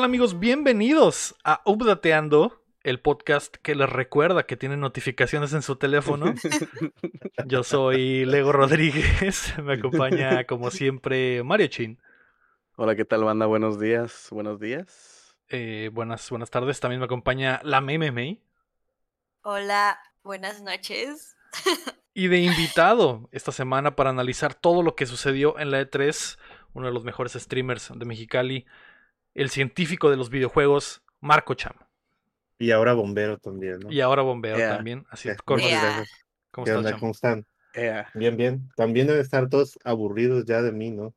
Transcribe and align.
¿Qué 0.00 0.04
tal 0.04 0.08
amigos? 0.08 0.40
Bienvenidos 0.40 1.36
a 1.44 1.60
Updateando, 1.66 2.64
el 2.82 3.00
podcast 3.00 3.54
que 3.56 3.74
les 3.74 3.90
recuerda 3.90 4.44
que 4.44 4.56
tiene 4.56 4.78
notificaciones 4.78 5.52
en 5.52 5.60
su 5.60 5.76
teléfono. 5.76 6.32
Yo 7.46 7.62
soy 7.62 8.24
Lego 8.24 8.50
Rodríguez, 8.50 9.52
me 9.62 9.74
acompaña 9.74 10.44
como 10.44 10.70
siempre 10.70 11.42
Mario 11.42 11.66
Chin. 11.66 11.98
Hola, 12.76 12.96
¿qué 12.96 13.04
tal 13.04 13.24
banda? 13.24 13.44
Buenos 13.44 13.78
días, 13.78 14.28
buenos 14.30 14.58
días. 14.58 15.36
Eh, 15.48 15.90
buenas, 15.92 16.30
buenas 16.30 16.48
tardes, 16.48 16.80
también 16.80 17.00
me 17.00 17.04
acompaña 17.04 17.60
la 17.62 17.82
Meme 17.82 18.10
May. 18.10 18.42
Hola, 19.42 20.00
buenas 20.22 20.62
noches. 20.62 21.36
Y 22.14 22.28
de 22.28 22.38
invitado 22.38 23.28
esta 23.32 23.52
semana 23.52 23.96
para 23.96 24.08
analizar 24.08 24.54
todo 24.54 24.82
lo 24.82 24.96
que 24.96 25.04
sucedió 25.04 25.58
en 25.58 25.70
la 25.70 25.82
E3, 25.82 26.38
uno 26.72 26.86
de 26.86 26.92
los 26.94 27.04
mejores 27.04 27.34
streamers 27.34 27.92
de 27.94 28.06
Mexicali, 28.06 28.64
el 29.34 29.50
científico 29.50 30.10
de 30.10 30.16
los 30.16 30.30
videojuegos, 30.30 31.02
Marco 31.20 31.54
Cham. 31.54 31.74
Y 32.58 32.70
ahora 32.72 32.92
bombero 32.92 33.38
también, 33.38 33.80
¿no? 33.80 33.90
Y 33.90 34.00
ahora 34.00 34.22
bombero 34.22 34.56
Yeah. 34.58 34.76
también. 34.76 35.06
Así 35.10 35.28
Yeah. 35.28 35.36
con- 35.44 35.60
Yeah. 35.60 36.04
¿Cómo 36.50 36.64
¿Qué 36.64 36.70
estás, 36.72 36.76
onda? 36.78 36.90
Cham? 36.90 37.00
¿Cómo 37.00 37.12
están? 37.12 37.46
Bien, 38.14 38.36
bien. 38.36 38.68
También 38.76 39.06
deben 39.06 39.22
estar 39.22 39.48
todos 39.48 39.78
aburridos 39.84 40.44
ya 40.44 40.60
de 40.60 40.72
mí, 40.72 40.90
¿no? 40.90 41.14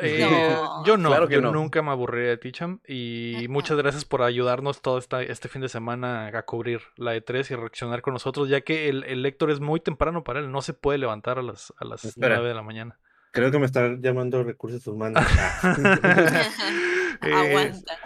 Eh, 0.00 0.20
No. 0.20 0.84
Yo 0.84 0.96
no, 0.96 1.08
Claro 1.08 1.26
que 1.26 1.34
yo 1.34 1.40
no. 1.40 1.50
nunca 1.50 1.82
me 1.82 1.90
aburriré 1.90 2.28
de 2.28 2.36
ti, 2.36 2.52
Cham. 2.52 2.78
Y 2.86 3.46
muchas 3.48 3.76
gracias 3.78 4.04
por 4.04 4.22
ayudarnos 4.22 4.82
todo 4.82 4.98
esta, 4.98 5.22
este 5.22 5.48
fin 5.48 5.62
de 5.62 5.68
semana 5.68 6.26
a 6.28 6.42
cubrir 6.44 6.80
la 6.96 7.16
E3 7.16 7.50
y 7.50 7.56
reaccionar 7.56 8.00
con 8.02 8.12
nosotros, 8.12 8.48
ya 8.48 8.60
que 8.60 8.88
el, 8.88 9.02
el 9.04 9.22
lector 9.22 9.50
es 9.50 9.58
muy 9.58 9.80
temprano 9.80 10.22
para 10.22 10.38
él, 10.40 10.52
no 10.52 10.62
se 10.62 10.74
puede 10.74 10.98
levantar 10.98 11.38
a 11.40 11.42
las, 11.42 11.72
a 11.78 11.84
las 11.84 12.04
Espera. 12.04 12.36
9 12.36 12.48
de 12.50 12.54
la 12.54 12.62
mañana. 12.62 12.98
Creo 13.32 13.50
que 13.50 13.58
me 13.58 13.66
están 13.66 14.00
llamando 14.02 14.44
recursos 14.44 14.86
humanos. 14.86 15.24
Eh, 17.22 17.32
Aguanta. 17.32 17.98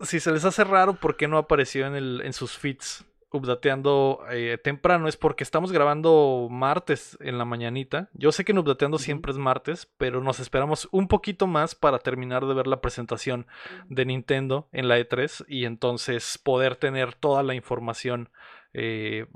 Si 0.06 0.20
se 0.20 0.32
les 0.32 0.44
hace 0.44 0.64
raro 0.64 0.94
por 0.94 1.16
qué 1.16 1.28
no 1.28 1.38
apareció 1.38 1.86
en, 1.86 1.94
el, 1.94 2.22
en 2.24 2.32
sus 2.32 2.56
feeds 2.56 3.04
updateando 3.36 4.24
eh, 4.30 4.58
temprano 4.62 5.08
es 5.08 5.16
porque 5.16 5.44
estamos 5.44 5.72
grabando 5.72 6.48
martes 6.50 7.16
en 7.20 7.38
la 7.38 7.44
mañanita. 7.44 8.08
Yo 8.14 8.32
sé 8.32 8.44
que 8.44 8.52
en 8.52 8.58
updateando 8.58 8.98
siempre 8.98 9.32
es 9.32 9.38
martes, 9.38 9.92
pero 9.98 10.20
nos 10.20 10.40
esperamos 10.40 10.88
un 10.90 11.08
poquito 11.08 11.46
más 11.46 11.74
para 11.74 11.98
terminar 11.98 12.46
de 12.46 12.54
ver 12.54 12.66
la 12.66 12.80
presentación 12.80 13.46
de 13.88 14.06
Nintendo 14.06 14.68
en 14.72 14.88
la 14.88 14.98
E3 14.98 15.44
y 15.48 15.64
entonces 15.64 16.38
poder 16.42 16.76
tener 16.76 17.14
toda 17.14 17.42
la 17.42 17.54
información 17.54 18.30
eh, 18.72 19.26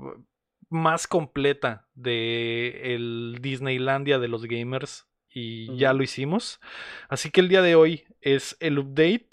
más 0.69 1.07
completa 1.07 1.87
de 1.93 2.95
el 2.95 3.39
Disneylandia 3.41 4.19
de 4.19 4.27
los 4.27 4.45
gamers 4.45 5.07
y 5.33 5.75
ya 5.77 5.93
lo 5.93 6.03
hicimos. 6.03 6.59
Así 7.09 7.31
que 7.31 7.41
el 7.41 7.49
día 7.49 7.61
de 7.61 7.75
hoy 7.75 8.05
es 8.21 8.57
el 8.59 8.79
update 8.79 9.29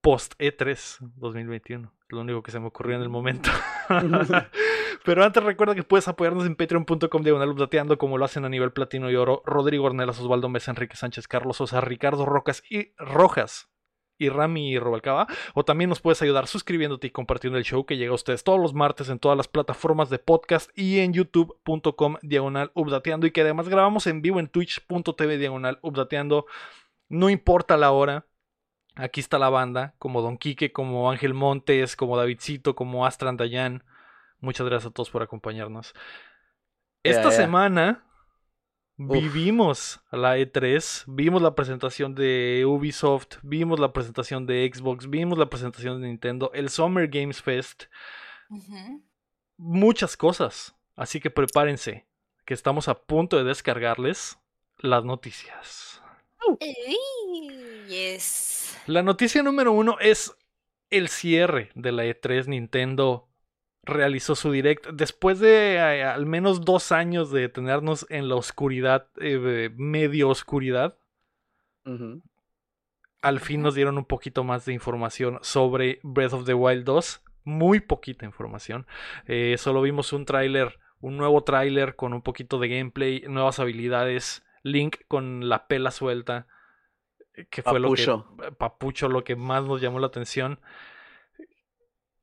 post 0.00 0.34
E3 0.38 0.98
2021. 1.16 1.92
Lo 2.08 2.20
único 2.20 2.42
que 2.42 2.50
se 2.50 2.60
me 2.60 2.66
ocurrió 2.66 2.96
en 2.96 3.02
el 3.02 3.08
momento. 3.08 3.50
Pero 5.04 5.24
antes 5.24 5.42
recuerda 5.42 5.74
que 5.74 5.82
puedes 5.82 6.08
apoyarnos 6.08 6.46
en 6.46 6.56
patreon.com 6.56 7.22
diagonal 7.22 7.50
updateando 7.50 7.98
como 7.98 8.18
lo 8.18 8.24
hacen 8.24 8.44
a 8.44 8.48
nivel 8.48 8.72
platino 8.72 9.10
y 9.10 9.16
oro 9.16 9.42
Rodrigo 9.44 9.84
Ornelas, 9.84 10.18
Osvaldo 10.20 10.48
Mesa, 10.48 10.70
Enrique 10.70 10.96
Sánchez, 10.96 11.28
Carlos 11.28 11.58
Sosa, 11.58 11.80
Ricardo 11.80 12.24
Rocas 12.24 12.62
y 12.68 12.92
Rojas 12.96 13.68
y 14.18 14.28
Rami 14.28 14.72
y 14.72 14.78
Robalcaba. 14.78 15.26
O 15.54 15.64
también 15.64 15.88
nos 15.88 16.00
puedes 16.00 16.20
ayudar 16.22 16.46
suscribiéndote 16.46 17.06
y 17.06 17.10
compartiendo 17.10 17.58
el 17.58 17.64
show 17.64 17.86
que 17.86 17.96
llega 17.96 18.12
a 18.12 18.14
ustedes 18.14 18.44
todos 18.44 18.60
los 18.60 18.74
martes 18.74 19.08
en 19.08 19.18
todas 19.18 19.36
las 19.36 19.48
plataformas 19.48 20.10
de 20.10 20.18
podcast 20.18 20.70
y 20.76 20.98
en 20.98 21.12
youtube.com 21.12 22.16
diagonal 22.22 22.70
updateando 22.74 23.26
y 23.26 23.30
que 23.30 23.42
además 23.42 23.68
grabamos 23.68 24.06
en 24.06 24.22
vivo 24.22 24.40
en 24.40 24.48
twitch.tv 24.48 25.38
diagonal 25.38 25.78
updateando. 25.82 26.46
No 27.08 27.30
importa 27.30 27.76
la 27.76 27.92
hora. 27.92 28.26
Aquí 28.96 29.20
está 29.20 29.38
la 29.38 29.48
banda, 29.48 29.94
como 30.00 30.22
Don 30.22 30.36
Quique, 30.36 30.72
como 30.72 31.08
Ángel 31.08 31.32
Montes, 31.32 31.94
como 31.94 32.16
Davidcito, 32.16 32.74
como 32.74 33.06
Astran 33.06 33.36
Dayan. 33.36 33.84
Muchas 34.40 34.66
gracias 34.66 34.90
a 34.90 34.94
todos 34.94 35.10
por 35.10 35.22
acompañarnos. 35.22 35.94
Esta 37.04 37.30
semana 37.30 38.07
Uf. 38.98 39.12
vivimos 39.12 40.00
la 40.10 40.38
E3, 40.38 41.04
vimos 41.06 41.40
la 41.40 41.54
presentación 41.54 42.14
de 42.14 42.64
Ubisoft, 42.66 43.36
vimos 43.42 43.78
la 43.78 43.92
presentación 43.92 44.44
de 44.44 44.68
Xbox, 44.72 45.08
vimos 45.08 45.38
la 45.38 45.48
presentación 45.48 46.00
de 46.00 46.08
Nintendo, 46.08 46.50
el 46.52 46.68
Summer 46.68 47.06
Games 47.08 47.40
Fest, 47.40 47.84
muchas 49.56 50.16
cosas. 50.16 50.74
Así 50.96 51.20
que 51.20 51.30
prepárense, 51.30 52.08
que 52.44 52.54
estamos 52.54 52.88
a 52.88 52.98
punto 52.98 53.36
de 53.36 53.44
descargarles 53.44 54.38
las 54.78 55.04
noticias. 55.04 56.02
Yes. 57.88 58.76
La 58.86 59.02
noticia 59.02 59.42
número 59.42 59.72
uno 59.72 59.96
es 60.00 60.34
el 60.90 61.08
cierre 61.08 61.70
de 61.74 61.92
la 61.92 62.04
E3. 62.04 62.46
Nintendo 62.46 63.27
realizó 63.82 64.34
su 64.34 64.50
direct 64.50 64.86
después 64.88 65.40
de 65.40 65.74
eh, 65.74 66.04
al 66.04 66.26
menos 66.26 66.64
dos 66.64 66.92
años 66.92 67.30
de 67.30 67.48
tenernos 67.48 68.06
en 68.10 68.28
la 68.28 68.36
oscuridad, 68.36 69.08
eh, 69.20 69.70
medio 69.76 70.28
oscuridad. 70.28 70.98
Al 73.22 73.40
fin 73.40 73.62
nos 73.62 73.74
dieron 73.74 73.96
un 73.96 74.04
poquito 74.04 74.44
más 74.44 74.66
de 74.66 74.74
información 74.74 75.38
sobre 75.42 76.00
Breath 76.02 76.34
of 76.34 76.44
the 76.44 76.54
Wild 76.54 76.84
2. 76.84 77.24
Muy 77.44 77.80
poquita 77.80 78.26
información. 78.26 78.86
Eh, 79.26 79.56
solo 79.58 79.80
vimos 79.80 80.12
un 80.12 80.26
tráiler, 80.26 80.78
un 81.00 81.16
nuevo 81.16 81.42
tráiler 81.44 81.96
con 81.96 82.12
un 82.12 82.20
poquito 82.20 82.58
de 82.58 82.68
gameplay, 82.68 83.24
nuevas 83.26 83.58
habilidades. 83.58 84.44
Link 84.62 84.96
con 85.08 85.48
la 85.48 85.66
pela 85.66 85.90
suelta. 85.90 86.46
Que 87.50 87.62
fue 87.62 87.80
Papucho. 87.80 88.26
lo 88.36 88.44
que. 88.44 88.52
Papucho, 88.52 89.08
lo 89.08 89.24
que 89.24 89.34
más 89.34 89.64
nos 89.64 89.80
llamó 89.80 89.98
la 89.98 90.08
atención. 90.08 90.60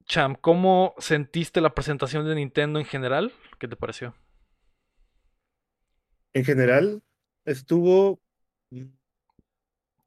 Cham, 0.07 0.35
¿cómo 0.35 0.95
sentiste 0.97 1.61
la 1.61 1.75
presentación 1.75 2.25
de 2.27 2.33
Nintendo 2.35 2.79
en 2.79 2.85
general? 2.85 3.33
¿Qué 3.59 3.67
te 3.67 3.75
pareció? 3.75 4.15
En 6.33 6.45
general, 6.45 7.01
estuvo. 7.45 8.21
mm, 8.69 8.83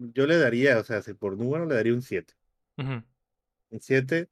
Yo 0.01 0.27
le 0.27 0.39
daría, 0.39 0.79
o 0.81 0.85
sea, 0.85 1.03
si 1.03 1.15
por 1.15 1.37
número 1.39 1.65
le 1.67 1.75
daría 1.77 1.95
un 1.95 2.03
7. 2.03 2.35
Ujú. 2.79 3.03
Un 3.71 3.81
7, 3.81 4.29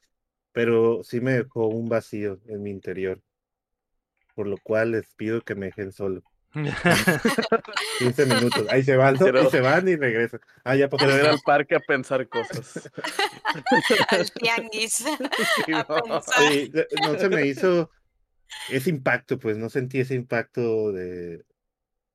pero 0.52 1.02
sí 1.04 1.20
me 1.20 1.32
dejó 1.34 1.68
un 1.68 1.88
vacío 1.88 2.40
en 2.46 2.62
mi 2.62 2.70
interior. 2.70 3.22
Por 4.36 4.46
lo 4.46 4.56
cual 4.58 4.92
les 4.92 5.12
pido 5.16 5.40
que 5.42 5.56
me 5.56 5.66
dejen 5.66 5.90
solo. 5.90 6.22
15 7.98 8.26
minutos. 8.26 8.66
Ahí 8.70 8.82
se 8.82 8.96
van, 8.96 9.14
¿no? 9.14 9.26
Pero- 9.26 9.40
Ahí 9.40 9.50
se 9.50 9.60
van 9.60 9.88
y 9.88 9.96
regresan. 9.96 10.40
Ah, 10.64 10.76
ya. 10.76 10.88
Quiero 10.88 11.16
ir 11.16 11.26
al 11.26 11.40
parque 11.44 11.76
a 11.76 11.80
pensar 11.80 12.28
cosas. 12.28 12.90
Al 14.10 14.30
tianguis. 14.32 14.92
Sí, 14.94 15.72
A 15.72 15.86
no. 17.06 17.18
se 17.18 17.28
me 17.28 17.46
hizo 17.46 17.90
ese 18.70 18.90
impacto, 18.90 19.38
pues 19.38 19.56
no 19.56 19.68
sentí 19.68 20.00
ese 20.00 20.14
impacto 20.14 20.92
de... 20.92 21.44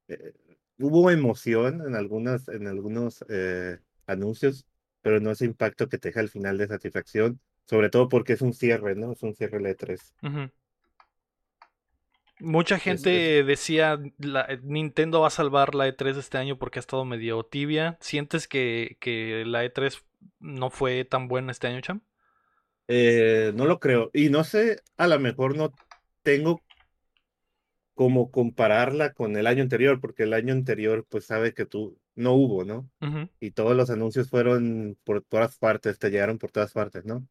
eh, 0.08 0.34
hubo 0.78 1.12
emoción 1.12 1.82
en 1.86 1.96
algunas, 1.96 2.48
en 2.48 2.68
algunos 2.68 3.24
eh, 3.30 3.78
anuncios, 4.08 4.66
pero 5.02 5.20
no 5.20 5.32
ese 5.32 5.46
impacto 5.46 5.90
que 5.90 5.98
te 5.98 6.10
deja 6.10 6.20
al 6.22 6.30
final 6.30 6.58
de 6.58 6.68
satisfacción, 6.68 7.40
sobre 7.66 7.90
todo 7.90 8.08
porque 8.10 8.34
es 8.34 8.42
un 8.42 8.54
cierre, 8.54 8.96
¿no? 8.96 9.12
Es 9.14 9.24
un 9.24 9.36
cierre 9.36 9.60
de 9.60 9.76
3 9.76 10.14
Ujú. 10.24 10.50
Mucha 12.42 12.80
gente 12.80 13.44
decía 13.44 14.00
la, 14.18 14.48
Nintendo 14.64 15.22
va 15.22 15.28
a 15.28 15.32
salvar 15.32 15.76
la 15.76 15.88
E3 15.88 16.18
este 16.18 16.38
año 16.38 16.58
porque 16.58 16.80
ha 16.80 16.82
estado 16.82 17.06
medio 17.06 17.44
tibia. 17.44 17.98
¿Sientes 18.02 18.48
que, 18.48 18.98
que 19.00 19.44
la 19.46 19.64
E3 19.64 20.02
no 20.40 20.70
fue 20.70 21.06
tan 21.06 21.28
buena 21.28 21.52
este 21.52 21.68
año, 21.68 21.82
Cham? 21.82 22.02
Eh, 22.88 23.54
no 23.56 23.66
lo 23.66 23.80
creo. 23.80 24.10
Y 24.14 24.30
no 24.30 24.44
sé, 24.44 24.82
a 24.98 25.08
lo 25.08 25.20
mejor 25.20 25.56
no 25.56 25.74
tengo 26.24 26.62
como 27.94 28.32
compararla 28.32 29.14
con 29.14 29.38
el 29.38 29.48
año 29.48 29.64
anterior, 29.64 30.00
porque 30.02 30.24
el 30.24 30.34
año 30.34 30.54
anterior, 30.54 31.06
pues 31.08 31.26
sabe 31.26 31.54
que 31.54 31.66
tú 31.66 32.00
no 32.16 32.34
hubo, 32.34 32.66
¿no? 32.66 32.90
Y 33.40 33.52
todos 33.52 33.76
los 33.76 33.90
anuncios 33.90 34.30
fueron 34.30 34.98
por 35.04 35.22
todas 35.24 35.58
partes, 35.58 36.00
te 36.00 36.10
llegaron 36.10 36.38
por 36.38 36.52
todas 36.52 36.74
partes, 36.74 37.06
¿no? 37.06 37.28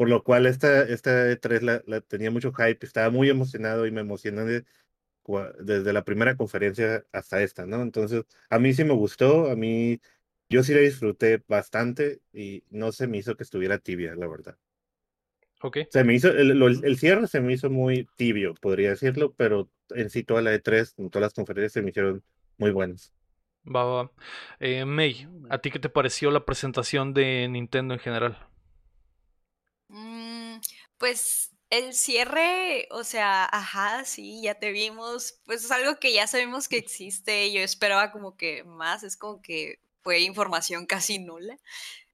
Por 0.00 0.08
lo 0.08 0.24
cual 0.24 0.46
esta, 0.46 0.84
esta 0.84 1.30
E3 1.30 1.60
la, 1.60 1.82
la 1.86 2.00
tenía 2.00 2.30
mucho 2.30 2.54
hype, 2.54 2.86
estaba 2.86 3.10
muy 3.10 3.28
emocionado 3.28 3.84
y 3.84 3.90
me 3.90 4.00
emocioné 4.00 4.64
desde 5.58 5.92
la 5.92 6.04
primera 6.06 6.38
conferencia 6.38 7.04
hasta 7.12 7.42
esta, 7.42 7.66
¿no? 7.66 7.82
Entonces, 7.82 8.24
a 8.48 8.58
mí 8.58 8.72
sí 8.72 8.82
me 8.82 8.94
gustó, 8.94 9.50
a 9.50 9.56
mí, 9.56 10.00
yo 10.48 10.62
sí 10.62 10.72
la 10.72 10.80
disfruté 10.80 11.42
bastante 11.46 12.22
y 12.32 12.64
no 12.70 12.92
se 12.92 13.08
me 13.08 13.18
hizo 13.18 13.36
que 13.36 13.42
estuviera 13.42 13.76
tibia, 13.76 14.14
la 14.14 14.26
verdad. 14.26 14.56
Ok. 15.60 15.80
Se 15.90 16.02
me 16.02 16.14
hizo, 16.14 16.30
el, 16.30 16.96
cierre 16.96 17.26
se 17.26 17.42
me 17.42 17.52
hizo 17.52 17.68
muy 17.68 18.08
tibio, 18.16 18.54
podría 18.54 18.88
decirlo, 18.88 19.34
pero 19.34 19.68
en 19.90 20.08
sí 20.08 20.24
toda 20.24 20.40
la 20.40 20.54
E3, 20.54 20.94
en 20.96 21.10
todas 21.10 21.26
las 21.26 21.34
conferencias 21.34 21.74
se 21.74 21.82
me 21.82 21.90
hicieron 21.90 22.22
muy 22.56 22.70
buenas. 22.70 23.12
Va, 23.66 23.84
va, 23.84 24.04
va. 24.04 24.12
Eh, 24.60 24.86
May, 24.86 25.28
¿a 25.50 25.58
ti 25.58 25.70
qué 25.70 25.78
te 25.78 25.90
pareció 25.90 26.30
la 26.30 26.46
presentación 26.46 27.12
de 27.12 27.46
Nintendo 27.50 27.92
en 27.92 28.00
general? 28.00 28.49
Pues 31.00 31.56
el 31.70 31.94
cierre, 31.94 32.86
o 32.90 33.04
sea, 33.04 33.46
ajá, 33.50 34.04
sí, 34.04 34.42
ya 34.42 34.56
te 34.56 34.70
vimos. 34.70 35.40
Pues 35.46 35.64
es 35.64 35.70
algo 35.70 35.98
que 35.98 36.12
ya 36.12 36.26
sabemos 36.26 36.68
que 36.68 36.76
existe. 36.76 37.50
Yo 37.54 37.62
esperaba 37.62 38.12
como 38.12 38.36
que 38.36 38.64
más, 38.64 39.02
es 39.02 39.16
como 39.16 39.40
que 39.40 39.80
fue 40.02 40.20
información 40.20 40.84
casi 40.84 41.18
nula. 41.18 41.56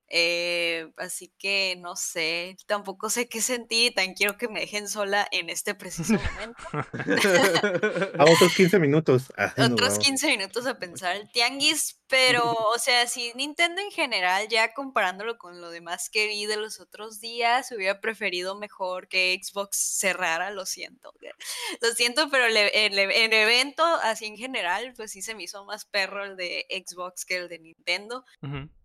Eh, 0.08 0.88
así 0.96 1.32
que 1.38 1.76
no 1.78 1.96
sé, 1.96 2.56
tampoco 2.66 3.10
sé 3.10 3.28
qué 3.28 3.40
sentir, 3.40 3.92
tan 3.94 4.14
quiero 4.14 4.36
que 4.36 4.48
me 4.48 4.60
dejen 4.60 4.88
sola 4.88 5.26
en 5.32 5.50
este 5.50 5.74
preciso 5.74 6.14
momento. 6.14 6.62
A 8.18 8.24
otros 8.24 8.54
15 8.54 8.78
minutos. 8.78 9.24
Ah, 9.38 9.52
Otros 9.58 9.90
vamos. 9.90 9.98
15 9.98 10.28
minutos 10.28 10.66
a 10.66 10.78
pensar 10.78 11.14
el 11.16 11.30
tianguis, 11.30 12.00
pero, 12.08 12.52
o 12.52 12.78
sea, 12.78 13.06
si 13.06 13.32
Nintendo 13.34 13.80
en 13.80 13.90
general, 13.90 14.48
ya 14.48 14.72
comparándolo 14.72 15.36
con 15.38 15.60
lo 15.60 15.70
demás 15.70 16.08
que 16.10 16.26
vi 16.26 16.46
de 16.46 16.56
los 16.56 16.80
otros 16.80 17.20
días, 17.20 17.70
hubiera 17.72 18.00
preferido 18.00 18.56
mejor 18.56 19.08
que 19.08 19.38
Xbox 19.42 19.76
cerrara, 19.98 20.50
lo 20.50 20.66
siento. 20.66 21.12
Lo 21.82 21.90
siento, 21.92 22.28
pero 22.30 22.46
el, 22.46 22.56
el 22.56 22.98
el 22.98 23.32
evento, 23.32 23.84
así 23.84 24.26
en 24.26 24.36
general, 24.36 24.94
pues 24.96 25.12
sí 25.12 25.22
se 25.22 25.34
me 25.34 25.42
hizo 25.44 25.64
más 25.64 25.84
perro 25.84 26.24
el 26.24 26.36
de 26.36 26.66
Xbox 26.70 27.24
que 27.24 27.36
el 27.36 27.48
de 27.48 27.58
Nintendo. 27.58 28.24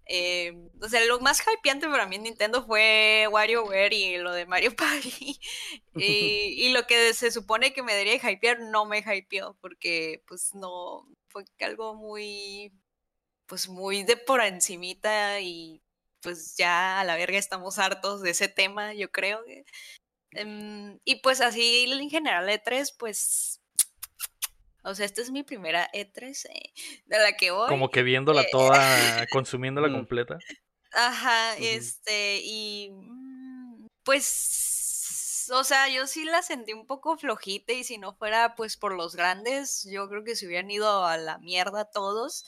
Eh, 0.06 0.54
o 0.82 0.90
sea, 0.90 1.04
lo 1.06 1.20
más 1.20 1.42
hypeante 1.42 1.88
para 1.88 2.06
mí 2.06 2.18
en 2.18 2.24
Nintendo 2.24 2.66
fue 2.66 3.28
WarioWare 3.32 3.94
y 3.94 4.18
lo 4.18 4.34
de 4.34 4.46
Mario 4.46 4.76
Party. 4.76 5.40
y, 5.96 6.66
y 6.66 6.74
lo 6.74 6.86
que 6.88 7.14
se 7.14 7.32
supone 7.32 7.74
que 7.74 7.84
me 7.84 7.94
debería 7.94 8.32
hypear 8.32 8.60
no 8.60 8.86
me 8.86 9.00
hypeó 9.00 9.58
porque 9.62 10.24
pues 10.28 10.54
no, 10.54 11.08
fue 11.30 11.46
algo 11.60 11.96
muy, 11.96 12.74
pues 13.46 13.70
muy 13.70 14.04
de 14.04 14.18
por 14.18 14.42
encimita 14.42 15.40
y 15.40 15.82
pues 16.22 16.56
ya 16.58 17.00
a 17.00 17.04
la 17.04 17.16
verga 17.16 17.38
estamos 17.38 17.80
hartos 17.80 18.22
de 18.22 18.32
ese 18.32 18.48
tema, 18.48 18.94
yo 18.94 19.12
creo. 19.12 19.44
Em, 20.32 21.00
y 21.04 21.16
pues 21.22 21.42
así 21.42 21.86
en 21.92 22.10
general 22.10 22.48
E3, 22.50 22.96
pues... 22.98 23.61
O 24.84 24.96
sea, 24.96 25.06
esta 25.06 25.22
es 25.22 25.32
mi 25.32 25.44
primera 25.44 25.90
E3 25.92 26.46
eh, 26.50 26.74
de 27.06 27.20
la 27.20 27.34
que 27.34 27.52
voy. 27.52 27.68
Como 27.68 27.90
que 27.90 28.04
viéndola 28.04 28.42
eh, 28.42 28.50
toda, 28.52 29.28
consumiéndola 29.32 29.92
completa. 29.92 30.40
Ajá, 30.94 31.56
este, 31.58 32.42
y 32.44 32.90
mm, 32.92 33.88
pues, 34.04 35.50
o 35.54 35.64
sea, 35.64 35.88
yo 35.90 36.08
sí 36.08 36.26
la 36.26 36.42
sentí 36.42 36.74
un 36.74 36.88
poco 36.88 37.18
flojita 37.18 37.74
y 37.74 37.84
si 37.84 37.98
no 37.98 38.14
fuera 38.16 38.56
pues 38.56 38.76
por 38.76 38.94
los 38.94 39.16
grandes, 39.16 39.88
yo 39.90 40.10
creo 40.10 40.24
que 40.24 40.36
se 40.36 40.48
hubieran 40.48 40.72
ido 40.72 41.06
a 41.06 41.18
la 41.18 41.38
mierda 41.38 41.86
todos. 41.86 42.46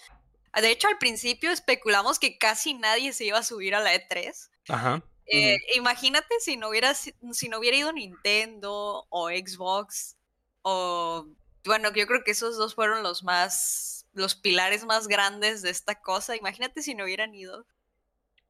Ah, 0.51 0.61
De 0.61 0.71
hecho, 0.71 0.87
al 0.87 0.97
principio 0.97 1.51
especulamos 1.51 2.19
que 2.19 2.37
casi 2.37 2.73
nadie 2.73 3.13
se 3.13 3.25
iba 3.25 3.37
a 3.37 3.43
subir 3.43 3.75
a 3.75 3.79
la 3.79 3.93
E3. 3.93 4.49
Ajá. 4.69 5.03
Eh, 5.25 5.57
Imagínate 5.75 6.35
si 6.39 6.57
no 6.57 6.69
hubiera 6.69 6.93
si 6.93 7.47
no 7.47 7.59
hubiera 7.59 7.77
ido 7.77 7.93
Nintendo 7.93 9.05
o 9.09 9.29
Xbox 9.29 10.17
o 10.63 11.27
bueno, 11.65 11.91
yo 11.93 12.07
creo 12.07 12.23
que 12.23 12.31
esos 12.31 12.57
dos 12.57 12.75
fueron 12.75 13.03
los 13.03 13.23
más 13.23 14.07
los 14.13 14.35
pilares 14.35 14.85
más 14.85 15.07
grandes 15.07 15.61
de 15.63 15.71
esta 15.71 15.95
cosa. 16.01 16.35
Imagínate 16.35 16.81
si 16.81 16.93
no 16.93 17.03
hubieran 17.03 17.33
ido. 17.33 17.65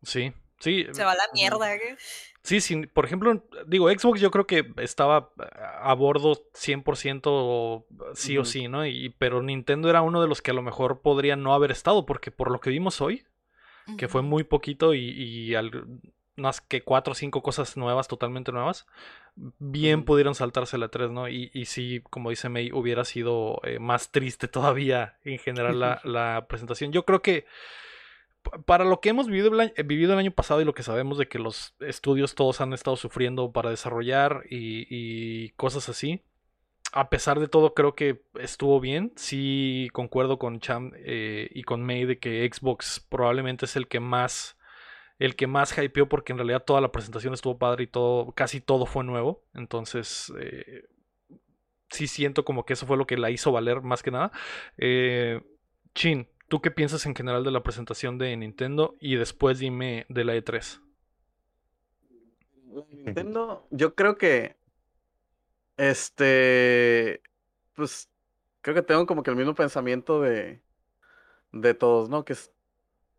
Sí. 0.04 0.34
Sí, 0.60 0.86
Se 0.92 1.04
va 1.04 1.12
a 1.12 1.16
la 1.16 1.24
mierda. 1.34 1.78
¿qué? 1.78 1.98
Sí, 2.44 2.62
sí, 2.62 2.86
por 2.88 3.06
ejemplo, 3.06 3.46
digo, 3.68 3.90
Xbox 3.90 4.22
yo 4.22 4.32
creo 4.32 4.48
que 4.48 4.66
estaba 4.78 5.34
a 5.82 5.94
bordo 5.94 6.42
100% 6.54 7.86
sí 8.14 8.38
o 8.38 8.46
sí, 8.46 8.68
¿no? 8.70 8.86
Y, 8.86 9.10
pero 9.18 9.42
Nintendo 9.42 9.90
era 9.90 10.02
uno 10.02 10.22
de 10.22 10.28
los 10.28 10.42
que 10.42 10.52
a 10.52 10.54
lo 10.54 10.62
mejor 10.62 11.02
podría 11.02 11.36
no 11.36 11.54
haber 11.54 11.72
estado, 11.72 12.06
porque 12.06 12.32
por 12.32 12.50
lo 12.50 12.62
que 12.62 12.70
vimos 12.70 13.02
hoy, 13.02 13.26
que 13.98 14.08
fue 14.08 14.22
muy 14.22 14.44
poquito 14.46 14.94
y, 14.94 15.10
y 15.10 15.56
al- 15.56 15.86
unas 16.38 16.62
que 16.62 16.84
cuatro 16.84 17.12
o 17.14 17.16
cinco 17.16 17.44
cosas 17.44 17.78
nuevas, 17.78 18.08
totalmente 18.08 18.52
nuevas, 18.52 18.88
bien 19.60 20.04
pudieron 20.04 20.36
saltarse 20.36 20.78
la 20.78 20.90
3, 20.90 21.12
¿no? 21.12 21.30
Y, 21.30 21.52
y 21.54 21.66
sí, 21.66 22.02
como 22.10 22.30
dice 22.32 22.50
May, 22.50 22.72
hubiera 22.72 23.06
sido 23.06 23.60
eh, 23.64 23.80
más 23.80 24.12
triste 24.12 24.48
todavía 24.48 25.18
en 25.24 25.40
general 25.40 25.80
la, 25.80 26.02
la 26.06 26.46
presentación. 26.48 26.92
Yo 26.92 27.06
creo 27.06 27.22
que 27.22 27.46
pa- 28.44 28.58
para 28.64 28.86
lo 28.86 29.00
que 29.02 29.10
hemos 29.10 29.28
vivido 29.28 29.50
el, 29.54 29.60
año, 29.60 29.72
vivido 29.86 30.14
el 30.14 30.20
año 30.20 30.32
pasado 30.32 30.62
y 30.62 30.66
lo 30.66 30.74
que 30.74 30.84
sabemos 30.84 31.18
de 31.18 31.28
que 31.28 31.40
los 31.40 31.76
estudios 31.80 32.36
todos 32.36 32.62
han 32.62 32.74
estado 32.74 32.96
sufriendo 32.98 33.52
para 33.52 33.70
desarrollar 33.70 34.44
y, 34.50 34.88
y 34.90 35.50
cosas 35.52 35.90
así, 35.90 36.22
a 36.94 37.10
pesar 37.10 37.40
de 37.40 37.48
todo 37.48 37.74
creo 37.74 37.96
que 37.96 38.22
estuvo 38.40 38.80
bien. 38.80 39.14
Sí 39.16 39.90
concuerdo 39.94 40.40
con 40.40 40.60
Cham 40.60 40.92
eh, 40.98 41.50
y 41.54 41.64
con 41.64 41.84
May 41.84 42.06
de 42.06 42.20
que 42.20 42.50
Xbox 42.52 43.06
probablemente 43.10 43.66
es 43.66 43.76
el 43.76 43.88
que 43.88 44.00
más 44.00 44.58
el 45.20 45.36
que 45.36 45.48
más 45.48 45.78
hypeó 45.78 46.10
porque 46.10 46.32
en 46.32 46.40
realidad 46.40 46.64
toda 46.64 46.82
la 46.82 46.92
presentación 46.92 47.34
estuvo 47.34 47.58
padre 47.58 47.84
y 47.84 47.88
todo 47.88 48.32
casi 48.34 48.62
todo 48.62 48.86
fue 48.86 49.04
nuevo. 49.04 49.44
Entonces 49.54 50.34
eh, 50.40 50.86
sí 51.90 52.08
siento 52.08 52.46
como 52.46 52.66
que 52.66 52.74
eso 52.74 52.86
fue 52.86 52.98
lo 52.98 53.06
que 53.06 53.18
la 53.18 53.32
hizo 53.32 53.52
valer 53.52 53.82
más 53.82 54.04
que 54.04 54.12
nada. 54.12 54.32
Eh, 54.78 55.42
Chin, 55.96 56.28
¿tú 56.48 56.62
qué 56.62 56.72
piensas 56.72 57.06
en 57.06 57.16
general 57.16 57.44
de 57.44 57.52
la 57.52 57.64
presentación 57.64 58.18
de 58.18 58.36
Nintendo? 58.36 58.96
Y 59.00 59.16
después 59.16 59.60
dime 59.60 60.06
de 60.10 60.26
la 60.26 60.36
E 60.36 60.44
E3. 60.44 60.82
Nintendo, 63.06 63.68
yo 63.70 63.94
creo 63.94 64.18
que 64.18 64.58
este, 65.78 67.22
pues 67.76 68.10
creo 68.62 68.76
que 68.76 68.82
tengo 68.82 69.06
como 69.06 69.24
que 69.24 69.30
el 69.30 69.38
mismo 69.38 69.54
pensamiento 69.54 70.22
de, 70.22 70.62
de 71.52 71.74
todos, 71.74 72.10
¿no? 72.10 72.26
Que 72.26 72.36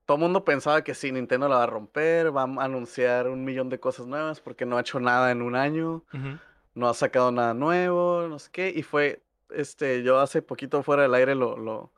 todo 0.07 0.17
el 0.17 0.23
mundo 0.23 0.45
pensaba 0.45 0.83
que 0.85 0.95
sí, 0.95 1.11
Nintendo 1.13 1.49
la 1.49 1.57
va 1.57 1.63
a 1.65 1.67
romper, 1.67 2.35
va 2.37 2.43
a 2.43 2.65
anunciar 2.65 3.29
un 3.29 3.45
millón 3.45 3.69
de 3.71 3.81
cosas 3.81 4.07
nuevas 4.07 4.41
porque 4.41 4.67
no 4.67 4.77
ha 4.77 4.81
hecho 4.81 5.01
nada 5.01 5.31
en 5.31 5.41
un 5.43 5.57
año, 5.57 6.05
Ujú, 6.13 6.39
no 6.75 6.89
ha 6.89 6.95
sacado 6.95 7.31
nada 7.33 7.55
nuevo, 7.55 8.27
no 8.29 8.39
sé 8.39 8.51
qué, 8.53 8.73
y 8.75 8.83
fue, 8.83 9.23
este, 9.51 10.03
yo 10.03 10.19
hace 10.21 10.43
poquito 10.43 10.83
fuera 10.83 11.03
del 11.03 11.15
aire 11.15 11.35
lo, 11.35 11.57
lo, 11.57 11.91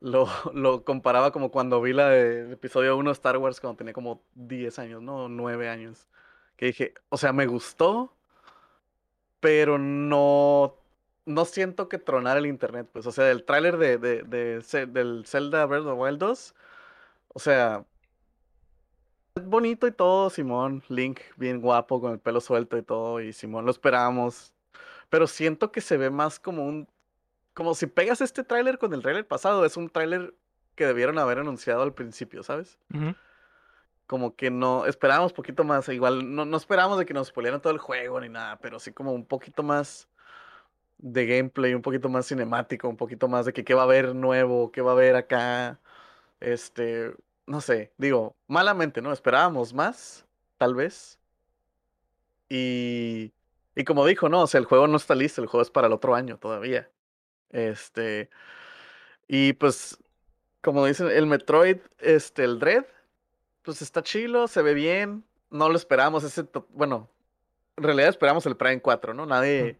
lo, 0.00 0.28
lo 0.52 0.84
comparaba 0.84 1.30
como 1.30 1.50
cuando 1.50 1.80
vi 1.80 1.92
la 1.94 2.08
de 2.10 2.52
episodio 2.52 2.96
1 2.96 3.10
de 3.10 3.14
Star 3.14 3.38
Wars 3.38 3.60
cuando 3.60 3.78
tenía 3.78 3.92
como 3.94 4.22
10 4.34 4.78
años, 4.78 5.00
¿no? 5.00 5.28
9 5.28 5.68
años. 5.70 6.08
Que 6.56 6.66
dije, 6.66 6.94
o 7.08 7.16
sea, 7.16 7.32
me 7.32 7.46
gustó, 7.46 8.12
pero 9.40 9.78
no, 9.78 10.74
no 11.26 11.44
siento 11.44 11.88
que 11.88 11.98
tronar 11.98 12.36
el 12.38 12.46
internet, 12.46 12.88
pues, 12.92 13.06
o 13.06 13.12
sea, 13.12 13.30
el 13.30 13.44
tráiler 13.44 13.76
de, 13.78 13.98
de, 13.98 14.22
de 14.22 14.60
Ze- 14.62 14.86
del 14.86 15.24
Zelda 15.26 15.64
Breath 15.66 15.82
of 15.86 15.94
the 15.96 16.00
Wild 16.02 16.18
2, 16.18 16.54
o 17.34 17.38
sea, 17.38 17.84
bonito 19.34 19.86
y 19.86 19.92
todo, 19.92 20.30
Simón, 20.30 20.82
Link 20.88 21.20
bien 21.36 21.60
guapo 21.60 22.00
con 22.00 22.12
el 22.12 22.18
pelo 22.18 22.40
suelto 22.40 22.78
y 22.78 22.82
todo, 22.82 23.20
y 23.20 23.32
Simón 23.32 23.66
lo 23.66 23.70
esperábamos, 23.70 24.54
pero 25.10 25.26
siento 25.26 25.70
que 25.70 25.82
se 25.82 25.98
ve 25.98 26.08
más 26.08 26.40
como 26.40 26.64
un, 26.64 26.88
como 27.52 27.74
si 27.74 27.86
pegas 27.86 28.20
este 28.20 28.44
tráiler 28.44 28.78
con 28.78 28.94
el 28.94 29.02
tráiler 29.02 29.26
pasado, 29.26 29.66
es 29.66 29.76
un 29.76 29.90
tráiler 29.90 30.34
que 30.76 30.86
debieron 30.86 31.18
haber 31.18 31.38
anunciado 31.38 31.82
al 31.82 31.92
principio, 31.92 32.42
¿sabes? 32.42 32.78
como 34.06 34.36
que 34.36 34.50
no 34.50 34.86
esperábamos 34.86 35.32
poquito 35.32 35.64
más, 35.64 35.88
igual 35.88 36.34
no, 36.34 36.44
no 36.44 36.56
esperábamos 36.56 36.98
de 36.98 37.06
que 37.06 37.14
nos 37.14 37.28
spoilearan 37.28 37.60
todo 37.60 37.72
el 37.72 37.78
juego 37.78 38.20
ni 38.20 38.28
nada, 38.28 38.58
pero 38.58 38.78
sí 38.78 38.92
como 38.92 39.12
un 39.12 39.24
poquito 39.24 39.62
más 39.62 40.08
de 40.98 41.26
gameplay, 41.26 41.74
un 41.74 41.82
poquito 41.82 42.08
más 42.08 42.26
cinemático, 42.26 42.88
un 42.88 42.96
poquito 42.96 43.28
más 43.28 43.46
de 43.46 43.52
que 43.52 43.64
qué 43.64 43.74
va 43.74 43.82
a 43.82 43.84
haber 43.84 44.14
nuevo, 44.14 44.70
qué 44.72 44.82
va 44.82 44.92
a 44.92 44.94
haber 44.94 45.16
acá, 45.16 45.80
este, 46.40 47.12
no 47.46 47.60
sé, 47.60 47.92
digo, 47.98 48.36
malamente, 48.46 49.02
¿no? 49.02 49.12
Esperábamos 49.12 49.74
más, 49.74 50.26
tal 50.58 50.74
vez. 50.74 51.18
Y, 52.48 53.32
y 53.74 53.84
como 53.84 54.06
dijo, 54.06 54.28
no, 54.28 54.42
o 54.42 54.46
sea, 54.46 54.60
el 54.60 54.66
juego 54.66 54.86
no 54.86 54.96
está 54.96 55.14
listo, 55.14 55.42
el 55.42 55.48
juego 55.48 55.62
es 55.62 55.70
para 55.70 55.86
el 55.86 55.92
otro 55.92 56.14
año 56.14 56.38
todavía. 56.38 56.90
Este, 57.50 58.30
y 59.28 59.52
pues, 59.54 59.98
como 60.60 60.86
dicen, 60.86 61.10
el 61.10 61.26
Metroid, 61.26 61.78
este, 61.98 62.44
el 62.44 62.58
Dread, 62.58 62.86
pues 63.62 63.82
está 63.82 64.02
chilo, 64.02 64.48
se 64.48 64.62
ve 64.62 64.74
bien. 64.74 65.24
No 65.50 65.68
lo 65.68 65.76
esperamos, 65.76 66.24
ese, 66.24 66.44
bueno, 66.70 67.10
en 67.76 67.84
realidad 67.84 68.08
esperamos 68.08 68.46
el 68.46 68.56
Prime 68.56 68.80
4, 68.80 69.14
¿no? 69.14 69.26
Nadie, 69.26 69.78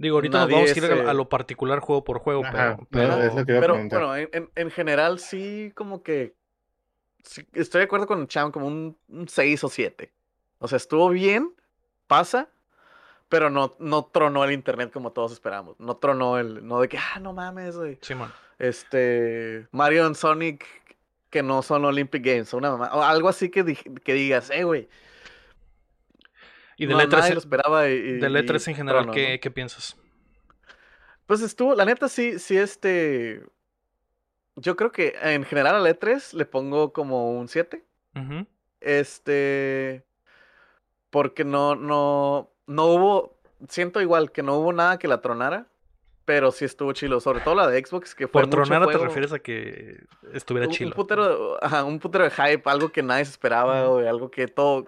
Digo, 0.00 0.16
ahorita 0.16 0.38
nos 0.38 0.48
Nadie 0.48 0.54
vamos 0.56 0.70
a 0.90 0.96
ir 0.98 1.06
a, 1.06 1.10
a 1.10 1.14
lo 1.14 1.28
particular 1.28 1.78
juego 1.80 2.04
por 2.04 2.20
juego, 2.20 2.42
Ajá, 2.44 2.78
pero, 2.90 3.08
no, 3.08 3.44
bueno, 3.44 4.16
en, 4.16 4.28
en- 4.32 4.50
en 4.54 4.70
general 4.70 5.18
sí, 5.18 5.72
como 5.74 6.02
que, 6.02 6.34
sí, 7.22 7.46
estoy 7.52 7.80
de 7.80 7.84
acuerdo 7.84 8.06
con 8.06 8.26
Cham, 8.26 8.50
como 8.50 8.66
un, 8.66 8.96
un 9.08 9.28
6 9.28 9.62
o 9.62 9.68
7. 9.68 10.10
O 10.58 10.68
sea, 10.68 10.76
estuvo 10.76 11.10
bien, 11.10 11.52
pasa, 12.06 12.48
pero 13.28 13.50
no, 13.50 13.76
no 13.78 14.06
tronó 14.06 14.42
el 14.44 14.52
internet 14.52 14.90
como 14.90 15.12
todos 15.12 15.32
esperamos. 15.32 15.78
No 15.78 15.98
tronó 15.98 16.38
el, 16.38 16.66
no 16.66 16.80
de 16.80 16.88
que, 16.88 16.96
ah, 16.98 17.20
no 17.20 17.34
mames, 17.34 17.76
güey. 17.76 17.98
Simón. 18.00 18.32
este 18.58 19.68
Mario 19.70 20.06
and 20.06 20.16
Sonic 20.16 20.64
que 21.28 21.42
no 21.42 21.60
son 21.62 21.84
Olympic 21.84 22.24
Games, 22.24 22.52
o 22.54 22.56
una 22.56 22.70
mamá, 22.70 22.90
o 22.94 23.02
algo 23.02 23.28
así 23.28 23.50
que, 23.50 23.62
di- 23.64 23.76
que 23.76 24.14
digas, 24.14 24.48
eh, 24.50 24.64
güey. 24.64 24.88
Y 26.82 26.86
del 26.86 26.96
no, 26.96 27.02
E3, 27.04 27.10
nadie 27.18 27.32
lo 27.34 27.38
esperaba 27.40 27.88
y, 27.88 27.92
y- 27.92 28.12
del 28.18 28.36
E3 28.36 28.66
y 28.66 28.70
en 28.70 28.76
general, 28.76 29.10
¿qué, 29.12 29.32
¿no? 29.34 29.40
qué 29.40 29.50
piensas? 29.50 29.96
Pues 31.26 31.42
estuvo, 31.42 31.74
la 31.74 31.84
neta 31.84 32.08
sí, 32.08 32.38
sí, 32.38 32.56
este. 32.56 33.42
Yo 34.56 34.76
creo 34.76 34.90
que 34.90 35.14
en 35.22 35.44
general 35.44 35.76
al 35.76 35.86
E3 35.86 36.32
le 36.34 36.44
pongo 36.44 36.92
como 36.92 37.32
un 37.38 37.48
7. 37.48 37.84
Ujú, 38.16 38.46
Este. 38.80 40.04
Porque 41.10 41.44
no, 41.44 41.74
no, 41.76 42.50
no 42.66 42.86
hubo. 42.86 43.36
Siento 43.68 44.00
igual 44.00 44.32
que 44.32 44.42
no 44.42 44.56
hubo 44.56 44.72
nada 44.72 44.98
que 44.98 45.08
la 45.08 45.20
tronara. 45.20 45.66
pero 46.24 46.52
sí 46.52 46.64
estuvo 46.64 46.92
chilo. 46.92 47.20
Sobre 47.20 47.40
todo 47.40 47.54
la 47.56 47.66
de 47.68 47.84
Xbox, 47.84 48.14
que 48.14 48.26
fue 48.28 48.42
Por 48.42 48.46
mucho 48.46 48.56
tronada 48.62 48.86
te 48.86 48.92
juego. 48.92 49.04
refieres 49.04 49.32
a 49.32 49.38
que 49.40 50.04
estuviera 50.32 50.66
un, 50.66 50.70
un 50.72 50.76
chilo. 50.76 50.94
putero, 50.94 51.62
ajá, 51.62 51.82
un 51.84 51.98
putero 51.98 52.24
de 52.24 52.30
hype, 52.30 52.62
algo 52.70 52.90
que 52.90 53.02
nadie 53.02 53.24
se 53.24 53.32
esperaba, 53.32 53.88
o 53.90 53.98
algo 53.98 54.30
que 54.30 54.46
todo, 54.46 54.86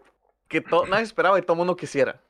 que 0.53 0.61
todo, 0.61 0.87
nadie 0.87 1.03
esperaba 1.05 1.39
y 1.39 1.43
todo 1.43 1.55
el 1.55 1.59
mundo 1.59 1.75
quisiera. 1.77 2.21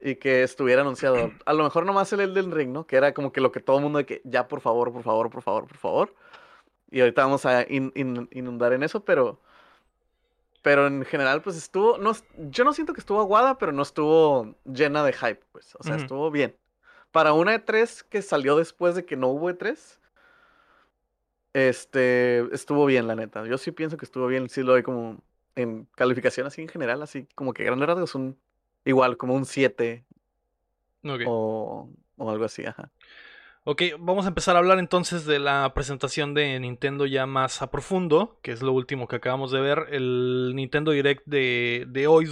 Y 0.00 0.16
que 0.16 0.42
estuviera 0.42 0.82
anunciado. 0.82 1.32
A 1.46 1.52
lo 1.54 1.64
mejor 1.64 1.86
nomás 1.86 2.12
el 2.12 2.20
Elden 2.20 2.52
Ring, 2.52 2.70
¿no? 2.70 2.86
Que 2.86 2.96
era 2.96 3.14
como 3.14 3.32
que 3.32 3.40
lo 3.40 3.50
que 3.50 3.60
todo 3.60 3.78
el 3.78 3.82
mundo 3.82 3.98
de 3.98 4.06
que 4.06 4.20
ya 4.24 4.46
por 4.48 4.60
favor, 4.60 4.92
por 4.92 5.02
favor, 5.02 5.30
por 5.30 5.42
favor, 5.42 5.66
por 5.66 5.76
favor. 5.78 6.14
Y 6.90 7.00
ahorita 7.00 7.22
vamos 7.24 7.46
a 7.46 7.62
in- 7.68 7.92
in- 7.94 8.28
inundar 8.32 8.72
en 8.72 8.82
eso, 8.82 9.04
pero. 9.04 9.40
Pero 10.62 10.86
en 10.86 11.04
general, 11.04 11.42
pues 11.42 11.56
estuvo. 11.56 11.98
No, 11.98 12.12
yo 12.36 12.64
no 12.64 12.72
siento 12.72 12.92
que 12.94 13.00
estuvo 13.00 13.20
aguada, 13.20 13.58
pero 13.58 13.72
no 13.72 13.82
estuvo 13.82 14.54
llena 14.64 15.02
de 15.04 15.12
hype, 15.12 15.40
pues. 15.52 15.74
O 15.76 15.82
sea, 15.82 15.94
estuvo 16.02 16.30
bien. 16.30 16.56
Para 17.12 17.32
una 17.32 17.54
E3 17.54 18.02
que 18.08 18.22
salió 18.22 18.56
después 18.56 18.94
de 18.94 19.04
que 19.04 19.16
no 19.16 19.28
hubo 19.28 19.50
E3. 19.50 19.98
Este. 21.52 22.40
Estuvo 22.54 22.84
bien, 22.86 23.06
la 23.06 23.14
neta. 23.14 23.44
Yo 23.46 23.58
sí 23.58 23.70
pienso 23.72 23.96
que 23.96 24.04
estuvo 24.04 24.26
bien. 24.26 24.48
Sí 24.48 24.62
lo 24.62 24.72
doy 24.72 24.82
como. 24.82 25.18
En 25.56 25.86
calificación 25.94 26.46
así 26.46 26.62
en 26.62 26.68
general, 26.68 27.02
así 27.02 27.28
como 27.34 27.52
que 27.54 27.64
grandes 27.64 27.88
rasgos 27.88 28.14
un. 28.14 28.38
Igual, 28.84 29.16
como 29.16 29.34
un 29.34 29.46
7 29.46 30.04
Ok. 31.04 31.22
o, 31.26 31.88
o 32.16 32.30
algo 32.30 32.44
así, 32.44 32.64
ajá. 32.66 32.90
Ok, 33.66 33.82
vamos 33.98 34.26
a 34.26 34.28
empezar 34.28 34.56
a 34.56 34.58
hablar 34.58 34.78
entonces 34.78 35.24
de 35.24 35.38
la 35.38 35.72
presentación 35.72 36.34
de 36.34 36.60
Nintendo 36.60 37.06
ya 37.06 37.24
más 37.24 37.62
a 37.62 37.70
profundo, 37.70 38.38
que 38.42 38.52
es 38.52 38.60
lo 38.60 38.72
último 38.74 39.08
que 39.08 39.16
acabamos 39.16 39.50
de 39.52 39.60
ver. 39.60 39.86
El 39.90 40.52
Nintendo 40.54 40.90
Direct 40.90 41.22
de, 41.24 41.86
de 41.88 42.06
hoy, 42.06 42.28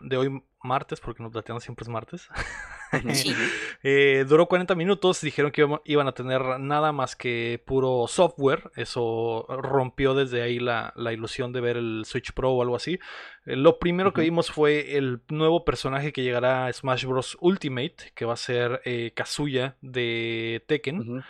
de 0.00 0.16
hoy 0.18 0.44
martes, 0.62 1.00
porque 1.00 1.22
nos 1.22 1.32
plateamos 1.32 1.62
siempre 1.64 1.84
es 1.84 1.88
martes. 1.88 2.28
Sí. 3.14 3.34
Eh, 3.82 4.24
duró 4.28 4.46
40 4.46 4.74
minutos, 4.74 5.20
dijeron 5.20 5.50
que 5.52 5.62
iba- 5.62 5.82
iban 5.84 6.08
a 6.08 6.12
tener 6.12 6.40
nada 6.60 6.92
más 6.92 7.16
que 7.16 7.62
puro 7.66 8.06
software, 8.08 8.70
eso 8.76 9.46
rompió 9.48 10.14
desde 10.14 10.42
ahí 10.42 10.58
la, 10.58 10.92
la 10.96 11.12
ilusión 11.12 11.52
de 11.52 11.60
ver 11.60 11.76
el 11.76 12.02
Switch 12.06 12.32
Pro 12.32 12.52
o 12.52 12.62
algo 12.62 12.76
así. 12.76 12.98
Eh, 13.46 13.56
lo 13.56 13.78
primero 13.78 14.12
que 14.12 14.22
vimos 14.22 14.50
fue 14.50 14.96
el 14.96 15.20
nuevo 15.28 15.64
personaje 15.64 16.12
que 16.12 16.22
llegará 16.22 16.66
a 16.66 16.72
Smash 16.72 17.04
Bros. 17.04 17.36
Ultimate, 17.40 17.96
que 18.14 18.24
va 18.24 18.34
a 18.34 18.36
ser 18.38 18.80
eh, 18.84 19.12
Kazuya 19.14 19.76
de 19.82 20.64
Tekken. 20.66 21.22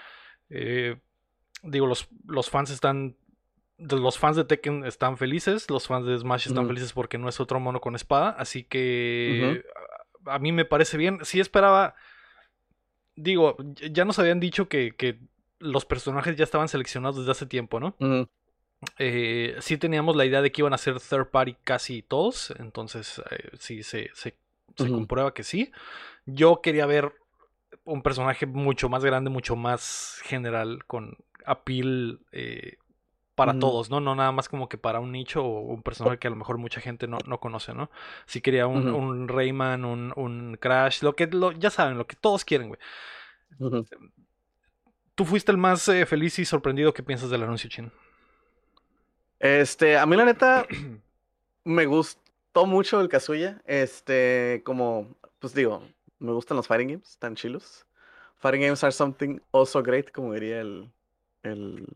Eh, 0.50 0.96
digo, 1.62 1.86
los, 1.86 2.08
los 2.26 2.50
fans 2.50 2.70
están. 2.70 3.16
Los 3.76 4.18
fans 4.18 4.36
de 4.36 4.44
Tekken 4.44 4.84
están 4.84 5.16
felices, 5.18 5.68
los 5.68 5.88
fans 5.88 6.06
de 6.06 6.16
Smash 6.16 6.46
están 6.46 6.68
felices 6.68 6.92
porque 6.92 7.18
no 7.18 7.28
es 7.28 7.40
otro 7.40 7.58
mono 7.58 7.80
con 7.80 7.96
espada, 7.96 8.30
así 8.30 8.62
que 8.62 9.64
a 10.26 10.38
mí 10.38 10.52
me 10.52 10.64
parece 10.64 10.96
bien. 10.96 11.18
Sí 11.22 11.40
esperaba, 11.40 11.94
digo, 13.16 13.56
ya 13.90 14.04
nos 14.04 14.18
habían 14.18 14.40
dicho 14.40 14.68
que, 14.68 14.94
que 14.96 15.20
los 15.58 15.84
personajes 15.84 16.36
ya 16.36 16.44
estaban 16.44 16.68
seleccionados 16.68 17.18
desde 17.18 17.32
hace 17.32 17.46
tiempo, 17.46 17.80
¿no? 17.80 17.96
Eh, 18.98 19.56
sí 19.60 19.78
teníamos 19.78 20.14
la 20.16 20.26
idea 20.26 20.42
de 20.42 20.52
que 20.52 20.60
iban 20.60 20.74
a 20.74 20.78
ser 20.78 21.00
third 21.00 21.30
party 21.30 21.56
casi 21.64 22.02
todos, 22.02 22.52
entonces 22.58 23.22
eh, 23.30 23.50
sí 23.58 23.82
se, 23.82 24.10
se, 24.14 24.34
comprueba 24.76 25.32
que 25.32 25.42
sí. 25.42 25.72
Yo 26.26 26.60
quería 26.60 26.86
ver 26.86 27.14
un 27.84 28.02
personaje 28.02 28.46
mucho 28.46 28.88
más 28.88 29.04
grande, 29.04 29.30
mucho 29.30 29.56
más 29.56 30.20
general, 30.24 30.84
con 30.86 31.16
appeal 31.46 32.20
eh, 32.32 32.76
para 33.34 33.58
todos, 33.58 33.90
¿no? 33.90 34.00
No 34.00 34.14
nada 34.14 34.32
más 34.32 34.48
como 34.48 34.68
que 34.68 34.78
para 34.78 35.00
un 35.00 35.12
nicho 35.12 35.44
o 35.44 35.60
un 35.60 35.82
personaje 35.82 36.18
que 36.18 36.28
a 36.28 36.30
lo 36.30 36.36
mejor 36.36 36.58
mucha 36.58 36.80
gente 36.80 37.06
no, 37.08 37.18
no 37.26 37.40
conoce, 37.40 37.74
¿no? 37.74 37.90
Sí 38.26 38.40
quería 38.40 38.66
un, 38.66 38.88
un 38.88 39.28
Rayman, 39.28 39.84
un, 39.84 40.12
un 40.16 40.56
Crash, 40.60 41.02
lo 41.02 41.16
que 41.16 41.26
lo, 41.26 41.52
ya 41.52 41.70
saben, 41.70 41.98
lo 41.98 42.06
que 42.06 42.16
todos 42.16 42.44
quieren, 42.44 42.68
güey. 42.68 42.80
Tú 45.14 45.24
fuiste 45.24 45.52
el 45.52 45.58
más 45.58 45.88
eh, 45.88 46.06
feliz 46.06 46.38
y 46.38 46.44
sorprendido. 46.44 46.92
¿Qué 46.92 47.02
piensas 47.02 47.30
del 47.30 47.42
anuncio, 47.42 47.70
Chin? 47.70 47.92
Este, 49.38 49.96
a 49.96 50.06
mí 50.06 50.16
la 50.16 50.24
neta 50.24 50.66
me 51.64 51.86
gustó 51.86 52.66
mucho 52.66 53.00
el 53.00 53.08
Kazuya. 53.08 53.62
Este, 53.66 54.62
como, 54.64 55.16
pues 55.38 55.54
digo, 55.54 55.82
me 56.18 56.32
gustan 56.32 56.56
los 56.56 56.66
fighting 56.66 56.88
games, 56.88 57.16
tan 57.18 57.34
chilos. 57.34 57.86
Fighting 58.36 58.62
games 58.62 58.82
are 58.84 58.92
something 58.92 59.38
also 59.52 59.82
great, 59.82 60.10
como 60.10 60.32
diría 60.34 60.60
el, 60.60 60.90
el, 61.42 61.86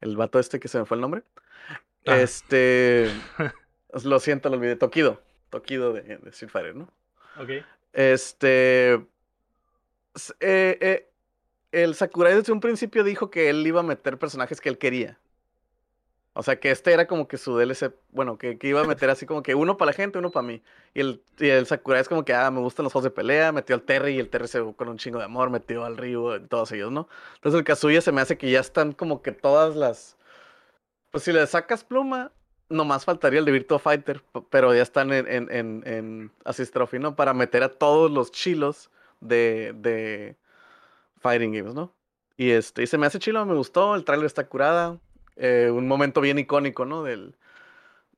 el 0.00 0.16
vato 0.16 0.38
este 0.38 0.60
que 0.60 0.68
se 0.68 0.78
me 0.78 0.84
fue 0.84 0.96
el 0.96 1.00
nombre. 1.00 1.22
Ah. 2.06 2.18
Este, 2.18 3.10
lo 4.04 4.20
siento, 4.20 4.48
lo 4.48 4.56
olvidé. 4.56 4.76
Tokido, 4.76 5.22
Tokido 5.50 5.92
de, 5.92 6.18
de 6.18 6.30
Street 6.30 6.50
Fighter, 6.50 6.74
¿no? 6.74 6.92
Ok. 7.40 7.50
Este. 7.92 8.94
eh, 8.94 10.78
eh, 10.80 11.10
el 11.72 11.94
Sakurai 11.94 12.34
desde 12.34 12.52
un 12.52 12.60
principio 12.60 13.04
dijo 13.04 13.30
que 13.30 13.50
él 13.50 13.66
iba 13.66 13.80
a 13.80 13.84
meter 13.84 14.18
personajes 14.18 14.60
que 14.60 14.68
él 14.68 14.78
quería. 14.78 15.18
O 16.38 16.42
sea, 16.42 16.60
que 16.60 16.70
este 16.70 16.92
era 16.92 17.06
como 17.06 17.28
que 17.28 17.38
su 17.38 17.56
DLC. 17.56 17.94
Bueno, 18.10 18.36
que, 18.36 18.58
que 18.58 18.68
iba 18.68 18.82
a 18.82 18.84
meter 18.84 19.08
así 19.08 19.24
como 19.24 19.42
que 19.42 19.54
uno 19.54 19.78
para 19.78 19.92
la 19.92 19.92
gente, 19.94 20.18
uno 20.18 20.30
para 20.30 20.46
mí. 20.46 20.62
Y 20.92 21.00
el, 21.00 21.22
y 21.38 21.48
el 21.48 21.66
Sakurai 21.66 22.02
es 22.02 22.08
como 22.10 22.26
que, 22.26 22.34
ah, 22.34 22.50
me 22.50 22.60
gustan 22.60 22.84
los 22.84 22.92
juegos 22.92 23.04
de 23.04 23.10
pelea. 23.10 23.52
Metió 23.52 23.74
al 23.74 23.82
Terry 23.82 24.16
y 24.16 24.18
el 24.18 24.28
Terry 24.28 24.46
se 24.46 24.62
con 24.74 24.88
un 24.88 24.98
chingo 24.98 25.18
de 25.18 25.24
amor. 25.24 25.48
Metió 25.48 25.84
al 25.86 25.96
Ryu, 25.96 26.46
todos 26.48 26.72
ellos, 26.72 26.92
¿no? 26.92 27.08
Entonces 27.36 27.58
el 27.58 27.64
Kazuya 27.64 28.02
se 28.02 28.12
me 28.12 28.20
hace 28.20 28.36
que 28.36 28.50
ya 28.50 28.60
están 28.60 28.92
como 28.92 29.22
que 29.22 29.32
todas 29.32 29.76
las. 29.76 30.18
Pues 31.10 31.24
si 31.24 31.32
le 31.32 31.46
sacas 31.46 31.84
pluma, 31.84 32.32
nomás 32.68 33.06
faltaría 33.06 33.38
el 33.38 33.46
de 33.46 33.52
Virtua 33.52 33.78
Fighter, 33.78 34.22
pero 34.50 34.74
ya 34.74 34.82
están 34.82 35.12
en, 35.14 35.26
en, 35.28 35.50
en, 35.50 35.82
en 35.86 36.32
Assist 36.44 36.72
Trophy, 36.74 36.98
¿no? 36.98 37.16
Para 37.16 37.32
meter 37.34 37.62
a 37.62 37.70
todos 37.70 38.10
los 38.10 38.30
chilos 38.30 38.90
de, 39.20 39.72
de 39.76 40.36
Fighting 41.20 41.52
Games, 41.52 41.74
¿no? 41.74 41.94
Y 42.36 42.50
este, 42.50 42.82
y 42.82 42.86
se 42.86 42.98
me 42.98 43.06
hace 43.06 43.18
chilo, 43.18 43.46
me 43.46 43.54
gustó, 43.54 43.94
el 43.94 44.04
tráiler 44.04 44.26
está 44.26 44.46
curada, 44.46 44.98
eh, 45.36 45.70
un 45.72 45.86
momento 45.88 46.20
bien 46.20 46.38
icónico, 46.38 46.84
¿no? 46.84 47.02
Del, 47.02 47.36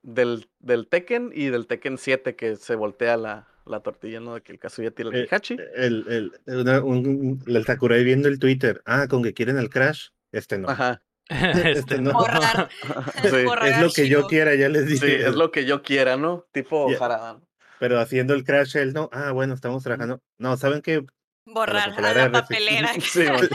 del, 0.01 0.47
del 0.59 0.87
Tekken 0.87 1.31
y 1.33 1.47
del 1.47 1.67
Tekken 1.67 1.97
7 1.97 2.35
que 2.35 2.55
se 2.55 2.75
voltea 2.75 3.17
la, 3.17 3.47
la 3.65 3.81
tortilla, 3.81 4.19
¿no? 4.19 4.35
De 4.35 4.41
que 4.41 4.51
el 4.51 4.59
Kazuya 4.59 4.91
tira 4.91 5.09
el 5.09 5.15
Eh, 5.15 5.19
Heihachi. 5.23 5.57
El, 5.75 6.05
el, 6.45 6.55
una- 6.59 6.81
un, 6.83 7.07
un- 7.07 7.43
el 7.47 7.65
Sakurai 7.65 8.03
viendo 8.03 8.27
el 8.27 8.39
Twitter. 8.39 8.81
Ah, 8.85 9.07
con 9.07 9.21
que 9.23 9.33
quieren 9.33 9.57
el 9.57 9.69
Crash. 9.69 10.09
Este 10.31 10.57
no. 10.57 10.69
Ajá. 10.69 11.01
este 11.29 11.99
no. 11.99 12.11
no. 12.13 12.19
Borrar. 12.19 12.69
Sí, 13.23 13.43
Borrar 13.45 13.67
Es 13.69 13.81
lo 13.81 13.91
que 13.91 14.07
yo 14.09 14.27
quiera, 14.27 14.55
ya 14.55 14.69
les 14.69 14.85
sí, 14.85 14.93
dije. 14.93 15.27
es 15.27 15.35
lo 15.35 15.51
que 15.51 15.65
yo 15.65 15.83
quiera, 15.83 16.17
¿no? 16.17 16.45
Tipo. 16.51 16.87
Harada. 16.99 17.39
Pero 17.79 17.99
haciendo 17.99 18.33
el 18.33 18.43
Crash, 18.43 18.75
él 18.77 18.93
no. 18.93 19.09
Ah, 19.13 19.31
bueno, 19.31 19.53
estamos 19.53 19.83
trabajando. 19.83 20.21
No, 20.37 20.57
¿saben 20.57 20.81
qué? 20.81 21.05
Borrar 21.45 21.91
a 21.97 22.13
la 22.13 22.31
papelera. 22.31 22.89
Sí, 23.01 23.25
güey. 23.25 23.49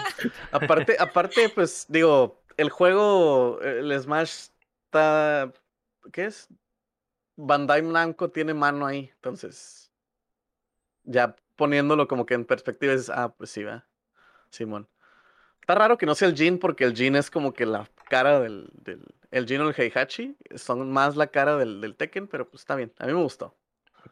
aparte, 0.50 0.96
aparte, 0.98 1.48
pues, 1.48 1.86
digo, 1.88 2.42
el 2.56 2.70
juego, 2.70 3.60
el 3.60 3.98
Smash 4.00 4.48
está. 4.84 5.52
¿Qué 6.12 6.26
es? 6.26 6.48
Bandai 7.36 7.82
Namco 7.82 8.30
tiene 8.30 8.54
mano 8.54 8.86
ahí, 8.86 9.10
entonces. 9.14 9.92
Ya 11.04 11.36
poniéndolo 11.56 12.08
como 12.08 12.26
que 12.26 12.34
en 12.34 12.44
perspectiva, 12.44 12.92
es, 12.92 13.10
ah, 13.10 13.34
pues 13.36 13.50
sí, 13.50 13.64
va. 13.64 13.86
Simón. 14.50 14.88
Está 15.60 15.74
raro 15.74 15.98
que 15.98 16.06
no 16.06 16.14
sea 16.14 16.28
el 16.28 16.36
Jin, 16.36 16.58
porque 16.58 16.84
el 16.84 16.94
Jin 16.94 17.16
es 17.16 17.30
como 17.30 17.52
que 17.52 17.66
la 17.66 17.88
cara 18.08 18.40
del. 18.40 18.70
del 18.74 19.04
el 19.30 19.46
Jin 19.46 19.62
o 19.62 19.68
el 19.68 19.74
Heihachi 19.76 20.36
son 20.54 20.92
más 20.92 21.16
la 21.16 21.26
cara 21.26 21.56
del, 21.56 21.80
del 21.80 21.96
Tekken, 21.96 22.28
pero 22.28 22.48
pues 22.48 22.62
está 22.62 22.76
bien. 22.76 22.92
A 22.98 23.06
mí 23.06 23.12
me 23.12 23.22
gustó. 23.22 23.56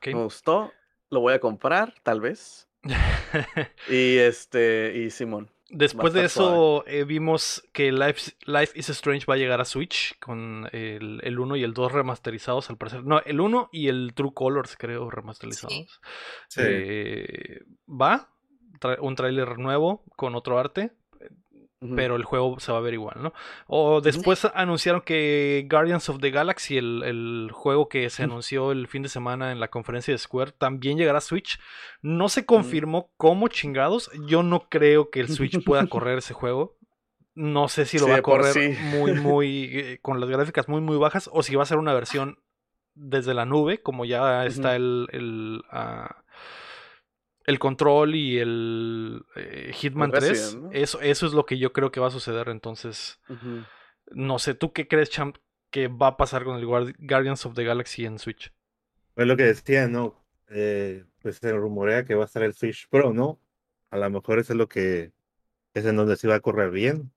Me 0.05 0.15
gustó. 0.15 0.73
Lo 1.11 1.21
voy 1.21 1.35
a 1.35 1.41
comprar, 1.41 1.95
tal 2.03 2.21
vez. 2.21 2.69
Y 3.89 4.19
este. 4.19 4.93
Y 4.97 5.11
Simón. 5.11 5.51
Después 5.75 6.13
de 6.13 6.21
eso 6.27 6.85
eh, 6.87 7.05
vimos 7.05 7.63
que 7.73 7.91
Life, 7.93 8.33
Life 8.45 8.79
is 8.79 8.91
Strange 8.91 9.25
va 9.27 9.35
a 9.35 9.37
llegar 9.39 9.61
a 9.61 9.65
Switch 9.65 10.19
con 10.19 10.69
el, 10.73 11.21
el 11.25 11.39
1 11.39 11.57
y 11.57 11.63
el 11.65 11.73
2 11.73 11.93
remasterizados 11.93 12.69
al 12.69 12.77
parecer. 12.77 13.05
No, 13.05 13.21
el 13.25 13.41
1 13.41 13.71
y 13.73 13.89
el 13.89 14.13
True 14.15 14.33
Colors 14.35 14.77
creo 14.77 15.11
remasterizados. 15.11 16.01
Sí. 16.49 16.61
Eh, 16.63 17.65
va, 17.89 18.29
tra- 18.81 18.99
un 19.01 19.17
tráiler 19.17 19.59
nuevo 19.59 20.05
con 20.15 20.35
otro 20.35 20.59
arte. 20.59 20.93
Pero 21.97 22.17
el 22.17 22.25
juego 22.25 22.61
se 22.61 22.71
va 22.73 22.79
a 22.79 22.83
ver 22.83 22.95
igual, 22.95 23.23
¿no? 23.23 23.33
O 23.67 24.01
después 24.01 24.47
anunciaron 24.55 25.01
que 25.01 25.67
Guardians 25.69 26.09
of 26.09 26.21
the 26.21 26.31
Galaxy, 26.31 26.79
el, 26.79 27.03
el 27.05 27.51
juego 27.53 27.89
que 27.89 28.09
se 28.11 28.23
anunció 28.23 28.73
el 28.73 28.87
fin 28.87 29.03
de 29.03 29.09
semana 29.09 29.53
en 29.53 29.61
la 29.61 29.69
conferencia 29.69 30.13
de 30.13 30.19
Square, 30.19 30.53
también 30.53 30.97
llegará 30.99 31.19
a 31.19 31.23
Switch. 31.23 31.59
No 32.01 32.29
se 32.29 32.47
confirmó 32.47 33.11
cómo 33.17 33.49
chingados. 33.49 34.11
Yo 34.27 34.43
no 34.43 34.69
creo 34.69 35.11
que 35.11 35.21
el 35.21 35.29
Switch 35.29 35.63
pueda 35.65 35.87
correr 35.89 36.19
ese 36.19 36.35
juego. 36.35 36.77
No 37.35 37.69
sé 37.69 37.87
si 37.87 37.99
lo 37.99 38.05
Sí, 38.05 38.11
va 38.11 38.19
a 38.19 38.23
correr 38.23 38.53
sí. 38.53 38.77
muy, 38.97 39.15
muy, 39.15 39.71
eh, 39.73 39.99
con 40.03 40.21
las 40.21 40.29
gráficas 40.29 40.69
muy, 40.69 40.81
muy 40.81 40.99
bajas, 40.99 41.31
o 41.33 41.43
si 41.43 41.55
va 41.57 41.63
a 41.63 41.67
ser 41.67 41.79
una 41.79 41.95
versión 41.95 42.39
desde 42.95 43.33
la 43.35 43.47
nube, 43.47 43.81
como 43.83 44.05
ya 44.05 44.45
está 44.45 44.77
el, 44.77 45.09
el, 45.13 45.63
ah, 45.71 46.22
el 47.47 47.59
control 47.59 48.15
y 48.15 48.39
el 48.39 49.25
eh, 49.37 49.73
Hitman 49.75 50.11
3. 50.11 50.31
Resident, 50.31 50.65
¿no? 50.65 50.71
Eso, 50.73 51.01
eso 51.01 51.27
es 51.27 51.33
lo 51.33 51.47
que 51.47 51.59
yo 51.59 51.73
creo 51.73 51.91
que 51.91 52.01
va 52.01 52.09
a 52.09 52.11
suceder. 52.11 52.49
Entonces, 52.49 53.21
no 54.13 54.39
sé, 54.39 54.55
¿tú 54.55 54.73
qué 54.73 54.89
crees, 54.89 55.11
Champ, 55.11 55.37
que 55.71 55.89
va 55.89 56.09
a 56.09 56.17
pasar 56.17 56.45
con 56.45 56.57
el 56.59 56.67
Guardi- 56.67 56.95
Guardians 56.99 57.45
of 57.47 57.55
the 57.55 57.65
Galaxy 57.65 58.05
en 58.07 58.19
Switch? 58.19 58.53
Pues 59.15 59.27
lo 59.27 59.37
que 59.37 59.45
decía, 59.45 59.89
¿no? 59.89 60.25
Eh, 60.49 61.05
pues 61.21 61.37
se 61.37 61.53
rumorea 61.53 62.05
que 62.05 62.15
va 62.15 62.23
a 62.25 62.27
estar 62.27 62.43
el 62.43 62.55
Switch 62.55 62.89
Pro, 62.89 63.13
¿no? 63.13 63.39
A 63.91 63.99
lo 63.99 64.11
mejor 64.11 64.39
eso 64.39 64.53
es 64.53 64.59
lo 64.59 64.69
que 64.69 65.13
es 65.75 65.85
en 65.87 65.97
donde 65.97 66.17
se 66.17 66.29
va 66.29 66.37
a 66.37 66.41
correr 66.41 66.71
bien. 66.71 67.13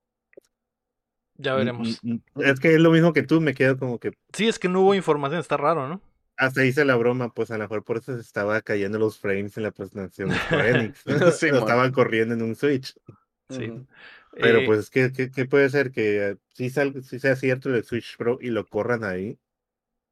Ya 1.37 1.53
Mm, 1.53 1.57
veremos. 1.57 2.03
mm, 2.03 2.09
mm, 2.35 2.41
Es 2.41 2.59
que 2.59 2.73
es 2.75 2.79
lo 2.79 2.91
mismo 2.91 3.13
que 3.13 3.23
tú, 3.23 3.41
me 3.41 3.53
quedo 3.53 3.77
como 3.77 3.99
que 3.99 4.11
Sí, 4.33 4.47
es 4.47 4.59
que 4.59 4.69
no 4.69 4.81
hubo 4.81 4.95
información, 4.95 5.39
está 5.39 5.57
raro, 5.57 5.87
¿no? 5.87 6.01
Hasta 6.37 6.65
hice 6.65 6.85
la 6.85 6.95
broma, 6.95 7.33
pues 7.33 7.51
a 7.51 7.57
lo 7.57 7.63
mejor 7.63 7.83
por 7.83 7.97
eso 7.97 8.13
se 8.15 8.21
estaba 8.21 8.61
cayendo 8.61 8.99
los 8.99 9.19
frames 9.19 9.55
en 9.57 9.63
la 9.63 9.71
presentación 9.71 10.29
de 10.29 10.35
Square 10.37 10.69
Enix. 10.81 11.03
Sí, 11.39 11.47
estaban 11.47 11.91
corriendo 11.91 12.33
en 12.33 12.41
un 12.41 12.55
Switch. 12.55 12.93
Sí. 13.49 13.71
Pero 14.31 14.59
Eh, 14.59 14.65
pues, 14.65 14.89
¿qué, 14.89 15.11
qué, 15.13 15.31
qué 15.31 15.45
puede 15.45 15.69
ser? 15.69 15.91
Que 15.91 16.29
eh, 16.31 16.37
sí, 16.53 16.69
sal- 16.69 17.03
sí 17.03 17.19
sea 17.19 17.35
cierto 17.35 17.73
el 17.73 17.83
Switch 17.83 18.17
Pro 18.17 18.37
y 18.41 18.49
lo 18.49 18.65
corran 18.65 19.03
ahí. 19.03 19.39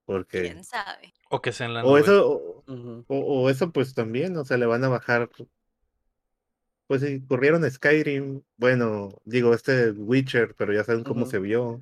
Porque... 0.05 0.41
¿Quién 0.41 0.63
sabe? 0.63 1.13
O 1.29 1.41
que 1.41 1.51
sea 1.51 1.67
en 1.67 1.73
la 1.73 1.83
O 1.83 1.89
nube. 1.89 2.01
eso, 2.01 2.29
o, 2.29 2.63
o- 3.07 3.43
o 3.43 3.49
eso 3.49 3.71
pues 3.71 3.93
también, 3.93 4.37
o 4.37 4.45
sea, 4.45 4.57
le 4.57 4.65
van 4.65 4.83
a 4.83 4.89
bajar. 4.89 5.29
Pues 6.87 7.01
si 7.01 7.21
corrieron 7.21 7.69
Skyrim, 7.69 8.41
bueno, 8.57 9.09
digo, 9.25 9.53
este 9.53 9.91
Witcher, 9.91 10.53
pero 10.55 10.73
ya 10.73 10.83
saben 10.83 11.03
cómo 11.03 11.25
se 11.25 11.39
vio. 11.39 11.79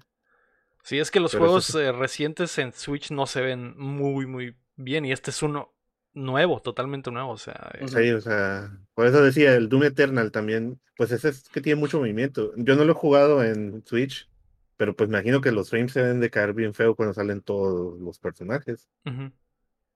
Sí, 0.84 1.00
es 1.00 1.12
que 1.12 1.20
los 1.20 1.32
Pero 1.32 1.46
juegos 1.46 1.74
eh, 1.76 1.92
recientes 1.92 2.58
en 2.58 2.74
Switch 2.74 3.12
no 3.12 3.28
se 3.28 3.42
ven 3.42 3.78
muy, 3.78 4.26
muy 4.26 4.56
bien. 4.76 5.06
Y 5.06 5.12
este 5.12 5.32
es 5.32 5.42
uno 5.44 5.74
nuevo, 6.14 6.60
totalmente 6.60 7.12
nuevo. 7.12 7.32
O 7.32 7.38
sea, 7.38 7.72
eh. 7.80 7.88
Sí, 7.88 8.12
o 8.12 8.22
sea, 8.22 8.72
por 8.94 9.08
eso 9.08 9.24
decía, 9.24 9.56
el 9.56 9.70
Doom 9.70 9.84
Eternal 9.84 10.32
también, 10.32 10.80
pues 10.98 11.12
ese 11.12 11.30
es 11.30 11.48
que 11.50 11.62
tiene 11.62 11.80
mucho 11.80 12.00
movimiento. 12.00 12.52
Yo 12.58 12.76
no 12.76 12.86
lo 12.86 12.92
he 12.92 12.96
jugado 12.96 13.44
en 13.44 13.84
Switch, 13.86 14.30
pero 14.78 14.96
pues 14.96 15.10
me 15.10 15.18
imagino 15.18 15.42
que 15.42 15.52
los 15.52 15.70
frames 15.70 15.94
se 15.94 16.02
deben 16.02 16.20
de 16.20 16.30
caer 16.30 16.54
bien 16.54 16.74
feo 16.74 16.96
cuando 16.96 17.14
salen 17.14 17.42
todos 17.42 18.00
los 18.00 18.20
personajes. 18.20 18.90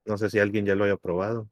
No 0.05 0.17
sé 0.17 0.29
si 0.29 0.39
alguien 0.39 0.65
ya 0.65 0.75
lo 0.75 0.83
haya 0.83 0.97
probado. 0.97 1.49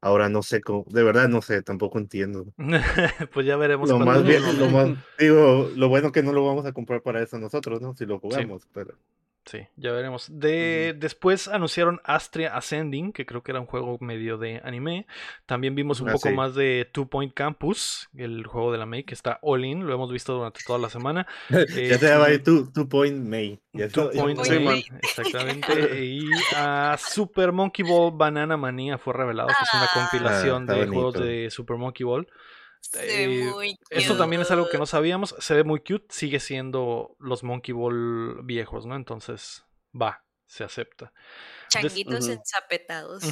Ahora 0.00 0.28
no 0.28 0.42
sé 0.42 0.60
cómo, 0.60 0.84
de 0.88 1.02
verdad 1.02 1.28
no 1.28 1.42
sé, 1.42 1.62
tampoco 1.62 1.98
entiendo. 1.98 2.46
pues 3.32 3.46
ya 3.46 3.56
veremos. 3.56 3.88
Lo 3.88 3.98
más 3.98 4.22
bien, 4.22 4.42
lo 4.58 4.68
más, 4.70 4.90
digo, 5.18 5.70
lo 5.74 5.88
bueno 5.88 6.12
que 6.12 6.22
no 6.22 6.32
lo 6.32 6.46
vamos 6.46 6.66
a 6.66 6.72
comprar 6.72 7.02
para 7.02 7.22
eso 7.22 7.38
nosotros, 7.38 7.80
¿no? 7.80 7.96
Si 7.96 8.06
lo 8.06 8.20
jugamos, 8.20 8.68
pero 8.72 8.94
Sí, 9.50 9.60
ya 9.76 9.92
veremos. 9.92 10.26
De, 10.30 10.94
Después 10.98 11.48
anunciaron 11.48 12.02
Astria 12.04 12.54
Ascending, 12.54 13.12
que 13.14 13.24
creo 13.24 13.42
que 13.42 13.52
era 13.52 13.60
un 13.60 13.66
juego 13.66 13.96
medio 14.00 14.36
de 14.36 14.60
anime. 14.62 15.06
También 15.46 15.74
vimos 15.74 16.00
un 16.02 16.10
Ah, 16.10 16.12
poco 16.12 16.28
sí. 16.28 16.34
más 16.34 16.54
de 16.54 16.86
Two 16.92 17.08
Point 17.08 17.32
Campus, 17.32 18.10
el 18.14 18.46
juego 18.46 18.70
de 18.72 18.76
la 18.76 18.84
May, 18.84 19.04
que 19.04 19.14
está 19.14 19.38
all 19.40 19.64
in. 19.64 19.86
Lo 19.86 19.94
hemos 19.94 20.12
visto 20.12 20.34
durante 20.34 20.60
toda 20.66 20.78
la 20.78 20.90
semana. 20.90 21.26
ya 21.48 21.60
Eh, 21.60 21.98
se 21.98 22.08
llama 22.08 22.26
ahí 22.26 22.40
Two, 22.40 22.70
Two 22.74 22.88
Point 22.90 23.24
May. 23.26 23.58
Ya 23.72 23.88
Two 23.88 24.12
ya- 24.12 24.20
Point 24.20 24.40
Sí, 24.44 24.58
May, 24.58 24.84
exactamente. 25.02 25.68
Y 26.04 26.28
a 26.54 26.96
Super 26.98 27.50
Monkey 27.52 27.86
Ball 27.88 28.12
Banana 28.14 28.58
Manía 28.58 28.98
fue 28.98 29.14
revelado, 29.14 29.48
que 29.48 29.54
es 29.62 29.72
una 29.72 29.84
Ah. 29.84 29.90
compilación 29.94 30.62
Ah, 30.68 30.72
está 30.74 30.84
de 30.84 30.86
juegos 30.88 31.14
de 31.14 31.48
Super 31.50 31.78
Monkey 31.78 32.04
Ball. 32.04 32.28
Se 32.92 33.00
ve 33.06 33.24
Eh, 33.24 33.50
muy 33.52 33.76
Esto 33.90 34.16
también 34.16 34.42
es 34.42 34.50
algo 34.50 34.66
que 34.68 34.78
no 34.78 34.84
cute. 34.84 34.90
sabíamos. 34.90 35.34
Se 35.38 35.54
ve 35.54 35.64
muy 35.64 35.80
cute. 35.80 36.06
Sigue 36.10 36.40
siendo 36.40 37.16
los 37.18 37.42
Monkey 37.44 37.72
Ball 37.74 38.40
viejos, 38.44 38.86
¿no? 38.86 38.96
Entonces, 38.96 39.64
va, 39.94 40.24
se 40.46 40.64
acepta. 40.64 41.12
Changuitos 41.68 42.24
Ujú. 42.24 42.32
ensapetados. 42.32 43.24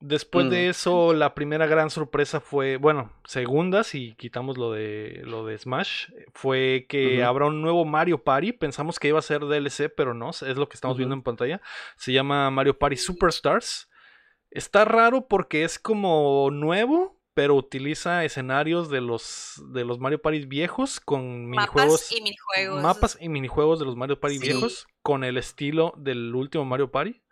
Después 0.00 0.48
de 0.48 0.66
Mm. 0.68 0.70
eso, 0.70 1.12
la 1.12 1.34
primera 1.34 1.66
gran 1.66 1.90
sorpresa 1.90 2.38
fue, 2.40 2.76
bueno, 2.76 3.12
segunda, 3.24 3.82
si 3.82 4.14
quitamos 4.14 4.56
lo 4.56 4.70
de 4.70 5.22
lo 5.24 5.44
de 5.44 5.58
Smash, 5.58 6.10
fue 6.32 6.86
que 6.88 7.24
habrá 7.24 7.46
un 7.46 7.60
nuevo 7.62 7.84
Mario 7.84 8.22
Party. 8.22 8.52
Pensamos 8.52 9.00
que 9.00 9.08
iba 9.08 9.18
a 9.18 9.22
ser 9.22 9.40
DLC, 9.40 9.88
pero 9.88 10.14
no, 10.14 10.30
es 10.30 10.42
lo 10.42 10.68
que 10.68 10.74
estamos 10.74 10.96
viendo 10.96 11.16
en 11.16 11.22
pantalla. 11.22 11.60
Se 11.96 12.12
llama 12.12 12.48
Mario 12.52 12.78
Party 12.78 12.96
Superstars. 12.96 13.88
Está 14.52 14.84
raro 14.84 15.26
porque 15.26 15.64
es 15.64 15.80
como 15.80 16.50
nuevo, 16.52 17.17
pero 17.38 17.54
utiliza 17.54 18.24
escenarios 18.24 18.90
de 18.90 19.00
los 19.00 19.62
de 19.72 19.84
los 19.84 20.00
Mario 20.00 20.20
Party 20.20 20.44
viejos 20.46 20.98
con 20.98 21.48
minijuegos 21.48 21.92
Mapas 21.92 22.10
y 22.12 22.20
minijuegos. 22.20 22.82
mapas 22.82 23.18
y 23.20 23.28
minijuegos 23.28 23.78
de 23.78 23.84
los 23.84 23.94
Mario 23.94 24.18
Party 24.18 24.38
Sí. 24.38 24.42
viejos 24.42 24.88
con 25.02 25.22
el 25.22 25.36
estilo 25.36 25.94
del 25.96 26.34
último 26.34 26.64
Mario 26.64 26.90
Party. 26.90 27.22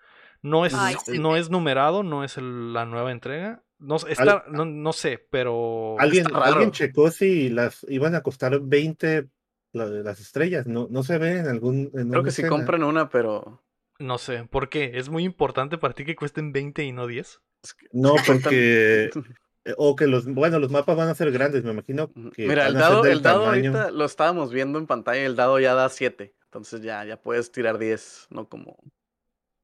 No 0.43 0.65
es, 0.65 0.75
Ay, 0.75 0.95
no 1.19 1.35
es 1.35 1.51
numerado, 1.51 2.05
no 2.05 2.23
es 2.23 2.37
el- 2.37 2.73
la 2.73 2.85
nueva 2.85 3.11
entrega. 3.11 3.65
No, 3.81 3.99
sé, 3.99 4.13
está, 4.13 4.45
no, 4.49 4.65
no 4.65 4.93
sé, 4.93 5.19
pero 5.29 5.97
Alguien, 5.99 6.27
alguien 6.35 6.71
checó 6.71 7.11
si 7.11 7.49
las 7.49 7.85
iban 7.89 8.15
a 8.15 8.23
costar 8.23 8.61
20 8.61 9.27
la- 9.73 9.87
las 9.87 10.21
estrellas. 10.21 10.69
No, 10.69 10.87
no 10.89 11.03
se 11.03 11.19
ve 11.19 11.39
en 11.39 11.49
algún. 11.49 11.91
En 11.95 12.11
Creo 12.11 12.23
que 12.23 12.31
sí 12.31 12.43
escena. 12.43 12.51
compran 12.51 12.85
una, 12.85 13.09
pero. 13.09 13.61
no 13.99 14.19
sé. 14.19 14.45
¿Por 14.45 14.69
qué? 14.69 14.93
¿Es 14.95 15.09
muy 15.09 15.25
importante 15.25 15.79
para 15.79 15.95
ti 15.95 16.05
que 16.05 16.15
cuesten 16.15 16.53
20 16.53 16.85
y 16.85 16.93
no 16.93 17.09
10? 17.09 17.41
es 17.65 17.75
que- 17.75 17.89
No, 17.93 18.15
porque. 18.27 19.11
eh, 19.67 19.75
O 19.77 19.97
que 19.97 20.07
los. 20.07 20.25
Bueno, 20.27 20.59
los 20.59 20.71
mapas 20.71 20.97
van 20.97 21.09
a 21.09 21.15
ser 21.15 21.31
grandes, 21.33 21.65
me 21.65 21.73
imagino. 21.73 22.11
Que 22.35 22.47
Mira, 22.49 22.67
el 22.69 22.75
dado, 22.75 23.05
el 23.05 23.21
dado 23.23 23.45
tamaño- 23.45 23.71
ahorita 23.77 23.91
lo 23.91 24.05
estábamos 24.05 24.53
viendo 24.53 24.79
en 24.79 24.87
pantalla, 24.87 25.25
el 25.27 25.37
dado 25.37 25.59
ya 25.61 25.75
da 25.75 25.89
7. 25.89 26.35
Entonces 26.45 26.81
ya, 26.83 27.05
ya 27.05 27.21
puedes 27.21 27.51
tirar 27.53 27.79
10, 27.79 28.27
no 28.31 28.49
como. 28.49 28.77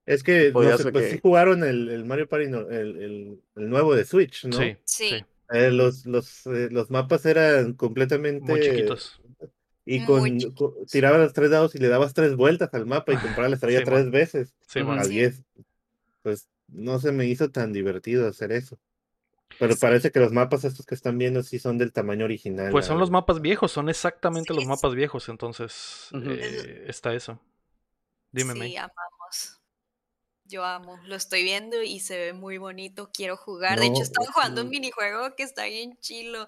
Es 0.05 0.23
que, 0.23 0.51
no 0.53 0.77
sé, 0.77 0.91
pues 0.91 1.05
que- 1.07 1.11
sí 1.13 1.21
jugaron 1.23 1.63
el, 1.65 1.89
el 1.89 2.05
Mario 2.05 2.29
Party, 2.29 2.49
no- 2.49 2.69
el, 2.69 2.97
el, 3.01 3.41
el 3.57 3.71
nuevo 3.71 3.95
de 3.95 4.05
Switch, 4.05 4.45
¿no? 4.47 4.57
Sí, 4.59 4.77
Sí. 4.85 5.09
sí, 5.11 5.25
Eh, 5.53 5.71
los, 5.71 6.07
los, 6.07 6.47
eh, 6.47 6.69
los 6.71 6.91
mapas 6.91 7.25
eran 7.27 7.75
completamente. 7.75 8.51
muy 8.51 8.61
chiquitos. 8.61 9.21
Y 9.85 9.99
Muy 10.01 10.07
con, 10.07 10.25
chiquitos. 10.39 10.55
con- 10.75 10.87
tirabas 10.87 11.21
los 11.21 11.33
tres 11.33 11.51
dados 11.51 11.75
y 11.75 11.79
le 11.79 11.89
dabas 11.89 12.15
tres 12.15 12.35
vueltas 12.37 12.71
al 12.73 12.87
mapa 12.87 13.13
y 13.13 13.17
comprabas 13.17 13.51
la 13.51 13.55
estrella 13.57 13.79
Sí, 13.81 13.85
tres 13.85 14.11
veces. 14.11 14.55
Sí, 14.67 14.81
a 14.81 15.05
Sí. 15.05 15.11
10. 15.11 15.43
Pues 16.23 16.49
no 16.69 16.99
se 16.99 17.13
me 17.13 17.27
hizo 17.27 17.51
tan 17.51 17.73
divertido 17.73 18.27
hacer 18.29 18.51
eso. 18.53 18.79
Pero 19.59 19.77
parece 19.77 20.11
que 20.11 20.21
los 20.21 20.33
mapas 20.33 20.65
estos 20.65 20.87
que 20.87 20.95
están 20.95 21.19
viendo 21.19 21.43
sí 21.43 21.59
son 21.59 21.79
del 21.79 21.93
tamaño 21.93 22.25
original. 22.25 22.71
Pues 22.71 22.87
son 22.87 22.99
los 22.99 23.11
mapas 23.11 23.41
viejos, 23.41 23.73
son 23.73 23.89
exactamente 23.89 24.53
los 24.55 24.63
Sí, 24.65 24.69
mapas 24.69 24.95
viejos, 24.95 25.29
entonces 25.29 26.09
eh, 26.15 26.85
está 26.89 27.15
eso. 27.15 27.41
Dime, 28.31 28.53
sí, 28.55 28.59
May. 28.59 28.77
amamos. 28.77 29.59
Yo 30.45 30.65
amo, 30.65 30.99
lo 31.05 31.15
estoy 31.15 31.45
viendo 31.45 31.83
y 31.83 32.01
se 32.01 32.19
ve 32.19 32.33
muy 32.33 32.59
bonito, 32.59 33.11
quiero 33.13 33.37
jugar. 33.37 33.79
de 33.79 33.87
hecho, 33.87 33.99
No, 33.99 34.03
estaba 34.03 34.27
jugando 34.33 34.63
un 34.63 34.69
minijuego 34.71 35.35
que 35.37 35.45
está 35.45 35.65
bien 35.65 35.97
chilo. 36.01 36.47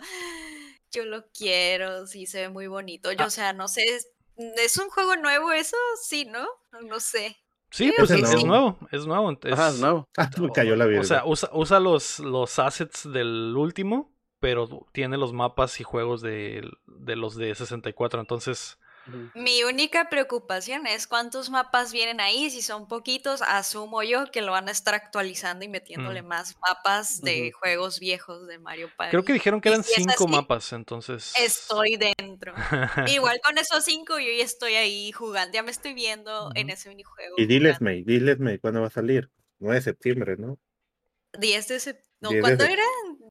Yo 0.90 1.04
lo 1.04 1.26
quiero, 1.30 2.06
sí, 2.06 2.26
se 2.26 2.42
ve 2.42 2.48
muy 2.48 2.66
bonito. 2.66 3.12
Yo, 3.12 3.24
Ah. 3.24 3.26
o 3.26 3.30
sea, 3.30 3.52
no 3.52 3.66
sé, 3.68 3.82
¿es, 3.84 4.08
¿es 4.36 4.76
un 4.78 4.88
juego 4.90 5.16
nuevo 5.16 5.52
eso? 5.52 5.76
Sí, 6.02 6.24
¿no? 6.24 6.46
No 6.82 7.00
sé. 7.00 7.36
Sí, 7.76 7.92
pues 7.96 8.10
es, 8.12 8.32
es 8.32 8.44
nuevo, 8.44 8.78
es 8.92 9.04
nuevo. 9.06 9.30
ent- 9.32 9.52
Ajá, 9.52 9.68
es- 9.70 9.80
no. 9.80 10.08
Ah, 10.16 10.30
me 10.40 10.50
cayó 10.52 10.76
la 10.76 10.84
O 10.84 10.88
virga. 10.88 11.04
sea, 11.04 11.24
usa, 11.26 11.50
usa 11.52 11.80
los, 11.80 12.20
los 12.20 12.58
assets 12.60 13.10
del 13.12 13.54
último, 13.56 14.12
pero 14.38 14.68
tiene 14.92 15.16
los 15.16 15.32
mapas 15.32 15.80
y 15.80 15.84
juegos 15.84 16.22
de, 16.22 16.68
de 16.86 17.16
los 17.16 17.34
de 17.34 17.54
64. 17.54 18.20
Entonces, 18.20 18.78
Mi 19.34 19.62
única 19.64 20.08
preocupación 20.08 20.86
es 20.86 21.06
cuántos 21.06 21.50
mapas 21.50 21.92
vienen 21.92 22.20
ahí. 22.20 22.50
Si 22.50 22.62
son 22.62 22.88
poquitos, 22.88 23.42
asumo 23.42 24.02
yo 24.02 24.30
que 24.30 24.42
lo 24.42 24.52
van 24.52 24.68
a 24.68 24.70
estar 24.72 24.94
actualizando 24.94 25.64
y 25.64 25.68
metiéndole 25.68 26.22
Mm. 26.22 26.26
más 26.26 26.56
mapas 26.60 27.20
de 27.20 27.52
juegos 27.52 28.00
viejos 28.00 28.46
de 28.46 28.58
Mario 28.58 28.90
Party. 28.96 29.10
creo 29.10 29.24
que 29.24 29.32
dijeron 29.34 29.60
que 29.60 29.68
eran 29.68 29.84
si 29.84 29.94
cinco 29.94 30.24
así, 30.24 30.26
mapas. 30.28 30.72
Entonces, 30.72 31.32
Estoy 31.38 31.96
dentro. 31.96 32.54
Igual 33.06 33.40
con 33.44 33.58
esos 33.58 33.84
cinco 33.84 34.18
yo 34.18 34.30
ya 34.36 34.44
estoy 34.44 34.74
ahí 34.74 35.12
jugando, 35.12 35.52
ya 35.54 35.62
me 35.62 35.70
estoy 35.70 35.94
viendo 35.94 36.50
en 36.54 36.70
ese 36.70 36.88
minijuego. 36.88 37.34
Y 37.38 37.46
diles. 37.46 37.80
May, 37.80 38.02
diles, 38.04 38.38
May, 38.38 38.58
¿cuándo 38.58 38.80
va 38.80 38.86
a 38.86 38.90
salir? 38.90 39.30
9 39.58 39.76
de 39.76 39.82
septiembre, 39.82 40.36
¿no? 40.36 40.58
10 41.38 41.66
de 41.68 41.76
sep- 41.80 42.03
No, 42.24 42.30
10 42.30 42.34
de 42.36 42.40
¿cuándo 42.42 42.64
sep- 42.64 42.70
era? 42.72 42.82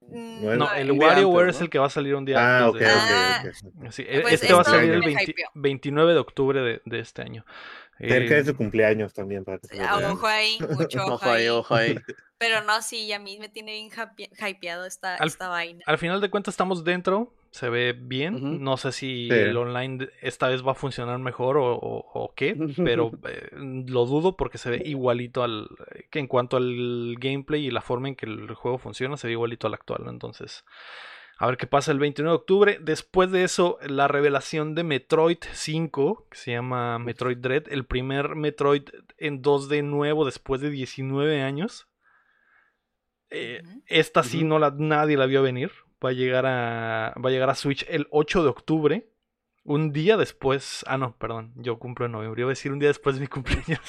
No, 0.10 0.56
Nueve. 0.56 0.82
el 0.82 0.92
WarioWare 0.92 1.44
antes, 1.46 1.56
es 1.56 1.60
¿no? 1.62 1.66
el 1.66 1.70
que 1.72 1.80
va 1.80 1.86
a 1.88 1.90
salir 1.90 2.16
un 2.16 2.26
día 2.26 2.38
Ah, 2.60 2.70
ok, 2.70 2.76
antes 2.76 2.88
de- 2.88 2.94
Ah. 2.94 3.44
ok, 3.44 3.84
ok. 3.86 3.92
Sí, 3.92 4.06
e- 4.08 4.22
Pues 4.22 4.34
este 4.36 4.54
va 4.54 4.62
a 4.62 4.64
salir 4.64 4.92
el 4.92 5.00
me 5.00 5.06
20 5.08 5.24
hypeó. 5.32 5.48
29 5.56 6.14
de 6.14 6.20
octubre 6.20 6.62
de, 6.62 6.82
de 6.86 7.00
este 7.00 7.22
año. 7.24 7.46
Cerca 8.00 8.34
Eh, 8.36 8.44
de 8.44 8.46
su 8.46 8.56
cumpleaños 8.58 9.14
también, 9.14 9.44
para 9.44 9.60
que 9.60 9.80
Ah. 9.80 10.00
Ojo 10.12 10.28
ahí, 10.28 10.58
mucho 10.78 11.00
ojo, 11.06 11.14
Ojo 11.16 11.30
ahí, 11.32 11.48
ojo 11.48 11.76
ahí. 11.76 12.00
Pero 12.38 12.62
no, 12.64 12.82
sí, 12.82 13.12
a 13.14 13.20
mí 13.20 13.38
me 13.40 13.50
tiene 13.50 13.72
bien 13.74 13.90
hype- 13.90 14.30
hypeado 14.50 14.86
esta, 14.86 15.16
Al- 15.16 15.28
esta 15.30 15.48
vaina. 15.48 15.84
Al 15.86 15.98
final 15.98 16.20
de 16.22 16.30
cuentas 16.30 16.54
estamos 16.54 16.84
dentro, 16.84 17.34
se 17.54 17.70
ve 17.70 17.94
bien. 17.96 18.64
No 18.64 18.78
sé 18.78 18.92
si 18.92 19.28
Sí. 19.30 19.34
el 19.34 19.56
online 19.58 20.10
esta 20.22 20.48
vez 20.48 20.66
va 20.66 20.72
a 20.72 20.76
funcionar 20.76 21.20
mejor 21.20 21.58
o, 21.58 21.76
o- 21.76 22.12
o 22.14 22.34
qué, 22.36 22.56
pero 22.98 23.12
eh, 23.30 23.50
lo 23.88 24.06
dudo 24.06 24.36
porque 24.36 24.58
se 24.58 24.72
ve 24.72 24.82
igualito 24.84 25.44
al 25.44 25.70
que 26.10 26.18
en 26.18 26.26
cuanto 26.28 26.58
al 26.58 27.16
gameplay 27.20 27.68
y 27.68 27.72
la 27.72 27.82
forma 27.82 28.08
en 28.08 28.16
que 28.16 28.26
el 28.26 28.52
juego 28.56 28.80
funciona, 28.80 29.18
se 29.18 29.28
ve 29.28 29.34
igualito 29.34 29.68
al 29.68 29.76
actual, 29.76 30.04
¿no? 30.04 30.10
Entonces, 30.10 30.66
a 31.38 31.46
ver 31.46 31.58
qué 31.58 31.68
pasa 31.68 31.92
el 31.92 32.00
29 32.00 32.32
de 32.32 32.36
octubre. 32.42 32.78
Después 32.82 33.30
de 33.32 33.44
eso, 33.44 33.78
la 33.88 34.08
revelación 34.08 34.74
de 34.74 34.84
Metroid 34.84 35.38
5, 35.52 36.28
que 36.32 36.38
se 36.38 36.52
llama 36.54 36.98
Metroid 36.98 37.38
Dread, 37.38 37.66
el 37.70 37.86
primer 37.86 38.36
Metroid 38.36 38.84
en 39.20 39.44
2D 39.44 39.84
nuevo 39.84 40.26
después 40.26 40.60
de 40.60 40.72
19 40.72 41.42
años. 41.44 41.88
Eh, 43.30 43.62
esta 43.88 44.24
sí 44.24 44.44
no 44.44 44.58
la, 44.60 44.72
nadie 44.78 45.18
la 45.18 45.26
vio 45.28 45.42
venir. 45.44 45.72
Va 46.04 46.10
a 46.10 46.14
llegar 46.14 46.46
a, 46.46 47.14
va 47.24 47.30
a 47.30 47.32
llegar 47.32 47.50
a 47.50 47.56
Switch 47.56 47.86
el 47.88 48.08
8 48.12 48.44
de 48.44 48.50
octubre. 48.50 49.08
un 49.66 49.94
día 49.94 50.18
después, 50.18 50.84
ah 50.88 50.98
no, 50.98 51.16
perdón, 51.18 51.54
yo 51.56 51.80
cumplo 51.80 52.06
en 52.06 52.12
noviembre, 52.12 52.42
iba 52.42 52.50
a 52.50 52.52
decir 52.52 52.74
un 52.74 52.80
día 52.80 52.90
después 52.90 53.16
de 53.16 53.22
mi 53.22 53.28
cumpleaños. 53.30 53.80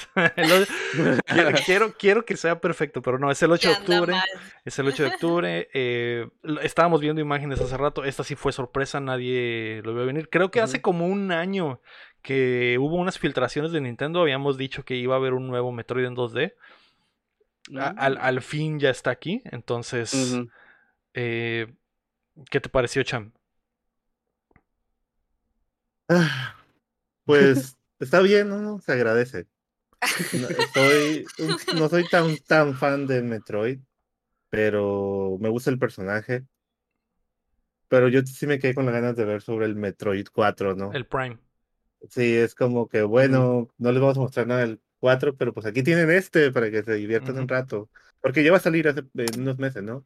quiero, 1.25 1.51
quiero, 1.65 1.93
quiero, 1.97 2.25
que 2.25 2.37
sea 2.37 2.61
perfecto, 2.61 3.01
pero 3.01 3.19
no, 3.19 3.29
es 3.29 3.43
el 3.43 3.51
8 3.51 3.67
de 3.67 3.75
octubre. 3.75 4.15
Es 4.63 4.79
el 4.79 4.87
8 4.87 5.03
de 5.03 5.09
octubre. 5.09 5.69
Eh, 5.73 6.29
estábamos 6.61 7.01
viendo 7.01 7.21
imágenes 7.21 7.59
hace 7.59 7.75
rato, 7.75 8.05
esta 8.05 8.23
sí 8.23 8.35
fue 8.35 8.53
sorpresa, 8.53 9.01
nadie 9.01 9.81
lo 9.83 9.93
vio 9.93 10.05
venir. 10.05 10.29
Creo 10.29 10.49
que 10.49 10.61
hace 10.61 10.81
como 10.81 11.07
un 11.07 11.33
año 11.33 11.81
que 12.21 12.77
hubo 12.79 12.95
unas 12.95 13.19
filtraciones 13.19 13.71
de 13.71 13.81
Nintendo, 13.81 14.21
habíamos 14.21 14.57
dicho 14.57 14.85
que 14.85 14.95
iba 14.95 15.15
a 15.15 15.17
haber 15.17 15.33
un 15.33 15.47
nuevo 15.47 15.73
Metroid 15.73 16.05
en 16.05 16.15
2D. 16.15 16.53
al, 17.77 18.15
mm. 18.15 18.21
al, 18.21 18.41
fin 18.41 18.79
ya 18.79 18.89
está 18.89 19.11
aquí, 19.11 19.41
entonces... 19.51 20.39
eh, 21.13 21.67
¿Qué 22.49 22.59
te 22.59 22.69
pareció, 22.69 23.03
Cham? 23.03 23.31
Ah, 26.09 26.55
pues 27.23 27.77
está 27.99 28.21
bien, 28.21 28.49
¿no? 28.49 28.79
Se 28.79 28.91
agradece. 28.91 29.47
No, 31.75 31.89
soy 31.89 32.07
tan, 32.09 32.37
tan 32.45 32.75
fan 32.75 33.07
de 33.07 33.21
Metroid, 33.21 33.79
pero 34.49 35.37
me 35.39 35.49
gusta 35.49 35.69
el 35.71 35.79
personaje. 35.79 36.45
Pero 37.87 38.07
yo 38.09 38.21
sí 38.21 38.47
me 38.47 38.59
quedé 38.59 38.75
con 38.75 38.85
las 38.85 38.93
ganas 38.93 39.15
de 39.15 39.25
ver 39.25 39.41
sobre 39.41 39.65
el 39.65 39.75
Metroid 39.75 40.27
4, 40.31 40.75
¿no? 40.75 40.91
El 40.91 41.05
Prime. 41.05 41.37
Sí, 42.09 42.35
es 42.35 42.53
como 42.53 42.87
que, 42.87 43.03
bueno, 43.03 43.69
no 43.77 43.91
les 43.91 44.01
vamos 44.01 44.17
a 44.17 44.21
mostrar 44.21 44.47
nada 44.47 44.61
del 44.61 44.81
4, 44.99 45.35
pero 45.35 45.53
pues 45.53 45.65
aquí 45.65 45.81
tienen 45.83 46.11
este 46.11 46.51
para 46.51 46.69
que 46.69 46.83
se 46.83 46.93
diviertan 46.95 47.39
un 47.39 47.47
rato. 47.47 47.89
Porque 48.21 48.43
ya 48.43 48.51
va 48.51 48.57
a 48.57 48.61
salir 48.61 48.87
hace 48.87 49.03
unos 49.37 49.57
meses, 49.57 49.83
¿no? 49.83 50.05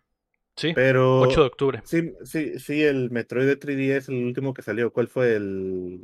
Sí, 0.60 0.74
pero 0.76 1.22
8 1.22 1.40
de 1.40 1.48
octubre. 1.48 1.82
Sí, 1.86 2.14
sí, 2.26 2.60
sí, 2.60 2.84
el 2.84 3.12
Metroid 3.12 3.48
de 3.48 3.58
3D 3.58 3.96
es 3.96 4.10
el 4.10 4.26
último 4.26 4.54
que 4.54 4.62
salió. 4.62 4.92
¿Cuál 4.92 5.08
fue 5.08 5.38
el 5.38 6.02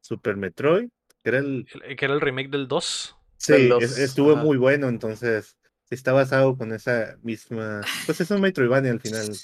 Super 0.00 0.38
Metroid? 0.38 0.88
¿Que 1.22 1.28
era 1.28 1.38
el, 1.40 1.66
que 1.98 2.04
era 2.06 2.14
el 2.14 2.22
remake 2.22 2.48
del 2.48 2.66
2? 2.66 3.16
Sí, 3.36 3.70
estuvo 3.98 4.36
muy 4.36 4.56
bueno, 4.56 4.88
entonces 4.88 5.58
está 5.90 6.14
basado 6.14 6.56
con 6.56 6.72
esa 6.72 7.18
misma. 7.20 7.82
Pues 8.06 8.22
es 8.22 8.30
un 8.30 8.40
Metroidvania 8.40 8.92
al 8.92 9.00
final. 9.00 9.34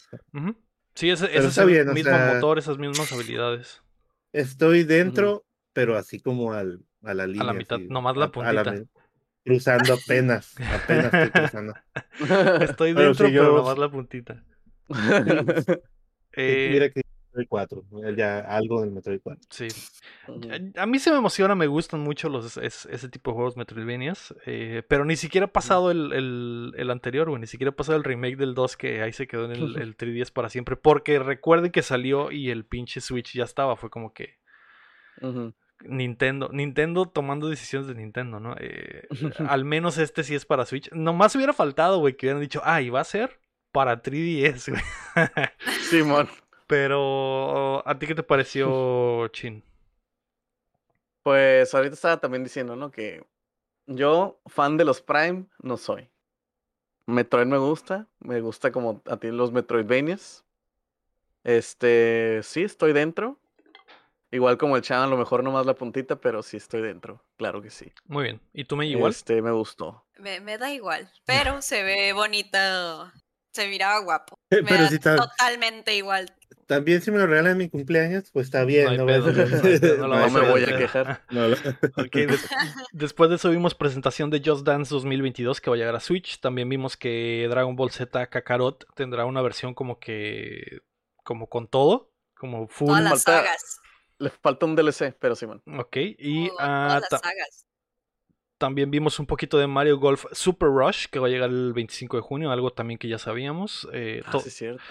Sí, 0.94 1.10
ese, 1.10 1.36
es 1.36 1.58
el 1.58 1.92
mismo 1.92 2.18
motor, 2.18 2.58
esas 2.58 2.78
mismas 2.78 3.12
habilidades. 3.12 3.82
Estoy 4.32 4.84
dentro, 4.84 5.44
pero 5.74 5.98
así 5.98 6.18
como 6.18 6.54
al, 6.54 6.80
a 7.02 7.12
la 7.12 7.26
línea. 7.26 7.42
A 7.42 7.46
la 7.46 7.52
mitad, 7.52 7.78
nomás 7.78 8.16
la 8.16 8.32
puntita 8.32 8.74
cruzando 9.46 9.94
apenas, 9.94 10.54
apenas 10.61 11.14
estoy 11.14 11.30
cruzando. 11.30 11.74
Estoy 12.61 12.92
dentro, 12.92 13.26
pero, 13.28 13.56
nomás 13.56 13.78
la 13.78 13.88
puntita. 13.88 14.42
eh... 16.32 16.68
Mira 16.72 16.90
que 16.90 17.02
Metroid 17.37 17.48
4, 17.48 17.85
ya 18.16 18.40
algo 18.40 18.80
del 18.80 18.90
Metroid 18.90 19.20
4. 19.22 19.40
Sí. 19.50 19.68
A 20.76 20.87
mí 20.87 20.98
se 20.98 21.11
me 21.12 21.18
emociona, 21.18 21.54
me 21.54 21.68
gustan 21.68 22.00
mucho 22.00 22.28
los, 22.28 22.56
ese 22.56 23.09
tipo 23.09 23.30
de 23.30 23.35
juegos 23.37 23.56
Metroidvanias, 23.56 24.35
eh, 24.46 24.82
pero 24.88 25.04
ni 25.04 25.14
siquiera 25.14 25.46
ha 25.46 25.52
pasado 25.52 25.92
el, 25.92 26.12
el, 26.12 26.72
el 26.76 26.90
anterior, 26.90 27.28
güey, 27.28 27.40
ni 27.40 27.46
siquiera 27.46 27.70
ha 27.70 27.76
pasado 27.76 27.98
el 27.98 28.04
remake 28.04 28.37
del 28.37 28.54
2 28.54 28.76
que 28.76 29.02
ahí 29.02 29.12
se 29.12 29.28
quedó 29.28 29.44
en 29.44 29.52
el, 29.52 29.80
el 29.80 29.96
3DS 29.96 30.32
para 30.32 30.48
siempre, 30.48 30.74
porque 30.74 31.20
recuerden 31.20 31.70
que 31.70 31.82
salió 31.82 32.32
y 32.32 32.50
el 32.50 32.64
pinche 32.64 33.00
Switch 33.00 33.32
ya 33.32 33.44
estaba, 33.44 33.76
fue 33.76 33.90
como 33.90 34.12
que... 34.12 34.38
Nintendo, 35.84 36.48
Nintendo 36.52 37.06
tomando 37.06 37.48
decisiones 37.48 37.88
de 37.88 37.94
Nintendo, 37.94 38.40
¿no? 38.40 38.54
Eh, 38.58 39.06
al 39.48 39.64
menos 39.64 39.98
este 39.98 40.24
sí 40.24 40.34
es 40.34 40.44
para 40.44 40.66
Switch. 40.66 40.90
Nomás 40.92 41.34
hubiera 41.36 41.52
faltado, 41.52 41.98
güey, 41.98 42.16
que 42.16 42.26
hubieran 42.26 42.40
dicho, 42.40 42.60
ah, 42.64 42.80
y 42.80 42.90
va 42.90 43.00
a 43.00 43.04
ser 43.04 43.40
para 43.72 44.02
3DS, 44.02 44.70
güey. 44.70 44.82
Simón. 45.90 46.28
Pero, 46.66 47.86
¿a 47.86 47.98
ti 47.98 48.06
qué 48.06 48.14
te 48.14 48.22
pareció, 48.22 49.28
Chin? 49.28 49.62
Pues 51.22 51.74
ahorita 51.74 51.94
estaba 51.94 52.18
también 52.18 52.42
diciendo, 52.42 52.74
¿no? 52.74 52.90
Que 52.90 53.24
yo, 53.86 54.40
fan 54.46 54.76
de 54.76 54.84
los 54.84 55.00
Prime, 55.00 55.46
no 55.60 55.76
soy. 55.76 56.08
Metroid 57.06 57.46
me 57.46 57.58
gusta, 57.58 58.08
me 58.18 58.40
gusta 58.40 58.72
como 58.72 59.00
a 59.06 59.16
ti 59.16 59.30
los 59.30 59.52
Metroidvanias. 59.52 60.44
Este, 61.44 62.40
sí, 62.42 62.64
estoy 62.64 62.92
dentro. 62.92 63.38
Igual 64.37 64.59
como 64.59 64.77
el 64.77 64.83
Chan, 64.83 65.03
a 65.03 65.07
lo 65.07 65.16
mejor 65.16 65.42
no 65.42 65.51
más 65.51 65.64
la 65.64 65.72
puntita, 65.72 66.16
pero 66.16 66.42
sí 66.42 66.59
estoy 66.59 66.83
dentro. 66.83 67.25
Claro 67.38 67.62
que 67.62 67.70
sí. 67.70 67.90
Muy 68.05 68.25
bien. 68.25 68.40
¿Y 68.53 68.64
tú 68.64 68.77
me 68.77 68.87
igual? 68.87 69.12
Este, 69.12 69.40
me 69.40 69.51
gustó. 69.51 70.05
Me, 70.18 70.40
me 70.40 70.59
da 70.59 70.70
igual, 70.70 71.11
pero 71.25 71.62
se 71.62 71.83
ve 71.83 72.12
bonita. 72.12 73.14
Se 73.55 73.66
miraba 73.66 73.99
guapo. 74.01 74.38
Me 74.51 74.62
pero 74.62 74.88
si 74.88 74.96
está... 74.96 75.16
Totalmente 75.16 75.96
igual. 75.96 76.31
También 76.66 77.01
si 77.01 77.11
me 77.11 77.16
lo 77.16 77.27
regalan 77.27 77.53
en 77.53 77.59
mi 77.59 77.70
cumpleaños, 77.70 78.31
pues 78.31 78.49
está 78.49 78.64
bien. 78.64 78.94
No, 78.99 79.07
me 80.31 80.51
voy 80.51 80.64
a 80.64 80.77
quejar. 80.77 81.22
okay, 81.96 82.27
después 82.92 83.31
de 83.31 83.37
eso 83.37 83.49
vimos 83.49 83.75
presentación 83.75 84.29
de 84.29 84.42
Just 84.44 84.66
Dance 84.66 84.94
2022 84.94 85.62
que 85.62 85.70
va 85.70 85.77
a 85.77 85.79
llegar 85.79 85.96
a 85.96 86.01
Switch. 86.01 86.40
También 86.40 86.68
vimos 86.68 86.99
que 86.99 87.46
Dragon 87.49 87.75
Ball 87.75 87.90
Z 87.90 88.27
Kakarot 88.27 88.85
tendrá 88.94 89.25
una 89.25 89.40
versión 89.40 89.72
como 89.72 89.99
que... 89.99 90.83
como 91.25 91.49
con 91.49 91.68
todo. 91.68 92.12
Como 92.35 92.68
full. 92.68 92.88
Todas 92.88 93.03
las 93.03 93.22
sagas. 93.22 93.81
Le 94.18 94.31
falta 94.31 94.66
un 94.66 94.74
DLC, 94.74 95.14
pero 95.18 95.35
sí, 95.35 95.46
man. 95.46 95.62
Ok, 95.79 95.96
y 95.96 96.48
uh, 96.48 97.00
también 98.59 98.90
vimos 98.90 99.18
un 99.18 99.26
poquito 99.26 99.59
de 99.59 99.66
Mario 99.66 99.98
Golf 99.98 100.24
Super 100.33 100.68
Rush, 100.68 101.07
que 101.11 101.18
va 101.18 101.26
a 101.26 101.31
llegar 101.31 101.50
el 101.50 101.72
25 101.72 102.16
de 102.16 102.22
junio, 102.22 102.50
algo 102.50 102.70
también 102.70 102.98
que 102.98 103.09
ya 103.09 103.18
sabíamos. 103.18 103.87
Eh, 103.92 104.22
ah, 104.24 104.38
sí, 104.38 104.50
cierto. 104.50 104.83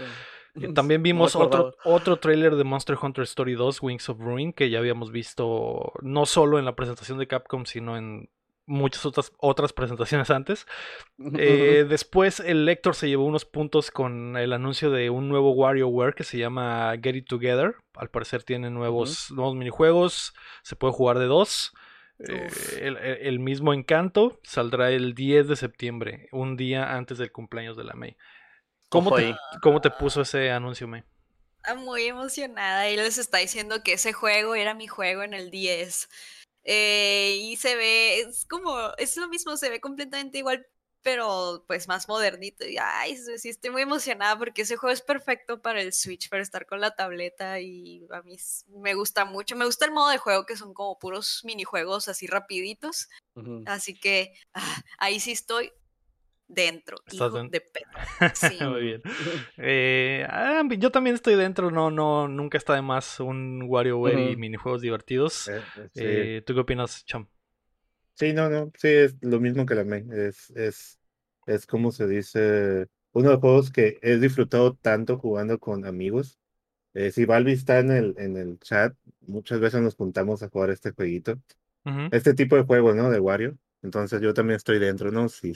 Eh, 0.55 0.69
también 0.75 1.01
vimos 1.01 1.35
otro, 1.35 1.75
otro 1.83 2.17
trailer 2.17 2.55
de 2.55 2.63
Monster 2.63 2.97
Hunter 3.01 3.23
Story 3.23 3.55
2, 3.55 3.81
Wings 3.81 4.09
of 4.09 4.19
Ruin, 4.19 4.53
que 4.53 4.69
ya 4.69 4.79
habíamos 4.79 5.11
visto 5.11 5.93
no 6.01 6.25
solo 6.25 6.59
en 6.59 6.65
la 6.65 6.75
presentación 6.75 7.17
de 7.17 7.27
Capcom, 7.27 7.65
sino 7.65 7.97
en 7.97 8.29
muchas 8.65 9.05
otras, 9.05 9.31
otras 9.37 9.73
presentaciones 9.73 10.29
antes. 10.29 10.65
Eh, 11.37 11.85
después 11.87 12.39
el 12.39 12.65
lector 12.65 12.95
se 12.95 13.07
llevó 13.07 13.25
unos 13.25 13.45
puntos 13.45 13.91
con 13.91 14.37
el 14.37 14.53
anuncio 14.53 14.91
de 14.91 15.09
un 15.09 15.29
nuevo 15.29 15.51
WarioWare 15.51 16.15
que 16.15 16.23
se 16.23 16.37
llama 16.37 16.93
Get 17.01 17.15
It 17.15 17.27
Together. 17.27 17.75
Al 17.95 18.09
parecer 18.09 18.43
tiene 18.43 18.69
nuevos, 18.69 19.31
nuevos 19.31 19.55
minijuegos, 19.55 20.33
se 20.63 20.75
puede 20.75 20.93
jugar 20.93 21.19
de 21.19 21.25
dos. 21.25 21.73
Eh, 22.19 23.19
el, 23.21 23.39
mismo 23.39 23.73
encanto 23.73 24.39
saldrá 24.43 24.89
el 24.89 25.15
10 25.15 25.49
de 25.49 25.55
septiembre, 25.57 26.29
un 26.31 26.55
día 26.55 26.95
antes 26.95 27.17
del 27.17 27.31
cumpleaños 27.31 27.75
de 27.75 27.83
la 27.83 27.93
May. 27.93 28.15
¿Cómo, 28.87 29.13
te, 29.13 29.35
¿cómo 29.61 29.81
te 29.81 29.91
puso 29.91 30.21
ese 30.21 30.49
anuncio, 30.49 30.87
May? 30.87 31.03
Muy 31.77 32.05
emocionada 32.05 32.89
y 32.89 32.95
les 32.95 33.17
está 33.17 33.39
diciendo 33.39 33.83
que 33.83 33.93
ese 33.93 34.13
juego 34.13 34.55
era 34.55 34.73
mi 34.75 34.87
juego 34.87 35.23
en 35.23 35.33
el 35.33 35.51
10. 35.51 36.09
Eh, 36.65 37.37
y 37.41 37.55
se 37.57 37.75
ve, 37.75 38.21
es 38.21 38.45
como, 38.45 38.75
es 38.97 39.15
lo 39.17 39.29
mismo, 39.29 39.55
se 39.55 39.69
ve 39.69 39.79
completamente 39.79 40.39
igual, 40.39 40.67
pero 41.03 41.63
pues 41.67 41.87
más 41.87 42.07
modernito. 42.07 42.65
Y 42.65 42.77
ay, 42.79 43.15
sí, 43.37 43.49
estoy 43.49 43.69
muy 43.69 43.83
emocionada 43.83 44.37
porque 44.37 44.63
ese 44.63 44.75
juego 44.75 44.91
es 44.91 45.03
perfecto 45.03 45.61
para 45.61 45.79
el 45.79 45.93
Switch, 45.93 46.29
para 46.29 46.41
estar 46.41 46.65
con 46.65 46.81
la 46.81 46.95
tableta 46.95 47.59
y 47.59 48.07
a 48.09 48.23
mí 48.23 48.35
me 48.69 48.95
gusta 48.95 49.23
mucho. 49.23 49.55
Me 49.55 49.65
gusta 49.65 49.85
el 49.85 49.91
modo 49.91 50.09
de 50.09 50.17
juego 50.17 50.47
que 50.47 50.57
son 50.57 50.73
como 50.73 50.97
puros 50.97 51.41
minijuegos 51.43 52.07
así 52.07 52.25
rapiditos. 52.25 53.09
Así 53.67 53.93
que 53.99 54.33
ah, 54.55 54.81
ahí 54.97 55.19
sí 55.19 55.31
estoy 55.33 55.71
dentro, 56.47 56.97
hijo 57.11 57.29
de 57.29 57.49
Sí. 58.35 58.57
Muy 58.61 58.81
bien. 58.81 59.01
Eh, 59.57 60.25
ah, 60.29 60.63
yo 60.77 60.91
también 60.91 61.15
estoy 61.15 61.35
dentro, 61.35 61.71
no, 61.71 61.91
no, 61.91 62.27
nunca 62.27 62.57
está 62.57 62.75
de 62.75 62.81
más 62.81 63.19
un 63.19 63.63
WarioWare 63.67 64.31
y 64.31 64.35
minijuegos 64.35 64.81
divertidos. 64.81 65.47
Eh, 65.47 65.61
eh, 65.95 66.43
¿Tú 66.45 66.53
qué 66.53 66.59
opinas, 66.59 67.05
Cham? 67.05 67.27
Sí, 68.13 68.31
no, 68.33 68.49
no, 68.49 68.71
sí, 68.77 68.87
es 68.87 69.15
lo 69.21 69.39
mismo 69.39 69.65
que 69.65 69.75
la 69.75 69.83
main. 69.83 70.11
Es, 70.13 70.49
es, 70.51 70.99
es 71.47 71.65
como 71.65 71.91
se 71.91 72.07
dice, 72.07 72.87
uno 73.11 73.29
de 73.29 73.33
los 73.33 73.41
juegos 73.41 73.71
que 73.71 73.97
he 74.01 74.17
disfrutado 74.17 74.75
tanto 74.75 75.17
jugando 75.17 75.59
con 75.59 75.85
amigos. 75.85 76.39
si 77.11 77.25
Balbi 77.25 77.53
está 77.53 77.79
en 77.79 77.91
el, 77.91 78.15
en 78.17 78.37
el 78.37 78.59
chat, 78.59 78.95
muchas 79.21 79.59
veces 79.59 79.81
nos 79.81 79.95
juntamos 79.95 80.43
a 80.43 80.49
jugar 80.49 80.69
este 80.69 80.91
jueguito. 80.91 81.39
Este 82.11 82.33
tipo 82.33 82.55
de 82.55 82.63
juegos, 82.63 82.95
¿no? 82.95 83.11
De 83.11 83.19
Wario. 83.19 83.57
Entonces 83.83 84.19
yo 84.21 84.33
también 84.33 84.57
estoy 84.57 84.79
dentro, 84.79 85.11
¿no? 85.11 85.29
Sí, 85.29 85.53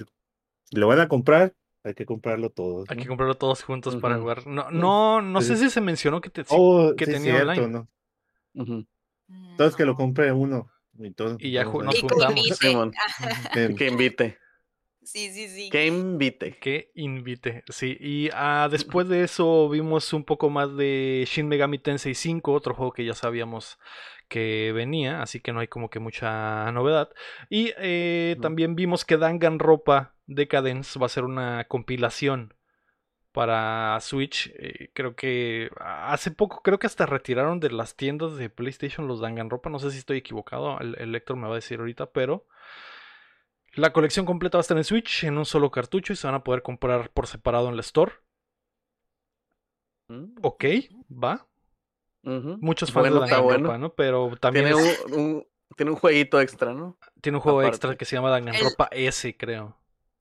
lo 0.71 0.88
van 0.88 0.99
a 0.99 1.08
comprar, 1.08 1.53
hay 1.84 1.93
que 1.93 2.05
comprarlo 2.05 2.49
todos. 2.49 2.89
Hay 2.89 2.97
que 2.97 3.08
comprarlo 3.08 3.36
todos 3.36 3.63
juntos 3.63 3.95
para 3.95 4.17
jugar. 4.17 4.45
No, 4.47 4.69
no, 4.71 5.21
no 5.21 5.41
sé 5.41 5.55
si 5.58 5.69
se 5.69 5.82
mencionó 5.82 6.21
que, 6.21 6.29
te, 6.29 6.43
oh, 6.49 6.93
que 6.97 7.05
tenía 7.05 7.36
cierto, 7.36 7.63
online. 7.63 7.88
No. 8.53 8.88
Entonces 9.51 9.75
que 9.75 9.86
lo 9.86 9.95
compre 9.95 10.32
uno. 10.32 10.69
Y, 11.01 11.12
todo, 11.12 11.38
y 11.39 11.51
ya 11.51 11.63
nos 11.63 12.01
juntamos. 12.01 12.60
que 13.77 13.88
invite. 13.88 14.38
Sí, 15.01 15.32
sí, 15.32 15.47
sí. 15.47 15.69
Que 15.69 15.88
invite. 15.88 16.58
Que 16.60 16.91
invite, 16.95 17.63
sí. 17.69 17.97
Y 17.99 18.29
ah, 18.34 18.67
después 18.69 19.08
de 19.08 19.23
eso 19.23 19.69
vimos 19.69 20.12
un 20.13 20.25
poco 20.25 20.49
más 20.49 20.75
de 20.75 21.25
Shin 21.27 21.47
Megami 21.47 21.79
Tensei 21.79 22.13
5, 22.13 22.51
otro 22.51 22.75
juego 22.75 22.91
que 22.91 23.05
ya 23.05 23.13
sabíamos 23.13 23.79
que 24.29 24.71
venía, 24.73 25.21
así 25.23 25.41
que 25.41 25.53
no 25.53 25.61
hay 25.61 25.67
como 25.69 25.89
que 25.91 25.99
mucha 25.99 26.71
novedad. 26.71 27.09
Y 27.49 27.73
eh, 27.79 28.37
también 28.41 28.75
vimos 28.75 29.05
que 29.05 29.17
Danganronpa 29.17 30.15
Decadence 30.27 30.99
va 30.99 31.07
a 31.07 31.09
ser 31.09 31.25
una 31.25 31.65
compilación 31.67 32.55
para 33.33 33.99
Switch. 34.01 34.51
eh, 34.59 34.91
creo 34.93 35.15
que 35.15 35.69
hace 35.79 36.31
poco, 36.31 36.61
creo 36.63 36.79
que 36.79 36.87
hasta 36.87 37.05
retiraron 37.05 37.59
de 37.59 37.71
las 37.71 37.95
tiendas 37.95 38.37
de 38.37 38.49
PlayStation 38.49 39.07
los 39.07 39.21
Danganronpa. 39.21 39.69
No 39.69 39.79
sé 39.79 39.91
si 39.91 39.99
estoy 39.99 40.17
equivocado, 40.19 40.79
el, 40.79 40.95
el 40.99 41.15
Héctor 41.15 41.37
me 41.37 41.47
va 41.47 41.53
a 41.53 41.55
decir 41.55 41.79
ahorita, 41.79 42.11
pero 42.11 42.47
la 43.73 43.91
colección 43.93 44.27
completa 44.27 44.57
va 44.57 44.59
a 44.59 44.61
estar 44.61 44.77
en 44.77 44.83
Switch 44.83 45.23
en 45.23 45.39
un 45.39 45.45
solo 45.45 45.71
cartucho 45.71 46.13
y 46.13 46.15
se 46.15 46.27
van 46.27 46.35
a 46.35 46.43
poder 46.43 46.61
comprar 46.61 47.09
por 47.09 47.25
separado 47.25 47.67
en 47.69 47.75
la 47.77 47.81
store. 47.81 48.11
Mm, 50.09 50.35
Ok, 50.43 50.65
va. 51.09 51.48
Muchos 52.23 52.91
fans 52.91 53.03
Bueno, 53.10 53.15
de 53.25 53.32
Danganronpa, 53.32 53.67
bueno. 53.69 53.77
¿no? 53.77 53.93
Pero 53.93 54.32
también 54.39 54.65
Tiene 54.67 54.82
es- 54.91 55.05
un, 55.05 55.13
un- 55.13 55.47
tiene 55.77 55.91
un 55.91 55.97
jueguito 55.97 56.41
extra, 56.41 56.73
¿no? 56.73 56.97
tiene 57.21 57.38
un 57.38 57.41
juego 57.41 57.60
aparte. 57.60 57.75
extra 57.75 57.95
que 57.95 58.05
se 58.05 58.15
llama 58.15 58.29
Danganronpa 58.29 58.88
S, 58.91 59.36
creo. 59.38 59.77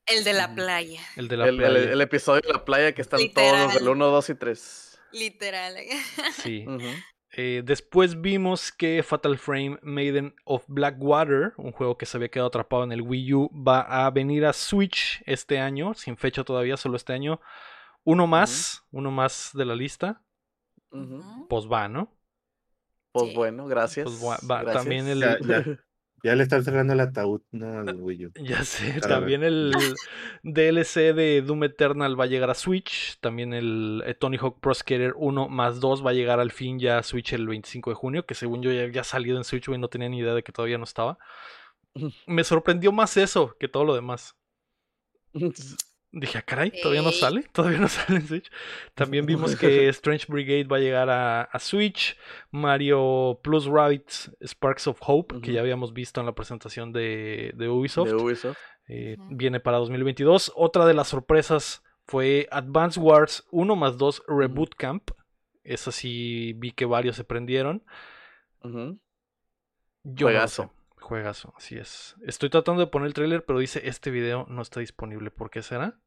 El 0.06 0.24
de 0.24 0.32
la 0.32 0.54
playa. 0.54 1.00
El 1.16 1.28
de 1.28 1.36
la 1.36 1.44
El, 1.48 1.50
el- 1.50 1.56
playa. 1.72 1.92
el 1.92 2.00
episodio 2.00 2.40
de 2.42 2.52
la 2.52 2.64
playa 2.64 2.92
que 2.92 3.02
están 3.02 3.20
todos 3.34 3.50
los 3.52 3.58
del 3.58 3.68
Literal. 3.84 3.88
1, 3.88 4.06
2 4.06 4.30
y 4.30 4.34
3. 4.34 5.00
Literal. 5.12 5.74
Sí. 6.34 6.64
Eh, 7.36 7.62
después 7.64 8.20
vimos 8.22 8.72
que 8.72 9.02
Fatal 9.02 9.36
Frame 9.36 9.78
Maiden 9.82 10.34
of 10.44 10.64
Blackwater, 10.66 11.52
un 11.58 11.72
juego 11.72 11.98
que 11.98 12.06
se 12.06 12.16
había 12.16 12.30
quedado 12.30 12.48
atrapado 12.48 12.84
en 12.84 12.92
el 12.92 13.02
Wii 13.02 13.34
U, 13.34 13.50
va 13.52 13.80
a 14.06 14.10
venir 14.10 14.46
a 14.46 14.54
Switch 14.54 15.22
este 15.26 15.58
año, 15.58 15.92
sin 15.92 16.16
fecha 16.16 16.42
todavía, 16.42 16.78
solo 16.78 16.96
este 16.96 17.12
año. 17.12 17.38
Uno 18.04 18.26
más, 18.26 18.82
uno 18.92 19.10
más 19.10 19.50
de 19.52 19.66
la 19.66 19.74
lista, 19.74 20.22
Pues 21.48 21.66
va, 21.66 21.88
¿no? 21.88 22.14
Pues 23.12 23.30
Sí. 23.30 23.34
bueno, 23.34 23.66
gracias. 23.66 24.04
Pues 24.04 24.22
va- 24.22 24.38
va, 24.48 24.62
gracias. 24.62 24.82
también 24.84 25.08
el- 25.08 25.20
Ya, 25.20 25.38
ya. 25.40 25.64
Ya 26.24 26.34
le 26.34 26.42
están 26.42 26.64
cerrando 26.64 26.94
el 26.94 26.98
ataúd, 27.00 27.42
¿no? 27.52 27.78
Al 27.78 28.00
Wii 28.02 28.26
U. 28.26 28.32
Ya 28.42 28.64
sé, 28.64 28.94
Cada 29.00 29.20
también 29.20 29.44
el 29.44 29.70
DLC 30.42 31.12
de 31.14 31.42
Doom 31.42 31.62
Eternal 31.62 32.18
va 32.18 32.24
a 32.24 32.26
llegar 32.26 32.50
a 32.50 32.54
Switch, 32.56 33.20
también 33.20 33.54
el 33.54 34.02
eh, 34.04 34.14
Tony 34.14 34.36
Hawk 34.36 34.58
Pro 34.58 34.74
Skater 34.74 35.14
1 35.16 35.48
más 35.48 35.78
2 35.78 36.04
va 36.04 36.10
a 36.10 36.14
llegar 36.14 36.40
al 36.40 36.50
fin 36.50 36.80
ya 36.80 36.98
a 36.98 37.04
Switch 37.04 37.34
el 37.34 37.46
25 37.46 37.90
de 37.90 37.94
junio, 37.94 38.26
que 38.26 38.34
según 38.34 38.62
yo 38.64 38.72
ya, 38.72 38.88
ya 38.90 39.02
ha 39.02 39.04
salido 39.04 39.36
en 39.38 39.44
Switch, 39.44 39.68
güey, 39.68 39.78
no 39.78 39.86
tenía 39.86 40.08
ni 40.08 40.18
idea 40.18 40.34
de 40.34 40.42
que 40.42 40.50
todavía 40.50 40.76
no 40.76 40.82
estaba. 40.84 41.18
Me 42.26 42.42
sorprendió 42.42 42.90
más 42.90 43.16
eso 43.16 43.56
que 43.60 43.68
todo 43.68 43.84
lo 43.84 43.94
demás. 43.94 44.34
Dije, 46.10 46.38
ah, 46.38 46.42
caray, 46.42 46.70
todavía 46.70 47.02
no 47.02 47.12
sale, 47.12 47.42
todavía 47.52 47.78
no 47.78 47.88
sale 47.88 48.20
en 48.20 48.26
Switch. 48.26 48.50
También 48.94 49.26
vimos 49.26 49.54
que 49.56 49.88
Strange 49.88 50.26
Brigade 50.28 50.64
va 50.64 50.78
a 50.78 50.80
llegar 50.80 51.10
a, 51.10 51.42
a 51.42 51.58
Switch, 51.58 52.16
Mario 52.50 53.40
Plus 53.42 53.66
Rabbids 53.66 54.30
Sparks 54.42 54.86
of 54.86 54.98
Hope, 55.06 55.40
que 55.42 55.52
ya 55.52 55.60
habíamos 55.60 55.92
visto 55.92 56.20
en 56.20 56.26
la 56.26 56.34
presentación 56.34 56.92
de, 56.92 57.52
de 57.56 57.68
Ubisoft, 57.68 58.08
de 58.08 58.14
Ubisoft. 58.14 58.56
eh, 58.88 59.16
viene 59.30 59.60
para 59.60 59.76
2022. 59.78 60.52
Otra 60.56 60.86
de 60.86 60.94
las 60.94 61.08
sorpresas 61.08 61.82
fue 62.06 62.48
Advance 62.50 62.98
Wars 62.98 63.46
1 63.50 63.76
más 63.76 63.98
2 63.98 64.22
Reboot 64.28 64.74
Camp. 64.76 65.10
Esa 65.62 65.92
sí 65.92 66.54
vi 66.56 66.72
que 66.72 66.86
varios 66.86 67.16
se 67.16 67.24
prendieron. 67.24 67.84
Yo 70.04 70.26
no 70.30 70.32
sé. 70.48 70.70
Juegazo, 71.08 71.54
así 71.56 71.78
es. 71.78 72.16
Estoy 72.26 72.50
tratando 72.50 72.80
de 72.82 72.86
poner 72.86 73.06
el 73.06 73.14
tráiler, 73.14 73.42
pero 73.46 73.58
dice 73.58 73.80
este 73.84 74.10
video 74.10 74.44
no 74.50 74.60
está 74.60 74.80
disponible. 74.80 75.30
¿Por 75.30 75.48
qué 75.48 75.62
será? 75.62 75.98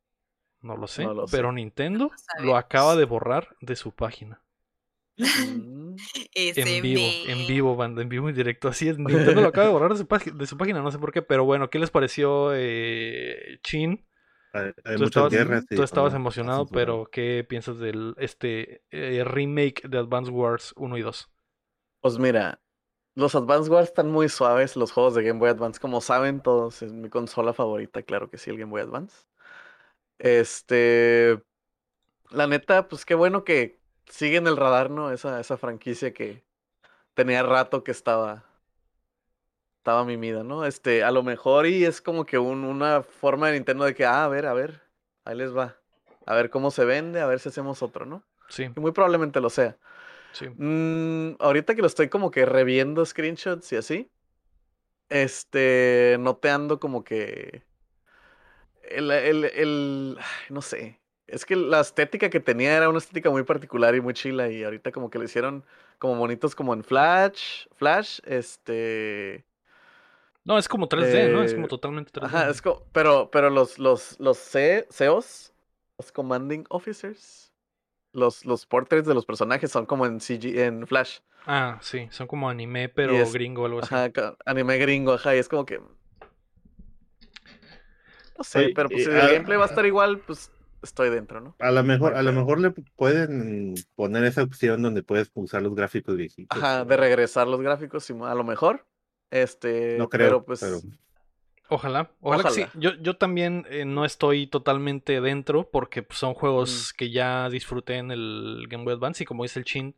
No 0.62 0.78
lo 0.78 0.86
sé. 0.86 1.04
No 1.06 1.16
lo 1.16 1.28
sé. 1.28 1.36
pero 1.36 1.52
Nintendo 1.52 2.12
No 2.38 2.46
lo 2.46 2.56
acaba 2.56 2.96
de 2.96 3.06
borrar 3.06 3.56
de 3.62 3.76
su 3.76 3.94
página. 3.94 4.44
En 6.36 6.82
vivo, 6.82 7.02
en 7.28 7.48
vivo, 7.48 7.76
banda, 7.76 8.02
en 8.02 8.08
vivo 8.08 8.30
y 8.30 8.34
directo. 8.34 8.70
Así 8.70 8.88
es, 8.88 8.98
Nintendo 9.00 9.42
lo 9.42 9.48
acaba 9.50 9.68
de 9.68 9.74
borrar 9.74 9.92
de 9.92 9.98
su, 9.98 10.08
página, 10.08 10.38
de 10.38 10.46
su 10.48 10.58
página, 10.58 10.82
no 10.82 10.90
sé 10.90 11.00
por 11.00 11.12
qué. 11.12 11.22
Pero 11.22 11.44
bueno, 11.44 11.70
¿qué 11.70 11.80
les 11.80 11.90
pareció, 11.90 12.52
eh, 12.54 13.60
Chin? 13.62 14.06
Hay, 14.54 14.72
hay 14.86 14.98
Tú 14.98 15.04
estabas, 15.04 15.34
guerras. 15.34 15.66
tú 15.66 15.84
estabas 15.84 16.14
emocionado, 16.14 16.66
pero 16.68 17.10
¿qué 17.12 17.46
piensas 17.48 17.78
del 17.80 18.16
este 18.18 18.84
eh, 18.92 19.24
remake 19.26 19.82
de 19.90 19.98
Advance 19.98 20.32
Wars 20.32 20.74
1 20.78 20.98
y 20.98 21.02
2? 21.02 21.30
Pues 22.00 22.18
mira, 22.20 22.62
los 23.16 23.36
Advance 23.36 23.70
Wars 23.70 23.90
están 23.90 24.10
muy 24.12 24.30
suaves, 24.30 24.76
los 24.76 24.92
juegos 24.92 25.16
de 25.16 25.24
Game 25.24 25.40
Boy 25.40 25.50
Advance, 25.50 25.80
como 25.80 26.02
saben 26.02 26.42
todos, 26.42 26.82
es 26.82 26.92
mi 26.94 27.10
consola 27.10 27.54
favorita, 27.54 28.04
claro 28.04 28.30
que 28.30 28.38
sí, 28.38 28.50
el 28.50 28.58
Game 28.58 28.72
Boy 28.72 28.82
Advance. 28.82 29.26
Este, 30.20 31.42
la 32.32 32.48
neta, 32.48 32.88
pues 32.90 33.06
qué 33.06 33.16
bueno 33.16 33.44
que 33.46 33.80
sigue 34.10 34.38
en 34.38 34.48
el 34.48 34.58
radar, 34.58 34.92
¿no? 34.92 35.12
Esa, 35.12 35.40
esa 35.42 35.58
franquicia 35.58 36.14
que 36.14 36.44
tenía 37.16 37.44
rato 37.44 37.84
que 37.84 37.92
estaba, 37.92 38.46
estaba 39.78 40.06
mimida, 40.06 40.44
¿no? 40.44 40.66
Este, 40.66 41.04
a 41.04 41.12
lo 41.12 41.24
mejor 41.24 41.66
y 41.68 41.86
es 41.86 42.02
como 42.02 42.26
que 42.26 42.38
un- 42.38 42.64
una 42.66 43.04
forma 43.04 43.48
de 43.48 43.54
Nintendo 43.54 43.86
de 43.86 43.96
que, 43.96 44.06
ah, 44.06 44.26
a 44.26 44.28
ver, 44.28 44.46
a 44.46 44.54
ver, 44.54 44.82
ahí 45.26 45.36
les 45.36 45.56
va, 45.56 45.78
a 46.26 46.36
ver 46.36 46.50
cómo 46.50 46.72
se 46.72 46.86
vende, 46.86 47.20
a 47.22 47.26
ver 47.28 47.40
si 47.40 47.50
hacemos 47.50 47.82
otro, 47.84 48.06
¿no? 48.06 48.24
Sí, 48.50 48.70
Y 48.76 48.80
muy 48.80 48.92
probablemente 48.92 49.42
lo 49.42 49.50
sea. 49.50 49.78
Sí. 50.34 50.48
Mm, 50.58 51.36
ahorita 51.40 51.76
que 51.76 51.82
lo 51.82 51.88
estoy 51.88 52.10
como 52.10 52.32
que 52.32 52.46
reviendo 52.46 53.06
screenshots 53.06 53.72
y 53.74 53.76
así, 53.78 54.12
este, 55.10 56.18
noteando 56.20 56.80
como 56.80 57.04
que 57.04 57.64
el, 58.84 59.12
el, 59.12 59.46
el, 59.46 60.18
no 60.50 60.62
sé, 60.62 61.00
es 61.28 61.46
que 61.46 61.56
la 61.56 61.80
estética 61.82 62.30
que 62.30 62.40
tenía 62.40 62.76
era 62.76 62.90
una 62.90 62.98
estética 62.98 63.30
muy 63.30 63.44
particular 63.44 63.96
y 63.96 64.02
muy 64.02 64.14
chila 64.14 64.50
y 64.50 64.64
ahorita 64.64 64.92
como 64.92 65.10
que 65.10 65.18
lo 65.20 65.26
hicieron 65.26 65.66
como 66.00 66.16
bonitos 66.16 66.56
como 66.56 66.74
en 66.74 66.84
Flash, 66.84 67.68
Flash, 67.76 68.20
este, 68.26 69.46
No, 70.44 70.58
es 70.58 70.68
como 70.68 70.88
3D, 70.88 71.30
¿no? 71.30 71.44
Es 71.44 71.54
como 71.54 71.68
Eh, 71.68 71.70
totalmente 71.70 72.12
3D. 72.12 72.28
ajá, 72.28 72.50
es 72.50 72.62
co- 72.62 72.86
pero, 72.94 73.30
pero 73.32 73.50
los, 73.50 73.80
los, 73.80 74.20
los 74.20 74.38
C- 74.38 74.88
CEOs, 74.92 75.54
los 75.98 76.12
Commanding 76.12 76.66
Officers, 76.70 77.51
los, 78.14 78.46
los 78.46 78.66
portraits 78.66 79.08
de 79.08 79.14
los 79.14 79.26
personajes 79.26 79.72
son 79.72 79.86
como 79.86 80.06
en 80.06 80.20
CG, 80.20 80.60
en 80.66 80.88
Flash. 80.88 81.20
Ah, 81.46 81.80
sí, 81.82 82.08
son 82.12 82.28
como 82.28 82.50
anime, 82.50 82.90
pero 82.90 83.16
es- 83.16 83.34
gringo 83.34 83.64
o 83.64 83.66
algo 83.66 83.80
así. 83.80 83.94
Ajá, 83.94 84.12
anime 84.46 84.78
gringo, 84.78 85.14
ajá, 85.14 85.36
y 85.36 85.40
es 85.40 85.48
como 85.50 85.66
que. 85.66 85.80
No 88.38 88.44
sé, 88.44 88.60
Oye, 88.60 88.74
pero 88.76 88.90
pues 88.90 89.04
si 89.04 89.10
el 89.10 89.16
gameplay 89.34 89.58
va 89.58 89.66
a 89.66 89.68
estar 89.68 89.86
igual, 89.86 90.20
pues 90.20 90.52
estoy 90.82 91.10
dentro, 91.10 91.42
¿no? 91.42 91.56
A 91.60 91.72
lo 91.72 91.84
mejor, 91.84 92.16
a 92.16 92.24
lo 92.24 92.32
mejor 92.34 92.60
le 92.60 92.72
pueden 92.72 93.76
poner 93.96 94.24
esa 94.24 94.42
opción 94.44 94.82
donde 94.82 95.04
puedes 95.04 95.30
usar 95.36 95.62
los 95.62 95.76
gráficos 95.76 96.16
viejitos. 96.18 96.58
Ajá, 96.58 96.86
de 96.86 96.98
regresar 96.98 97.48
los 97.48 97.62
gráficos, 97.62 98.10
a 98.10 98.36
lo 98.36 98.44
mejor. 98.44 98.86
Este, 99.30 99.96
No 99.98 100.10
creo, 100.10 100.28
pero 100.28 100.46
pues. 100.46 100.60
pero 100.60 100.80
Ojalá, 101.74 102.12
ojalá, 102.20 102.44
que 102.44 102.50
sí. 102.50 102.62
Ojalá. 102.62 102.82
Yo, 102.82 102.92
yo 103.02 103.16
también 103.16 103.66
eh, 103.70 103.86
no 103.86 104.04
estoy 104.04 104.46
totalmente 104.48 105.22
dentro 105.22 105.70
porque 105.72 106.04
pues, 106.04 106.20
son 106.20 106.34
juegos 106.34 106.92
que 106.94 107.12
ya 107.12 107.50
disfruté 107.50 107.96
en 107.96 108.12
el 108.12 108.66
Game 108.70 108.84
Boy 108.84 108.94
Advance 108.94 109.24
y 109.24 109.26
como 109.26 109.44
dice 109.44 109.60
el 109.60 109.66
Chin, 109.66 109.96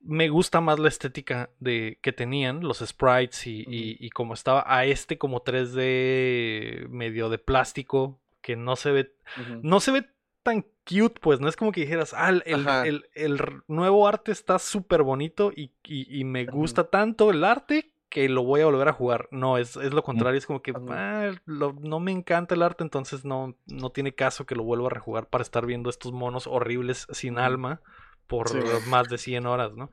me 0.00 0.28
gusta 0.28 0.60
más 0.60 0.78
la 0.78 0.88
estética 0.88 1.50
de 1.58 1.98
que 2.00 2.12
tenían 2.12 2.60
los 2.60 2.78
sprites 2.78 3.46
y, 3.48 3.64
y, 3.68 3.96
y 3.98 4.10
como 4.10 4.34
estaba 4.34 4.62
a 4.66 4.84
este 4.84 5.18
como 5.18 5.42
3D 5.42 6.86
medio 6.88 7.28
de 7.28 7.38
plástico 7.38 8.20
que 8.40 8.54
no 8.54 8.76
se 8.76 8.92
ve 8.92 9.12
ujú. 9.36 9.60
no 9.62 9.80
se 9.80 9.90
ve 9.90 10.06
tan 10.44 10.64
cute, 10.88 11.20
pues 11.20 11.40
no 11.40 11.48
es 11.48 11.56
como 11.56 11.72
que 11.72 11.80
dijeras, 11.82 12.14
ah, 12.16 12.30
el, 12.30 12.42
el- 12.46 12.66
el- 12.84 13.04
el 13.14 13.40
nuevo 13.66 14.06
arte 14.08 14.32
está 14.32 14.58
súper 14.58 15.02
bonito 15.02 15.52
y, 15.54 15.72
y- 15.84 16.24
me 16.24 16.46
gusta 16.46 16.84
tanto 16.84 17.30
el 17.30 17.44
arte 17.44 17.92
que 18.08 18.28
lo 18.28 18.42
voy 18.42 18.60
a 18.62 18.66
volver 18.66 18.88
a 18.88 18.92
jugar. 18.92 19.28
No, 19.30 19.58
es, 19.58 19.76
es 19.76 19.92
lo 19.92 20.02
contrario, 20.02 20.38
es 20.38 20.46
como 20.46 20.62
que 20.62 20.72
ah, 20.90 21.32
lo- 21.44 21.74
no 21.74 22.00
me 22.00 22.10
encanta 22.12 22.54
el 22.54 22.62
arte, 22.62 22.82
entonces 22.84 23.24
no, 23.24 23.54
no 23.66 23.90
tiene 23.90 24.14
caso 24.14 24.46
que 24.46 24.54
lo 24.54 24.62
vuelva 24.64 24.86
a 24.86 24.90
rejugar 24.90 25.28
para 25.28 25.42
estar 25.42 25.66
viendo 25.66 25.90
estos 25.90 26.12
monos 26.12 26.46
horribles 26.46 27.06
sin 27.12 27.38
alma 27.38 27.80
por 28.26 28.48
Sí. 28.48 28.58
más 28.88 29.08
de 29.08 29.18
100 29.18 29.46
horas, 29.46 29.72
¿no? 29.74 29.90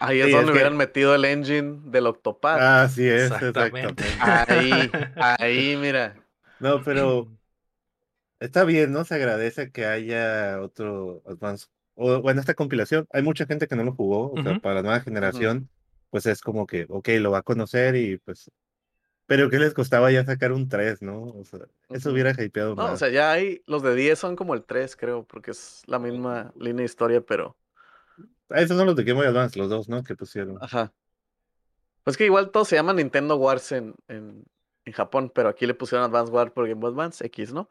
Ahí 0.00 0.20
es 0.20 0.26
Sí, 0.26 0.30
es 0.30 0.36
donde 0.36 0.52
que- 0.52 0.58
hubieran 0.58 0.76
metido 0.76 1.14
el 1.14 1.24
engine 1.24 1.80
del 1.86 2.06
Octopad. 2.06 2.82
Así 2.82 3.06
es, 3.08 3.30
Exactamente. 3.30 4.04
exactamente. 4.04 4.52
Ahí, 4.52 4.90
ahí, 5.40 5.76
mira. 5.76 6.14
No, 6.60 6.82
pero 6.82 7.28
está 8.40 8.64
bien, 8.64 8.92
¿no? 8.92 9.04
Se 9.04 9.14
agradece 9.14 9.70
que 9.72 9.86
haya 9.86 10.60
otro 10.60 11.22
Advance. 11.26 11.66
O 11.94 12.20
bueno, 12.22 12.40
esta 12.40 12.54
compilación, 12.54 13.06
hay 13.12 13.22
mucha 13.22 13.46
gente 13.46 13.66
que 13.66 13.74
no 13.74 13.82
lo 13.84 13.92
jugó, 13.92 14.32
o 14.32 14.42
sea, 14.42 14.58
para 14.60 14.76
la 14.76 14.82
nueva 14.82 15.00
generación, 15.00 15.68
pues 16.10 16.26
es 16.26 16.40
como 16.42 16.66
que, 16.66 16.86
ok, 16.88 17.08
lo 17.20 17.30
va 17.32 17.38
a 17.38 17.42
conocer 17.42 17.96
y 17.96 18.18
pues. 18.18 18.50
Pero 19.26 19.50
¿qué 19.50 19.58
les 19.58 19.74
costaba 19.74 20.10
ya 20.12 20.24
sacar 20.24 20.52
un 20.52 20.68
3, 20.68 21.02
no? 21.02 21.24
O 21.24 21.44
sea, 21.44 21.60
eso 21.90 22.12
hubiera 22.12 22.32
hypeado 22.42 22.76
No, 22.76 22.92
o 22.92 22.96
más. 22.96 22.98
sea, 22.98 23.08
ya 23.10 23.32
hay. 23.32 23.62
Los 23.66 23.82
de 23.82 23.94
10 23.94 24.18
son 24.18 24.36
como 24.36 24.54
el 24.54 24.64
3, 24.64 24.96
creo, 24.96 25.26
porque 25.26 25.50
es 25.50 25.82
la 25.86 25.98
misma 25.98 26.52
línea 26.56 26.78
de 26.82 26.84
historia, 26.86 27.20
pero. 27.20 27.56
Ah, 28.50 28.60
esos 28.62 28.76
son 28.76 28.86
los 28.86 28.96
de 28.96 29.04
Game 29.04 29.18
Boy 29.18 29.26
Advance, 29.28 29.58
los 29.58 29.68
dos, 29.70 29.88
¿no? 29.88 30.02
Que 30.02 30.14
pusieron. 30.16 30.58
Ajá. 30.60 30.92
Pues 32.04 32.16
que 32.16 32.24
igual 32.24 32.50
todo 32.50 32.64
se 32.64 32.76
llama 32.76 32.92
Nintendo 32.94 33.36
Wars 33.36 33.72
en, 33.72 33.94
en, 34.08 34.44
en 34.84 34.92
Japón, 34.92 35.30
pero 35.34 35.48
aquí 35.50 35.66
le 35.66 35.74
pusieron 35.74 36.06
Advance 36.08 36.32
Wars 36.32 36.52
por 36.52 36.66
Game 36.66 36.80
Boy 36.80 36.90
Advance 36.92 37.24
X, 37.26 37.52
¿no? 37.52 37.68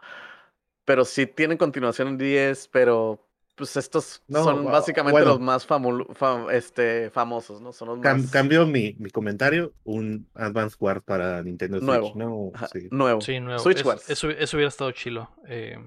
Pero 0.85 1.05
sí 1.05 1.27
tienen 1.27 1.57
continuación 1.57 2.09
en 2.09 2.17
10, 2.19 2.69
pero 2.69 3.26
pues 3.57 3.75
estos 3.75 4.23
No, 4.27 4.43
son 4.43 4.63
básicamente 4.65 5.11
bueno. 5.19 5.31
los 5.31 5.39
más 5.41 5.67
fam- 5.67 6.51
este, 6.53 7.09
famosos, 7.09 7.59
¿no? 7.59 7.73
Son 7.73 7.87
los 7.89 7.97
Cam- 7.99 8.21
más 8.21 8.31
Cambio 8.31 8.65
mi, 8.65 8.95
mi 8.99 9.09
comentario, 9.09 9.73
un 9.83 10.27
Advance 10.35 10.77
Wars 10.79 11.01
para 11.03 11.41
Nintendo 11.43 11.79
Nuevo. 11.81 12.03
Switch, 12.11 12.15
¿no? 12.15 12.51
ajá, 12.53 12.67
Sí. 12.67 12.87
nuevo. 12.91 13.19
Switch 13.21 13.79
Es- 13.79 13.85
Wars. 13.85 14.09
eso, 14.09 14.29
eso 14.29 14.55
hubiera 14.57 14.69
estado 14.69 14.91
chilo, 14.91 15.29
eh, 15.47 15.77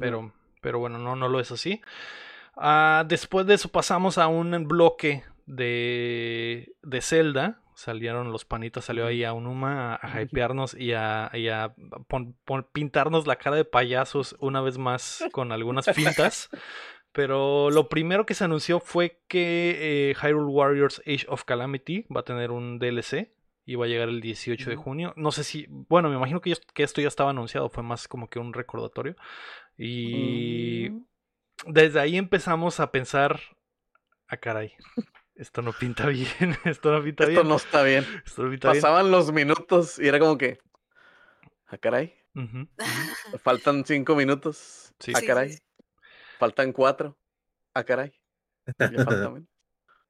pero 0.00 0.32
Pero 0.60 0.80
bueno, 0.80 0.98
no, 0.98 1.14
no 1.14 1.28
lo 1.28 1.38
es 1.38 1.52
así. 1.52 1.80
Ah, 2.56 3.04
después 3.06 3.46
de 3.46 3.54
eso 3.54 3.68
pasamos 3.68 4.18
a 4.18 4.26
un 4.26 4.66
bloque 4.66 5.22
de, 5.46 6.74
de 6.82 7.00
Zelda. 7.00 7.60
Salieron 7.74 8.32
los 8.32 8.44
panitas, 8.44 8.86
salió 8.86 9.06
ahí 9.06 9.22
a 9.22 9.32
Unuma 9.32 9.94
a, 9.94 10.16
a 10.16 10.20
hypearnos 10.22 10.74
y 10.74 10.94
a, 10.94 11.30
y 11.32 11.46
a 11.48 11.74
pon- 12.08 12.34
pon- 12.44 12.66
pintarnos 12.72 13.28
la 13.28 13.36
cara 13.36 13.54
de 13.54 13.64
payasos 13.64 14.34
una 14.40 14.60
vez 14.60 14.78
más 14.78 15.22
con 15.30 15.52
algunas 15.52 15.86
fintas. 15.94 16.48
Pero 17.18 17.68
lo 17.70 17.88
primero 17.88 18.26
que 18.26 18.34
se 18.34 18.44
anunció 18.44 18.78
fue 18.78 19.18
que 19.26 20.10
eh, 20.10 20.14
Hyrule 20.22 20.46
Warriors 20.52 21.00
Age 21.04 21.26
of 21.26 21.42
Calamity 21.42 22.06
va 22.14 22.20
a 22.20 22.24
tener 22.24 22.52
un 22.52 22.78
DLC 22.78 23.32
y 23.66 23.74
va 23.74 23.86
a 23.86 23.88
llegar 23.88 24.08
el 24.08 24.20
18 24.20 24.70
de 24.70 24.76
junio. 24.76 25.14
No 25.16 25.32
sé 25.32 25.42
si, 25.42 25.66
bueno, 25.68 26.08
me 26.10 26.14
imagino 26.14 26.40
que, 26.40 26.54
esto 26.76 27.00
ya 27.00 27.08
estaba 27.08 27.30
anunciado, 27.30 27.70
fue 27.70 27.82
más 27.82 28.06
como 28.06 28.30
que 28.30 28.38
un 28.38 28.52
recordatorio. 28.52 29.16
Y 29.76 30.90
Mm. 30.90 31.06
desde 31.66 31.98
ahí 31.98 32.16
empezamos 32.16 32.78
a 32.78 32.92
pensar, 32.92 33.40
ah, 34.28 34.36
caray, 34.36 34.74
esto 35.34 35.60
no 35.60 35.72
pinta 35.72 36.06
bien, 36.06 36.56
esto 36.66 36.92
no 36.92 37.02
pinta 37.02 37.24
Esto 37.24 37.32
bien, 37.34 37.48
no 37.48 37.56
está 37.56 37.82
bien. 37.82 38.06
esto 38.24 38.44
no 38.44 38.50
pinta 38.50 38.70
bien. 38.70 38.80
Pasaban 38.80 39.10
los 39.10 39.32
minutos 39.32 39.98
y 39.98 40.06
era 40.06 40.20
como 40.20 40.38
que. 40.38 40.60
Ah, 41.66 41.78
caray. 41.78 42.14
Faltan 43.42 43.84
cinco 43.84 44.14
minutos. 44.14 44.94
Sí. 45.00 45.10
Ah, 45.16 45.18
sí, 45.18 45.26
caray. 45.26 45.52
sí. 45.54 45.58
Faltan 46.38 46.72
cuatro. 46.72 47.18
Ah, 47.74 47.84
caray. 47.84 48.12
Ya 48.78 49.04
falta 49.04 49.30
menos. 49.30 49.48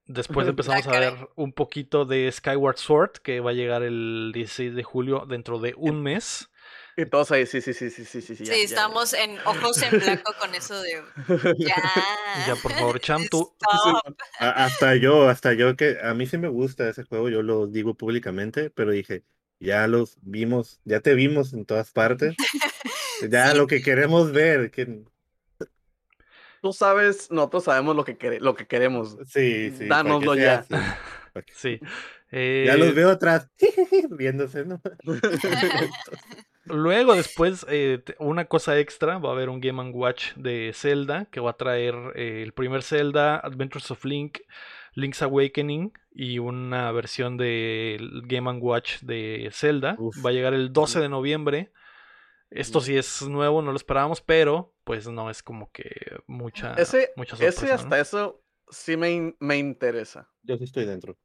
Después 0.06 0.46
Ah, 0.46 0.50
empezamos 0.50 0.86
a 0.86 0.90
caray. 0.90 1.10
ver 1.10 1.28
un 1.36 1.52
poquito 1.52 2.04
de 2.06 2.30
Skyward 2.32 2.78
Sword, 2.78 3.12
que 3.22 3.40
va 3.40 3.50
a 3.50 3.54
llegar 3.54 3.82
el 3.82 4.30
16 4.34 4.74
de 4.74 4.82
julio 4.82 5.26
dentro 5.28 5.58
de 5.58 5.74
un 5.76 6.02
mes. 6.02 6.50
Y 6.96 7.04
todos 7.06 7.30
ahí, 7.30 7.46
sí, 7.46 7.60
sí, 7.60 7.72
sí, 7.74 7.90
sí, 7.90 8.04
sí, 8.04 8.20
sí. 8.22 8.34
Sí, 8.36 8.44
ya, 8.44 8.52
ya, 8.52 8.56
ya. 8.58 8.64
estamos 8.64 9.12
en 9.12 9.38
ojos 9.44 9.80
en 9.82 10.00
blanco 10.00 10.32
con 10.40 10.54
eso 10.54 10.80
de. 10.80 11.02
Ya. 11.58 11.76
Ya, 12.46 12.56
por 12.62 12.72
favor, 12.72 12.98
Cham, 13.00 13.26
tú. 13.30 13.54
A- 14.40 14.64
hasta 14.64 14.96
yo, 14.96 15.28
hasta 15.28 15.52
yo 15.52 15.76
que 15.76 15.98
a 16.02 16.14
mí 16.14 16.26
sí 16.26 16.38
me 16.38 16.48
gusta 16.48 16.88
ese 16.88 17.04
juego, 17.04 17.28
yo 17.28 17.42
lo 17.42 17.66
digo 17.66 17.94
públicamente, 17.94 18.70
pero 18.70 18.90
dije, 18.92 19.24
ya 19.60 19.86
los 19.86 20.16
vimos, 20.22 20.80
ya 20.84 21.00
te 21.00 21.14
vimos 21.14 21.52
en 21.52 21.66
todas 21.66 21.92
partes, 21.92 22.34
ya 23.30 23.52
Sí. 23.52 23.56
lo 23.58 23.66
que 23.66 23.82
queremos 23.82 24.32
ver, 24.32 24.70
que 24.70 25.04
Tú 26.62 26.72
sabes, 26.72 27.30
nosotros 27.30 27.64
sabemos 27.64 27.94
lo 27.96 28.04
que, 28.04 28.16
quere- 28.18 28.40
lo 28.40 28.54
que 28.54 28.66
queremos. 28.66 29.16
sí, 29.26 29.70
sí, 29.76 29.86
Dánoslo 29.86 30.34
sea 30.36 30.64
ya. 30.68 31.44
sí. 31.54 31.78
Ya 31.80 31.88
Eh, 32.30 32.74
los 32.76 32.94
veo 32.94 33.08
atrás, 33.10 33.48
viéndose, 34.10 34.64
¿no? 34.66 34.80
Luego, 36.64 37.14
después, 37.14 37.64
eh, 37.70 38.02
una 38.18 38.44
cosa 38.44 38.78
extra, 38.78 39.18
va 39.18 39.30
a 39.30 39.32
haber 39.32 39.48
un 39.48 39.60
Game⁇ 39.60 39.82
Watch 39.94 40.34
de 40.34 40.72
Zelda, 40.74 41.24
que 41.30 41.40
va 41.40 41.50
a 41.52 41.56
traer 41.56 41.94
eh, 42.14 42.42
el 42.42 42.52
primer 42.52 42.82
Zelda, 42.82 43.36
Adventures 43.38 43.90
of 43.90 44.04
Link, 44.04 44.40
Link's 44.94 45.22
Awakening 45.22 45.92
y 46.12 46.38
una 46.40 46.92
versión 46.92 47.38
del 47.38 48.22
Game⁇ 48.26 48.50
Watch 48.60 49.00
de 49.00 49.48
Zelda. 49.52 49.96
Uf. 49.98 50.22
Va 50.24 50.28
a 50.28 50.32
llegar 50.34 50.52
el 50.52 50.70
12 50.72 51.00
de 51.00 51.08
noviembre. 51.08 51.70
Esto 52.50 52.80
sí 52.80 52.96
es 52.96 53.22
nuevo, 53.22 53.60
no 53.62 53.72
lo 53.72 53.76
esperábamos, 53.76 54.20
pero 54.20 54.74
pues 54.84 55.06
no 55.06 55.30
es 55.30 55.42
como 55.42 55.70
que 55.70 55.90
mucha, 56.26 56.74
Ese, 56.74 57.12
mucha 57.16 57.36
ese 57.44 57.72
hasta 57.72 57.96
¿no? 57.96 58.02
eso 58.02 58.40
sí 58.70 58.96
me, 58.96 59.10
in- 59.10 59.36
me 59.38 59.58
interesa. 59.58 60.30
Yo 60.42 60.56
sí 60.56 60.64
estoy 60.64 60.86
dentro. 60.86 61.16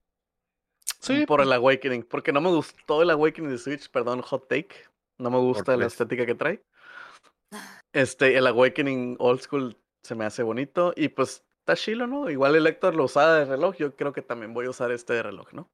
Sí, 0.99 1.25
Por 1.25 1.41
el 1.41 1.51
Awakening. 1.51 2.03
Porque 2.03 2.31
no 2.31 2.41
me 2.41 2.49
gustó 2.49 3.01
el 3.01 3.09
Awakening 3.09 3.49
de 3.51 3.57
Switch, 3.57 3.89
perdón, 3.89 4.21
hot 4.21 4.47
take. 4.47 4.75
No 5.17 5.29
me 5.29 5.37
gusta 5.37 5.77
la 5.77 5.85
estética 5.85 6.25
que 6.25 6.35
trae. 6.35 6.61
Este, 7.93 8.37
el 8.37 8.47
Awakening 8.47 9.17
Old 9.19 9.41
School 9.41 9.77
se 10.03 10.15
me 10.15 10.25
hace 10.25 10.43
bonito. 10.43 10.93
Y 10.95 11.09
pues 11.09 11.43
está 11.59 11.75
chilo, 11.75 12.07
¿no? 12.07 12.29
Igual 12.29 12.55
el 12.55 12.67
Héctor 12.67 12.95
lo 12.95 13.05
usaba 13.05 13.35
de 13.39 13.45
reloj. 13.45 13.75
Yo 13.77 13.95
creo 13.95 14.13
que 14.13 14.21
también 14.21 14.53
voy 14.53 14.65
a 14.65 14.69
usar 14.71 14.91
este 14.91 15.13
de 15.13 15.23
reloj, 15.23 15.53
¿no? 15.53 15.69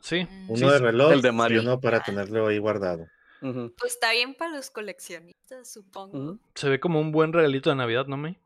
sí. 0.00 0.24
Mm, 0.24 0.50
Uno 0.50 0.56
Sí, 0.56 0.72
de 0.72 0.78
reloj 0.78 1.12
el 1.12 1.22
de 1.22 1.30
y 1.30 1.34
Mario. 1.34 1.60
uno 1.60 1.80
para 1.80 2.00
tenerlo 2.00 2.46
ahí 2.46 2.58
guardado. 2.58 3.06
Pues 3.40 3.94
está 3.94 4.12
bien 4.12 4.34
para 4.34 4.54
los 4.56 4.70
coleccionistas, 4.70 5.72
supongo. 5.72 6.38
Se 6.54 6.68
ve 6.68 6.80
como 6.80 7.00
un 7.00 7.12
buen 7.12 7.32
regalito 7.32 7.70
de 7.70 7.76
Navidad, 7.76 8.06
¿no, 8.06 8.16
May? 8.16 8.38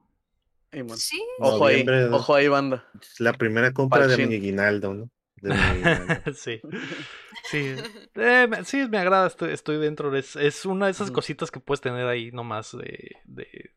Y, 0.72 0.82
man, 0.82 0.96
Sí. 0.98 1.22
Ojo 1.40 1.66
ahí, 1.66 1.84
ojo 2.12 2.34
ahí, 2.34 2.48
banda. 2.48 2.88
La 3.18 3.32
primera 3.32 3.72
compra 3.72 4.06
de 4.06 4.16
mi 4.26 4.34
aguinaldo, 4.34 4.94
¿no? 4.94 5.10
De 5.36 5.50
mi 5.54 5.60
aguinaldo. 5.60 6.22
sí. 6.34 6.60
Sí, 7.50 7.74
Eh, 8.14 8.46
me- 8.48 8.64
sí, 8.64 8.88
me 8.88 8.96
agrada, 8.98 9.26
estoy, 9.26 9.52
estoy 9.52 9.76
dentro. 9.78 10.16
Es, 10.16 10.34
es 10.36 10.64
una 10.64 10.86
de 10.86 10.92
esas 10.92 11.10
cositas 11.10 11.50
que 11.50 11.60
puedes 11.60 11.80
tener 11.80 12.06
ahí 12.06 12.30
nomás 12.32 12.72
de, 12.72 13.16
de 13.24 13.70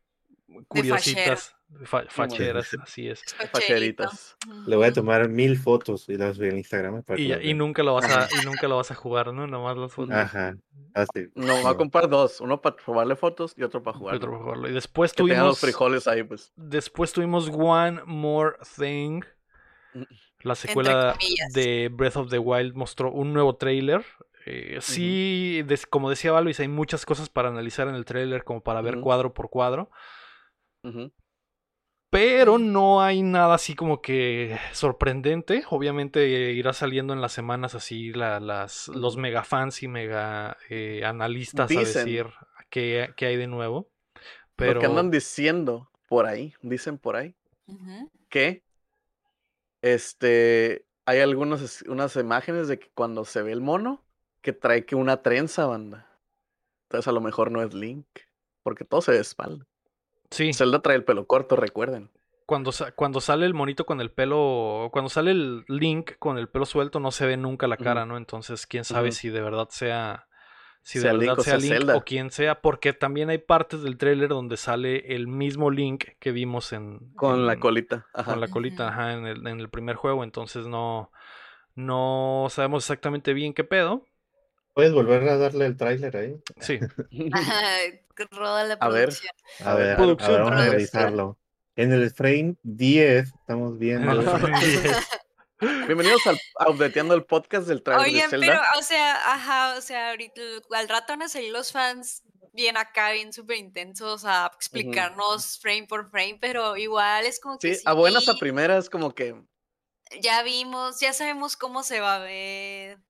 curiositas, 0.68 1.54
de 1.54 1.57
fa- 1.84 2.04
facheras, 2.08 2.74
así 2.82 3.08
es. 3.08 3.22
Facheritas. 3.52 4.36
Le 4.66 4.76
voy 4.76 4.86
a 4.86 4.92
tomar 4.92 5.28
mil 5.28 5.56
fotos 5.58 6.08
y 6.08 6.16
las 6.16 6.38
voy 6.38 6.48
en 6.48 6.58
Instagram. 6.58 7.02
para 7.02 7.20
Y, 7.20 7.54
nunca 7.54 7.82
lo 7.82 7.94
vas 7.94 8.10
a, 8.10 8.28
y 8.40 8.44
nunca 8.44 8.68
lo 8.68 8.76
vas 8.76 8.90
a 8.90 8.94
jugar, 8.94 9.32
¿no? 9.32 9.46
Nomás 9.46 9.76
las 9.76 9.92
fotos. 9.92 10.14
Ajá, 10.14 10.56
así. 10.94 11.28
No, 11.34 11.60
voy 11.62 11.72
a 11.72 11.76
comprar 11.76 12.08
dos. 12.08 12.40
Uno 12.40 12.60
para 12.60 12.76
probarle 12.76 13.16
fotos 13.16 13.54
y 13.56 13.62
otro 13.62 13.82
para 13.82 13.96
y 13.96 14.00
jugar. 14.00 14.14
otro 14.16 14.30
para 14.30 14.42
jugarlo. 14.42 14.68
Y 14.68 14.72
después 14.72 15.12
Que 15.12 15.22
tengan 15.24 15.38
los 15.46 15.58
tuvimos. 15.58 15.60
frijoles 15.60 16.08
ahí, 16.08 16.22
pues. 16.22 16.52
Después 16.56 17.12
tuvimos 17.12 17.48
One 17.52 18.02
More 18.06 18.56
Thing. 18.78 19.22
Mm. 19.94 20.02
La 20.42 20.54
secuela 20.54 21.16
de 21.52 21.88
Breath 21.92 22.16
of 22.16 22.30
the 22.30 22.38
Wild 22.38 22.74
mostró 22.74 23.10
un 23.10 23.32
nuevo 23.32 23.56
trailer. 23.56 24.04
Eh, 24.46 24.78
sí, 24.80 25.62
des- 25.66 25.84
como 25.86 26.08
decía 26.08 26.30
Valois, 26.32 26.58
hay 26.60 26.68
muchas 26.68 27.04
cosas 27.04 27.28
para 27.28 27.48
analizar 27.48 27.88
en 27.88 27.94
el 27.96 28.04
trailer, 28.04 28.44
como 28.44 28.62
para 28.62 28.80
ver 28.80 29.00
cuadro 29.00 29.34
por 29.34 29.50
cuadro. 29.50 29.90
Ujú. 30.84 31.12
Pero 32.10 32.58
no 32.58 33.02
hay 33.02 33.22
nada 33.22 33.54
así 33.54 33.74
como 33.74 34.00
que 34.00 34.58
sorprendente. 34.72 35.64
Obviamente 35.68 36.50
eh, 36.50 36.52
irá 36.52 36.72
saliendo 36.72 37.12
en 37.12 37.20
las 37.20 37.32
semanas 37.32 37.74
así 37.74 38.12
la- 38.12 38.40
las, 38.40 38.88
los 38.88 39.16
mega 39.16 39.44
fans 39.44 39.82
y 39.82 39.88
mega 39.88 40.56
eh, 40.70 41.04
analistas 41.04 41.70
a 41.70 41.80
decir 41.80 42.26
qué, 42.70 43.12
qué 43.16 43.26
hay 43.26 43.36
de 43.36 43.46
nuevo. 43.46 43.90
Lo 44.14 44.22
Pero 44.56 44.80
que 44.80 44.86
andan 44.86 45.10
diciendo 45.10 45.90
por 46.08 46.26
ahí, 46.26 46.54
dicen 46.62 46.96
por 46.98 47.16
ahí, 47.16 47.34
que 48.30 48.62
este 49.82 50.86
hay 51.04 51.20
algunas 51.20 51.82
unas 51.82 52.16
imágenes 52.16 52.68
de 52.68 52.78
que 52.78 52.90
cuando 52.94 53.24
se 53.24 53.42
ve 53.42 53.52
el 53.52 53.60
mono 53.60 54.04
que 54.40 54.52
trae 54.52 54.84
que 54.84 54.94
una 54.94 55.22
trenza 55.22 55.66
banda. 55.66 56.10
Entonces 56.84 57.08
a 57.08 57.12
lo 57.12 57.20
mejor 57.20 57.50
no 57.50 57.62
es 57.62 57.74
Link, 57.74 58.06
porque 58.62 58.84
todo 58.84 59.02
se 59.02 59.10
ve 59.10 59.18
de 59.18 59.22
espalda. 59.22 59.66
Sí, 60.30 60.52
Zelda 60.52 60.80
trae 60.80 60.96
el 60.96 61.04
pelo 61.04 61.26
corto, 61.26 61.56
recuerden. 61.56 62.10
cuando, 62.46 62.72
sa- 62.72 62.92
cuando 62.92 63.20
sale 63.20 63.44
el 63.46 63.54
monito 63.54 63.84
con 63.84 64.00
el 64.00 64.10
pelo, 64.10 64.88
cuando 64.92 65.08
sale 65.10 65.32
el 65.32 65.64
Link 65.68 66.12
con 66.18 66.38
el 66.38 66.48
pelo 66.48 66.64
suelto 66.66 66.98
no 67.00 67.10
se 67.10 67.26
ve 67.26 67.36
nunca 67.36 67.66
la 67.68 67.76
cara, 67.76 68.06
¿no? 68.06 68.16
Entonces 68.16 68.66
quién 68.66 68.84
sabe 68.84 69.12
si 69.12 69.28
de 69.30 69.40
verdad 69.42 69.68
sea... 69.70 70.24
Si 70.80 71.00
Sea 71.00 71.12
de 71.12 71.18
Link 71.18 71.28
verdad 71.28 71.40
o 71.40 71.42
sea 71.42 71.56
Link 71.58 71.72
Zelda. 71.72 71.96
o 71.96 72.04
quien 72.04 72.30
sea, 72.30 72.62
porque 72.62 72.94
también 72.94 73.28
hay 73.28 73.36
partes 73.36 73.82
del 73.82 73.98
tráiler 73.98 74.28
donde 74.30 74.56
sale 74.56 75.14
el 75.14 75.26
mismo 75.28 75.70
Link 75.70 76.04
que 76.18 76.32
vimos 76.32 76.72
en... 76.72 77.12
Con 77.14 77.46
la 77.46 77.58
colita. 77.58 78.06
Ajá. 78.14 78.30
con 78.32 78.40
la 78.40 78.48
colita 78.48 78.88
ajá, 78.88 79.12
en, 79.12 79.26
el, 79.26 79.46
en 79.46 79.60
el 79.60 79.68
primer 79.68 79.96
juego, 79.96 80.24
entonces 80.24 80.66
no, 80.66 81.10
no 81.74 82.46
sabemos 82.48 82.84
exactamente 82.84 83.34
bien 83.34 83.52
qué 83.52 83.64
pedo. 83.64 84.06
¿Puedes 84.78 84.92
volver 84.92 85.28
a 85.28 85.36
darle 85.36 85.66
el 85.66 85.76
tráiler 85.76 86.16
ahí? 86.16 86.36
Sí, 86.60 86.78
Roda 88.30 88.62
la 88.62 88.74
A 88.74 88.88
ver. 88.88 89.06
producción. 89.08 89.32
A 89.64 89.74
ver, 89.74 89.90
a 89.90 89.96
producción, 89.96 90.30
ver, 90.30 90.40
vamos 90.42 90.52
a 90.52 90.54
producción. 90.54 90.72
revisarlo. 90.72 91.38
En 91.74 91.92
el 91.92 92.08
frame 92.12 92.54
10 92.62 93.26
estamos 93.40 93.76
viendo. 93.76 94.22
Bienvenidos 95.88 96.24
al 96.28 96.38
a 96.60 96.70
Updateando 96.70 97.14
el 97.14 97.24
podcast 97.24 97.66
del 97.66 97.82
trailer 97.82 98.22
de 98.22 98.28
Zelda. 98.28 98.46
pero, 98.46 98.60
o 98.78 98.82
sea, 98.82 99.34
ajá, 99.34 99.74
o 99.76 99.80
sea, 99.80 100.10
ahorita 100.10 100.42
al 100.70 100.88
rato 100.88 101.06
van 101.08 101.22
a 101.22 101.28
salir 101.28 101.52
los 101.52 101.72
fans 101.72 102.22
bien 102.52 102.76
acá, 102.76 103.10
bien 103.10 103.32
súper 103.32 103.56
intensos 103.56 104.24
a 104.24 104.48
explicarnos 104.54 105.58
frame 105.58 105.88
por 105.88 106.08
frame, 106.08 106.38
pero 106.40 106.76
igual 106.76 107.26
es 107.26 107.40
como 107.40 107.58
que 107.58 107.74
Sí, 107.74 107.82
a 107.84 107.94
buenas 107.94 108.28
a 108.28 108.34
primeras 108.34 108.88
como 108.88 109.12
que 109.12 109.34
ya 110.20 110.44
vimos, 110.44 111.00
ya 111.00 111.12
sabemos 111.12 111.56
cómo 111.56 111.82
se 111.82 111.98
va 111.98 112.14
a 112.14 112.20
ver. 112.20 113.07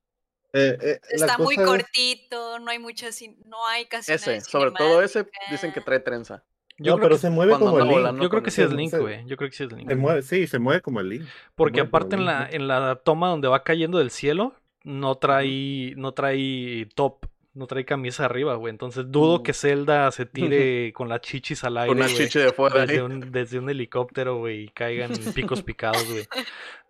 Eh, 0.53 0.78
eh, 0.80 1.01
la 1.18 1.26
Está 1.26 1.38
muy 1.38 1.57
es- 1.57 1.61
cortito, 1.66 2.59
no 2.59 2.70
hay 2.70 2.78
mucha, 2.78 3.09
cin- 3.09 3.36
no 3.46 3.66
hay 3.66 3.86
casi 3.86 4.12
nada 4.12 4.34
ese, 4.36 4.40
sobre 4.42 4.70
todo 4.72 5.03
ese 5.03 5.26
dicen 5.51 5.72
que 5.72 5.80
trae 5.80 6.01
trenza. 6.01 6.42
yo, 6.78 6.92
no, 6.92 6.96
creo 6.96 7.09
pero 7.09 7.16
que, 7.16 7.20
se 7.20 7.30
mueve 7.30 7.53
como 7.59 7.78
el 7.78 7.88
Link. 7.88 8.22
yo 8.22 8.28
creo 8.30 8.42
que 8.42 8.51
sí 8.51 8.62
es 8.62 8.72
Link, 8.72 8.94
güey. 8.94 9.26
Yo 9.26 9.36
creo 9.36 9.51
que 9.51 9.57
sí 9.57 9.64
es 9.64 9.72
Link. 9.72 9.88
Se 9.88 9.94
mueve, 9.96 10.22
sí, 10.22 10.46
se 10.46 10.59
mueve 10.59 10.80
como 10.80 11.01
el 11.01 11.09
Link. 11.11 11.26
Porque 11.55 11.80
aparte 11.80 12.16
en 12.16 12.24
la, 12.24 12.49
en 12.51 12.66
la 12.68 12.96
toma 12.96 13.28
donde 13.28 13.49
va 13.49 13.62
cayendo 13.62 13.99
del 13.99 14.11
cielo, 14.11 14.55
no 14.84 15.16
trae, 15.16 15.92
no 15.96 16.12
trae 16.12 16.88
top, 16.94 17.26
no 17.59 17.66
trae 17.66 17.84
camisa 17.84 18.24
arriba, 18.24 18.54
güey. 18.54 18.70
Entonces 18.70 19.04
dudo 19.11 19.40
Mm. 19.40 19.42
que 19.42 19.52
Zelda 19.52 20.11
se 20.12 20.24
tire 20.56 20.92
con 20.92 21.09
las 21.09 21.20
chichis 21.20 21.64
al 21.64 21.76
aire, 21.76 21.88
Con 21.88 21.96
una 21.98 22.06
güey, 22.06 22.16
chiche 22.16 22.38
de 22.40 22.52
fuera. 22.52 22.80
Desde 22.80 22.94
ahí. 22.94 23.00
un, 23.00 23.32
desde 23.32 23.59
un 23.59 23.68
helicóptero, 23.68 24.38
güey, 24.38 24.64
y 24.64 24.68
caigan 24.68 25.11
picos 25.34 25.62
picados, 25.64 26.09
güey. 26.11 26.26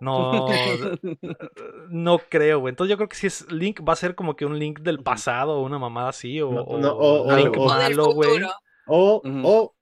No, 0.00 0.46
no 1.90 2.18
creo, 2.28 2.60
güey. 2.60 2.70
Entonces 2.72 2.90
yo 2.90 2.96
creo 2.96 3.08
que 3.08 3.16
si 3.16 3.26
es 3.26 3.50
Link, 3.50 3.80
va 3.86 3.94
a 3.94 3.96
ser 3.96 4.14
como 4.14 4.36
que 4.36 4.44
un 4.46 4.58
Link 4.58 4.80
del 4.80 5.00
pasado, 5.00 5.58
o 5.58 5.62
una 5.62 5.78
mamada 5.78 6.10
así, 6.10 6.40
o, 6.40 6.50
No, 6.52 6.62
o 6.62 6.78
no, 6.78 6.92
o- 6.96 7.36
Link 7.36 7.56
o- 7.56 7.62
O 7.64 7.68
malo, 7.68 8.12
güey. 8.12 8.40
o 8.86 9.74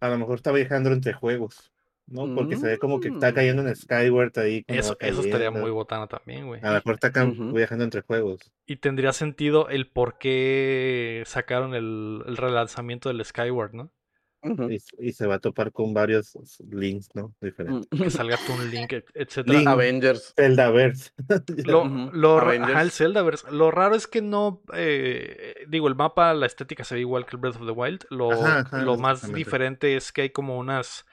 a 0.00 0.08
lo 0.08 0.18
mejor 0.18 0.36
está 0.36 0.52
viajando 0.52 0.90
entre 0.92 1.12
juegos, 1.12 1.72
¿no? 2.08 2.34
Porque 2.34 2.56
se 2.56 2.66
ve 2.66 2.78
como 2.78 3.00
que 3.00 3.08
está 3.08 3.32
cayendo 3.34 3.66
en 3.66 3.74
Skyward 3.76 4.38
ahí. 4.38 4.64
Eso, 4.66 4.96
eso 5.00 5.20
estaría 5.22 5.50
muy 5.50 5.70
botana 5.70 6.06
también, 6.06 6.46
güey. 6.46 6.60
A 6.62 6.68
lo 6.68 6.74
mejor 6.74 6.94
está 6.94 7.10
viajando 7.26 7.84
entre 7.84 8.00
juegos. 8.02 8.40
Y 8.66 8.76
tendría 8.76 9.12
sentido 9.12 9.68
el 9.68 9.88
por 9.88 10.18
qué 10.18 11.22
sacaron 11.26 11.74
el, 11.74 12.22
el 12.26 12.36
relanzamiento 12.36 13.08
del 13.08 13.24
Skyward, 13.24 13.74
¿no? 13.74 13.90
Y, 14.70 14.78
y 15.00 15.12
se 15.14 15.26
va 15.26 15.34
a 15.34 15.38
topar 15.40 15.72
con 15.72 15.92
varios 15.92 16.38
links, 16.70 17.08
¿no? 17.12 17.34
Diferentes. 17.40 17.88
Mm. 17.90 18.02
Que 18.04 18.08
salga 18.10 18.36
Toon 18.46 18.70
Link, 18.70 18.92
et- 18.92 19.10
etcétera. 19.12 19.58
Link. 19.58 19.68
Avengers. 19.68 20.32
Zeldaverse. 20.36 21.10
Lo, 21.66 21.84
lo 22.12 22.38
Avengers. 22.38 22.70
ajá, 22.70 22.82
el 22.82 22.90
Zeldaverse. 22.92 23.50
Lo 23.50 23.72
raro 23.72 23.96
es 23.96 24.06
que 24.06 24.22
no. 24.22 24.62
eh, 24.74 25.64
digo, 25.66 25.88
el 25.88 25.96
mapa, 25.96 26.32
la 26.34 26.46
estética 26.46 26.84
se 26.84 26.94
ve 26.94 27.00
igual 27.00 27.26
que 27.26 27.34
el 27.34 27.40
Breath 27.40 27.56
of 27.56 27.66
the 27.66 27.72
Wild. 27.72 28.04
Lo, 28.10 28.30
Ajá, 28.30 28.60
ajá, 28.60 28.82
lo 28.82 28.96
más 28.96 29.32
diferente 29.32 29.96
es 29.96 30.12
que 30.12 30.22
hay 30.22 30.30
como 30.30 30.56
unas. 30.56 31.04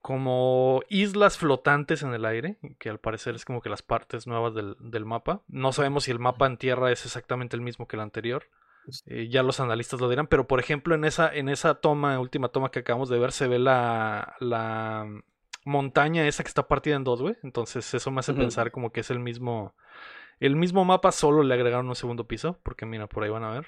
Como 0.00 0.82
islas 0.88 1.36
flotantes 1.36 2.02
en 2.02 2.14
el 2.14 2.24
aire, 2.24 2.56
que 2.78 2.88
al 2.88 2.98
parecer 2.98 3.34
es 3.34 3.44
como 3.44 3.60
que 3.60 3.68
las 3.68 3.82
partes 3.82 4.26
nuevas 4.26 4.54
del, 4.54 4.76
del 4.80 5.04
mapa. 5.04 5.42
No 5.48 5.72
sabemos 5.72 6.04
si 6.04 6.10
el 6.10 6.18
mapa 6.18 6.46
en 6.46 6.56
tierra 6.56 6.90
es 6.90 7.04
exactamente 7.04 7.56
el 7.56 7.62
mismo 7.62 7.86
que 7.86 7.96
el 7.96 8.02
anterior. 8.02 8.44
Eh, 9.06 9.28
ya 9.28 9.42
los 9.42 9.60
analistas 9.60 10.00
lo 10.00 10.08
dirán, 10.08 10.26
pero 10.26 10.46
por 10.46 10.58
ejemplo 10.58 10.94
en 10.94 11.04
esa, 11.04 11.32
en 11.32 11.48
esa 11.48 11.74
toma, 11.74 12.18
última 12.18 12.48
toma 12.48 12.70
que 12.70 12.80
acabamos 12.80 13.08
de 13.08 13.18
ver, 13.18 13.32
se 13.32 13.46
ve 13.46 13.58
la, 13.58 14.34
la 14.40 15.06
montaña 15.64 16.26
esa 16.26 16.42
que 16.42 16.48
está 16.48 16.66
partida 16.66 16.96
en 16.96 17.04
dos, 17.04 17.20
güey. 17.20 17.36
Entonces 17.42 17.92
eso 17.94 18.10
me 18.10 18.20
hace 18.20 18.34
pensar 18.34 18.70
como 18.70 18.90
que 18.90 19.00
es 19.00 19.10
el 19.10 19.20
mismo, 19.20 19.74
el 20.38 20.56
mismo 20.56 20.84
mapa, 20.84 21.12
solo 21.12 21.42
le 21.42 21.54
agregaron 21.54 21.88
un 21.88 21.96
segundo 21.96 22.26
piso, 22.26 22.58
porque 22.62 22.86
mira, 22.86 23.06
por 23.06 23.22
ahí 23.22 23.30
van 23.30 23.44
a 23.44 23.52
ver. 23.52 23.66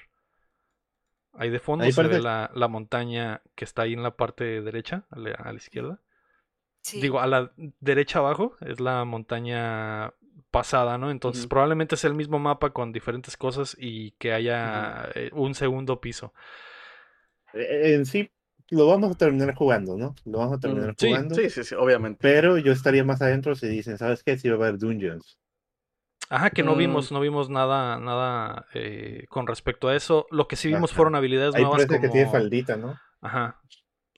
Ahí 1.33 1.49
de 1.49 1.59
fondo 1.59 1.85
Ahí 1.85 1.91
se 1.91 2.03
ve 2.03 2.21
la, 2.21 2.51
la 2.53 2.67
montaña 2.67 3.41
que 3.55 3.65
está 3.65 3.83
ahí 3.83 3.93
en 3.93 4.03
la 4.03 4.15
parte 4.15 4.61
derecha, 4.61 5.05
a 5.09 5.19
la, 5.19 5.31
a 5.31 5.51
la 5.51 5.57
izquierda. 5.57 5.99
Sí. 6.83 6.99
Digo, 7.01 7.19
a 7.19 7.27
la 7.27 7.51
derecha 7.79 8.19
abajo 8.19 8.55
es 8.61 8.79
la 8.79 9.03
montaña 9.05 10.13
pasada, 10.51 10.97
¿no? 10.97 11.09
Entonces 11.11 11.47
probablemente 11.47 11.97
sea 11.97 12.09
el 12.09 12.15
mismo 12.15 12.39
mapa 12.39 12.71
con 12.71 12.91
diferentes 12.93 13.37
cosas 13.37 13.75
y 13.79 14.11
que 14.13 14.33
haya 14.33 15.09
eh, 15.15 15.31
un 15.33 15.55
segundo 15.55 15.99
piso. 16.01 16.33
Eh, 17.53 17.93
En 17.95 18.05
sí, 18.05 18.29
lo 18.69 18.87
vamos 18.87 19.11
a 19.11 19.15
terminar 19.17 19.55
jugando, 19.55 19.97
¿no? 19.97 20.15
Lo 20.25 20.39
vamos 20.39 20.57
a 20.57 20.59
terminar 20.59 20.89
Mm, 20.89 20.93
sí, 20.97 21.17
jugando. 21.17 21.35
Sí, 21.35 21.49
sí, 21.49 21.63
sí, 21.63 21.75
obviamente. 21.75 22.19
Pero 22.21 22.57
yo 22.57 22.71
estaría 22.71 23.03
más 23.03 23.21
adentro 23.21 23.55
si 23.55 23.67
dicen, 23.67 23.97
¿sabes 23.97 24.23
qué? 24.23 24.37
Si 24.37 24.49
va 24.49 24.55
a 24.55 24.57
haber 24.69 24.77
dungeons. 24.79 25.37
Ajá, 26.29 26.49
que 26.51 26.63
no 26.63 26.75
Mm. 26.75 26.75
vimos, 26.75 27.11
no 27.11 27.19
vimos 27.19 27.49
nada, 27.49 27.99
nada 27.99 28.65
eh, 28.73 29.25
con 29.29 29.45
respecto 29.47 29.87
a 29.87 29.95
eso. 29.95 30.25
Lo 30.31 30.47
que 30.47 30.55
sí 30.55 30.67
vimos 30.69 30.91
Ajá. 30.91 30.93
fueron 30.93 31.15
habilidades 31.15 31.55
Ahí 31.55 31.57
nuevas 31.57 31.85
parece 31.85 32.01
que 32.01 32.09
tiene 32.09 32.27
como... 32.27 32.29
faldita, 32.29 32.75
¿no? 32.75 32.99
Ajá. 33.21 33.61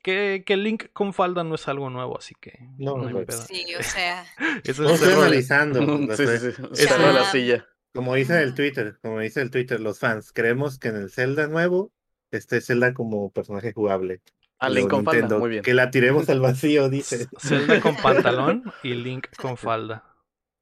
Que, 0.06 0.44
que 0.46 0.56
Link 0.56 0.94
con 0.94 1.14
falda 1.14 1.44
no 1.44 1.56
es 1.56 1.68
algo 1.68 1.90
nuevo, 1.90 2.16
así 2.16 2.36
que 2.40 2.60
No, 2.78 2.96
no 2.96 3.26
pedo. 3.26 3.42
Sí, 3.42 3.66
o 3.74 3.82
sea. 3.82 4.24
Eso 4.64 4.84
No 4.84 4.90
es 4.92 5.02
estoy 5.02 5.16
analizando. 5.16 5.82
lo 5.82 6.16
sí, 6.16 6.28
sí, 6.28 6.52
sí. 6.52 6.86
Sale 6.86 7.08
de 7.08 7.14
la 7.14 7.32
silla. 7.32 7.68
Como 7.92 8.14
dice 8.14 8.40
el. 8.44 8.54
Twitter, 8.54 9.00
como 9.02 9.20
dice 9.22 9.42
el 9.42 9.50
Twitter, 9.50 9.80
los 9.80 9.98
fans, 9.98 10.32
creemos 10.32 10.78
que 10.78 10.90
en 10.90 10.98
el 10.98 11.10
Zelda 11.10 11.48
nuevo 11.48 11.92
esté 12.30 12.62
Zelda 12.62 12.94
como 12.94 13.32
personaje 13.32 13.74
jugable. 13.74 14.22
A 14.60 14.70
Luego 14.70 14.82
Link 14.82 14.90
con 14.92 15.06
falda, 15.06 15.20
Nintendo, 15.22 15.40
muy 15.40 15.50
bien. 15.50 15.64
Que 15.64 15.74
la 15.74 15.90
tiremos 15.90 16.30
al 16.30 16.40
vacío, 16.40 16.88
dice. 16.88 17.28
Zelda 17.40 17.82
con 17.82 17.96
pantalón 17.96 18.72
y 18.84 18.94
Link 18.94 19.36
con 19.36 19.58
falda. 19.58 20.04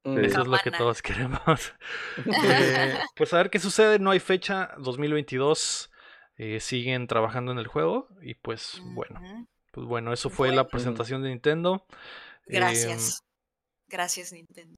Mm, 0.04 0.20
Eso 0.20 0.40
es 0.40 0.46
lo 0.46 0.56
que 0.56 0.70
todos 0.70 1.02
queremos. 1.02 1.74
Eh, 2.24 2.94
pues 3.14 3.34
a 3.34 3.36
ver 3.36 3.50
qué 3.50 3.58
sucede. 3.58 3.98
No 3.98 4.10
hay 4.10 4.20
fecha. 4.20 4.70
2022. 4.78 5.90
Eh, 6.36 6.60
siguen 6.60 7.06
trabajando 7.06 7.52
en 7.52 7.58
el 7.58 7.66
juego. 7.66 8.08
Y 8.22 8.34
pues 8.34 8.80
bueno. 8.94 9.20
Pues 9.72 9.86
bueno, 9.86 10.12
eso 10.12 10.30
fue 10.30 10.52
la 10.52 10.68
presentación 10.68 11.22
de 11.22 11.30
Nintendo. 11.30 11.84
Eh, 12.46 12.54
Gracias. 12.56 13.24
Gracias, 13.88 14.32
Nintendo. 14.32 14.76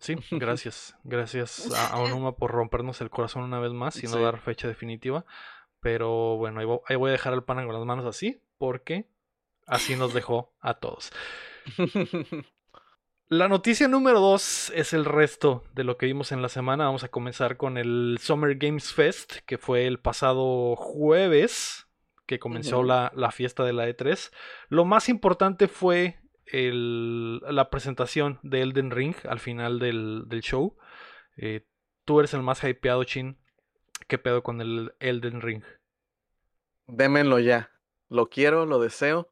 sí, 0.00 0.16
gracias. 0.30 0.94
Gracias 1.04 1.72
a, 1.72 1.88
a 1.88 1.98
Onuma 2.00 2.36
por 2.36 2.50
rompernos 2.50 3.00
el 3.00 3.10
corazón 3.10 3.42
una 3.42 3.58
vez 3.60 3.72
más 3.72 3.96
y 4.02 4.06
no 4.06 4.14
Sí. 4.14 4.20
dar 4.22 4.40
fecha 4.40 4.68
definitiva. 4.68 5.24
Pero 5.80 6.36
bueno, 6.36 6.60
ahí, 6.60 6.66
ahí 6.86 6.96
voy 6.96 7.08
a 7.08 7.12
dejar 7.12 7.32
el 7.34 7.42
pan 7.42 7.64
con 7.66 7.74
las 7.74 7.84
manos 7.84 8.06
así. 8.06 8.40
Porque 8.58 9.08
así 9.66 9.96
nos 9.96 10.14
dejó 10.14 10.54
a 10.60 10.74
todos. 10.74 11.10
La 13.28 13.48
noticia 13.48 13.88
número 13.88 14.20
2 14.20 14.70
es 14.74 14.92
el 14.92 15.04
resto 15.06 15.64
de 15.74 15.84
lo 15.84 15.96
que 15.96 16.06
vimos 16.06 16.32
en 16.32 16.42
la 16.42 16.48
semana. 16.50 16.84
Vamos 16.84 17.02
a 17.04 17.08
comenzar 17.08 17.56
con 17.56 17.78
el 17.78 18.18
Summer 18.20 18.56
Games 18.56 18.92
Fest, 18.92 19.36
que 19.46 19.56
fue 19.56 19.86
el 19.86 19.98
pasado 19.98 20.76
jueves, 20.76 21.86
que 22.26 22.38
comenzó 22.38 22.82
la, 22.82 23.10
la 23.16 23.30
fiesta 23.30 23.64
de 23.64 23.72
la 23.72 23.88
E3. 23.88 24.30
Lo 24.68 24.84
más 24.84 25.08
importante 25.08 25.66
fue 25.66 26.18
el- 26.44 27.38
la 27.40 27.70
presentación 27.70 28.38
de 28.42 28.60
Elden 28.62 28.90
Ring 28.90 29.14
al 29.26 29.40
final 29.40 29.78
del, 29.78 30.24
del 30.26 30.42
show. 30.42 30.76
Eh, 31.36 31.66
tú 32.04 32.18
eres 32.20 32.34
el 32.34 32.42
más 32.42 32.62
hypeado, 32.62 33.02
Chin. 33.04 33.38
¿Qué 34.08 34.18
pedo 34.18 34.42
con 34.42 34.60
el 34.60 34.92
Elden 35.00 35.40
Ring? 35.40 35.62
Démenlo 36.86 37.38
ya. 37.38 37.70
Lo 38.10 38.28
quiero, 38.28 38.66
lo 38.66 38.78
deseo. 38.78 39.31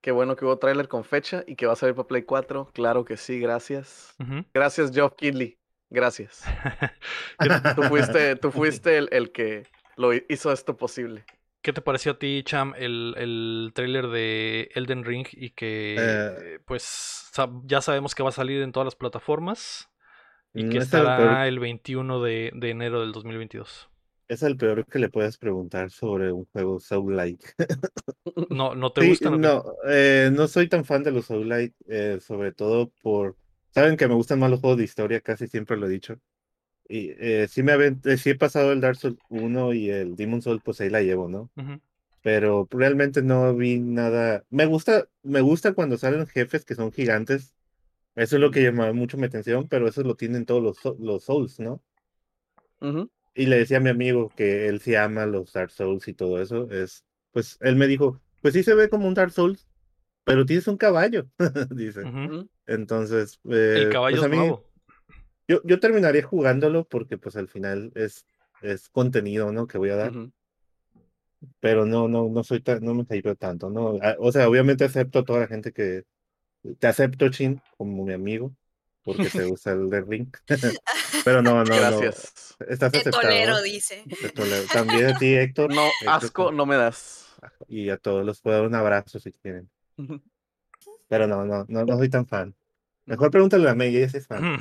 Qué 0.00 0.12
bueno 0.12 0.36
que 0.36 0.44
hubo 0.44 0.56
tráiler 0.58 0.88
con 0.88 1.04
fecha 1.04 1.42
y 1.46 1.56
que 1.56 1.66
va 1.66 1.72
a 1.72 1.76
salir 1.76 1.94
para 1.94 2.06
Play 2.08 2.22
4. 2.22 2.70
Claro 2.72 3.04
que 3.04 3.16
sí, 3.16 3.40
gracias. 3.40 4.14
Gracias, 4.54 4.92
Geoff 4.92 5.14
Keighley. 5.16 5.58
Gracias. 5.90 6.44
¿Qué, 7.40 7.48
Tú 7.74 7.82
fuiste, 7.84 8.36
tú 8.36 8.50
fuiste 8.52 8.98
el, 8.98 9.08
el 9.10 9.32
que 9.32 9.64
lo 9.96 10.12
hi- 10.14 10.24
hizo 10.28 10.52
esto 10.52 10.76
posible. 10.76 11.24
qué 11.62 11.72
te 11.72 11.80
pareció 11.80 12.12
a 12.12 12.18
ti, 12.18 12.42
Cham, 12.44 12.74
el, 12.76 13.14
el 13.18 13.72
tráiler 13.74 14.06
de 14.08 14.70
Elden 14.74 15.04
Ring 15.04 15.26
y 15.32 15.50
que 15.50 15.96
Eh. 15.98 16.36
eh, 16.54 16.58
pues 16.64 17.30
ya 17.64 17.80
sabemos 17.80 18.14
que 18.14 18.22
va 18.22 18.28
a 18.28 18.32
salir 18.32 18.62
en 18.62 18.72
todas 18.72 18.84
las 18.86 18.94
plataformas 18.96 19.88
y 20.54 20.64
Mm, 20.64 20.68
que 20.70 20.78
ese 20.78 20.86
es 20.86 20.94
el 20.94 21.00
estará 21.00 21.48
el 21.48 21.58
21 21.58 22.22
de, 22.22 22.50
de 22.54 22.70
enero 22.70 23.00
del 23.00 23.12
2022? 23.12 23.88
Es 24.28 24.42
el 24.42 24.56
peor 24.56 24.84
que 24.86 24.98
le 24.98 25.08
puedes 25.08 25.38
preguntar 25.38 25.90
sobre 25.90 26.32
un 26.32 26.44
juego 26.52 26.78
Soul-like. 26.80 27.46
¿No, 28.50 28.74
no 28.74 28.92
te 28.92 29.02
Sí, 29.02 29.18
qué? 29.18 29.28
no, 29.30 29.64
eh, 29.88 30.30
no 30.32 30.48
soy 30.48 30.68
tan 30.68 30.84
fan 30.84 31.02
de 31.02 31.12
los 31.12 31.26
Soul-like, 31.26 31.74
eh, 31.88 32.18
sobre 32.20 32.52
todo 32.52 32.90
por... 33.02 33.36
Saben 33.70 33.96
que 33.96 34.08
me 34.08 34.14
gustan 34.14 34.38
más 34.40 34.50
los 34.50 34.60
juegos 34.60 34.78
de 34.78 34.84
historia, 34.84 35.20
casi 35.20 35.46
siempre 35.46 35.76
lo 35.76 35.86
he 35.86 35.90
dicho. 35.90 36.18
Y 36.88 37.10
eh, 37.18 37.48
sí 37.48 37.62
me 37.62 37.74
sí 38.18 38.30
he 38.30 38.34
pasado 38.34 38.72
el 38.72 38.80
Dark 38.80 38.96
Souls 38.96 39.18
1 39.30 39.74
y 39.74 39.90
el 39.90 40.16
Demon 40.16 40.42
Soul, 40.42 40.60
pues 40.64 40.80
ahí 40.80 40.90
la 40.90 41.02
llevo, 41.02 41.28
¿no? 41.28 41.50
Pero 42.22 42.68
realmente 42.70 43.22
no 43.22 43.54
vi 43.54 43.78
nada. 43.80 44.44
Me 44.50 44.66
gusta, 44.66 45.08
me 45.22 45.40
gusta 45.42 45.74
cuando 45.74 45.98
salen 45.98 46.26
jefes 46.26 46.64
que 46.64 46.74
son 46.74 46.92
gigantes. 46.92 47.54
Eso 48.16 48.36
es 48.36 48.42
lo 48.42 48.50
que 48.50 48.62
llama 48.62 48.92
mucho 48.92 49.18
mi 49.18 49.26
atención, 49.26 49.68
pero 49.68 49.88
eso 49.88 50.02
lo 50.02 50.16
tienen 50.16 50.46
todos 50.46 50.62
los, 50.62 50.98
los 51.00 51.24
Souls, 51.24 51.60
¿no? 51.60 51.82
Y 53.38 53.46
le 53.46 53.58
decía 53.58 53.78
a 53.78 53.80
mi 53.80 53.90
amigo 53.90 54.30
que 54.36 54.68
él 54.68 54.80
sí 54.80 54.94
ama 54.96 55.26
los 55.26 55.52
Dark 55.52 55.70
Souls 55.70 56.08
y 56.08 56.14
todo 56.14 56.42
eso. 56.42 56.68
Es, 56.70 57.04
pues 57.32 57.56
él 57.60 57.76
me 57.76 57.86
dijo, 57.86 58.20
pues 58.42 58.54
sí 58.54 58.62
se 58.64 58.74
ve 58.74 58.88
como 58.88 59.06
un 59.06 59.14
Dark 59.14 59.30
Souls, 59.30 59.66
pero 60.24 60.46
tienes 60.46 60.68
un 60.68 60.76
caballo, 60.76 61.26
dice. 61.70 62.02
Ujú. 62.02 62.24
Ujú. 62.24 62.48
Entonces, 62.66 63.40
eh, 63.50 63.84
El 63.86 63.92
caballo 63.92 64.16
pues 64.16 64.24
a 64.24 64.26
es 64.26 64.32
mí, 64.32 64.38
nuevo. 64.38 64.64
yo, 65.48 65.60
yo 65.64 65.80
terminaría 65.80 66.22
jugándolo 66.24 66.84
porque 66.88 67.18
pues 67.18 67.36
al 67.36 67.48
final 67.48 67.92
es, 67.94 68.26
es 68.62 68.88
contenido, 68.90 69.52
¿no? 69.52 69.66
Que 69.66 69.78
voy 69.78 69.90
a 69.90 69.96
dar. 69.96 70.10
Ujú. 70.10 70.32
pero 71.60 71.86
no, 71.86 72.08
no, 72.08 72.28
no 72.28 72.44
soy 72.44 72.60
tan, 72.60 72.84
no 72.84 72.94
me 72.94 73.04
hypeo 73.08 73.36
tanto, 73.36 73.70
¿no? 73.70 73.98
Ah, 74.02 74.16
O 74.18 74.32
sea, 74.32 74.48
obviamente 74.48 74.84
acepto 74.84 75.20
a 75.20 75.24
toda 75.24 75.40
la 75.40 75.46
gente 75.46 75.72
que 75.72 76.04
te 76.78 76.86
acepto, 76.86 77.28
Chin, 77.30 77.60
como 77.76 78.04
mi 78.04 78.12
amigo, 78.14 78.54
porque 79.02 79.28
te 79.30 79.44
gusta 79.44 79.72
el 79.72 79.88
de 79.88 80.00
Ring. 80.02 80.28
pero 81.24 81.42
no, 81.42 81.64
no, 81.64 81.76
Gracias. 81.76 82.56
no. 82.60 82.66
Estás 82.66 82.92
Te 82.92 82.98
aceptado. 82.98 83.22
tolero, 83.22 83.62
dice. 83.62 84.04
Te 84.20 84.30
tolero. 84.30 84.66
También 84.72 85.06
a 85.06 85.18
ti, 85.18 85.34
Héctor. 85.36 85.74
No, 85.74 85.86
Héctor, 85.86 86.08
asco 86.08 86.52
no 86.52 86.66
me 86.66 86.76
das. 86.76 87.26
Y 87.68 87.88
a 87.90 87.96
todos 87.98 88.24
los 88.26 88.40
puedo 88.40 88.56
dar 88.56 88.66
un 88.66 88.74
abrazo 88.74 89.18
si 89.20 89.32
quieren. 89.32 89.70
Pero 91.08 91.26
no, 91.26 91.44
no, 91.44 91.64
no, 91.68 91.84
no 91.84 91.96
soy 91.96 92.08
tan 92.08 92.26
fan. 92.26 92.54
Mejor 93.06 93.30
pregúntale 93.30 93.68
a 93.70 93.74
May, 93.74 93.96
ella 93.96 94.08
sí 94.08 94.18
es 94.18 94.26
fan. 94.26 94.58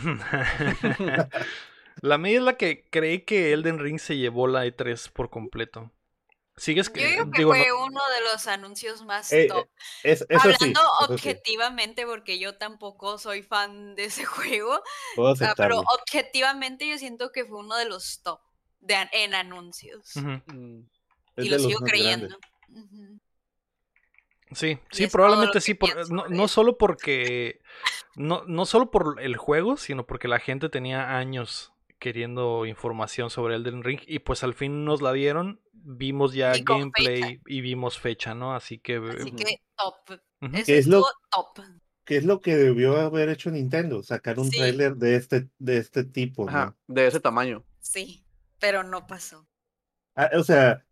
la 2.02 2.18
media 2.18 2.38
es 2.38 2.44
la 2.46 2.58
que 2.58 2.86
cree 2.90 3.26
que 3.26 3.52
Elden 3.52 3.80
Ring 3.80 4.00
se 4.00 4.18
llevó 4.18 4.48
la 4.48 4.66
E3 4.66 5.12
por 5.12 5.30
completo. 5.30 5.92
¿Sigues 6.58 6.88
Yo 6.88 6.94
que 6.94 7.08
digo 7.08 7.32
que 7.32 7.38
digo, 7.38 7.52
fue 7.52 7.68
no- 7.68 7.86
uno 7.86 8.02
de 8.16 8.22
los 8.32 8.48
anuncios 8.48 9.06
más 9.06 9.32
Eh, 9.32 9.48
top. 9.48 9.68
Es, 10.04 10.26
eso 10.28 10.28
sí, 10.28 10.36
Hablando 10.56 10.80
sí, 10.82 11.14
objetivamente, 11.14 12.06
porque 12.08 12.40
yo 12.40 12.58
tampoco 12.58 13.20
soy 13.20 13.44
fan 13.44 13.94
de 13.96 14.06
ese 14.06 14.26
juego, 14.66 14.82
puedo 15.16 15.36
ah, 15.42 15.54
pero 15.56 15.80
objetivamente 16.00 16.88
yo 16.90 16.98
siento 16.98 17.32
que 17.32 17.46
fue 17.46 17.60
uno 17.60 17.76
de 17.78 17.86
los 17.86 18.22
top 18.24 18.40
de 18.80 18.96
en 19.12 19.36
anuncios. 19.36 20.16
Mm. 20.16 20.82
Y 21.38 21.50
lo 21.50 21.60
sigo 21.60 21.80
creyendo. 21.82 22.36
Sí, 24.52 24.80
Y 24.94 24.96
sí, 24.96 25.08
probablemente 25.08 25.62
sí, 25.62 25.74
que 25.74 25.80
por- 25.80 25.94
pienso 25.94 26.14
no, 26.14 26.28
no 26.30 26.48
solo 26.48 26.78
porque, 26.78 27.62
no, 28.16 28.44
no 28.46 28.66
solo 28.66 28.90
por 28.90 29.22
el 29.22 29.36
juego, 29.38 29.78
sino 29.78 30.08
porque 30.08 30.28
la 30.28 30.40
gente 30.40 30.70
tenía 30.70 31.18
años 31.18 31.74
queriendo 32.00 32.66
información 32.66 33.30
sobre 33.30 33.56
Elden 33.56 33.84
Ring 33.84 34.00
y 34.08 34.20
pues 34.20 34.44
al 34.44 34.54
fin 34.54 34.86
nos 34.86 35.02
la 35.02 35.14
dieron. 35.14 35.62
vimos 35.90 36.34
ya 36.34 36.56
Y 36.58 36.64
gameplay 36.64 37.22
fecha. 37.22 37.42
y 37.48 37.62
vimos 37.62 37.98
fecha, 37.98 38.36
¿no? 38.36 38.54
Así 38.54 38.78
que... 38.80 38.98
Así 38.98 39.30
Ujú. 39.30 39.36
que 39.38 39.62
top. 39.78 40.20
¿Qué 40.66 40.78
es 40.78 40.86
lo- 40.88 41.06
top. 41.32 41.64
¿Qué 42.04 42.18
es 42.18 42.26
lo 42.26 42.42
que 42.42 42.56
debió 42.58 42.98
haber 43.00 43.30
hecho 43.30 43.50
Nintendo? 43.52 44.04
Sacar 44.04 44.38
un 44.40 44.50
Sí. 44.52 44.58
tráiler 44.58 44.96
de 44.98 45.16
este, 45.16 45.50
de 45.60 45.78
este 45.78 46.04
tipo, 46.04 46.48
Ajá, 46.50 46.76
¿no? 46.88 46.96
de 46.96 47.08
ese 47.08 47.20
tamaño. 47.22 47.64
Sí, 47.80 48.26
pero 48.60 48.84
no 48.84 49.08
pasó. 49.08 49.48
Ah, 50.16 50.30
o 50.38 50.44
sea, 50.44 50.86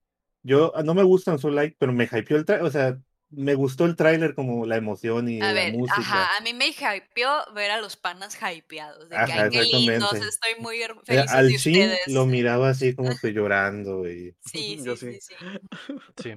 yo 0.44 0.72
no 0.86 0.94
me 0.94 1.04
gustan 1.04 1.40
Soul 1.40 1.56
Like, 1.56 1.76
pero 1.80 1.92
me 1.92 2.06
hypeó 2.06 2.38
el 2.38 2.46
tráiler, 2.46 2.66
o 2.66 2.72
sea, 2.72 3.02
me 3.32 3.56
gustó 3.56 3.86
el 3.86 3.96
tráiler 3.96 4.34
como 4.36 4.66
la 4.66 4.78
emoción 4.78 5.28
y 5.28 5.42
A 5.42 5.48
la 5.48 5.54
ver, 5.54 5.74
música. 5.74 5.98
ajá, 6.00 6.30
a 6.38 6.42
mí 6.42 6.54
me 6.54 6.68
hypeó 6.70 7.30
ver 7.54 7.72
a 7.72 7.82
los 7.82 7.96
panas 7.98 8.38
hypeados. 8.40 9.10
De 9.10 9.16
que, 9.16 9.22
Ajá, 9.22 9.44
ay, 9.44 9.50
qué 9.50 9.62
lindos, 9.64 10.14
exactamente. 10.14 10.28
estoy 10.30 10.62
muy 10.62 10.82
Eh, 10.82 10.88
feliz 11.06 11.32
al 11.32 11.48
de 11.50 11.56
chin 11.58 11.74
ustedes. 11.82 12.08
lo 12.08 12.26
miraba 12.26 12.70
así 12.70 12.96
como 12.96 13.18
que 13.20 13.34
llorando 13.34 14.08
y 14.10 14.36
Sí, 14.46 14.78
sí, 14.80 14.84
Yo 14.86 14.96
sí, 14.96 15.20
sí. 15.20 15.34
sí. 15.40 15.94
Sí. 16.24 16.34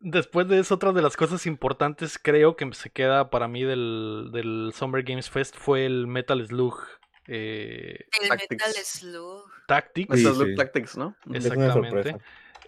Después 0.00 0.48
de 0.48 0.58
eso, 0.58 0.74
otra 0.74 0.92
de 0.92 1.02
las 1.02 1.16
cosas 1.16 1.46
importantes, 1.46 2.18
creo 2.18 2.56
que 2.56 2.68
se 2.74 2.90
queda 2.90 3.30
para 3.30 3.46
mí 3.48 3.62
del, 3.62 4.30
del 4.32 4.72
Summer 4.74 5.02
Games 5.04 5.30
Fest 5.30 5.56
fue 5.56 5.86
el 5.86 6.06
Metal 6.06 6.44
Slug 6.46 6.80
eh, 7.28 8.06
El 8.20 8.28
Tactics. 8.28 8.66
Metal 8.66 8.84
Slug. 8.84 9.44
Tactics. 9.68 10.22
Look 10.22 10.46
sí. 10.48 10.54
Tactics, 10.56 10.96
¿no? 10.96 11.14
Es- 11.32 11.44
es 11.44 11.52
una 11.52 11.66
Exactamente. 11.66 12.10
sorpresa. 12.10 12.18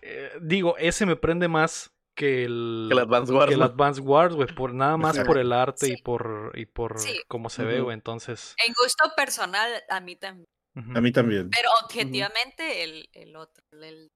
Eh, 0.02 0.30
digo, 0.40 0.76
ese 0.78 1.06
me 1.06 1.16
prende 1.16 1.48
más 1.48 1.90
que 2.14 2.44
el, 2.44 2.86
Que 2.88 2.94
el 2.94 2.98
Advance 3.00 3.32
Wars. 3.32 3.48
que 3.48 3.54
el 3.54 3.60
¿no? 3.60 3.66
Advance 3.66 4.00
Wars, 4.00 4.34
güey, 4.34 4.48
por 4.54 4.72
nada 4.74 4.96
más 4.96 5.18
por 5.20 5.38
el 5.38 5.52
arte 5.52 5.88
y 5.88 5.96
por 5.96 6.52
y 6.54 6.66
por 6.66 6.98
Sí. 7.00 7.20
cómo 7.28 7.50
se 7.50 7.64
ve, 7.64 7.80
güey. 7.80 7.94
Entonces, 7.94 8.54
En 8.66 8.72
gusto 8.72 9.04
personal, 9.16 9.82
a 9.88 10.00
mí 10.00 10.16
también. 10.16 10.46
A 10.94 11.00
mí 11.00 11.12
también. 11.12 11.50
Pero 11.50 11.68
objetivamente, 11.84 12.82
el, 12.84 13.08
el 13.12 13.36
otro. 13.36 13.62
El, 13.72 14.10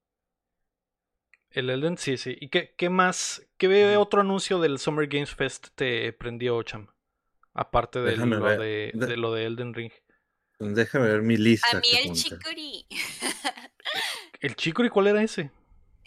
el 1.51 1.71
Elden, 1.71 1.97
sí, 1.99 2.17
sí. 2.17 2.37
¿Y 2.41 2.49
qué, 2.51 2.75
qué 2.77 2.91
más? 2.91 3.43
¿Qué 3.57 3.97
otro 3.97 4.21
anuncio 4.21 4.59
del 4.61 4.79
Summer 4.79 5.07
Games 5.07 5.35
Fest 5.35 5.69
te 5.75 6.13
prendió, 6.13 6.63
Cham? 6.63 6.89
Aparte 7.55 8.01
de 8.01 8.17
lo 8.17 8.27
de, 8.59 8.93
De- 8.95 9.07
de 9.07 9.17
lo 9.17 9.33
de 9.33 9.45
Elden 9.47 9.75
Ring. 9.75 9.93
Déjame 10.61 11.09
ver 11.09 11.23
mi 11.23 11.37
lista. 11.37 11.77
a 11.77 11.81
mí 11.81 11.89
el. 12.05 12.13
Chicory. 12.13 12.87
¿El 14.41 14.57
Chicory 14.57 14.89
cuál 14.89 15.09
era 15.09 15.23
ese? 15.23 15.51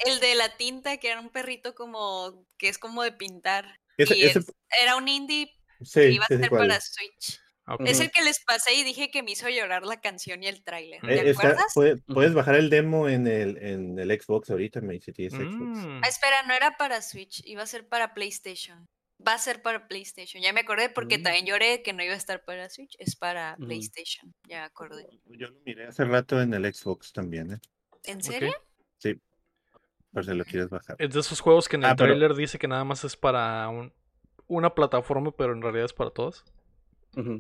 El 0.06 0.20
de 0.20 0.36
la 0.36 0.56
tinta, 0.58 0.98
que 0.98 1.10
era 1.10 1.20
un 1.20 1.30
perrito 1.30 1.76
como. 1.76 2.46
que 2.58 2.68
es 2.70 2.78
como 2.78 3.04
de 3.04 3.12
pintar. 3.12 3.80
Ese, 3.98 4.18
y 4.18 4.24
ese- 4.24 4.40
es- 4.40 4.54
era 4.82 4.96
un 4.96 5.08
indie 5.08 5.52
que 5.80 5.86
sí, 5.86 6.00
iba 6.02 6.26
a 6.26 6.28
ser 6.28 6.50
para 6.50 6.76
es. 6.78 6.92
Switch. 6.94 7.40
Es 7.86 8.00
el 8.02 8.12
que 8.12 8.22
les 8.24 8.44
pasé 8.44 8.74
y 8.74 8.84
dije 8.84 9.12
que 9.12 9.24
me 9.24 9.32
hizo 9.32 9.48
llorar 9.48 9.84
la 9.86 10.02
canción 10.02 10.44
y 10.44 10.48
el 10.48 10.62
tráiler. 10.64 11.00
Eh, 11.06 11.08
¿Te 11.08 11.14
Eh, 11.28 11.30
está- 11.30 11.48
acuerdas? 11.50 11.72
puede- 11.74 11.98
puedes 11.98 12.34
bajar 12.34 12.56
el 12.56 12.70
demo 12.70 13.08
en 13.08 13.28
el, 13.28 13.58
en 13.64 13.98
el 14.00 14.10
Xbox 14.22 14.50
ahorita, 14.50 14.82
me 14.82 14.94
dice 14.96 15.14
tienes 15.14 15.34
Xbox. 15.36 15.78
Mm. 15.78 16.02
Ah, 16.04 16.08
espera, 16.10 16.44
no 16.44 16.54
era 16.54 16.76
para 16.78 17.02
Switch, 17.02 17.42
iba 17.46 17.64
a 17.64 17.68
ser 17.68 17.88
para 17.88 18.14
PlayStation. 18.14 18.88
Va 19.26 19.36
a 19.36 19.38
ser 19.38 19.62
para 19.62 19.88
PlayStation. 19.88 20.42
Ya 20.44 20.52
me 20.52 20.62
acordé 20.62 20.90
porque 20.90 21.20
Mm. 21.20 21.24
también 21.24 21.46
lloré 21.46 21.82
que 21.84 21.94
no 21.94 22.04
iba 22.04 22.14
a 22.14 22.18
estar 22.18 22.44
para 22.44 22.68
Switch, 22.70 22.96
es 23.00 23.16
para 23.16 23.54
Ujú. 23.58 23.68
PlayStation. 23.68 24.34
Ya 24.50 24.66
acordé. 24.66 25.06
Yo 25.26 25.48
lo 25.48 25.60
miré 25.64 25.88
hace 25.88 26.04
rato 26.06 26.42
en 26.42 26.54
el 26.56 26.74
Xbox 26.74 27.14
también, 27.14 27.54
¿eh? 27.54 27.60
¿En 28.04 28.22
serio? 28.24 28.54
Sí. 28.98 29.14
Por 30.14 30.26
si 30.26 30.34
lo 30.34 30.44
quieres 30.44 30.70
bajar. 30.70 30.96
Es 31.00 31.14
de 31.14 31.20
esos 31.22 31.40
juegos 31.40 31.70
que 31.70 31.78
en 31.78 31.84
el 31.84 31.90
Ah, 31.92 31.96
pero- 31.96 32.10
trailer 32.10 32.36
dice 32.36 32.60
que 32.60 32.68
nada 32.68 32.84
más 32.84 33.04
es 33.04 33.16
para 33.16 33.68
un- 33.70 33.94
una 34.48 34.76
plataforma, 34.76 35.32
pero 35.32 35.54
en 35.54 35.62
realidad 35.62 35.86
es 35.86 35.94
para 35.94 36.10
todos. 36.10 36.44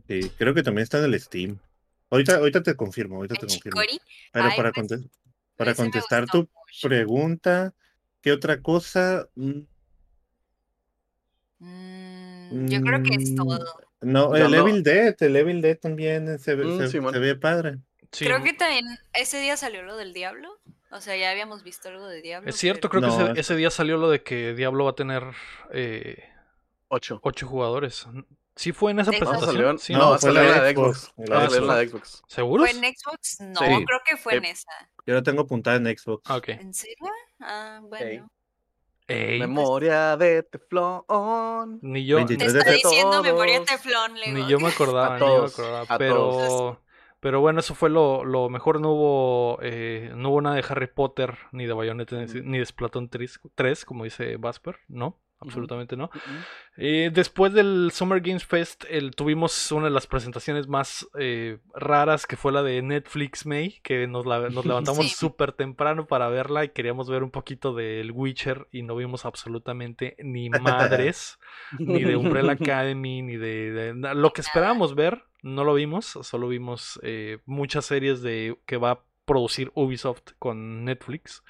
Sí, 0.08 0.30
creo 0.38 0.54
que 0.54 0.64
también 0.64 0.84
está 0.84 1.00
en 1.00 1.06
el 1.06 1.20
Steam. 1.20 1.58
Ahorita, 2.10 2.38
ahorita 2.38 2.62
te 2.64 2.76
confirmo, 2.76 3.18
ahorita 3.18 3.36
¿En 3.36 3.42
te 3.42 3.48
confirmo. 3.48 3.82
Pero 4.34 4.46
Ay, 4.46 4.58
para, 4.58 4.72
pues, 4.72 4.88
conte- 4.88 5.10
para 5.56 5.76
contestar 5.76 6.26
tu 6.28 6.40
mucho. 6.40 6.88
pregunta, 6.88 7.74
¿qué 8.22 8.32
otra 8.32 8.62
cosa? 8.62 9.28
Mm, 9.36 9.62
Mm, 11.60 12.68
yo 12.70 12.82
creo 12.82 13.04
que 13.04 13.16
es 13.16 13.32
mm, 13.32 13.36
todo. 13.36 13.60
No, 14.02 14.36
Yo 14.36 14.46
el 14.48 14.52
no- 14.52 14.68
Evil 14.68 14.84
Dead, 14.84 15.16
el 15.22 15.36
Evil 15.36 15.62
Dead 15.62 15.78
también 15.78 16.40
se 16.40 16.56
ve, 16.56 16.66
Mm, 16.66 16.78
se- 16.80 16.88
se 16.90 17.00
ve 17.20 17.36
padre. 17.36 17.78
Sí, 18.12 18.26
Creo 18.26 18.42
que 18.44 18.54
también 18.54 18.86
ese 19.14 19.40
día 19.40 19.56
salió 19.58 19.84
lo 19.84 19.96
del 19.96 20.12
diablo. 20.14 20.60
O 20.92 21.00
sea, 21.02 21.16
ya 21.16 21.32
habíamos 21.32 21.64
visto 21.64 21.88
algo 21.90 22.06
de 22.08 22.22
diablo. 22.22 22.50
es 22.50 22.56
cierto, 22.58 22.90
pero- 22.90 23.02
creo 23.02 23.12
que 23.12 23.18
No, 23.18 23.24
ese, 23.30 23.32
es- 23.34 23.40
ese 23.48 23.56
día 23.56 23.70
salió 23.72 23.98
lo 23.98 24.10
de 24.10 24.24
que 24.24 24.54
Diablo 24.54 24.86
va 24.86 24.92
a 24.92 24.96
tener 24.96 25.24
eh, 25.72 26.24
Ocho. 26.90 27.20
ocho 27.24 27.48
jugadores. 27.48 28.08
¿Sí 28.58 28.74
fue 28.74 28.92
en 28.92 29.00
esa 29.00 29.12
presentación? 29.12 29.46
salió 29.50 29.70
en, 29.70 29.80
Sí, 29.80 29.94
no, 29.94 30.00
no, 30.00 30.10
fue 30.10 30.20
salió 30.20 30.42
la 30.42 30.48
en 30.48 30.48
la 30.52 30.62
de 30.62 30.68
de 30.68 30.74
Xbox. 30.76 30.98
Xbox, 31.00 31.30
la 31.30 31.36
Va 31.36 31.42
a 31.42 31.44
de 31.44 31.50
salir 31.50 31.62
en 31.62 31.68
la 31.68 31.76
de 31.78 31.88
Xbox. 31.88 32.24
¿Seguros? 32.28 32.70
¿Fue 32.70 32.78
en 32.88 32.96
Xbox? 32.96 33.40
No, 33.42 33.60
Sí. 33.60 33.86
creo 33.86 34.00
que 34.06 34.18
fue 34.18 34.36
en 34.36 34.44
Sí. 34.44 34.50
esa. 34.52 34.72
Yo 35.08 35.14
lo 35.14 35.24
tengo 35.24 35.42
apuntada 35.44 35.78
en 35.78 35.86
Xbox. 35.98 36.24
Ah, 36.30 36.36
ok. 36.36 36.50
¿En 36.50 36.74
serio? 36.74 36.98
Ah, 37.40 37.80
bueno. 37.84 38.30
Ey, 39.08 39.40
Memoria 39.40 40.16
de 40.18 40.44
Teflón. 40.44 41.80
ni 41.82 42.06
yo, 42.06 42.18
23 42.18 42.52
Te 42.52 42.54
de 42.54 42.60
está 42.60 42.72
diciendo 42.90 43.24
memoria 43.24 43.56
todos. 43.56 43.68
teflón, 43.70 44.20
Lego. 44.20 44.38
ni 44.38 44.48
yo 44.48 44.60
me 44.60 44.68
acordaba, 44.70 45.16
A 45.16 45.20
ni 45.20 45.26
yo 45.26 45.42
me 45.42 45.48
acordaba. 45.48 45.82
a 45.88 45.98
Pero, 45.98 46.16
todos. 46.16 46.78
Pero 47.22 47.40
bueno, 47.40 47.62
eso 47.62 47.74
fue 47.76 47.90
lo, 47.90 48.26
lo 48.26 48.50
mejor. 48.50 48.82
No 48.82 48.92
hubo, 48.92 49.60
eh, 49.62 50.12
no 50.16 50.30
hubo 50.32 50.42
nada 50.42 50.58
de 50.58 50.66
Harry 50.68 50.88
Potter, 50.88 51.38
ni 51.54 51.66
de 51.66 51.74
Bayonetta, 51.74 52.18
ni- 52.44 52.58
de 52.58 52.66
Splatoon 52.66 53.08
3, 53.10 53.40
3, 53.56 53.86
como 53.86 54.04
dice 54.04 54.36
Vasper. 54.36 54.76
No, 54.90 55.18
absolutamente 55.42 55.98
no. 55.98 56.10
Eh, 56.78 57.10
después 57.14 57.52
del 57.52 57.92
Summer 57.94 58.22
Games 58.22 58.46
Fest 58.46 58.86
el- 58.90 59.14
tuvimos 59.16 59.72
una 59.72 59.86
de 59.86 59.92
las 59.92 60.08
presentaciones 60.08 60.68
más 60.68 61.08
eh, 61.20 61.58
raras 61.74 62.26
que 62.26 62.38
fue 62.38 62.52
la 62.52 62.64
de 62.64 62.82
Netflix 62.82 63.46
May, 63.46 63.80
que 63.84 64.08
nos, 64.08 64.26
la- 64.26 64.50
nos 64.50 64.66
levantamos 64.96 65.08
Sí. 65.10 65.16
súper 65.16 65.52
temprano 65.52 66.06
para 66.08 66.30
verla 66.30 66.64
y 66.64 66.70
queríamos 66.70 67.10
ver 67.10 67.24
un 67.24 67.32
poquito 67.32 67.74
del 67.74 68.12
Witcher 68.12 68.68
y 68.72 68.84
no 68.84 68.96
vimos 68.96 69.26
absolutamente 69.26 70.16
ni 70.20 70.50
madres, 70.50 71.40
ni 71.80 72.04
de 72.04 72.16
Umbrella 72.16 72.54
Academy, 72.54 73.22
ni 73.22 73.36
de, 73.38 73.72
de- 73.72 73.94
na- 73.94 74.14
lo 74.14 74.32
que 74.32 74.42
esperábamos 74.42 74.96
ver, 74.96 75.24
no 75.42 75.64
lo 75.64 75.74
vimos, 75.74 76.06
solo 76.22 76.48
vimos 76.48 77.00
eh, 77.04 77.40
muchas 77.46 77.86
series 77.86 78.22
de 78.22 78.58
que 78.66 78.78
va 78.78 78.92
a 78.92 79.04
producir 79.26 79.72
Ubisoft 79.76 80.34
con 80.40 80.86
Netflix. 80.86 81.44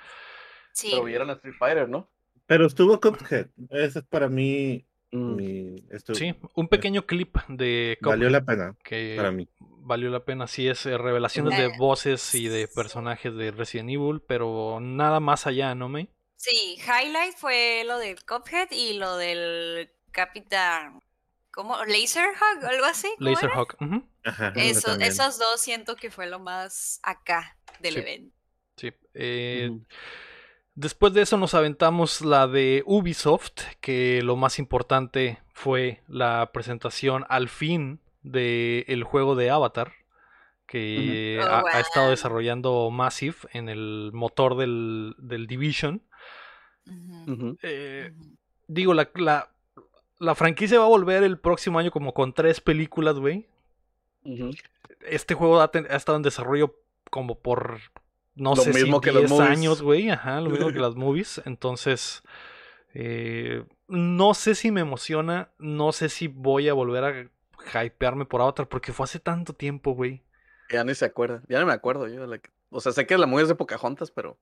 Sí. 0.74 0.90
Pero 0.92 1.04
vieron 1.04 1.30
a 1.30 1.34
Street 1.34 1.56
Fighter, 1.58 1.90
¿no? 1.90 2.08
Pero 2.52 2.68
estuvo 2.68 3.00
Cuphead. 3.00 3.48
Ese 3.70 4.00
es 4.00 4.06
para 4.10 4.28
mí. 4.28 4.86
Mm. 5.14 5.36
mi- 5.36 5.84
Sí, 6.14 6.34
un 6.56 6.68
pequeño 6.68 7.06
clip 7.06 7.36
de 7.48 7.98
valió 8.02 8.28
Cuphead 8.28 8.32
la 8.32 8.46
pena 8.46 8.76
que 8.84 9.14
para 9.16 9.32
mí. 9.32 9.48
valió 9.60 10.10
la 10.10 10.26
pena. 10.26 10.48
Sí, 10.48 10.68
es 10.68 10.86
eh, 10.86 10.98
revelaciones 10.98 11.58
de 11.58 11.72
voces 11.78 12.36
y 12.36 12.50
de 12.50 12.68
personajes 12.68 13.34
de 13.36 13.52
Resident 13.52 13.90
Evil, 13.90 14.22
pero 14.28 14.80
nada 14.82 15.22
más 15.22 15.48
allá, 15.48 15.76
¿no, 15.76 15.88
me? 15.88 16.10
Sí, 16.36 16.76
highlight 16.78 17.36
fue 17.38 17.84
lo 17.86 17.98
del 18.00 18.18
Cuphead 18.26 18.70
y 18.72 18.94
lo 18.96 19.16
del 19.16 19.90
Capitán. 20.12 21.02
¿Cómo? 21.52 21.78
¿Laserhawk? 21.86 22.64
¿Algo 22.64 22.86
así? 22.86 23.08
Laserhawk. 23.20 23.78
Ajá, 24.26 24.52
Eso- 24.58 24.90
también. 24.90 25.10
esos 25.12 25.40
dos 25.40 25.62
siento 25.62 25.96
que 25.96 26.12
fue 26.12 26.28
lo 26.28 26.40
más 26.40 27.00
acá 27.04 27.58
del 27.80 27.94
Sí. 27.94 28.00
evento. 28.02 28.36
Sí. 28.76 28.92
eh. 29.14 29.72
Después 30.74 31.14
de 31.14 31.22
eso 31.22 31.38
nos 31.38 31.54
aventamos 31.54 32.22
la 32.22 32.48
de 32.48 32.84
Ubisoft, 32.86 33.62
que 33.82 34.22
lo 34.24 34.36
más 34.36 34.58
importante 34.60 35.40
fue 35.54 36.02
la 36.08 36.52
presentación 36.54 37.26
al 37.30 37.50
fin 37.50 38.00
del 38.24 39.04
juego 39.04 39.36
de 39.36 39.50
Avatar, 39.50 39.92
que. 40.66 41.40
Oh, 41.42 41.44
ha, 41.44 41.64
ha 41.74 41.80
estado 41.82 42.10
desarrollando 42.12 42.90
Massive 42.90 43.36
en 43.52 43.68
el 43.68 44.12
motor 44.14 44.56
del, 44.56 45.16
del 45.18 45.46
Division. 45.48 46.02
Eh, 47.62 48.14
digo, 48.68 48.94
la, 48.94 49.10
la, 49.16 49.52
la 50.20 50.36
franquicia 50.36 50.80
va 50.80 50.86
a 50.86 50.90
volver 50.90 51.24
el 51.24 51.38
próximo 51.38 51.80
año 51.80 51.92
como 51.92 52.14
con 52.14 52.34
tres 52.34 52.62
películas, 52.62 53.16
güey. 53.20 53.48
Este 55.02 55.34
juego 55.36 55.60
ha, 55.62 55.70
ten- 55.72 55.88
ha 55.90 55.96
estado 55.96 56.16
en 56.16 56.22
desarrollo 56.24 56.76
como 57.10 57.40
por, 57.40 57.80
no 58.36 58.56
Lo 58.56 58.62
sé 58.64 58.74
mismo 58.74 58.98
si 58.98 59.02
que 59.02 59.12
los 59.12 59.22
10 59.24 59.32
movies. 59.32 59.50
años, 59.50 59.82
güey. 59.82 60.10
Ajá, 60.10 60.42
lo 60.42 60.50
mismo 60.50 60.68
que 60.74 60.80
las 60.80 60.96
movies. 60.96 61.42
Entonces, 61.46 62.24
eh, 62.94 63.64
no 63.88 64.34
sé 64.34 64.56
si 64.56 64.72
me 64.72 64.82
emociona, 64.82 65.50
no 65.60 65.92
sé 65.92 66.10
si 66.10 66.28
voy 66.28 66.70
a 66.70 66.74
volver 66.74 67.04
a 67.04 67.84
hypearme 67.84 68.26
por 68.26 68.42
Avatar, 68.42 68.68
porque 68.68 68.94
fue 68.94 69.04
hace 69.06 69.20
tanto 69.20 69.54
tiempo, 69.54 69.94
güey. 69.94 70.24
Ya 70.70 70.84
ni 70.84 70.96
se 70.96 71.06
acuerda. 71.06 71.44
Ya 71.50 71.60
no 71.60 71.66
me 71.66 71.74
acuerdo 71.74 72.08
yo. 72.08 72.22
de 72.22 72.28
la 72.28 72.38
que- 72.40 72.50
O 72.70 72.80
sea, 72.80 72.92
sé 72.92 73.06
que 73.06 73.18
la 73.18 73.28
movie 73.28 73.44
es 73.44 73.50
de 73.50 73.56
Pocahontas, 73.56 74.12
pero. 74.12 74.38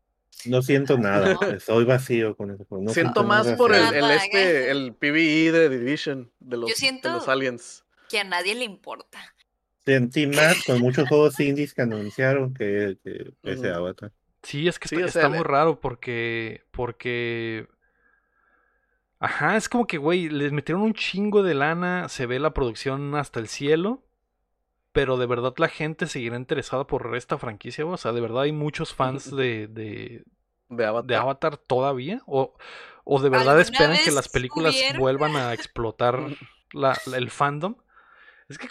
No 0.46 0.62
siento 0.62 0.98
nada. 1.00 1.34
No. 1.34 1.60
Soy 1.60 1.86
vacío 1.86 2.36
con 2.38 2.52
eso. 2.52 2.66
No 2.70 2.94
siento 2.94 3.24
nada 3.24 3.44
más 3.44 3.54
por 3.58 3.74
el, 3.74 3.94
el 3.96 4.12
este, 4.12 4.70
el 4.72 4.94
PvE 4.94 5.52
de 5.52 5.70
Division, 5.70 6.32
de 6.40 6.58
los, 6.58 6.70
de 6.70 6.76
siento- 6.76 7.12
los 7.12 7.28
aliens. 7.28 7.84
Que 8.08 8.20
a 8.20 8.24
nadie 8.24 8.56
le 8.56 8.64
importa. 8.66 9.20
Sentí 9.94 10.28
más 10.28 10.64
con 10.66 10.80
muchos 10.80 11.08
juegos 11.10 11.40
indies 11.40 11.74
que 11.74 11.82
anunciaron 11.82 12.54
que, 12.54 12.98
que 13.04 13.34
ese. 13.44 13.70
Avatar. 13.72 14.12
Sí, 14.44 14.68
es 14.68 14.78
que 14.80 14.88
Sí, 14.88 14.96
está, 14.96 15.08
o 15.08 15.12
sea, 15.12 15.22
está 15.24 15.30
le- 15.32 15.38
muy 15.38 15.44
raro 15.46 15.80
porque. 15.80 16.64
Porque. 16.72 17.68
Ajá, 19.20 19.58
es 19.58 19.68
como 19.68 19.86
que, 19.86 19.98
güey, 19.98 20.30
les 20.30 20.52
metieron 20.54 20.82
un 20.84 20.94
chingo 20.94 21.44
de 21.44 21.54
lana, 21.54 22.08
se 22.08 22.26
ve 22.26 22.40
la 22.40 22.54
producción 22.54 23.16
hasta 23.16 23.40
el 23.42 23.50
cielo, 23.50 24.02
pero 24.94 25.18
de 25.18 25.26
verdad 25.26 25.54
la 25.58 25.68
gente 25.68 26.08
seguirá 26.08 26.38
interesada 26.38 26.88
por 26.88 27.14
esta 27.18 27.38
franquicia. 27.38 27.86
O 27.86 27.98
sea, 27.98 28.14
de 28.14 28.22
verdad 28.22 28.44
hay 28.44 28.52
muchos 28.54 28.94
fans 28.94 29.36
de, 29.36 29.68
de, 29.68 30.24
de 30.70 30.86
Avatar. 30.86 31.08
de 31.08 31.16
Avatar 31.18 31.58
todavía? 31.58 32.22
¿O, 32.28 32.56
o 33.04 33.20
de 33.22 33.30
verdad 33.30 33.50
¿Alguna 33.60 33.62
esperan 33.64 33.98
que 34.06 34.12
las 34.12 34.30
películas 34.30 34.76
vuelvan 34.98 35.36
a 35.36 35.54
explotar 35.54 36.22
la- 36.72 36.98
la- 37.06 37.18
el 37.18 37.30
fandom? 37.30 37.76
Es 38.48 38.58
que 38.58 38.68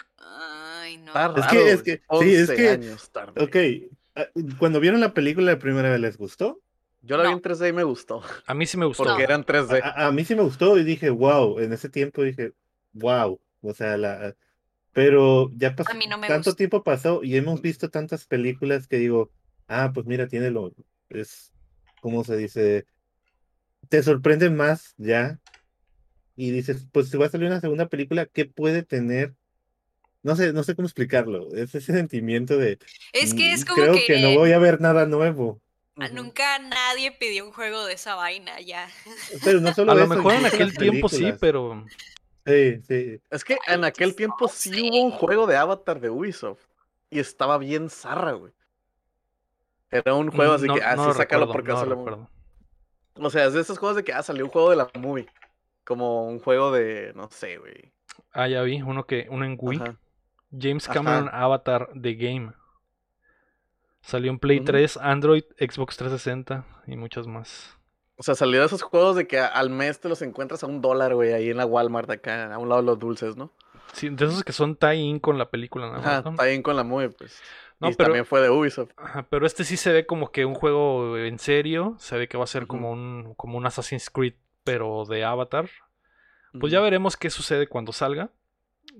Ay, 0.89 0.97
no. 0.97 1.35
Es 1.37 1.47
que- 1.47 1.71
es 1.71 1.83
que- 1.83 2.01
sí, 2.19 2.33
es 2.35 2.49
11 2.49 2.55
que- 2.55 2.69
años 2.69 3.09
tarde. 3.11 3.43
Ok, 3.43 3.91
ah, 4.15 4.25
cuando 4.57 4.79
vieron 4.79 4.99
la 4.99 5.13
película 5.13 5.51
la 5.53 5.59
primera 5.59 5.89
vez, 5.89 5.99
¿les 5.99 6.17
gustó? 6.17 6.61
Yo 7.01 7.15
la 7.17 7.23
vi 7.23 7.29
No. 7.29 7.35
en 7.37 7.41
3D 7.41 7.69
y 7.69 7.73
me 7.73 7.83
gustó. 7.83 8.21
a 8.45 8.53
mí 8.53 8.65
sí 8.65 8.77
me 8.77 8.85
gustó. 8.85 9.03
Porque 9.05 9.23
eran 9.23 9.43
3D. 9.45 9.81
A, 9.83 10.07
a 10.07 10.11
mí 10.11 10.25
sí 10.25 10.35
me 10.35 10.41
gustó 10.43 10.77
y 10.77 10.83
dije, 10.83 11.09
wow, 11.09 11.59
en 11.59 11.71
ese 11.73 11.87
tiempo 11.89 12.23
dije, 12.23 12.53
wow, 12.93 13.39
o 13.61 13.73
sea, 13.73 13.95
la... 13.97 14.35
Pero 14.91 15.49
ya 15.55 15.75
pasó, 15.75 15.91
A 15.91 15.93
mí 15.95 16.07
no 16.07 16.17
me 16.17 16.27
tanto 16.27 16.49
gustó. 16.49 16.55
tiempo 16.57 16.83
pasó 16.83 17.23
y 17.23 17.37
hemos 17.37 17.61
visto 17.61 17.89
tantas 17.89 18.25
películas 18.25 18.87
que 18.87 18.97
digo, 18.97 19.31
ah, 19.67 19.91
pues 19.93 20.07
mira, 20.07 20.27
tiene 20.27 20.49
lo, 20.49 20.73
es, 21.09 21.53
¿cómo 22.01 22.23
se 22.23 22.35
dice? 22.35 22.85
Te 23.87 24.03
sorprende 24.03 24.49
más 24.49 24.95
ya 24.97 25.39
y 26.35 26.51
dices, 26.51 26.85
pues 26.91 27.09
si 27.09 27.17
va 27.17 27.27
a 27.27 27.29
salir 27.29 27.47
una 27.47 27.61
segunda 27.61 27.87
película, 27.87 28.25
¿qué 28.25 28.45
puede 28.45 28.83
tener? 28.83 29.35
No 30.21 30.35
sé, 30.35 30.51
no 30.51 30.63
sé 30.63 30.75
cómo 30.75 30.85
explicarlo, 30.85 31.47
es 31.53 31.73
ese 31.75 31.93
sentimiento 31.93 32.57
de, 32.57 32.77
Es 33.13 33.33
que 33.33 33.53
es 33.53 33.63
"Mm, 33.63 33.67
como 33.67 33.81
creo 33.81 33.93
que, 33.93 34.05
que 34.05 34.19
no 34.19 34.39
voy 34.39 34.51
a 34.51 34.59
ver 34.59 34.81
nada 34.81 35.05
nuevo. 35.05 35.61
nunca 36.13 36.59
nadie 36.59 37.11
pidió 37.11 37.45
un 37.45 37.51
juego 37.51 37.85
de 37.85 37.93
esa 37.93 38.15
vaina 38.15 38.59
ya. 38.61 38.89
Pero 39.43 39.61
no 39.61 39.73
solo 39.73 39.91
A 39.91 39.95
lo 39.95 40.01
eso, 40.01 40.15
mejor 40.15 40.33
en 40.33 40.45
aquel 40.45 40.75
tiempo 40.75 41.07
sí, 41.09 41.33
pero 41.39 41.85
Sí, 42.45 42.81
sí. 42.87 43.21
Es 43.29 43.43
que 43.43 43.57
en 43.67 43.83
aquel 43.83 44.15
tiempo 44.15 44.47
sí 44.47 44.89
hubo 44.89 45.03
un 45.03 45.11
juego 45.11 45.45
de 45.45 45.55
Avatar 45.55 45.99
de 45.99 46.09
Ubisoft. 46.09 46.65
Y 47.11 47.19
estaba 47.19 47.57
bien 47.57 47.89
zarra, 47.89 48.33
güey. 48.33 48.53
Era 49.91 50.13
un 50.13 50.31
juego 50.31 50.53
así 50.53 50.67
no, 50.67 50.75
que, 50.75 50.83
ah, 50.83 50.95
no 50.95 51.03
sí, 51.03 51.07
lo 51.09 51.13
sácalo 51.15 51.45
recuerdo, 51.45 51.53
porque 51.53 51.71
no 51.71 51.95
recuerdo. 51.95 52.29
O 53.15 53.29
sea, 53.29 53.45
es 53.45 53.53
de 53.53 53.61
esos 53.61 53.77
juegos 53.77 53.97
de 53.97 54.03
que, 54.03 54.13
ah, 54.13 54.23
salió 54.23 54.45
un 54.45 54.51
juego 54.51 54.69
de 54.69 54.75
la 54.75 54.89
movie. 54.95 55.27
Como 55.83 56.27
un 56.27 56.39
juego 56.39 56.71
de, 56.71 57.11
no 57.15 57.29
sé, 57.31 57.57
güey. 57.57 57.91
Ah, 58.31 58.47
ya 58.47 58.61
vi, 58.61 58.81
uno 58.81 59.05
que, 59.05 59.27
uno 59.29 59.45
en 59.45 59.57
Wii. 59.59 59.79
Ajá. 59.81 59.95
James 60.57 60.85
Ajá. 60.89 60.93
Cameron 60.95 61.29
Avatar 61.31 61.89
The 61.99 62.13
Game. 62.15 62.53
Salió 64.01 64.31
en 64.31 64.39
Play 64.39 64.57
Ujú. 64.57 64.65
3, 64.65 64.97
Android, 64.97 65.43
Xbox 65.59 65.97
360 65.97 66.65
y 66.87 66.95
muchas 66.95 67.27
más. 67.27 67.75
O 68.15 68.23
sea, 68.23 68.35
salió 68.35 68.59
de 68.59 68.65
esos 68.65 68.81
juegos 68.81 69.15
de 69.15 69.27
que 69.27 69.39
al 69.39 69.69
mes 69.69 69.99
te 69.99 70.09
los 70.09 70.21
encuentras 70.21 70.63
a 70.63 70.67
un 70.67 70.81
dólar, 70.81 71.15
güey, 71.15 71.33
ahí 71.33 71.49
en 71.49 71.57
la 71.57 71.65
Walmart 71.65 72.09
acá, 72.09 72.53
a 72.53 72.57
un 72.57 72.67
lado 72.69 72.81
de 72.81 72.85
los 72.87 72.99
dulces, 72.99 73.35
¿no? 73.37 73.53
Sí, 73.93 74.09
de 74.09 74.25
esos 74.25 74.43
que 74.43 74.51
son 74.51 74.75
tie-in 74.75 75.19
con 75.19 75.37
la 75.37 75.49
película, 75.49 75.87
nada 75.87 75.99
Ajá, 75.99 76.21
más, 76.23 76.33
está 76.33 76.45
bien 76.45 76.61
con 76.61 76.75
la 76.75 76.83
movie, 76.83 77.09
pues. 77.09 77.41
No, 77.79 77.89
y 77.89 77.95
pero- 77.95 78.07
también 78.07 78.25
fue 78.25 78.41
de 78.41 78.49
Ubisoft. 78.49 78.91
Ajá, 78.97 79.25
pero 79.29 79.45
este 79.45 79.63
sí 79.63 79.77
se 79.77 79.93
ve 79.93 80.05
como 80.05 80.31
que 80.31 80.43
un 80.45 80.53
juego 80.53 81.17
en 81.17 81.39
serio. 81.39 81.95
Se 81.97 82.17
ve 82.17 82.27
que 82.27 82.37
va 82.37 82.43
a 82.43 82.47
ser 82.47 82.67
como 82.67 82.91
un, 82.91 83.33
como 83.35 83.57
un 83.57 83.65
Assassin's 83.65 84.09
Creed, 84.09 84.33
pero 84.65 85.05
de 85.05 85.23
Avatar. 85.23 85.69
Pues 86.59 86.73
ya 86.73 86.81
veremos 86.81 87.15
qué 87.15 87.29
sucede 87.29 87.67
cuando 87.67 87.93
salga. 87.93 88.31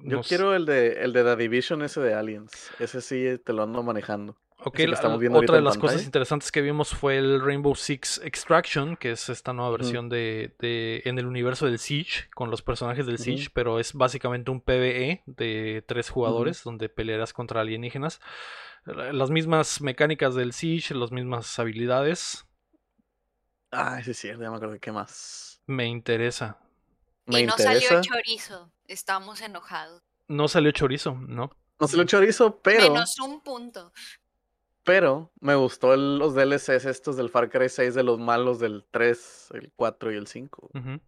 Yo 0.04 0.18
Nos- 0.18 0.28
quiero 0.28 0.56
el 0.56 0.66
de, 0.66 1.04
el 1.04 1.14
de 1.14 1.24
The 1.24 1.36
Division 1.36 1.82
ese 1.84 2.00
de 2.02 2.14
Aliens. 2.14 2.72
Ese 2.80 3.02
sí 3.02 3.26
te 3.44 3.54
lo 3.54 3.64
ando 3.64 3.84
manejando. 3.84 4.38
Ok, 4.62 4.76
ese 4.76 4.84
que 4.84 4.88
la- 4.90 4.96
estamos 4.96 5.20
viendo 5.20 5.40
otra 5.40 5.56
de 5.56 5.62
las 5.62 5.78
cosas 5.78 6.04
interesantes 6.04 6.52
que 6.52 6.62
vimos 6.62 6.90
fue 6.94 7.18
el 7.18 7.42
Rainbow 7.42 7.76
Six 7.76 8.20
Extraction, 8.24 8.98
que 8.98 9.12
es 9.12 9.30
esta 9.30 9.54
nueva 9.54 9.72
versión 9.72 10.10
de, 10.10 10.54
de- 10.60 11.02
en 11.06 11.18
el 11.18 11.26
universo 11.26 11.66
del 11.66 11.80
Siege, 11.80 12.30
con 12.36 12.50
los 12.52 12.62
personajes 12.62 13.06
del. 13.06 13.18
Siege, 13.20 13.50
pero 13.54 13.80
es 13.80 13.94
básicamente 13.94 14.52
un 14.52 14.60
PvE 14.62 15.24
de 15.26 15.84
tres 15.88 16.10
jugadores, 16.10 16.64
donde 16.64 16.90
pelearás 16.90 17.32
contra 17.34 17.62
alienígenas. 17.62 18.20
La- 18.86 19.14
Las 19.14 19.30
mismas 19.32 19.80
mecánicas 19.82 20.36
del 20.36 20.52
Siege, 20.54 20.94
las 20.94 21.12
mismas 21.12 21.58
habilidades. 21.60 22.46
Ay, 23.72 24.04
sí, 24.04 24.14
sí, 24.14 24.28
ya 24.30 24.38
me 24.38 24.48
acuerdo 24.48 24.72
de 24.74 24.80
qué 24.80 24.92
más. 24.92 25.62
Me 25.68 25.86
interesa. 25.86 26.58
Me 27.28 27.42
y 27.42 27.46
no 27.46 27.54
interesa. 27.58 27.88
salió 27.88 28.02
chorizo. 28.02 28.72
Estamos 28.90 29.42
enojados. 29.42 30.02
No 30.28 30.48
salió 30.48 30.72
chorizo, 30.72 31.14
¿no? 31.14 31.52
No 31.80 31.88
lo 31.94 32.04
chorizo, 32.04 32.60
pero, 32.62 32.92
Menos 32.92 33.20
un 33.20 33.42
punto. 33.42 33.94
pero 34.84 35.32
me 35.40 35.56
gustó 35.56 35.94
el- 35.94 36.18
los 36.18 36.34
DLCs 36.36 36.86
estos 36.86 37.16
del 37.16 37.30
Far 37.30 37.50
Cry 37.50 37.70
6 37.70 37.94
de 37.96 38.04
los 38.04 38.20
malos 38.20 38.60
del 38.60 38.86
3, 38.92 39.50
el 39.54 39.72
4 39.76 40.12
y 40.12 40.16
el 40.18 40.28
5. 40.28 40.70
Ujú. 40.74 41.00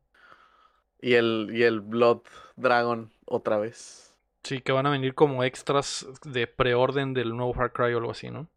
Y 1.02 1.16
el, 1.16 1.50
y 1.52 1.64
el 1.64 1.82
Blood 1.82 2.22
Dragon 2.56 3.12
otra 3.26 3.58
vez. 3.58 4.16
Sí, 4.44 4.62
que 4.62 4.72
van 4.72 4.86
a 4.86 4.92
venir 4.92 5.14
como 5.16 5.44
extras 5.44 6.08
de 6.24 6.48
preorden 6.48 7.14
del 7.14 7.36
nuevo 7.36 7.54
Far 7.54 7.74
Cry 7.74 7.94
o 7.94 7.98
algo 7.98 8.12
así, 8.12 8.30
¿no? 8.30 8.48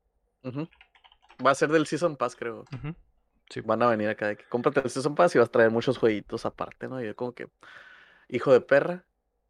Va 1.44 1.50
a 1.50 1.54
ser 1.54 1.70
del 1.70 1.86
Season 1.86 2.16
Pass, 2.16 2.36
creo. 2.36 2.64
Sí. 3.50 3.60
Van 3.62 3.82
a 3.82 3.88
venir 3.88 4.08
acá 4.08 4.28
de 4.28 4.36
que 4.36 4.44
cómprate 4.44 4.80
el 4.80 4.90
Season 4.90 5.14
Pass 5.14 5.34
y 5.34 5.38
vas 5.38 5.48
a 5.48 5.52
traer 5.52 5.70
muchos 5.70 5.98
jueguitos 5.98 6.44
aparte, 6.46 6.86
¿no? 6.88 7.02
Y 7.02 7.06
yo 7.06 7.16
como 7.16 7.32
que, 7.34 7.48
hijo 8.28 8.52
de 8.52 8.60
perra, 8.60 9.04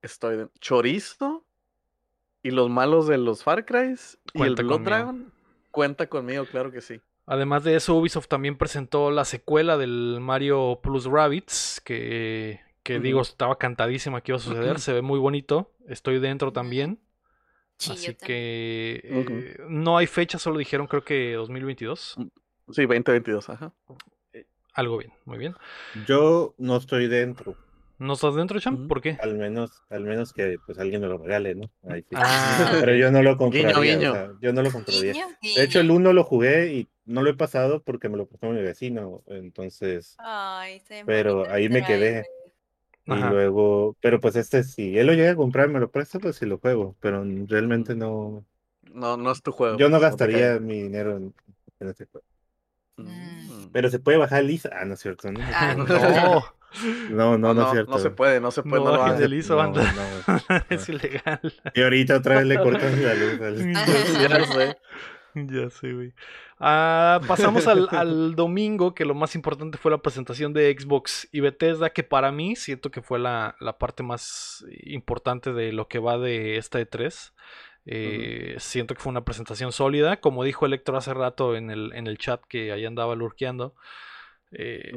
estoy 0.05 0.37
de... 0.37 0.49
Chorizo 0.61 1.45
y 2.43 2.51
los 2.51 2.69
malos 2.71 3.07
de 3.09 3.19
los 3.19 3.43
Far 3.43 3.65
Crys 3.65 4.19
y 4.35 4.43
el 4.43 4.55
Blood 4.55 4.69
conmigo. 4.69 4.91
Dragon 4.91 5.33
cuenta 5.71 6.07
conmigo, 6.09 6.47
claro 6.47 6.71
que 6.71 6.81
sí. 6.81 7.01
Además 7.27 7.65
de 7.65 7.75
eso, 7.77 7.95
Ubisoft 7.97 8.29
también 8.29 8.57
presentó 8.59 9.11
la 9.11 9.25
secuela 9.25 9.79
del 9.79 10.19
Mario 10.21 10.79
Plus 10.83 11.07
Rabbids, 11.07 11.81
que, 11.85 12.61
que 12.83 13.01
digo, 13.01 13.23
estaba 13.23 13.57
cantadísima 13.57 14.21
que 14.21 14.33
iba 14.33 14.37
a 14.37 14.41
suceder, 14.41 14.79
se 14.79 14.93
ve 14.93 15.01
muy 15.01 15.19
bonito, 15.19 15.73
estoy 15.89 16.19
dentro 16.21 16.53
también, 16.53 17.01
Sí, 17.79 17.93
así 17.93 18.15
también. 18.15 18.27
que 18.27 19.01
eh, 19.05 19.57
no 19.69 19.97
hay 19.97 20.07
fecha, 20.07 20.39
solo 20.39 20.59
dijeron 20.59 20.87
creo 20.87 21.03
que 21.03 21.33
2022, 21.33 22.17
Sí, 22.71 22.83
2022, 22.87 23.49
ajá. 23.49 23.73
algo 24.75 24.99
bien, 24.99 25.13
muy 25.25 25.39
bien. 25.39 25.55
Yo 26.07 26.55
no 26.59 26.77
estoy 26.77 27.09
dentro, 27.09 27.57
¿No 27.99 28.15
estás 28.15 28.35
dentro, 28.35 28.59
Champ? 28.61 28.79
Ujú. 28.81 28.89
¿Por 28.89 29.01
qué? 29.01 29.17
al 29.23 29.35
menos, 29.37 29.71
al 29.89 30.03
menos 30.05 30.33
que 30.33 30.59
pues 30.67 30.79
alguien 30.79 31.01
me 31.01 31.07
lo 31.07 31.19
regale, 31.19 31.55
¿no? 31.55 31.71
Ahí 31.89 32.03
sí. 32.03 32.09
Ah. 32.17 32.79
Pero 32.81 32.95
yo 32.97 33.11
no 33.11 33.23
lo 33.23 33.37
compraría, 33.37 33.97
guiño. 33.97 34.11
o 34.11 34.15
sea, 34.15 34.31
yo 34.41 34.53
no 34.53 34.63
lo 34.63 34.73
compraría. 34.73 35.13
Guiño, 35.13 35.27
De 35.57 35.63
hecho, 35.63 35.81
el 35.81 35.87
guiño. 35.87 35.97
1 36.01 36.13
lo 36.13 36.25
jugué 36.25 36.73
y 36.75 36.89
no 37.05 37.23
lo 37.23 37.31
he 37.31 37.35
pasado 37.35 37.83
porque 37.83 38.09
me 38.09 38.17
lo 38.17 38.27
prestó 38.27 38.49
mi 38.51 38.63
vecino, 38.63 39.23
entonces, 39.27 40.17
Ay, 40.19 40.83
bien 40.89 41.07
pero 41.07 41.49
ahí 41.51 41.69
me 41.69 41.85
quedé. 41.85 42.25
y 43.07 43.13
Ajá. 43.13 43.31
luego, 43.31 43.97
pero 44.01 44.19
pues 44.21 44.35
este, 44.37 44.65
si 44.65 44.99
él 44.99 45.07
lo 45.07 45.13
llega 45.13 45.33
a 45.33 45.37
comprar, 45.37 45.69
me 45.69 45.79
lo 45.81 45.91
presta, 45.91 46.19
pues 46.19 46.37
sí 46.37 46.47
lo 46.47 46.59
juego, 46.59 46.97
pero 47.01 47.23
realmente 47.47 47.95
no, 47.95 48.45
No, 48.93 49.17
no 49.17 49.31
es 49.31 49.43
tu 49.43 49.53
juego. 49.53 49.79
yo 49.79 49.89
no 49.89 50.01
gastaría 50.01 50.59
mi 50.59 50.83
dinero 50.83 51.17
en, 51.19 51.35
en 51.81 51.89
este 51.89 52.07
juego. 52.07 52.27
Mm. 52.97 53.71
Pero 53.73 53.91
se 53.91 53.99
puede 53.99 54.19
bajar 54.19 54.45
lisa, 54.45 54.71
ah, 54.73 54.85
no 54.85 54.95
es 54.95 55.01
cierto, 55.01 55.31
¿no? 55.33 55.41
Ah, 55.53 55.75
No, 55.89 56.45
No, 57.11 57.39
no, 57.39 57.55
no, 57.55 57.67
es 57.67 57.71
cierto. 57.73 57.91
no 57.93 57.99
se 57.99 58.11
puede, 58.11 58.41
no 58.41 58.51
se 58.51 58.63
puede, 58.63 58.83
No 58.83 58.91
no, 58.91 58.93
lo 58.93 58.99
bajen 58.99 59.09
hagas. 59.17 59.21
del 59.21 59.35
ISO, 59.35 59.53
No, 59.55 59.59
banda. 59.59 59.95
no. 60.27 60.65
es 60.71 60.89
ilegal. 60.89 61.41
Y 61.75 61.83
ahorita 61.83 62.17
otra 62.17 62.37
vez 62.37 62.47
le 62.47 62.57
cortan 62.59 63.03
la 63.03 63.15
luz. 63.15 63.61
Ya 64.21 64.45
sé. 64.45 64.79
Ya 65.37 65.69
sé, 65.71 65.93
güey. 65.93 66.13
Ah, 66.61 67.21
pasamos 67.27 67.67
al, 67.67 67.89
al 67.91 68.37
domingo, 68.37 68.95
que 68.95 69.05
lo 69.05 69.15
más 69.15 69.35
importante 69.35 69.79
fue 69.79 69.91
la 69.91 69.99
presentación 69.99 70.53
de 70.53 70.75
Xbox 70.79 71.29
y 71.33 71.41
Bethesda, 71.41 71.91
que 71.91 72.05
para 72.05 72.31
mí 72.31 72.55
siento 72.55 72.93
que 72.93 73.03
fue 73.03 73.19
la, 73.19 73.57
la 73.59 73.77
parte 73.77 74.05
más 74.05 74.65
importante 74.85 75.53
de 75.53 75.73
lo 75.73 75.89
que 75.89 75.99
va 75.99 76.19
de 76.19 76.57
esta 76.57 76.81
E3. 76.81 77.33
Eh, 77.87 78.55
Siento 78.59 78.95
que 78.95 79.01
fue 79.03 79.11
una 79.11 79.25
presentación 79.25 79.73
sólida, 79.73 80.21
como 80.21 80.45
dijo 80.45 80.65
Electro 80.67 80.97
hace 80.97 81.13
rato 81.13 81.57
en 81.57 81.71
el, 81.71 81.93
en 81.95 82.07
el 82.07 82.17
chat 82.17 82.41
que 82.49 82.71
ahí 82.73 82.85
andaba 82.87 83.15
lurqueando. 83.17 83.75
Eh. 84.53 84.93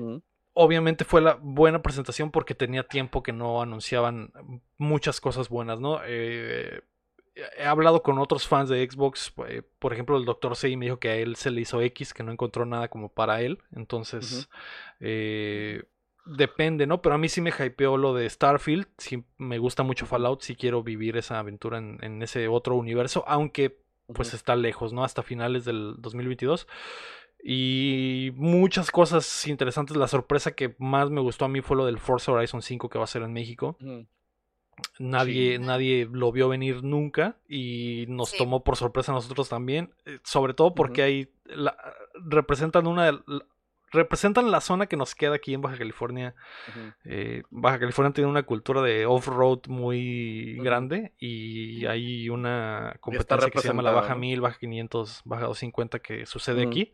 Obviamente 0.59 1.05
fue 1.05 1.21
la 1.21 1.37
buena 1.39 1.83
presentación 1.83 2.31
porque 2.31 2.55
tenía 2.55 2.83
tiempo 2.83 3.21
que 3.21 3.31
no 3.31 3.61
anunciaban 3.61 4.31
muchas 4.77 5.21
cosas 5.21 5.49
buenas, 5.49 5.79
¿no? 5.79 5.99
Eh, 6.03 6.81
he 7.35 7.63
hablado 7.63 8.01
con 8.01 8.17
otros 8.17 8.47
fans 8.47 8.67
de 8.67 8.87
Xbox, 8.89 9.31
eh, 9.47 9.61
por 9.77 9.93
ejemplo 9.93 10.17
el 10.17 10.25
Dr. 10.25 10.55
C 10.55 10.75
me 10.75 10.87
dijo 10.87 10.99
que 10.99 11.09
a 11.09 11.15
él 11.15 11.35
se 11.35 11.51
le 11.51 11.61
hizo 11.61 11.79
X, 11.79 12.11
que 12.11 12.23
no 12.23 12.31
encontró 12.31 12.65
nada 12.65 12.87
como 12.87 13.09
para 13.09 13.41
él, 13.41 13.59
entonces 13.75 14.49
eh, 14.99 15.83
depende, 16.25 16.87
¿no? 16.87 17.03
Pero 17.03 17.13
a 17.13 17.19
mí 17.19 17.29
sí 17.29 17.39
me 17.39 17.51
hypeó 17.51 17.95
lo 17.97 18.15
de 18.15 18.27
Starfield, 18.27 18.87
sí 18.97 19.23
me 19.37 19.59
gusta 19.59 19.83
mucho 19.83 20.07
Fallout, 20.07 20.41
sí 20.41 20.55
quiero 20.55 20.81
vivir 20.81 21.17
esa 21.17 21.37
aventura 21.37 21.77
en, 21.77 21.99
en 22.01 22.23
ese 22.23 22.47
otro 22.47 22.75
universo, 22.75 23.23
aunque 23.27 23.79
pues 24.11 24.33
está 24.33 24.55
lejos, 24.55 24.91
¿no? 24.91 25.03
Hasta 25.03 25.21
finales 25.21 25.65
del 25.65 25.95
2022. 25.99 26.67
Y 27.43 28.31
muchas 28.35 28.91
cosas 28.91 29.47
interesantes. 29.47 29.95
La 29.95 30.07
sorpresa 30.07 30.51
que 30.53 30.75
más 30.79 31.09
me 31.09 31.21
gustó 31.21 31.45
a 31.45 31.49
mí 31.49 31.61
fue 31.61 31.77
lo 31.77 31.85
del 31.85 31.99
Forza 31.99 32.31
Horizon 32.31 32.61
5 32.61 32.89
que 32.89 32.97
va 32.97 33.03
a 33.05 33.07
ser 33.07 33.21
en 33.21 33.33
México. 33.33 33.77
Nadie, 34.99 35.57
Sí. 35.57 35.63
nadie 35.63 36.07
lo 36.11 36.31
vio 36.31 36.49
venir 36.49 36.83
nunca 36.83 37.37
y 37.47 38.05
nos 38.09 38.29
Sí. 38.29 38.37
tomó 38.37 38.63
por 38.63 38.75
sorpresa 38.75 39.11
a 39.11 39.15
nosotros 39.15 39.49
también. 39.49 39.93
eh, 40.05 40.19
Sobre 40.23 40.53
todo 40.53 40.75
porque 40.75 41.01
hay 41.01 41.29
la- 41.45 41.77
representan 42.13 42.85
una 42.87 43.05
de 43.11 43.19
representan 43.91 44.51
la 44.51 44.61
zona 44.61 44.87
que 44.87 44.97
nos 44.97 45.15
queda 45.15 45.35
aquí 45.35 45.53
en 45.53 45.61
Baja 45.61 45.77
California. 45.77 46.35
Eh, 47.05 47.43
Baja 47.49 47.79
California 47.79 48.13
tiene 48.13 48.29
una 48.29 48.43
cultura 48.43 48.81
de 48.81 49.05
off-road 49.05 49.59
muy 49.67 50.57
grande 50.61 51.13
y 51.19 51.85
hay 51.85 52.29
una 52.29 52.97
competencia 52.99 53.49
que 53.49 53.59
se 53.59 53.67
llama 53.69 53.83
la 53.83 53.91
Baja 53.91 54.13
¿no? 54.13 54.19
1000, 54.19 54.41
Baja 54.41 54.57
500, 54.59 55.21
Baja 55.25 55.45
250 55.45 55.99
que 55.99 56.25
sucede 56.25 56.63
aquí. 56.63 56.91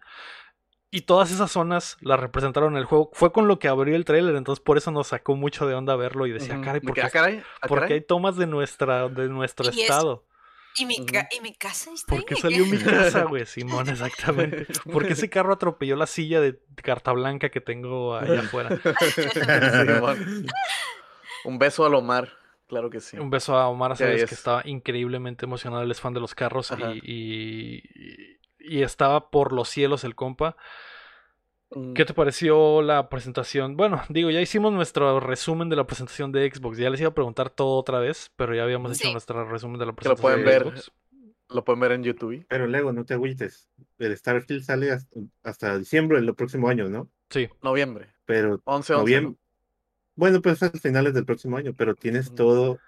Y 0.91 1.01
todas 1.01 1.31
esas 1.31 1.49
zonas 1.51 1.97
las 2.01 2.19
representaron 2.19 2.73
en 2.73 2.77
el 2.77 2.85
juego. 2.85 3.09
Fue 3.13 3.31
con 3.31 3.47
lo 3.47 3.57
que 3.57 3.67
abrió 3.67 3.95
el 3.95 4.05
trailer, 4.05 4.35
entonces 4.35 4.63
por 4.63 4.77
eso 4.77 4.91
nos 4.91 5.07
sacó 5.07 5.35
mucho 5.35 5.65
de 5.65 5.73
onda 5.73 5.95
verlo 5.95 6.27
y 6.27 6.31
decía, 6.31 6.61
caray, 6.61 6.81
De 6.81 6.85
¿por 6.85 6.93
que, 6.93 7.01
qué, 7.01 7.07
ah, 7.07 7.09
caray, 7.09 7.43
ah, 7.61 7.67
por 7.67 7.79
qué 7.79 7.85
caray. 7.85 7.93
hay 7.93 8.01
tomas 8.01 8.35
de, 8.37 8.45
nuestra, 8.45 9.09
de 9.09 9.27
nuestro 9.27 9.65
Y 9.65 9.69
es- 9.69 9.77
estado? 9.79 10.25
¿Y 10.77 10.85
mi, 10.85 11.05
ca- 11.05 11.27
¿Y 11.35 11.41
mi 11.41 11.53
casa 11.53 11.91
está 11.93 12.07
¿Por 12.15 12.25
qué 12.25 12.35
salió 12.35 12.65
mi 12.65 12.77
casa, 12.77 13.23
güey? 13.25 13.45
Simón, 13.45 13.89
exactamente. 13.89 14.67
¿Por 14.91 15.05
qué 15.05 15.13
ese 15.13 15.29
carro 15.29 15.53
atropelló 15.53 15.95
la 15.95 16.07
silla 16.07 16.41
de 16.41 16.59
carta 16.81 17.11
blanca 17.11 17.49
que 17.49 17.61
tengo 17.61 18.15
allá 18.15 18.39
afuera? 18.41 18.69
Simón. 19.85 20.45
Un 21.45 21.59
beso 21.59 21.85
al 21.85 21.93
Omar, 21.95 22.29
claro 22.67 22.89
que 22.89 22.99
sí. 23.01 23.17
Un 23.17 23.29
beso 23.29 23.55
a 23.57 23.67
Omar 23.67 23.89
Que 23.95 24.03
Aceves, 24.05 24.21
que 24.21 24.25
es. 24.25 24.39
estaba 24.39 24.61
increíblemente 24.65 25.45
emocionado. 25.45 25.83
Él 25.83 25.91
es 25.91 25.99
fan 26.01 26.13
de 26.13 26.19
los 26.21 26.33
carros 26.35 26.71
y, 27.03 27.81
y 28.59 28.81
estaba 28.81 29.29
por 29.29 29.51
los 29.53 29.69
cielos 29.69 30.03
el 30.03 30.15
compa. 30.15 30.55
Mm. 31.75 31.93
¿Qué 31.93 32.05
te 32.05 32.13
pareció 32.13 32.81
la 32.81 33.09
presentación? 33.09 33.75
Bueno, 33.77 34.01
digo, 34.09 34.29
ya 34.29 34.41
hicimos 34.41 34.73
nuestro 34.73 35.19
resumen 35.19 35.69
de 35.69 35.75
la 35.75 35.85
presentación 35.85 36.31
de 36.31 36.49
Xbox. 36.49 36.77
Ya 36.77 36.89
les 36.89 37.01
iba 37.01 37.09
a 37.09 37.13
preguntar 37.13 37.49
todo 37.49 37.77
otra 37.77 37.99
vez, 37.99 38.31
pero 38.35 38.55
ya 38.55 38.63
habíamos 38.63 38.97
hecho 38.97 39.11
nuestro 39.11 39.47
resumen 39.49 39.79
de 39.79 39.85
la 39.85 39.91
lo 39.91 39.95
presentación 39.95 40.21
pueden 40.31 40.45
de 40.45 40.51
ver. 40.51 40.63
Xbox. 40.63 40.91
Lo 41.49 41.63
pueden 41.63 41.79
ver 41.81 41.91
en 41.91 42.03
YouTube. 42.03 42.45
Pero 42.47 42.67
luego, 42.67 42.93
no 42.93 43.05
te 43.05 43.13
agüites. 43.13 43.69
El 43.99 44.17
Starfield 44.17 44.63
sale 44.63 44.91
hasta, 44.91 45.19
hasta 45.43 45.77
diciembre 45.77 46.19
del 46.19 46.33
próximo 46.33 46.67
año, 46.67 46.89
¿no? 46.89 47.09
Sí, 47.29 47.47
Noviembre. 47.61 48.09
Pero 48.25 48.61
11, 48.63 48.93
11. 48.93 48.93
noviembre. 48.93 49.37
Bueno, 50.15 50.41
pues 50.41 50.61
a 50.63 50.69
finales 50.71 51.13
del 51.13 51.25
próximo 51.25 51.57
año, 51.57 51.73
pero 51.75 51.95
tienes 51.95 52.27
Ujú. 52.27 52.35
todo 52.35 52.79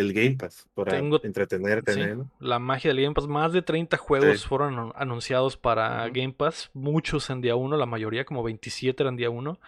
el 0.00 0.12
Game 0.12 0.36
Pass 0.36 0.66
para 0.74 0.92
Tengo- 0.92 1.20
entretenerte, 1.22 1.92
sí. 1.94 2.00
¿no? 2.14 2.30
La 2.40 2.58
magia 2.58 2.90
del 2.92 3.02
Game 3.02 3.14
Pass. 3.14 3.26
Más 3.26 3.52
de 3.52 3.62
30 3.62 3.96
juegos 3.96 4.40
Sí. 4.40 4.48
fueron 4.48 4.74
anu- 4.76 4.92
anunciados 4.96 5.56
para. 5.56 6.08
Game 6.08 6.32
Pass. 6.32 6.70
Muchos 6.74 7.30
en 7.30 7.40
día 7.40 7.56
1, 7.56 7.76
la 7.76 7.86
mayoría, 7.86 8.24
como 8.24 8.42
27 8.42 9.02
eran 9.02 9.16
día 9.16 9.30
1. 9.30 9.58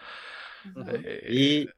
Ujú. 0.75 0.85
Eh, 0.93 1.27
Y 1.29 1.69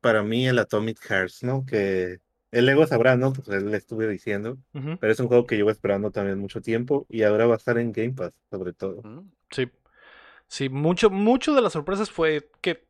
para 0.00 0.22
mí 0.22 0.46
el 0.48 0.58
Atomic 0.58 0.98
Hearts, 1.08 1.42
¿no? 1.44 1.64
Que 1.64 2.18
el 2.50 2.66
Lego 2.66 2.86
sabrá, 2.86 3.16
¿no? 3.16 3.32
Pues 3.32 3.48
él 3.48 3.70
le 3.70 3.76
estuve 3.76 4.08
diciendo, 4.08 4.58
pero 5.00 5.12
es 5.12 5.20
un 5.20 5.28
juego 5.28 5.46
que 5.46 5.56
llevo 5.56 5.70
esperando 5.70 6.10
también 6.10 6.38
mucho 6.38 6.60
tiempo 6.60 7.06
y 7.08 7.22
ahora 7.22 7.46
va 7.46 7.54
a 7.54 7.56
estar 7.56 7.78
en 7.78 7.92
Game 7.92 8.12
Pass, 8.12 8.34
sobre 8.50 8.72
todo. 8.72 9.02
Sí. 9.50 9.70
Sí, 10.48 10.68
mucho, 10.68 11.08
mucho 11.08 11.54
de 11.54 11.62
las 11.62 11.72
sorpresas 11.72 12.10
fue 12.10 12.50
que 12.60 12.84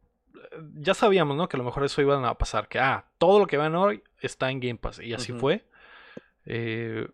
ya 0.75 0.95
sabíamos, 0.95 1.37
¿no? 1.37 1.49
Que 1.49 1.57
a 1.57 1.59
lo 1.59 1.65
mejor 1.65 1.85
eso 1.85 2.01
iban 2.03 2.25
a 2.25 2.35
pasar. 2.35 2.69
Que, 2.69 2.79
ah, 2.79 3.07
todo 3.19 3.39
lo 3.39 3.47
que 3.47 3.59
vean 3.59 3.75
hoy 3.75 4.03
está 4.21 4.51
en 4.51 4.61
Game 4.61 4.77
Pass. 4.77 5.01
Y 5.01 5.15
así 5.15 5.33
fue. 5.33 5.67
Eh, 6.45 7.09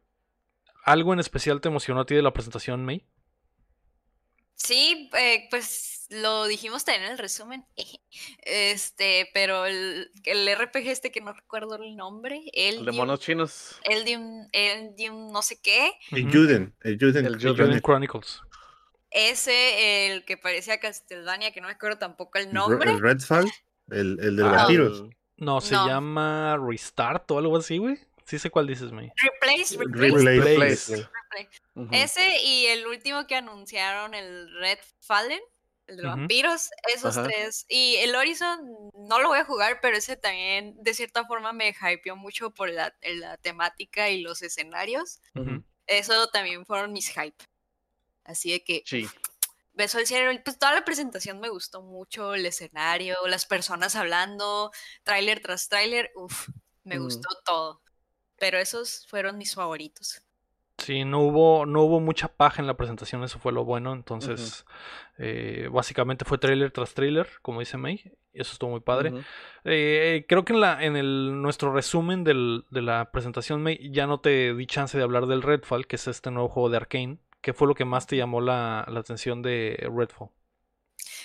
¿Algo 0.84 1.12
en 1.12 1.20
especial 1.20 1.60
te 1.60 1.68
emocionó 1.68 2.00
a 2.00 2.06
ti 2.06 2.14
de 2.14 2.22
la 2.22 2.32
presentación, 2.32 2.84
May? 2.84 3.04
Sí, 4.54 5.08
eh, 5.16 5.46
pues 5.50 6.06
lo 6.10 6.46
dijimos 6.46 6.84
también 6.84 7.04
en 7.06 7.12
el 7.12 7.18
resumen. 7.18 7.64
Este, 8.42 9.28
pero 9.34 9.66
el, 9.66 10.10
el 10.24 10.48
RPG 10.56 10.88
este 10.88 11.12
que 11.12 11.20
no 11.20 11.32
recuerdo 11.32 11.76
el 11.76 11.94
nombre, 11.94 12.42
el 12.54 12.78
El 12.78 12.84
de 12.86 12.92
monos 12.92 13.20
chinos. 13.20 13.78
Eldium, 13.84 14.48
Eldium 14.52 15.30
no 15.30 15.42
sé 15.42 15.60
qué, 15.60 15.92
El. 16.10 16.32
Juden, 16.32 16.74
el 16.80 16.98
Juden, 16.98 17.26
El. 17.26 17.38
Juden 17.38 17.80
Chronicles. 17.80 18.40
Ese, 19.18 20.06
el 20.06 20.24
que 20.24 20.36
parecía 20.36 20.78
Castlevania, 20.80 21.52
que 21.52 21.60
no 21.60 21.66
me 21.68 21.74
acuerdo 21.74 21.98
tampoco 21.98 22.38
el 22.38 22.52
nombre. 22.52 22.90
el 22.90 23.00
Redfall, 23.00 23.50
el, 23.90 24.18
el 24.20 24.36
de 24.36 24.42
los 24.42 24.52
Ah, 24.52 24.56
vampiros. 24.56 25.00
el- 25.00 25.16
No, 25.36 25.60
se 25.60 25.74
No. 25.74 25.86
llama 25.86 26.56
Restart 26.60 27.30
o 27.30 27.38
algo 27.38 27.56
así, 27.58 27.78
güey. 27.78 27.98
Sí 28.24 28.38
sé 28.38 28.50
cuál 28.50 28.66
dices, 28.66 28.90
May. 28.92 29.10
Replace, 29.16 29.78
Replace. 29.78 30.40
replace, 30.40 30.96
Replace. 30.96 32.02
Ese 32.04 32.42
y 32.44 32.66
el 32.66 32.86
último 32.86 33.26
que 33.26 33.36
anunciaron, 33.36 34.14
el 34.14 34.52
Red 34.60 34.78
Fallen, 35.00 35.40
el 35.86 35.96
de 35.96 36.02
Ujú. 36.02 36.10
vampiros, 36.10 36.70
esos 36.94 37.16
Ajá. 37.16 37.26
tres. 37.28 37.64
Y 37.68 37.96
el 37.96 38.14
Horizon 38.14 38.60
no 38.94 39.20
lo 39.22 39.28
voy 39.28 39.38
a 39.38 39.44
jugar, 39.46 39.78
pero 39.80 39.96
ese 39.96 40.16
también 40.16 40.74
de 40.82 40.92
cierta 40.92 41.24
forma 41.24 41.52
me 41.54 41.68
hypeó 41.92 42.16
mucho 42.16 42.50
por 42.50 42.68
la, 42.68 42.94
la 43.02 43.36
temática 43.38 44.10
y 44.10 44.20
los 44.20 44.42
escenarios. 44.42 45.20
Eso 45.86 46.28
también 46.28 46.66
fueron 46.66 46.92
mis 46.92 47.08
hype. 47.08 47.36
Así 48.28 48.50
de 48.52 48.62
que 48.62 48.82
Sí. 48.86 49.06
beso 49.72 49.98
al 49.98 50.06
cielo. 50.06 50.30
y 50.32 50.38
Pues 50.38 50.58
toda 50.58 50.74
la 50.74 50.84
presentación 50.84 51.40
me 51.40 51.48
gustó 51.48 51.82
mucho, 51.82 52.34
el 52.34 52.44
escenario, 52.46 53.16
las 53.26 53.46
personas 53.46 53.96
hablando, 53.96 54.70
tráiler 55.02 55.40
tras 55.40 55.68
tráiler, 55.68 56.10
uff, 56.14 56.48
me 56.84 56.98
Mm. 56.98 57.02
gustó 57.02 57.28
todo. 57.44 57.82
Pero 58.38 58.58
esos 58.58 59.06
fueron 59.08 59.38
mis 59.38 59.54
favoritos. 59.54 60.22
Sí, 60.78 61.04
no 61.04 61.20
hubo, 61.22 61.66
no 61.66 61.82
hubo 61.82 61.98
mucha 61.98 62.28
paja 62.28 62.60
en 62.62 62.68
la 62.68 62.76
presentación, 62.76 63.24
eso 63.24 63.40
fue 63.40 63.52
lo 63.52 63.64
bueno. 63.64 63.92
Entonces, 63.94 64.64
eh, 65.18 65.68
básicamente 65.72 66.24
fue 66.24 66.38
trailer 66.38 66.70
tras 66.70 66.94
trailer, 66.94 67.28
como 67.42 67.58
dice 67.60 67.76
May. 67.78 68.00
y 68.32 68.40
Eso 68.42 68.52
estuvo 68.52 68.70
muy 68.70 68.80
padre. 68.80 69.12
Eh, 69.64 70.24
creo 70.28 70.44
que 70.44 70.52
en, 70.52 70.60
la, 70.60 70.84
en 70.84 70.96
el, 70.96 71.42
nuestro 71.42 71.72
resumen 71.72 72.22
del- 72.22 72.64
de 72.70 72.82
la 72.82 73.10
presentación, 73.10 73.60
May, 73.62 73.90
ya 73.90 74.06
no 74.06 74.20
te 74.20 74.54
di 74.54 74.66
chance 74.66 74.96
de 74.96 75.02
hablar 75.02 75.26
del 75.26 75.42
Redfall, 75.42 75.86
que 75.88 75.96
es 75.96 76.06
este 76.06 76.30
nuevo 76.30 76.48
juego 76.48 76.70
de 76.70 76.76
Arkane. 76.76 77.18
¿Qué 77.48 77.54
fue 77.54 77.66
lo 77.66 77.74
que 77.74 77.86
más 77.86 78.06
te 78.06 78.14
llamó 78.14 78.42
la, 78.42 78.80
atención 78.80 79.40
de 79.40 79.88
Redfall? 79.90 80.28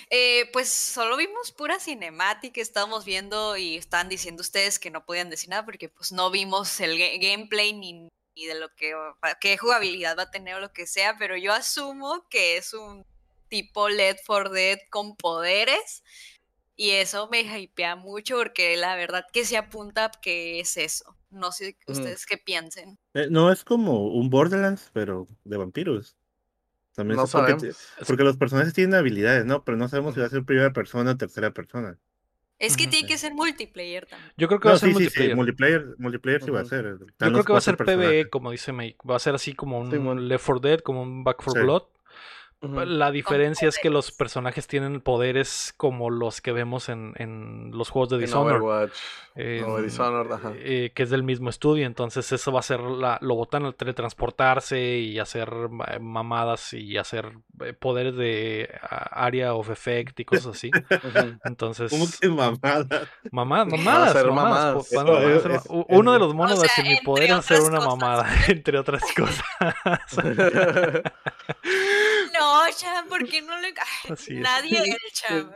Eh, 0.08 0.48
pues 0.54 0.70
solo 0.70 1.18
vimos 1.18 1.52
pura 1.52 1.78
cinemática, 1.78 2.62
estábamos 2.62 3.04
viendo 3.04 3.58
y 3.58 3.76
estaban 3.76 4.08
diciendo 4.08 4.40
ustedes 4.40 4.78
que 4.78 4.90
no 4.90 5.04
podían 5.04 5.28
decir 5.28 5.50
nada 5.50 5.66
porque 5.66 5.90
pues 5.90 6.12
no 6.12 6.30
vimos 6.30 6.80
el 6.80 6.98
ga- 6.98 7.20
gameplay 7.20 7.74
ni, 7.74 8.08
ni 8.34 8.46
de 8.46 8.54
lo 8.54 8.74
que 8.74 8.94
qué 9.38 9.58
jugabilidad 9.58 10.16
va 10.16 10.22
a 10.22 10.30
tener 10.30 10.54
o 10.54 10.60
lo 10.60 10.72
que 10.72 10.86
sea, 10.86 11.18
pero 11.18 11.36
yo 11.36 11.52
asumo 11.52 12.26
que 12.30 12.56
es 12.56 12.72
un 12.72 13.04
tipo 13.48 13.90
Led 13.90 14.16
for 14.24 14.48
Dead 14.48 14.78
con 14.88 15.16
poderes 15.16 16.04
y 16.74 16.92
eso 16.92 17.28
me 17.30 17.42
hypea 17.42 17.96
mucho 17.96 18.38
porque 18.38 18.78
la 18.78 18.96
verdad 18.96 19.26
que 19.30 19.44
se 19.44 19.58
apunta 19.58 20.10
que 20.22 20.60
es 20.60 20.78
eso. 20.78 21.18
No 21.34 21.52
sé 21.52 21.76
ustedes 21.86 22.24
qué 22.26 22.38
piensen. 22.38 22.98
Eh, 23.14 23.26
no 23.30 23.50
es 23.52 23.64
como 23.64 24.06
un 24.08 24.30
Borderlands, 24.30 24.90
pero 24.92 25.26
de 25.44 25.56
vampiros. 25.56 26.16
También 26.94 27.16
No 27.16 27.26
porque, 27.26 27.58
sabemos. 27.58 27.88
porque 28.06 28.22
los 28.22 28.36
personajes 28.36 28.72
tienen 28.72 28.94
habilidades, 28.94 29.44
¿no? 29.44 29.64
Pero 29.64 29.76
no 29.76 29.88
sabemos 29.88 30.14
si 30.14 30.20
va 30.20 30.26
a 30.26 30.30
ser 30.30 30.44
primera 30.44 30.72
persona 30.72 31.10
o 31.12 31.16
tercera 31.16 31.50
persona. 31.52 31.98
Es 32.60 32.76
que 32.76 32.86
tiene 32.86 33.06
que 33.08 33.18
ser 33.18 33.34
multiplayer 33.34 34.06
también. 34.06 34.32
Yo 34.36 34.46
creo 34.46 34.60
que 34.60 34.68
va 34.68 34.74
a 34.74 34.78
ser 34.78 34.90
sí, 34.90 34.94
sí, 34.94 35.10
sí, 35.10 35.34
multiplayer. 35.34 35.36
multiplayer, 35.36 35.94
multiplayer 35.98 36.42
sí 36.44 36.50
va 36.52 36.60
a 36.60 36.64
ser. 36.64 36.84
Yo 37.00 37.06
Están 37.08 37.32
creo 37.32 37.44
que 37.44 37.52
va 37.52 37.58
a 37.58 37.62
ser 37.62 37.76
PvE, 37.76 37.86
personajes. 37.96 38.26
como 38.28 38.50
dice 38.52 38.72
May. 38.72 38.96
Va 39.10 39.16
a 39.16 39.18
ser 39.18 39.34
así 39.34 39.54
como 39.54 39.80
un. 39.80 40.28
Left 40.28 40.46
4 40.46 40.60
Dead, 40.60 40.80
como 40.80 41.02
un 41.02 41.24
Back 41.24 41.38
4 41.38 41.52
Sí. 41.60 41.64
Blood. 41.64 41.82
Ujú. 42.64 42.80
La 42.86 43.10
diferencia 43.10 43.68
es 43.68 43.78
que 43.78 43.90
los 43.90 44.10
personajes 44.12 44.66
tienen 44.66 45.00
poderes 45.00 45.74
como 45.76 46.10
los 46.10 46.40
que 46.40 46.52
vemos 46.52 46.88
en, 46.88 47.12
en 47.16 47.70
los 47.72 47.90
juegos 47.90 48.10
de 48.10 48.16
En 48.16 48.20
Dishonored. 48.22 48.60
Overwatch. 48.62 48.92
en- 49.36 49.64
o 49.64 49.82
Dishonored, 49.82 50.30
ajá. 50.32 50.52
eh, 50.56 50.92
que 50.94 51.02
es 51.02 51.10
del 51.10 51.22
mismo 51.24 51.50
estudio, 51.50 51.86
entonces 51.86 52.30
eso 52.32 52.52
va 52.52 52.60
a 52.60 52.62
ser 52.62 52.80
la, 52.80 53.18
lo 53.20 53.34
botan 53.34 53.64
al 53.64 53.74
teletransportarse 53.74 54.80
y 54.98 55.18
hacer 55.18 55.50
ma- 55.70 55.88
mamadas 56.00 56.72
y 56.72 56.96
hacer 56.98 57.32
eh, 57.60 57.72
poderes 57.72 58.14
de 58.16 58.70
area 59.10 59.54
of 59.54 59.70
effect 59.70 60.20
y 60.20 60.24
cosas 60.24 60.54
así. 60.56 60.70
Entonces, 61.44 61.90
¿Cómo 61.90 62.06
que 62.20 62.28
mamada? 62.28 63.08
mamadas, 63.32 63.68
mamadas, 63.72 64.14
mamadas, 64.14 64.24
mamadas. 64.24 64.90
van 64.92 65.08
a- 65.08 65.36
hacer- 65.36 65.50
es- 65.52 65.66
u- 65.68 65.84
uno 65.88 66.12
de 66.12 66.18
los 66.20 66.32
monos 66.34 66.58
O 66.58 66.60
va 66.60 66.66
a 66.66 66.68
sea, 66.68 66.84
decir 66.84 66.98
mi 66.98 67.04
poder 67.04 67.24
es 67.30 67.32
hacer 67.32 67.60
una 67.60 67.78
cosas. 67.78 67.88
mamada, 67.88 68.26
entre 68.48 68.78
otras 68.78 69.02
cosas. 69.16 69.44
No, 72.44 72.62
Cham, 72.76 73.08
¿por 73.08 73.26
qué 73.28 73.40
no 73.42 73.58
le.? 73.60 73.68
Ay, 73.68 74.14
es. 74.14 74.28
nadie 74.30 74.78
el 74.78 74.96
Cham. 75.12 75.52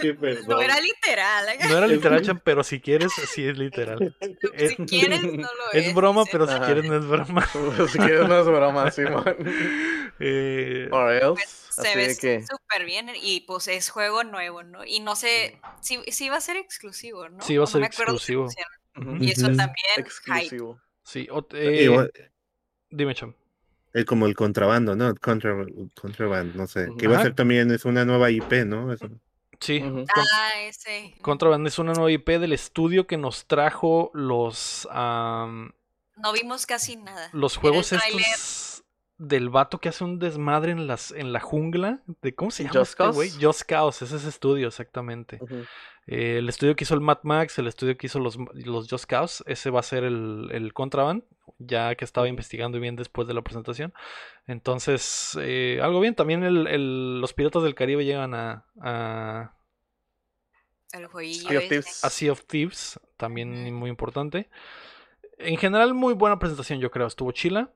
Sí, 0.00 0.12
No 0.48 0.60
era 0.60 0.80
literal. 0.80 1.48
¿eh? 1.48 1.58
No 1.68 1.78
era 1.78 1.86
literal, 1.86 2.22
Chan, 2.26 2.40
pero 2.44 2.64
si 2.64 2.80
quieres, 2.80 3.12
sí 3.12 3.46
es 3.46 3.56
literal. 3.56 4.16
Si 4.20 4.36
es- 4.54 4.76
quieres, 4.88 5.22
no 5.22 5.30
lo 5.42 5.72
es. 5.72 5.86
Es 5.86 5.94
broma, 5.94 6.24
pero 6.32 6.46
si 6.46 6.58
quieres 6.60 6.84
no 6.84 6.96
es 6.96 7.06
broma. 7.06 7.46
si 7.90 7.98
quieres 7.98 8.28
no 8.28 8.38
es 8.40 8.46
broma, 8.46 8.90
Simón. 8.90 9.36
Eh, 10.20 10.88
Or 10.90 11.12
else. 11.12 11.34
Pues, 11.34 11.88
se 11.88 11.96
ve 11.96 12.16
que. 12.20 12.42
súper 12.46 12.84
bien 12.86 13.10
y 13.20 13.40
pues 13.42 13.68
es 13.68 13.90
juego 13.90 14.22
nuevo, 14.24 14.62
¿no? 14.62 14.84
Y 14.84 15.00
no 15.00 15.16
sé, 15.16 15.60
sí, 15.80 16.00
sí 16.08 16.28
va 16.28 16.36
a 16.36 16.40
ser 16.40 16.56
exclusivo, 16.56 17.28
¿no? 17.28 17.42
Sí, 17.42 17.56
va 17.56 17.64
a 17.64 17.66
no 17.66 17.70
ser 17.72 17.82
exclusivo. 17.84 18.48
Y 19.20 19.30
eso 19.32 19.46
también, 19.46 19.74
hype. 19.96 20.00
Exclusivo. 20.00 20.80
sí, 21.02 21.26
ot- 21.30 21.52
Y 21.54 21.92
eh, 21.92 22.30
dime, 22.90 23.14
Cham. 23.14 23.34
Eh, 23.94 24.04
como 24.04 24.26
el 24.26 24.34
contrabando, 24.34 24.96
¿no? 24.96 25.14
Contra, 25.14 25.54
contraband, 25.98 26.54
no 26.56 26.66
sé. 26.66 26.88
Que 26.98 27.06
iba 27.06 27.16
a 27.16 27.22
ser 27.22 27.34
también, 27.34 27.70
es 27.70 27.84
una 27.84 28.04
nueva 28.04 28.30
IP, 28.30 28.66
¿no? 28.66 28.92
Eso. 28.92 29.08
Sí. 29.60 29.82
Ah, 30.14 30.60
ese. 30.62 31.14
Contraband 31.22 31.66
es 31.66 31.78
una 31.78 31.92
nueva 31.92 32.10
IP 32.10 32.28
del 32.40 32.52
estudio 32.52 33.06
que 33.06 33.16
nos 33.16 33.46
trajo 33.46 34.10
los 34.12 34.88
am, 34.90 35.72
No 36.16 36.32
vimos 36.32 36.66
casi 36.66 36.96
nada. 36.96 37.30
los 37.32 37.56
juegos 37.56 37.92
el 37.92 38.00
estos 38.00 38.73
del 39.16 39.48
vato 39.48 39.78
que 39.78 39.88
hace 39.88 40.02
un 40.04 40.18
desmadre 40.18 40.72
en 40.72 40.86
las 40.86 41.10
en 41.12 41.32
la 41.32 41.40
jungla. 41.40 42.02
De, 42.22 42.34
¿Cómo 42.34 42.50
se 42.50 42.64
llama 42.64 42.80
Just 42.80 43.00
este 43.00 43.12
güey? 43.12 43.28
Cause. 43.30 43.44
Just 43.46 43.62
Cause, 43.62 44.04
ese 44.04 44.16
es 44.16 44.24
estudio, 44.24 44.68
exactamente. 44.68 45.38
Eh, 46.06 46.36
el 46.38 46.48
estudio 46.48 46.76
que 46.76 46.84
hizo 46.84 46.94
el 46.94 47.00
Mad 47.00 47.20
Max, 47.22 47.58
el 47.58 47.66
estudio 47.66 47.96
que 47.96 48.08
hizo 48.08 48.18
los, 48.18 48.36
los 48.54 48.88
Just 48.90 49.06
Cause, 49.06 49.42
ese 49.46 49.70
va 49.70 49.80
a 49.80 49.84
ser 49.84 50.04
el, 50.04 50.48
el 50.52 50.72
Contraband, 50.74 51.22
ya 51.58 51.94
que 51.94 52.04
estaba 52.04 52.28
investigando 52.28 52.78
bien 52.80 52.96
después 52.96 53.26
de 53.26 53.32
la 53.34 53.40
presentación. 53.42 53.94
Entonces, 54.46 55.38
eh, 55.40 55.80
algo 55.82 56.00
bien. 56.00 56.14
También 56.14 56.42
el- 56.44 56.66
el- 56.66 57.20
los 57.20 57.32
Piratas 57.32 57.62
del 57.62 57.74
Caribe 57.74 58.04
llegan 58.04 58.34
a, 58.34 58.66
a, 58.82 59.54
El 60.92 61.06
jueguillo 61.06 61.48
Sea 61.48 61.58
of. 61.58 61.68
Thieves. 61.68 62.04
a 62.04 62.10
Sea 62.10 62.32
of 62.32 62.44
Thieves, 62.46 63.00
también 63.16 63.72
muy 63.74 63.88
importante. 63.88 64.50
En 65.38 65.56
general, 65.56 65.94
muy 65.94 66.12
buena 66.14 66.38
presentación, 66.38 66.80
yo 66.80 66.90
creo. 66.90 67.06
Estuvo 67.06 67.32
chila. 67.32 67.72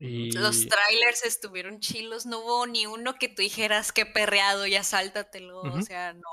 Y 0.00 0.30
Los 0.32 0.66
trailers 0.68 1.24
estuvieron 1.24 1.80
chilos, 1.80 2.24
no 2.26 2.40
hubo 2.40 2.66
ni 2.66 2.86
uno 2.86 3.14
que 3.14 3.28
tú 3.28 3.42
dijeras 3.42 3.92
que 3.92 4.06
perreado, 4.06 4.66
ya 4.66 4.82
sáltatelo, 4.82 5.62
Ujú. 5.62 5.78
o 5.78 5.82
sea, 5.82 6.12
no, 6.12 6.28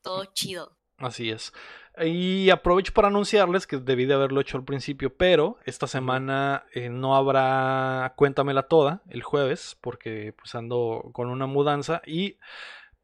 todo 0.00 0.26
chido. 0.26 0.76
Así 0.98 1.30
es. 1.30 1.52
Y 1.98 2.50
aprovecho 2.50 2.92
para 2.92 3.08
anunciarles 3.08 3.66
que 3.66 3.78
debí 3.78 4.04
de 4.04 4.14
haberlo 4.14 4.40
hecho 4.40 4.56
al 4.56 4.64
principio, 4.64 5.16
pero 5.16 5.58
esta 5.64 5.86
semana 5.86 6.64
eh, 6.72 6.88
no 6.88 7.16
habrá 7.16 8.14
Cuéntamela 8.16 8.64
Toda 8.68 9.02
el 9.08 9.22
jueves, 9.22 9.76
porque 9.80 10.32
pues 10.36 10.54
ando 10.54 11.10
con 11.12 11.28
una 11.28 11.46
mudanza 11.46 12.02
y... 12.06 12.38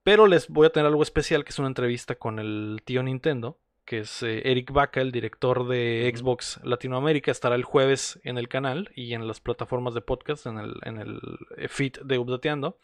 Pero 0.03 0.27
les 0.27 0.49
voy 0.49 0.67
a 0.67 0.71
tener 0.71 0.87
algo 0.87 1.03
especial, 1.03 1.45
que 1.45 1.51
es 1.51 1.59
una 1.59 1.69
entrevista 1.69 2.15
con 2.15 2.39
el 2.39 2.81
tío 2.87 3.03
Nintendo, 3.03 3.61
que 3.85 4.01
es 4.01 4.23
eh, 4.23 4.43
Eric 4.51 4.73
Baca, 4.73 5.01
el 5.01 5.13
director 5.13 5.67
de. 5.67 6.13
Xbox 6.15 6.61
Latinoamérica, 6.65 7.31
estará 7.31 7.55
el 7.55 7.65
jueves 7.65 8.21
en 8.25 8.39
el 8.39 8.49
canal 8.49 8.91
y 8.95 9.15
en 9.15 9.27
las 9.27 9.41
plataformas 9.41 9.95
de 9.95 10.01
podcast, 10.01 10.47
en 10.47 10.59
el, 10.59 10.75
en 10.83 10.99
el 10.99 11.21
eh, 11.57 11.69
feed 11.69 11.95
de 12.05 12.19
Updateando. 12.19 12.79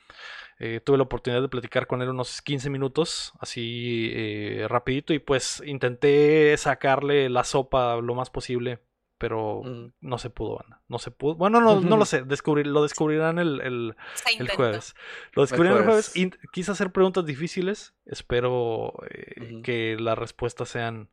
Eh, 0.59 0.81
tuve 0.83 0.97
la 0.97 1.03
oportunidad 1.03 1.43
de 1.43 1.49
platicar 1.49 1.87
con 1.87 2.01
él 2.01 2.09
unos 2.09 2.41
15 2.41 2.71
minutos, 2.71 3.35
así 3.41 4.11
eh, 4.13 4.67
rapidito, 4.69 5.13
y 5.13 5.19
pues 5.19 5.63
intenté 5.67 6.57
sacarle 6.57 7.29
la 7.29 7.45
sopa 7.45 7.97
lo 7.97 8.15
más 8.15 8.31
posible, 8.31 8.79
pero 9.19 9.61
Ujú. 9.61 9.93
no 10.01 10.19
se 10.19 10.31
pudo, 10.31 10.57
banda. 10.57 10.83
No 10.89 10.99
se 10.99 11.11
pudo. 11.11 11.35
Bueno, 11.37 11.61
no, 11.61 11.81
no 11.81 11.97
lo 11.97 12.05
sé, 12.05 12.23
descubrir, 12.23 12.67
lo 12.67 12.83
descubrirán 12.83 13.39
el, 13.39 13.61
el, 13.61 13.97
el 14.39 14.49
jueves. 14.51 14.95
Lo 15.33 15.43
descubrirán 15.43 15.79
el 15.79 15.85
jueves. 15.85 16.17
y 16.17 16.31
quise 16.53 16.73
hacer 16.73 16.93
preguntas 16.93 17.25
difíciles. 17.27 17.95
Espero 18.05 18.93
eh, 19.11 19.63
que 19.63 19.97
las 19.99 20.19
respuestas 20.19 20.69
sean, 20.69 21.09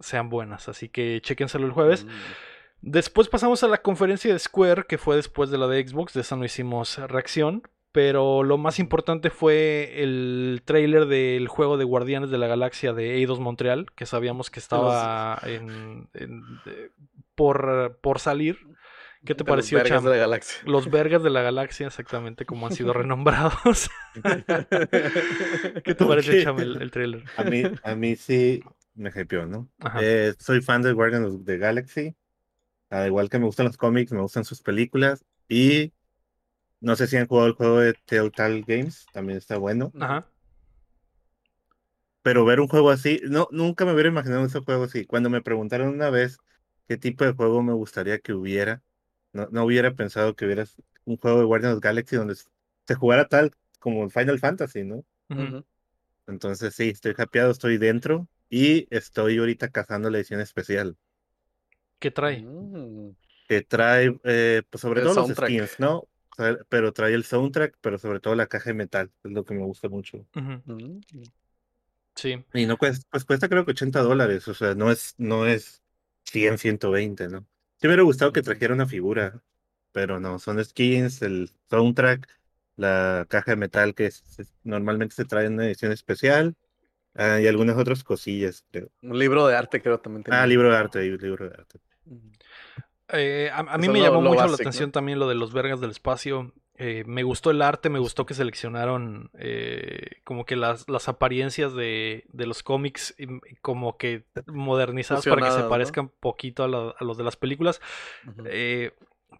sean 0.00 0.28
buenas. 0.30 0.68
Así 0.68 0.88
que 0.88 1.20
chéquenselo 1.22 1.66
el 1.66 1.72
jueves. 1.72 2.04
Mm. 2.04 2.08
Después 2.82 3.28
pasamos 3.28 3.62
a 3.64 3.68
la 3.68 3.78
conferencia 3.82 4.32
de 4.32 4.38
Square, 4.38 4.84
que 4.88 4.98
fue 4.98 5.16
después 5.16 5.50
de 5.50 5.58
la 5.58 5.66
de 5.66 5.86
Xbox. 5.86 6.12
De 6.14 6.20
esa 6.20 6.36
no 6.36 6.44
hicimos 6.44 6.98
reacción. 6.98 7.62
Pero 7.92 8.42
lo 8.42 8.58
más 8.58 8.78
importante 8.78 9.30
fue 9.30 10.02
el 10.02 10.60
trailer 10.66 11.06
del 11.06 11.48
juego 11.48 11.78
de 11.78 11.84
Guardianes 11.84 12.28
de 12.28 12.36
la 12.36 12.46
Galaxia 12.46 12.92
de 12.92 13.14
Eidos 13.14 13.40
Montreal, 13.40 13.86
que 13.96 14.04
sabíamos 14.04 14.50
que 14.50 14.60
estaba 14.60 15.40
en- 15.44 16.06
en- 16.12 16.42
de- 16.66 16.90
por, 17.36 17.98
por 18.02 18.20
salir. 18.20 18.58
¿Qué 19.24 19.34
te 19.34 19.44
De 19.44 19.52
los 19.52 19.68
pareció, 19.68 19.78
vergas 19.78 20.02
Cham? 20.02 20.04
de 20.04 20.10
la 20.10 20.16
galaxia. 20.16 20.60
Los 20.64 20.90
vergas 20.90 21.22
de 21.22 21.30
la 21.30 21.42
galaxia, 21.42 21.86
exactamente 21.88 22.46
como 22.46 22.66
han 22.66 22.72
sido 22.72 22.92
renombrados. 22.94 23.90
¿Qué 25.84 25.94
te 25.94 26.06
pareció, 26.06 26.34
Ok. 26.34 26.36
Cham, 26.36 26.60
el, 26.60 26.80
el 26.82 26.90
trailer? 26.90 27.24
A 27.34 27.44
mí, 27.44 27.70
a 27.82 27.94
mí 27.94 28.16
sí 28.16 28.62
me 28.94 29.10
hypeó, 29.10 29.46
¿no? 29.46 29.70
Eh, 29.94 30.34
soy 30.38 30.60
fan 30.62 30.82
de 30.82 30.92
Guardians 30.92 31.26
of 31.26 31.44
the 31.44 31.58
Galaxy. 31.58 32.16
Al 32.90 33.06
igual 33.08 33.28
que 33.30 33.38
me 33.38 33.46
gustan 33.46 33.66
los 33.66 33.76
cómics, 33.76 34.12
me 34.12 34.20
gustan 34.22 34.44
sus 34.44 34.62
películas. 34.62 35.24
Y 35.48 35.92
no 36.80 36.96
sé 36.96 37.06
si 37.06 37.16
han 37.16 37.26
jugado 37.28 37.48
el 37.48 37.54
juego 37.54 37.80
de 37.80 37.94
Telltale 38.06 38.64
Games, 38.66 39.06
también 39.12 39.38
está 39.38 39.58
bueno. 39.58 39.92
Ajá. 40.00 40.26
Pero 42.22 42.44
ver 42.44 42.60
un 42.60 42.68
juego 42.68 42.90
así, 42.90 43.20
no, 43.24 43.48
nunca 43.52 43.84
me 43.84 43.92
hubiera 43.92 44.08
imaginado 44.08 44.44
ese 44.44 44.60
juego 44.60 44.84
así. 44.84 45.04
Cuando 45.06 45.30
me 45.30 45.42
preguntaron 45.42 45.88
una 45.88 46.10
vez 46.10 46.38
qué 46.88 46.96
tipo 46.96 47.24
de 47.24 47.32
juego 47.32 47.62
me 47.62 47.72
gustaría 47.74 48.18
que 48.20 48.32
hubiera, 48.34 48.82
no, 49.32 49.48
no 49.50 49.64
hubiera 49.64 49.94
pensado 49.94 50.34
que 50.36 50.44
hubiera 50.46 50.64
un 51.04 51.16
juego 51.18 51.38
de 51.40 51.44
Guardians 51.46 51.76
of 51.76 51.82
the 51.82 51.88
Galaxy 51.88 52.16
donde 52.16 52.36
se 52.36 52.94
jugara 52.94 53.28
tal 53.28 53.52
como 53.80 54.08
Final 54.10 54.38
Fantasy, 54.38 54.84
¿no? 54.84 55.04
Entonces 56.28 56.74
sí, 56.74 56.90
estoy 56.90 57.14
happyado, 57.18 57.50
estoy 57.50 57.78
dentro 57.78 58.28
y 58.48 58.86
estoy 58.94 59.38
ahorita 59.38 59.70
cazando 59.70 60.10
la 60.10 60.18
edición 60.18 60.40
especial 60.40 60.96
¿Qué 61.98 62.10
trae? 62.10 62.42
Mm. 62.42 63.16
que 63.48 63.62
trae, 63.62 64.18
eh, 64.24 64.62
pues 64.70 64.80
sobre 64.80 65.00
El 65.00 65.04
todo 65.04 65.14
los 65.14 65.26
soundtrack. 65.26 65.48
skins, 65.50 65.78
¿no? 65.78 65.98
O 65.98 66.08
sea, 66.36 66.56
Pero 66.68 66.92
trae 66.92 67.14
el 67.14 67.24
soundtrack, 67.24 67.76
pero 67.80 67.98
sobre 67.98 68.20
todo 68.20 68.34
la 68.34 68.46
caja 68.46 68.70
de 68.70 68.74
metal, 68.74 69.12
es 69.24 69.30
lo 69.32 69.44
que 69.44 69.54
me 69.54 69.64
gusta 69.64 69.88
mucho. 69.88 70.26
Mm. 70.34 71.00
Sí. 72.14 72.44
Y 72.54 72.66
no 72.66 72.76
cuesta, 72.78 73.06
pues 73.10 73.24
cuesta 73.24 73.48
creo 73.48 73.64
que 73.64 73.72
80 73.72 74.00
dólares, 74.00 74.48
o 74.48 74.54
sea, 74.54 74.74
no 74.74 74.90
es, 74.90 75.14
no 75.18 75.46
es 75.46 75.82
100, 76.30 76.58
120, 76.58 77.28
¿no? 77.28 77.46
Me 77.82 77.88
hubiera 77.88 78.02
gustado 78.02 78.32
que 78.32 78.42
trajera 78.42 78.74
una 78.74 78.86
figura, 78.86 79.42
pero 79.92 80.20
no, 80.20 80.38
son 80.38 80.62
skins, 80.64 81.22
el 81.22 81.50
soundtrack, 81.70 82.28
la 82.76 83.26
caja 83.28 83.52
de 83.52 83.56
metal 83.56 83.94
que 83.94 84.06
es- 84.06 84.38
es- 84.38 84.52
normalmente 84.64 85.14
se 85.14 85.24
trae 85.24 85.46
en 85.46 85.54
una 85.54 85.66
edición 85.66 85.92
especial 85.92 86.54
ah, 87.14 87.40
y 87.40 87.46
algunas 87.46 87.76
otras 87.76 88.04
cosillas, 88.04 88.64
creo. 88.70 88.90
Un 89.02 89.18
libro 89.18 89.46
de 89.46 89.56
arte 89.56 89.80
creo 89.80 89.98
también 90.00 90.22
tenía. 90.24 90.42
Ah, 90.42 90.46
libro 90.46 90.70
de 90.70 90.76
arte, 90.76 91.02
libro 91.02 91.48
de 91.48 91.54
arte. 91.54 91.78
Eh, 93.08 93.50
a, 93.52 93.58
a 93.60 93.78
mí 93.78 93.84
Eso 93.84 93.92
me 93.92 93.98
lo- 94.00 94.04
llamó 94.04 94.20
lo 94.20 94.30
mucho 94.30 94.46
la 94.48 94.54
atención 94.54 94.90
también 94.92 95.18
lo 95.18 95.28
de 95.28 95.34
los 95.34 95.52
vergas 95.52 95.80
del 95.80 95.90
espacio. 95.90 96.52
Eh, 96.78 97.04
me 97.06 97.22
gustó 97.22 97.50
el 97.50 97.62
arte, 97.62 97.88
me 97.88 97.98
gustó 97.98 98.26
que 98.26 98.34
seleccionaron 98.34 99.30
eh, 99.38 100.20
como 100.24 100.44
que 100.44 100.56
las, 100.56 100.88
las 100.90 101.08
apariencias 101.08 101.72
de, 101.74 102.24
de 102.32 102.46
los 102.46 102.62
cómics 102.62 103.14
como 103.62 103.96
que 103.96 104.24
modernizadas 104.46 105.24
para 105.24 105.36
que 105.36 105.42
se 105.44 105.48
Fusionadas, 105.48 105.64
¿no? 105.64 105.70
parezcan 105.70 106.08
poquito 106.20 106.64
a, 106.64 106.68
la- 106.68 106.94
a 106.98 107.04
los 107.04 107.16
de 107.16 107.24
las 107.24 107.36
películas. 107.36 107.80
Eh, 108.44 108.92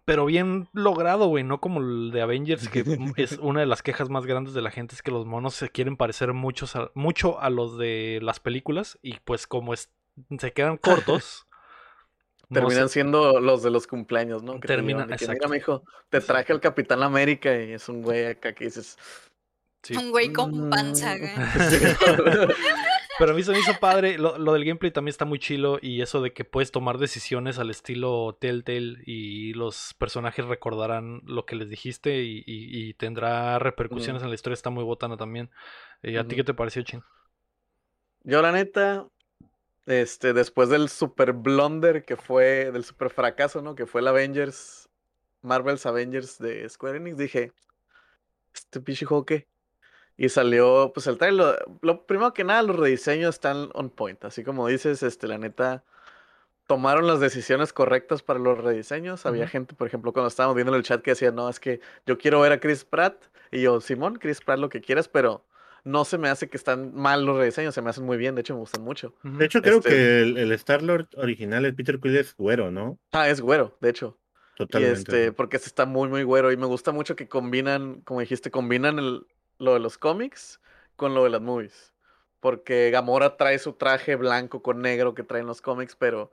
pero 0.05 0.25
bien 0.25 0.67
logrado, 0.73 1.27
güey, 1.27 1.43
no 1.43 1.59
como 1.59 1.79
el 1.81 2.11
de 2.11 2.21
Avengers, 2.21 2.69
que 2.69 2.83
es 3.17 3.37
una 3.39 3.59
de 3.59 3.65
las 3.65 3.83
quejas 3.83 4.09
más 4.09 4.25
grandes 4.25 4.53
de 4.53 4.61
la 4.61 4.71
gente, 4.71 4.95
es 4.95 5.01
que 5.01 5.11
los 5.11 5.25
monos 5.25 5.53
se 5.53 5.69
quieren 5.69 5.97
parecer 5.97 6.33
muchos 6.33 6.75
a- 6.75 6.91
mucho 6.95 7.39
a 7.39 7.49
los 7.49 7.77
de 7.77 8.19
las 8.21 8.39
películas 8.39 8.97
y 9.01 9.13
pues 9.25 9.47
como 9.47 9.73
es, 9.73 9.91
se 10.39 10.53
quedan 10.53 10.77
cortos. 10.77 11.46
No 12.49 12.59
Terminan 12.61 12.89
siendo 12.89 13.39
los 13.39 13.61
de 13.63 13.71
los 13.71 13.87
cumpleaños, 13.87 14.41
¿no? 14.43 14.53
Que 14.59 14.67
te 14.67 14.75
Terminan- 14.75 15.11
exacto. 15.11 15.33
Mira, 15.33 15.47
mijo, 15.49 15.83
te 16.09 16.21
traje 16.21 16.53
el 16.53 16.59
Capitán 16.61 17.03
América 17.03 17.53
y 17.61 17.73
es 17.73 17.89
un 17.89 18.01
güey 18.01 18.25
acá 18.25 18.53
que 18.53 18.65
dices. 18.65 18.97
sí. 19.83 19.95
Un 19.97 20.11
güey 20.11 20.31
con 20.31 20.69
panza, 20.69 21.15
"Mm". 21.15 21.19
güey. 21.19 21.31
Pero 23.19 23.31
a 23.31 23.33
mí 23.33 23.41
se 23.41 23.51
me 23.51 23.59
hizo 23.59 23.73
padre. 23.79 24.17
Lo, 24.19 24.37
lo 24.37 24.53
del 24.53 24.63
gameplay 24.63 24.91
también 24.91 25.09
está 25.09 25.25
muy 25.25 25.39
chilo. 25.39 25.79
Y 25.81 26.01
eso 26.03 26.21
de 26.21 26.33
que 26.33 26.45
puedes 26.45 26.71
tomar 26.71 26.99
decisiones 26.99 27.57
al 27.57 27.71
estilo 27.71 28.37
Telltale. 28.39 28.97
Y 29.05 29.53
los 29.53 29.95
personajes 29.97 30.45
recordarán 30.45 31.21
lo 31.25 31.45
que 31.45 31.55
les 31.55 31.67
dijiste. 31.67 32.21
Y, 32.21 32.43
y- 32.45 32.89
y 32.89 32.93
tendrá 32.93 33.57
repercusiones 33.59 34.21
en 34.21 34.29
la 34.29 34.35
historia. 34.35 34.53
Está 34.53 34.69
muy 34.69 34.83
botana 34.83 35.17
también. 35.17 35.49
Eh, 36.03 36.19
¿A 36.19 36.27
ti 36.27 36.35
qué 36.35 36.43
te 36.43 36.53
pareció, 36.53 36.83
Chin? 36.83 37.01
Yo, 38.23 38.41
la 38.43 38.51
neta, 38.51 39.07
este, 39.87 40.33
después 40.33 40.69
del 40.69 40.89
super 40.89 41.33
blunder 41.33 42.05
que 42.05 42.17
fue, 42.17 42.71
del 42.71 42.83
super 42.83 43.09
fracaso, 43.09 43.61
¿no? 43.61 43.73
Que 43.73 43.85
fue 43.85 44.01
el 44.01 44.07
Avengers, 44.07 44.89
Marvel's 45.41 45.85
Avengers 45.85 46.37
de 46.37 46.67
Square 46.69 46.97
Enix, 46.97 47.17
dije, 47.17 47.53
¿este 48.53 48.81
pinche 48.81 49.05
juego 49.05 49.25
qué? 49.25 49.47
Y 50.17 50.29
salió, 50.29 50.91
pues 50.93 51.07
el 51.07 51.17
trailer, 51.17 51.57
lo, 51.67 51.79
lo 51.81 52.05
primero 52.05 52.33
que 52.33 52.43
nada, 52.43 52.63
los 52.63 52.75
rediseños 52.75 53.35
están 53.35 53.69
on 53.73 53.89
point, 53.89 54.23
así 54.25 54.43
como 54.43 54.67
dices, 54.67 55.03
este, 55.03 55.27
la 55.27 55.37
neta, 55.37 55.83
tomaron 56.67 57.07
las 57.07 57.19
decisiones 57.19 57.71
correctas 57.71 58.23
para 58.23 58.39
los 58.39 58.57
rediseños. 58.57 59.25
Había 59.25 59.47
gente, 59.47 59.73
por 59.73 59.87
ejemplo, 59.87 60.11
cuando 60.11 60.27
estábamos 60.27 60.55
viendo 60.55 60.73
en 60.73 60.77
el 60.77 60.83
chat 60.83 61.01
que 61.01 61.11
decía, 61.11 61.31
no, 61.31 61.49
es 61.49 61.59
que 61.59 61.79
yo 62.05 62.17
quiero 62.17 62.41
ver 62.41 62.51
a 62.51 62.59
Chris 62.59 62.83
Pratt, 62.83 63.15
y 63.51 63.61
yo, 63.61 63.79
Simón, 63.79 64.17
Chris 64.17 64.41
Pratt, 64.41 64.59
lo 64.59 64.67
que 64.67 64.81
quieras, 64.81 65.07
pero 65.07 65.45
no 65.87 66.05
se 66.05 66.17
me 66.17 66.29
hace 66.29 66.49
que 66.49 66.57
están 66.57 66.93
mal 66.93 67.25
los 67.25 67.37
rediseños, 67.37 67.73
se 67.73 67.81
me 67.81 67.89
hacen 67.89 68.05
muy 68.05 68.17
bien, 68.17 68.35
de 68.35 68.41
hecho 68.41 68.53
me 68.53 68.59
gustan 68.59 68.83
mucho. 68.83 69.15
De 69.23 69.45
hecho, 69.45 69.61
creo 69.61 69.77
Este- 69.77 69.89
que 69.89 70.21
el, 70.21 70.37
el 70.37 70.51
Star-Lord 70.51 71.07
original, 71.17 71.65
el 71.65 71.73
Peter 71.75 71.99
Quill, 71.99 72.17
es 72.17 72.35
güero, 72.37 72.71
¿no? 72.71 72.99
Ah, 73.13 73.29
es 73.29 73.41
güero, 73.41 73.77
de 73.81 73.89
hecho. 73.89 74.17
Y 74.55 74.57
Totalmente. 74.57 74.99
este, 74.99 75.31
porque 75.31 75.59
se 75.59 75.67
está 75.67 75.85
muy, 75.85 76.09
muy 76.09 76.23
güero. 76.23 76.51
Y 76.51 76.57
me 76.57 76.65
gusta 76.65 76.91
mucho 76.91 77.15
que 77.15 77.27
combinan, 77.27 78.01
como 78.01 78.19
dijiste, 78.21 78.49
combinan 78.51 78.97
el, 78.99 79.25
lo 79.59 79.73
de 79.75 79.79
los 79.79 79.97
cómics 79.97 80.59
con 80.95 81.13
lo 81.13 81.23
de 81.23 81.29
las 81.29 81.41
movies. 81.41 81.93
Porque 82.39 82.89
Gamora 82.91 83.37
trae 83.37 83.59
su 83.59 83.73
traje 83.73 84.15
blanco 84.15 84.61
con 84.63 84.81
negro 84.81 85.13
que 85.13 85.23
traen 85.23 85.45
los 85.47 85.61
cómics, 85.61 85.95
pero 85.95 86.31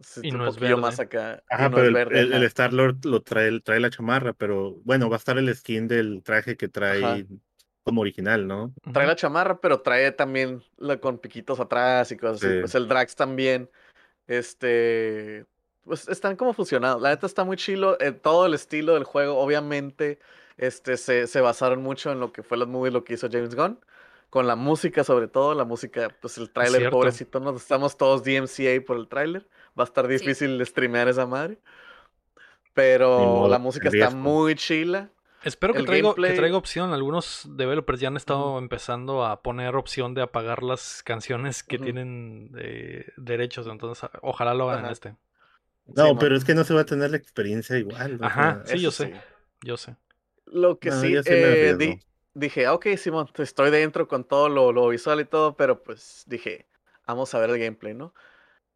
es 0.00 0.20
Y 0.22 0.30
un 0.32 0.38
no 0.38 0.48
es 0.48 0.58
verde. 0.58 0.76
más 0.76 0.98
acá. 1.00 1.42
Ajá, 1.50 1.68
no 1.68 1.76
pero 1.76 1.82
es 1.82 1.88
el, 1.88 1.94
verde, 1.94 2.20
el- 2.20 2.26
el 2.28 2.34
ajá. 2.38 2.46
Star-Lord 2.46 3.04
lo 3.04 3.22
trae, 3.22 3.60
trae 3.60 3.78
la 3.80 3.90
chamarra, 3.90 4.32
pero 4.32 4.76
bueno, 4.84 5.08
va 5.10 5.16
a 5.16 5.18
estar 5.18 5.36
el 5.38 5.54
skin 5.54 5.86
del 5.86 6.22
traje 6.22 6.56
que 6.56 6.68
trae 6.68 7.04
Ajá. 7.04 7.16
Como 7.84 8.00
original, 8.00 8.46
¿no? 8.46 8.72
Trae 8.92 9.06
la 9.06 9.14
chamarra, 9.16 9.60
pero 9.60 9.80
trae 9.80 10.10
también 10.10 10.62
la, 10.78 10.96
con 10.98 11.18
piquitos 11.18 11.60
atrás 11.60 12.10
y 12.12 12.16
cosas 12.16 12.42
así. 12.42 12.52
Sí. 12.54 12.60
Pues 12.60 12.74
el 12.74 12.88
Drax 12.88 13.14
también. 13.14 13.70
Este. 14.26 15.44
pues 15.84 16.08
están 16.08 16.36
como 16.36 16.54
fusionados. 16.54 17.00
La 17.02 17.10
neta 17.10 17.26
está 17.26 17.44
muy 17.44 17.56
chilo. 17.56 17.98
eh, 18.00 18.12
todo 18.12 18.46
el 18.46 18.54
estilo 18.54 18.94
del 18.94 19.04
juego, 19.04 19.38
obviamente, 19.38 20.18
este, 20.56 20.96
se, 20.96 21.26
se 21.26 21.40
basaron 21.42 21.82
mucho 21.82 22.10
en 22.10 22.20
lo 22.20 22.32
que 22.32 22.42
fue 22.42 22.56
los 22.56 22.68
movies, 22.68 22.92
lo 22.94 23.04
que 23.04 23.14
hizo 23.14 23.28
James 23.30 23.54
Gunn. 23.54 23.78
Con 24.30 24.46
la 24.48 24.56
música, 24.56 25.04
sobre 25.04 25.28
todo, 25.28 25.54
la 25.54 25.64
música, 25.64 26.08
pues 26.20 26.38
el 26.38 26.50
tráiler, 26.50 26.90
pobrecito, 26.90 27.38
nos 27.38 27.60
estamos 27.60 27.96
todos 27.96 28.24
DMCA 28.24 28.84
por 28.84 28.96
el 28.96 29.06
tráiler. 29.06 29.46
Va 29.78 29.84
a 29.84 29.86
estar 29.86 30.06
Sí. 30.06 30.12
difícil 30.12 30.64
streamear 30.66 31.06
esa 31.08 31.26
madre. 31.26 31.58
Pero 32.72 33.18
modo, 33.20 33.48
la 33.48 33.58
música 33.58 33.88
está 33.88 34.10
muy 34.10 34.56
chila. 34.56 35.10
Espero 35.44 35.74
que 35.74 35.80
El 35.80 35.86
traiga, 35.86 36.14
que 36.14 36.32
traiga 36.32 36.56
opción. 36.56 36.92
Algunos 36.92 37.46
developers 37.50 38.00
ya 38.00 38.08
han 38.08 38.16
estado 38.16 38.58
empezando 38.58 39.24
a 39.24 39.42
poner 39.42 39.76
opción 39.76 40.14
de 40.14 40.22
apagar 40.22 40.62
las 40.62 41.02
canciones 41.02 41.62
que 41.62 41.78
tienen 41.78 42.50
eh, 42.58 43.12
derechos. 43.16 43.66
Entonces, 43.66 44.08
ojalá 44.22 44.54
lo 44.54 44.70
hagan 44.70 44.86
en 44.86 44.92
este. 44.92 45.16
No, 45.86 46.08
Sí, 46.08 46.14
pero 46.18 46.30
man. 46.30 46.36
es 46.38 46.44
que 46.44 46.54
no 46.54 46.64
se 46.64 46.72
va 46.74 46.80
a 46.80 46.86
tener 46.86 47.10
la 47.10 47.16
experiencia 47.18 47.76
igual. 47.76 48.18
Ajá, 48.22 48.62
sí, 48.64 48.80
yo 48.80 48.90
sé. 48.90 49.14
Yo 49.62 49.76
sé. 49.76 49.96
Lo 50.46 50.78
que 50.78 50.90
No, 50.90 51.00
sí, 51.00 51.14
eh, 51.26 51.74
di- 51.78 52.00
dije, 52.34 52.66
"Ah, 52.66 52.72
ok, 52.74 52.86
Simón, 52.96 53.28
estoy 53.36 53.70
dentro 53.70 54.08
con 54.08 54.24
todo 54.24 54.48
lo, 54.48 54.72
lo 54.72 54.88
visual 54.88 55.20
y 55.20 55.24
todo, 55.24 55.56
pero 55.56 55.82
pues 55.82 56.24
dije, 56.26 56.66
vamos 57.06 57.34
a 57.34 57.38
ver 57.38 57.50
el 57.50 57.58
gameplay, 57.58 57.94
¿no? 57.94 58.14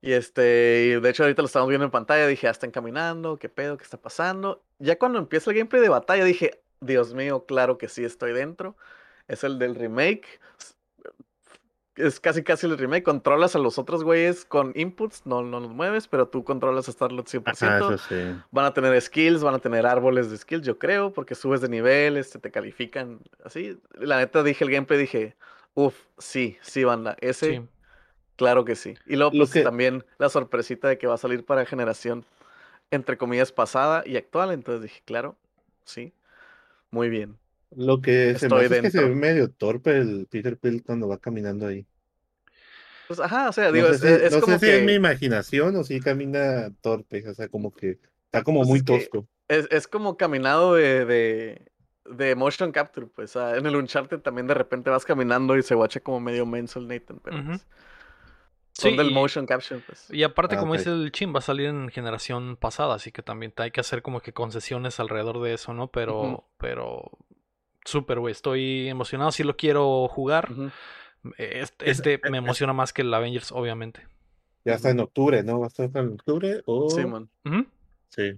Y 0.01 0.13
este, 0.13 0.85
y 0.87 1.01
de 1.01 1.11
hecho 1.11 1.25
ahorita 1.25 1.43
lo 1.43 1.47
estamos 1.47 1.69
viendo 1.69 1.85
en 1.85 1.91
pantalla, 1.91 2.27
dije, 2.27 2.47
ya 2.47 2.51
están 2.51 2.71
caminando, 2.71 3.37
qué 3.37 3.49
pedo, 3.49 3.77
qué 3.77 3.85
está 3.85 4.01
pasando. 4.01 4.63
Ya 4.79 4.99
cuando 4.99 5.19
empieza 5.19 5.51
el 5.51 5.57
gameplay 5.57 5.83
de 5.83 5.89
batalla, 5.89 6.25
dije, 6.25 6.63
Dios 6.81 7.15
mío, 7.15 7.45
claro 7.47 7.79
que 7.79 7.89
sí 7.89 8.05
estoy 8.05 8.33
dentro. 8.33 8.77
Es 9.27 9.43
el 9.45 9.59
del 9.59 9.75
remake. 9.75 10.41
Es 11.97 12.21
casi 12.21 12.45
casi 12.45 12.67
el 12.67 12.79
remake. 12.79 13.03
Controlas 13.03 13.57
a 13.57 13.59
los 13.59 13.77
otros 13.77 14.05
güeyes 14.05 14.45
con 14.45 14.73
inputs, 14.77 15.23
no, 15.27 15.43
no 15.43 15.59
los 15.59 15.71
mueves, 15.71 16.07
pero 16.07 16.29
tú 16.29 16.45
controlas 16.45 16.89
a 16.89 16.93
Starlord 16.93 17.27
100%. 17.27 17.67
Ajá, 17.67 17.79
eso 17.79 17.99
sí. 17.99 18.41
Van 18.53 18.67
a 18.67 18.73
tener 18.73 19.01
skills, 19.01 19.43
van 19.43 19.57
a 19.57 19.59
tener 19.59 19.85
árboles 19.85 20.31
de 20.31 20.37
skills, 20.37 20.65
yo 20.65 20.79
creo, 20.79 21.13
porque 21.13 21.35
subes 21.35 21.61
de 21.61 21.69
nivel, 21.69 22.17
este, 22.17 22.39
te 22.39 22.53
califican 22.53 23.19
así. 23.45 23.81
La 23.95 24.19
neta 24.19 24.45
dije 24.45 24.63
el 24.63 24.71
gameplay, 24.71 25.01
dije, 25.01 25.37
uff, 25.75 25.97
sí, 26.19 26.57
sí, 26.63 26.85
banda, 26.85 27.17
ese, 27.21 27.51
Sí. 27.57 27.69
Claro 28.39 28.65
que 28.65 28.77
sí. 28.77 28.97
Y 29.07 29.17
luego, 29.17 29.33
Lo 29.35 29.47
pues 29.47 29.53
que- 29.53 29.65
también 29.65 30.07
la 30.19 30.31
sorpresita 30.31 30.89
de 30.89 30.99
que 30.99 31.09
va 31.09 31.17
a 31.17 31.19
salir 31.19 31.45
para 31.45 31.67
generación, 31.67 32.25
entre 32.91 33.19
comillas, 33.19 33.53
pasada 33.53 34.05
y 34.07 34.17
actual. 34.17 34.53
Entonces 34.53 34.83
dije, 34.85 35.03
claro, 35.07 35.37
sí, 35.85 36.15
muy 36.91 37.09
bien. 37.11 37.39
Lo 37.77 38.03
que 38.03 38.35
se 38.35 38.49
me 38.49 38.57
Estoy 38.57 38.61
hace 38.61 38.75
es 38.75 38.81
que 38.83 38.91
se 38.91 39.03
ve 39.03 39.15
medio 39.15 39.51
torpe 39.51 39.97
el 39.97 40.27
Peter 40.31 40.59
Pill 40.59 40.83
cuando 40.83 41.09
va 41.09 41.17
caminando 41.19 41.67
ahí. 41.67 41.87
Pues, 43.07 43.21
ajá, 43.21 43.49
o 43.49 43.53
sea, 43.53 43.73
No 43.73 43.73
digo, 43.73 43.89
sé 43.89 43.95
es, 43.95 44.03
si, 44.03 44.07
es- 44.09 44.31
no 44.33 44.41
como 44.41 44.57
sé 44.57 44.59
si 44.59 44.71
es 44.71 44.83
mi 44.83 44.95
imaginación 44.95 45.77
o 45.77 45.85
si 45.85 46.01
camina 46.01 46.71
torpe, 46.83 47.27
o 47.29 47.35
sea, 47.35 47.49
como 47.49 47.73
que 47.75 47.99
está 48.27 48.43
como 48.43 48.61
Pues 48.61 48.69
muy 48.69 48.83
es 48.85 48.85
tosco. 48.85 49.29
es, 49.49 49.69
es 49.71 49.89
como 49.89 50.17
caminado 50.17 50.75
de, 50.75 51.05
de, 51.07 51.73
de 52.05 52.35
motion 52.35 52.73
capture, 52.73 53.07
pues, 53.07 53.37
ah, 53.37 53.57
en 53.57 53.67
el 53.67 53.77
Uncharted 53.77 54.21
también 54.21 54.47
de 54.47 54.55
repente 54.55 54.91
vas 54.91 55.05
caminando 55.05 55.57
y 55.57 55.63
se 55.63 55.75
guacha 55.75 56.01
como 56.01 56.21
medio 56.21 56.45
menso 56.47 56.79
el 56.79 56.89
Nathan, 56.89 57.21
pero 57.23 57.41
pues, 57.45 57.67
son 58.79 58.93
Sí, 58.93 58.97
del 58.97 59.11
y- 59.11 59.15
motion 59.15 59.45
capture, 59.45 59.81
pues. 59.85 60.09
Y 60.11 60.23
aparte, 60.23 60.55
Ah, 60.57 60.61
como 60.61 60.75
dice 60.75 60.91
el 60.91 61.11
Chin, 61.11 61.35
va 61.35 61.39
a 61.39 61.43
salir 61.43 61.67
en 61.67 61.89
generación 61.91 62.57
pasada, 62.57 62.95
así 62.95 63.11
que 63.13 63.23
también 63.23 63.53
hay 63.57 63.71
que 63.73 63.81
hacer 63.81 64.03
como 64.03 64.21
que 64.21 64.33
concesiones 64.33 65.01
alrededor 65.01 65.41
de 65.43 65.55
eso, 65.55 65.75
¿no? 65.75 65.89
Pero, 65.89 66.45
pero 66.59 67.11
súper, 67.85 68.21
güey, 68.21 68.33
estoy 68.33 68.89
emocionado, 68.89 69.33
sí 69.33 69.43
lo 69.43 69.57
quiero 69.57 70.07
jugar. 70.09 70.49
Este, 71.37 71.91
este 71.91 72.21
me 72.31 72.39
emociona 72.39 72.73
más 72.73 72.93
que 72.93 73.03
el 73.03 73.13
Avengers, 73.13 73.51
obviamente. 73.53 74.07
Ya 74.65 74.75
está 74.75 74.91
en 74.91 75.01
octubre, 75.01 75.43
¿no? 75.43 75.59
¿Va 75.61 75.67
a 75.67 75.69
estar 75.69 75.91
en 75.95 76.13
octubre 76.13 76.63
o...? 76.67 76.89
Sí, 76.91 77.05
man. 77.05 77.29
Sí. 78.11 78.33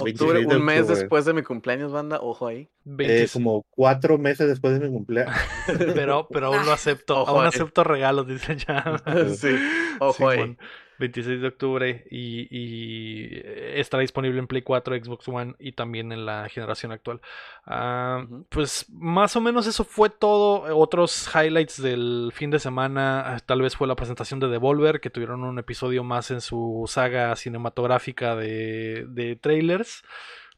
Octubre, 0.00 0.34
26 0.34 0.48
de 0.48 0.56
un 0.56 0.64
mes 0.64 0.88
después 0.88 1.24
de 1.24 1.34
mi 1.34 1.42
cumpleaños, 1.42 1.92
banda, 1.92 2.18
ojo 2.20 2.46
ahí. 2.46 2.68
20 2.84 3.24
Eh, 3.24 3.28
como 3.32 3.64
cuatro 3.70 4.18
meses 4.18 4.48
después 4.48 4.78
de 4.78 4.86
mi 4.86 4.92
cumpleaños. 4.92 5.34
Pero, 5.94 6.28
pero 6.30 6.46
aún 6.46 6.64
lo 6.66 6.72
acepto, 6.72 7.20
Ojo 7.22 7.30
aún 7.30 7.42
ahí. 7.42 7.48
acepto 7.48 7.84
regalos, 7.84 8.26
dice 8.26 8.56
ya. 8.56 9.02
Sí, 9.36 9.54
ojo 10.00 10.28
ahí. 10.28 10.38
Simón. 10.38 10.58
26 10.98 11.40
de 11.40 11.48
octubre 11.48 12.06
y, 12.10 12.46
y 12.50 13.42
estará 13.74 14.02
disponible 14.02 14.38
en 14.38 14.46
Play 14.46 14.62
4, 14.62 14.96
Xbox 14.96 15.28
One 15.28 15.54
y 15.58 15.72
también 15.72 16.12
en 16.12 16.26
la 16.26 16.48
generación 16.48 16.92
actual. 16.92 17.20
Ah. 17.66 18.26
Pues 18.48 18.86
más 18.90 19.34
o 19.36 19.40
menos 19.40 19.66
eso 19.66 19.84
fue 19.84 20.10
todo. 20.10 20.76
Otros 20.76 21.28
highlights 21.34 21.82
del 21.82 22.32
fin 22.34 22.50
de 22.50 22.58
semana, 22.58 23.34
ah, 23.34 23.40
tal 23.40 23.62
vez 23.62 23.76
fue 23.76 23.88
la 23.88 23.96
presentación 23.96 24.40
de 24.40 24.48
Devolver, 24.48 25.00
que 25.00 25.10
tuvieron 25.10 25.44
un 25.44 25.58
episodio 25.58 26.04
más 26.04 26.30
en 26.30 26.40
su 26.40 26.84
saga 26.88 27.34
cinematográfica 27.36 28.36
de, 28.36 29.06
de 29.08 29.36
trailers. 29.36 30.04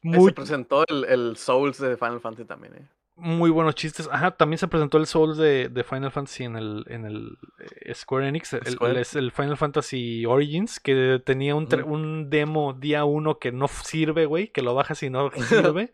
Muy, 0.01 0.29
Se 0.29 0.33
presentó 0.33 0.83
el, 0.87 1.05
el 1.05 1.37
Souls 1.37 1.79
de 1.79 1.97
Final 1.97 2.21
Fantasy 2.21 2.45
también, 2.45 2.75
eh. 2.75 2.94
Muy 3.17 3.49
buenos 3.49 3.75
chistes. 3.75 4.09
Ajá, 4.11 4.31
también 4.31 4.57
se 4.57 4.67
presentó 4.67 4.97
el 4.97 5.05
Souls 5.07 5.37
de, 5.37 5.69
de 5.69 5.83
Final 5.83 6.11
Fantasy 6.11 6.43
en 6.43 6.55
el, 6.57 6.83
en 6.87 7.05
el 7.05 7.37
eh, 7.59 7.93
Square 7.95 8.27
Enix, 8.27 8.53
el, 8.53 8.65
Square. 8.65 8.93
el- 8.93 8.97
es 8.99 9.15
el 9.15 9.31
Final 9.31 9.57
Fantasy 9.57 10.25
Origins, 10.25 10.79
que 10.79 11.21
tenía 11.25 11.55
un, 11.55 11.63
Ujú. 11.63 11.93
un 11.93 12.29
demo 12.29 12.73
día 12.73 13.05
uno 13.05 13.39
que 13.39 13.51
no 13.51 13.67
sirve, 13.67 14.25
güey, 14.25 14.49
que 14.49 14.61
lo 14.61 14.75
bajas 14.75 15.01
y 15.03 15.09
no 15.09 15.31
sirve. 15.75 15.93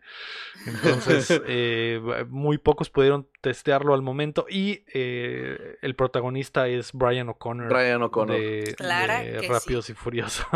Entonces, 0.66 1.40
eh, 1.46 2.00
muy 2.28 2.58
pocos 2.58 2.90
pudieron 2.90 3.28
testearlo 3.40 3.94
al 3.94 4.02
momento. 4.02 4.46
Y 4.48 4.84
eh, 4.92 5.76
el 5.82 5.94
protagonista 5.94 6.68
es 6.68 6.92
Brian 6.92 7.28
O'Connor. 7.28 7.68
Brian 7.68 8.02
O'Connor. 8.02 8.36
De, 8.36 8.74
Clara 8.76 9.20
de 9.20 9.32
que 9.32 9.40
sí. 9.40 9.46
Rápidos 9.48 9.90
y 9.90 9.94
Furiosos. 9.94 10.46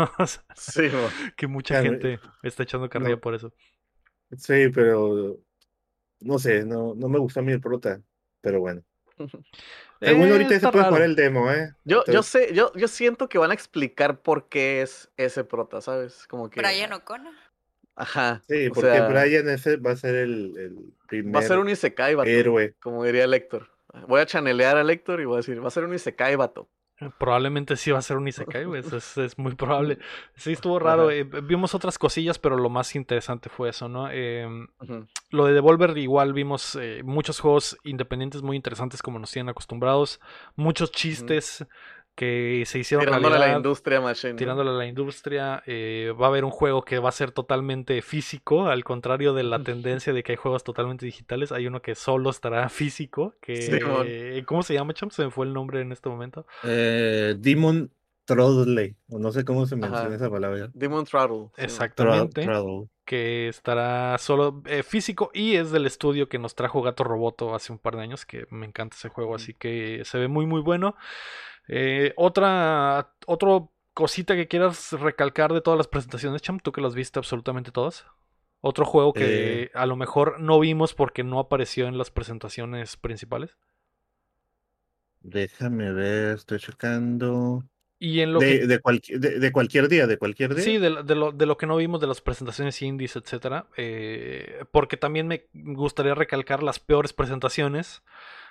Sí, 0.55 0.89
que 1.37 1.47
mucha 1.47 1.81
gente 1.81 2.19
está 2.43 2.63
echando 2.63 2.89
carrilla 2.89 3.11
no. 3.15 3.19
por 3.21 3.35
eso. 3.35 3.53
Sí, 4.35 4.67
pero 4.73 5.37
no 6.19 6.39
sé, 6.39 6.65
no, 6.65 6.93
no 6.95 7.09
me 7.09 7.19
gustó 7.19 7.39
a 7.39 7.43
mí 7.43 7.51
el 7.51 7.61
prota, 7.61 8.01
pero 8.41 8.59
bueno. 8.59 8.83
Según 9.99 10.27
Eh, 10.27 10.31
ahorita 10.31 10.59
se 10.59 10.67
puede 10.69 10.85
jugar 10.85 11.01
el 11.01 11.15
demo, 11.15 11.51
¿eh? 11.51 11.73
Yo, 11.83 12.03
yo 12.05 12.21
sé, 12.21 12.53
yo, 12.53 12.71
yo 12.75 12.87
siento 12.87 13.27
que 13.29 13.37
van 13.39 13.51
a 13.51 13.53
explicar 13.55 14.21
por 14.21 14.47
qué 14.47 14.81
es 14.81 15.09
ese 15.17 15.43
prota, 15.43 15.81
¿sabes? 15.81 16.27
Como 16.27 16.49
que. 16.49 16.59
Brian 16.61 16.93
O'Connor. 16.93 17.33
Ajá. 17.95 18.43
Sí, 18.47 18.69
porque 18.69 18.91
sea, 18.91 19.07
Brian 19.07 19.49
ese 19.49 19.77
va 19.77 19.91
a 19.91 19.95
ser 19.95 20.15
el, 20.15 20.55
el 20.57 20.93
primer 21.07 21.35
Va 21.35 21.39
a 21.39 21.43
ser 21.43 21.57
un 21.57 21.69
Isekai, 21.69 22.13
vato. 22.13 22.29
héroe. 22.29 22.75
Como 22.79 23.03
diría 23.03 23.25
Lector. 23.25 23.69
Voy 24.07 24.21
a 24.21 24.25
chanelear 24.27 24.77
a 24.77 24.83
Lector 24.83 25.19
y 25.19 25.25
voy 25.25 25.35
a 25.35 25.37
decir, 25.37 25.63
va 25.63 25.67
a 25.69 25.71
ser 25.71 25.83
un 25.83 25.95
Isekai, 25.95 26.35
vato. 26.35 26.69
Probablemente 27.19 27.75
sí 27.75 27.91
va 27.91 27.99
a 27.99 28.01
ser 28.01 28.17
un 28.17 28.27
Isekai, 28.27 28.65
güey. 28.65 28.81
Es, 28.81 29.17
es 29.17 29.37
muy 29.37 29.55
probable. 29.55 29.99
Sí, 30.35 30.53
estuvo 30.53 30.79
raro. 30.79 31.11
Eh, 31.11 31.23
vimos 31.23 31.75
otras 31.75 31.99
cosillas, 31.99 32.39
pero 32.39 32.57
lo 32.57 32.69
más 32.69 32.95
interesante 32.95 33.49
fue 33.49 33.69
eso, 33.69 33.87
¿no? 33.87 34.09
Em, 34.09 34.67
lo 35.29 35.45
de 35.45 35.53
Devolver, 35.53 35.97
igual 35.97 36.33
vimos 36.33 36.77
eh, 36.79 37.01
muchos 37.03 37.39
juegos 37.39 37.77
independientes 37.83 38.41
muy 38.41 38.55
interesantes, 38.55 39.01
como 39.01 39.19
nos 39.19 39.31
tienen 39.31 39.49
acostumbrados. 39.49 40.19
Muchos 40.55 40.91
chistes 40.91 41.65
que 42.17 42.63
se 42.65 42.79
hicieron 42.79 43.05
Tirándole 43.05 43.27
a 43.27 43.37
la 43.37 43.45
realidad, 43.45 43.59
industria 43.59 44.01
machine. 44.01 44.33
¿no? 44.33 44.37
tirándole 44.39 44.69
a 44.71 44.73
la 44.73 44.85
industria. 44.87 45.61
eh, 45.67 46.11
va 46.19 46.25
a 46.25 46.29
haber 46.29 46.45
un 46.45 46.49
juego 46.51 46.81
que 46.83 46.97
va 46.97 47.09
a 47.09 47.11
ser 47.11 47.31
totalmente 47.31 48.01
físico, 48.01 48.65
al 48.67 48.83
contrario 48.83 49.33
de 49.35 49.43
la 49.43 49.61
tendencia 49.61 50.11
de 50.13 50.23
que 50.23 50.31
hay 50.31 50.35
juegos 50.35 50.63
totalmente 50.63 51.05
digitales. 51.05 51.51
Hay 51.51 51.67
uno 51.67 51.81
que 51.83 51.93
solo 51.93 52.31
estará 52.31 52.67
físico. 52.69 53.35
Que. 53.39 54.43
¿Cómo 54.47 54.63
se 54.63 54.73
llama, 54.73 54.93
Champ? 54.95 55.11
Se 55.11 55.23
me 55.25 55.29
fue 55.31 55.45
el 55.45 55.53
nombre 55.53 55.79
en 55.81 55.91
este 55.91 56.09
momento. 56.09 56.47
Eh, 56.63 57.35
Demon 57.37 57.91
Throttle, 58.25 58.95
o 59.09 59.19
no 59.19 59.31
sé 59.31 59.45
cómo 59.45 59.65
se 59.67 59.75
menciona 59.75 60.07
Ajá. 60.07 60.15
esa 60.15 60.29
palabra. 60.29 60.69
Demon 60.73 61.05
Throttle. 61.05 61.49
sí. 61.55 61.63
Exactamente. 61.63 62.41
Throttle. 62.43 62.89
que 63.05 63.47
estará 63.47 64.17
solo 64.17 64.63
eh, 64.65 64.81
físico 64.83 65.29
y 65.35 65.55
es 65.55 65.71
del 65.71 65.85
estudio 65.85 66.27
que 66.27 66.39
nos 66.39 66.55
trajo 66.55 66.81
Gato 66.81 67.03
Roboto 67.05 67.53
hace 67.55 67.71
un 67.71 67.77
par 67.79 67.95
de 67.95 68.01
años, 68.01 68.25
que 68.25 68.45
me 68.49 68.65
encanta 68.65 68.97
ese 68.97 69.07
juego, 69.09 69.35
así 69.35 69.53
que 69.53 70.01
se 70.03 70.17
ve 70.17 70.27
muy 70.27 70.45
muy 70.47 70.61
bueno. 70.61 70.95
Eh, 71.67 72.13
otra 72.17 73.13
otro 73.25 73.71
cosita 73.93 74.35
que 74.35 74.47
quieras 74.47 74.91
recalcar 74.93 75.53
de 75.53 75.61
todas 75.61 75.77
las 75.77 75.87
presentaciones, 75.87 76.41
Cham, 76.41 76.59
tú 76.59 76.71
que 76.71 76.81
las 76.81 76.95
viste 76.95 77.19
absolutamente 77.19 77.71
todas. 77.71 78.05
Otro 78.61 78.85
juego 78.85 79.13
que 79.13 79.63
Eh. 79.63 79.71
a 79.73 79.85
lo 79.85 79.95
mejor 79.95 80.39
no 80.39 80.59
vimos 80.59 80.93
porque 80.93 81.23
no 81.23 81.39
apareció 81.39 81.87
en 81.87 81.97
las 81.97 82.11
presentaciones 82.11 82.97
principales. 82.97 83.57
Déjame 85.21 85.91
ver, 85.91 86.35
estoy 86.37 86.59
checando. 86.59 87.63
Y 87.99 88.19
en 88.19 88.31
lo 88.33 88.39
que 88.39 88.45
De, 88.59 88.67
de, 88.67 88.79
cualquier- 88.79 89.19
de, 89.19 89.39
de 89.39 89.51
cualquier 89.51 89.87
día, 89.89 90.05
de 90.05 90.17
cualquier 90.17 90.53
día. 90.53 90.63
Sí, 90.63 90.77
de, 90.77 90.89
lo- 90.91 91.03
de 91.03 91.15
lo, 91.15 91.31
de 91.31 91.45
lo 91.47 91.57
que 91.57 91.65
no 91.65 91.75
vimos 91.77 91.99
de 91.99 92.07
las 92.07 92.21
presentaciones 92.21 92.81
indies, 92.81 93.15
etcétera. 93.15 93.65
eh, 93.75 94.63
porque 94.71 94.97
también 94.97 95.27
me 95.27 95.43
gustaría 95.53 96.13
recalcar 96.15 96.61
las 96.61 96.79
peores 96.79 97.13
presentaciones. 97.13 98.03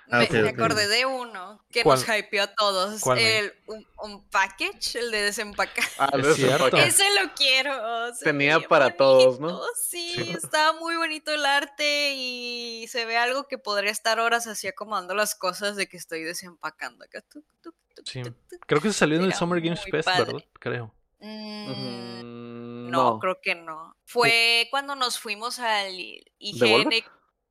Ah, 0.09 0.25
me, 0.31 0.49
acordé 0.49 0.87
de 0.87 1.05
uno 1.05 1.61
que 1.69 1.83
¿Cuál? 1.83 1.99
nos 1.99 2.17
hypeó 2.17 2.43
a 2.43 2.47
todos. 2.47 3.01
El, 3.17 3.53
un, 3.67 3.85
un 4.03 4.29
package, 4.29 4.95
el 4.99 5.11
de 5.11 5.21
desempacar. 5.23 5.83
Ah, 5.99 6.09
Es 6.17 6.35
cierto. 6.37 6.77
Ese 6.77 7.03
lo 7.21 7.33
quiero. 7.35 8.13
se 8.15 8.23
Tenía 8.25 8.59
para 8.61 8.95
todos, 8.95 9.39
¿no? 9.39 9.59
Sí, 9.89 10.13
Sí. 10.15 10.31
estaba 10.31 10.79
muy 10.79 10.95
bonito 10.95 11.31
el 11.33 11.45
arte 11.45 12.13
y 12.15 12.85
se 12.87 13.05
ve 13.05 13.17
algo 13.17 13.47
que 13.47 13.57
podría 13.57 13.91
estar 13.91 14.19
horas 14.19 14.47
así 14.47 14.67
acomodando 14.67 15.13
las 15.13 15.35
cosas 15.35 15.75
de 15.75 15.87
que 15.87 15.97
estoy 15.97 16.23
desempacando 16.23 17.03
acá. 17.03 17.21
tuc, 17.21 17.43
tuc, 17.61 17.75
tuc, 17.93 18.05
Sí. 18.07 18.21
tuc, 18.23 18.33
tuc. 18.49 18.65
Creo 18.65 18.81
que 18.81 18.87
se 18.93 18.99
salió 18.99 19.17
en 19.17 19.25
el 19.25 19.33
Summer 19.33 19.59
Games 19.61 19.81
Fest, 19.91 20.05
padre. 20.05 20.25
¿verdad? 20.33 20.47
Creo. 20.59 20.93
Mm, 21.19 21.71
Ujú, 21.71 22.91
no, 22.91 23.19
creo 23.19 23.39
que 23.41 23.55
no. 23.55 23.95
Fue 24.05 24.67
cuando 24.71 24.95
nos 24.95 25.19
fuimos 25.19 25.59
al 25.59 25.93
IGN? 26.39 26.89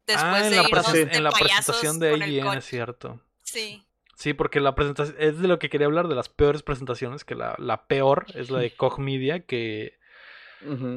Después 0.07 0.43
ah, 0.43 0.45
en 0.45 0.51
de 0.51 0.57
la, 0.57 0.69
irnos 0.69 0.93
de 0.93 1.03
en 1.03 1.25
la 1.25 1.31
presentación 1.31 1.99
de 1.99 2.11
coche. 2.11 2.59
es 2.59 2.65
cierto. 2.65 3.21
Sí. 3.43 3.83
Sí, 4.17 4.33
porque 4.33 4.61
la 4.61 4.75
presentación 4.75 5.17
es 5.21 5.39
de 5.39 5.47
lo 5.47 5.59
que 5.59 5.69
quería 5.69 5.87
hablar, 5.87 6.09
de 6.09 6.15
las 6.15 6.31
peores 6.31 6.63
presentaciones, 6.63 7.25
que 7.25 7.35
la, 7.35 7.55
la 7.59 7.87
peor 7.87 8.27
es 8.35 8.51
la 8.51 8.61
de 8.61 8.71
Koch 8.77 8.99
Media, 8.99 9.41
que, 9.41 9.99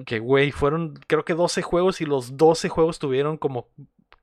que, 0.05 0.19
güey, 0.19 0.51
fueron 0.51 0.93
creo 1.05 1.25
que 1.25 1.33
12 1.33 1.61
juegos 1.61 1.99
y 1.99 2.05
los 2.05 2.37
12 2.37 2.69
juegos 2.69 2.97
tuvieron 2.97 3.37
como 3.37 3.67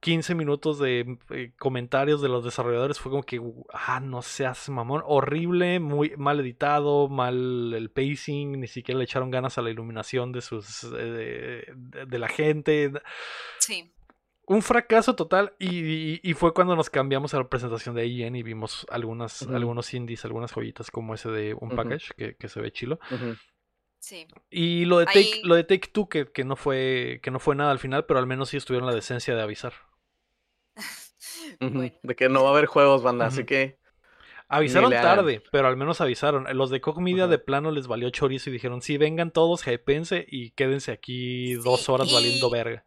15 0.01 0.34
minutos 0.34 0.78
de 0.78 1.18
eh, 1.30 1.53
comentarios 1.59 2.22
de 2.22 2.28
los 2.28 2.43
desarrolladores. 2.43 2.99
Fue 2.99 3.11
como 3.11 3.22
que, 3.22 3.41
ah, 3.72 4.01
no 4.01 4.22
seas 4.22 4.68
mamón, 4.70 5.03
horrible, 5.05 5.78
muy 5.78 6.14
mal 6.16 6.41
editado, 6.41 7.09
mal 7.09 7.74
el 7.74 7.91
pacing, 7.91 8.61
ni 8.61 8.66
siquiera 8.66 8.99
le 8.99 9.05
echaron 9.05 9.30
ganas 9.30 9.59
a 9.59 9.62
la 9.62 9.70
iluminación 9.70 10.32
de 10.32 10.41
sus 10.41 10.84
eh, 10.84 11.66
de, 11.76 12.07
de 12.07 12.18
la 12.18 12.28
gente. 12.28 12.93
Sí. 13.59 13.93
Un 14.49 14.62
fracaso 14.62 15.16
total 15.16 15.55
y, 15.59 15.68
y- 16.14 16.20
y 16.22 16.34
fue 16.34 16.55
cuando 16.55 16.76
nos 16.76 16.88
cambiamos 16.88 17.34
a 17.34 17.38
la 17.38 17.49
presentación 17.49 17.94
de 17.97 18.07
IGN 18.07 18.36
y 18.36 18.42
vimos 18.44 18.86
algunas, 18.90 19.42
algunos 19.42 19.92
indies, 19.92 20.24
algunas 20.24 20.53
joyitas 20.53 20.90
como 20.90 21.14
ese 21.14 21.30
de 21.30 21.55
un 21.55 21.70
package 21.70 22.12
que, 22.16 22.36
que 22.36 22.49
se 22.49 22.61
ve 22.61 22.70
chilo. 22.72 22.99
Sí. 23.99 24.26
Y 24.51 24.84
lo 24.84 24.99
de 24.99 25.07
Take, 25.07 25.18
Ahí- 25.18 25.40
lo 25.42 25.57
de 25.57 25.64
Take 25.64 25.88
Two 25.92 26.09
que, 26.09 26.30
que 26.30 26.44
no 26.44 26.55
fue 26.55 27.18
que 27.24 27.32
no 27.32 27.40
fue 27.40 27.57
nada 27.57 27.72
al 27.72 27.80
final, 27.80 28.07
pero 28.07 28.20
al 28.20 28.26
menos 28.26 28.51
sí 28.51 28.57
estuvieron 28.57 28.86
la 28.88 28.94
decencia 28.94 29.34
de 29.34 29.42
avisar. 29.42 29.72
Bueno. 31.61 31.92
De 32.03 32.14
que 32.16 32.28
no 32.28 32.42
va 32.42 32.51
a 32.51 32.53
haber 32.53 32.66
juegos, 32.66 33.03
banda, 33.03 33.26
así 33.26 33.44
que 33.44 33.78
Avisaron 34.49 34.90
tarde, 34.90 35.42
pero 35.51 35.66
al 35.66 35.76
menos 35.76 36.01
avisaron. 36.01 36.47
Los 36.57 36.70
de 36.70 36.80
Koch 36.80 36.99
Media 36.99 37.26
de 37.26 37.38
plano 37.38 37.72
les 37.72 37.88
valió 37.88 38.09
chorizo 38.11 38.49
y 38.49 38.53
dijeron, 38.53 38.80
sí, 38.80 38.97
vengan 38.97 39.32
todos, 39.32 39.66
hypense 39.66 40.24
y 40.28 40.53
quédense 40.53 40.92
aquí 40.92 41.55
dos 41.55 41.88
horas 41.88 42.09
y- 42.11 42.14
valiendo 42.14 42.49
verga. 42.49 42.84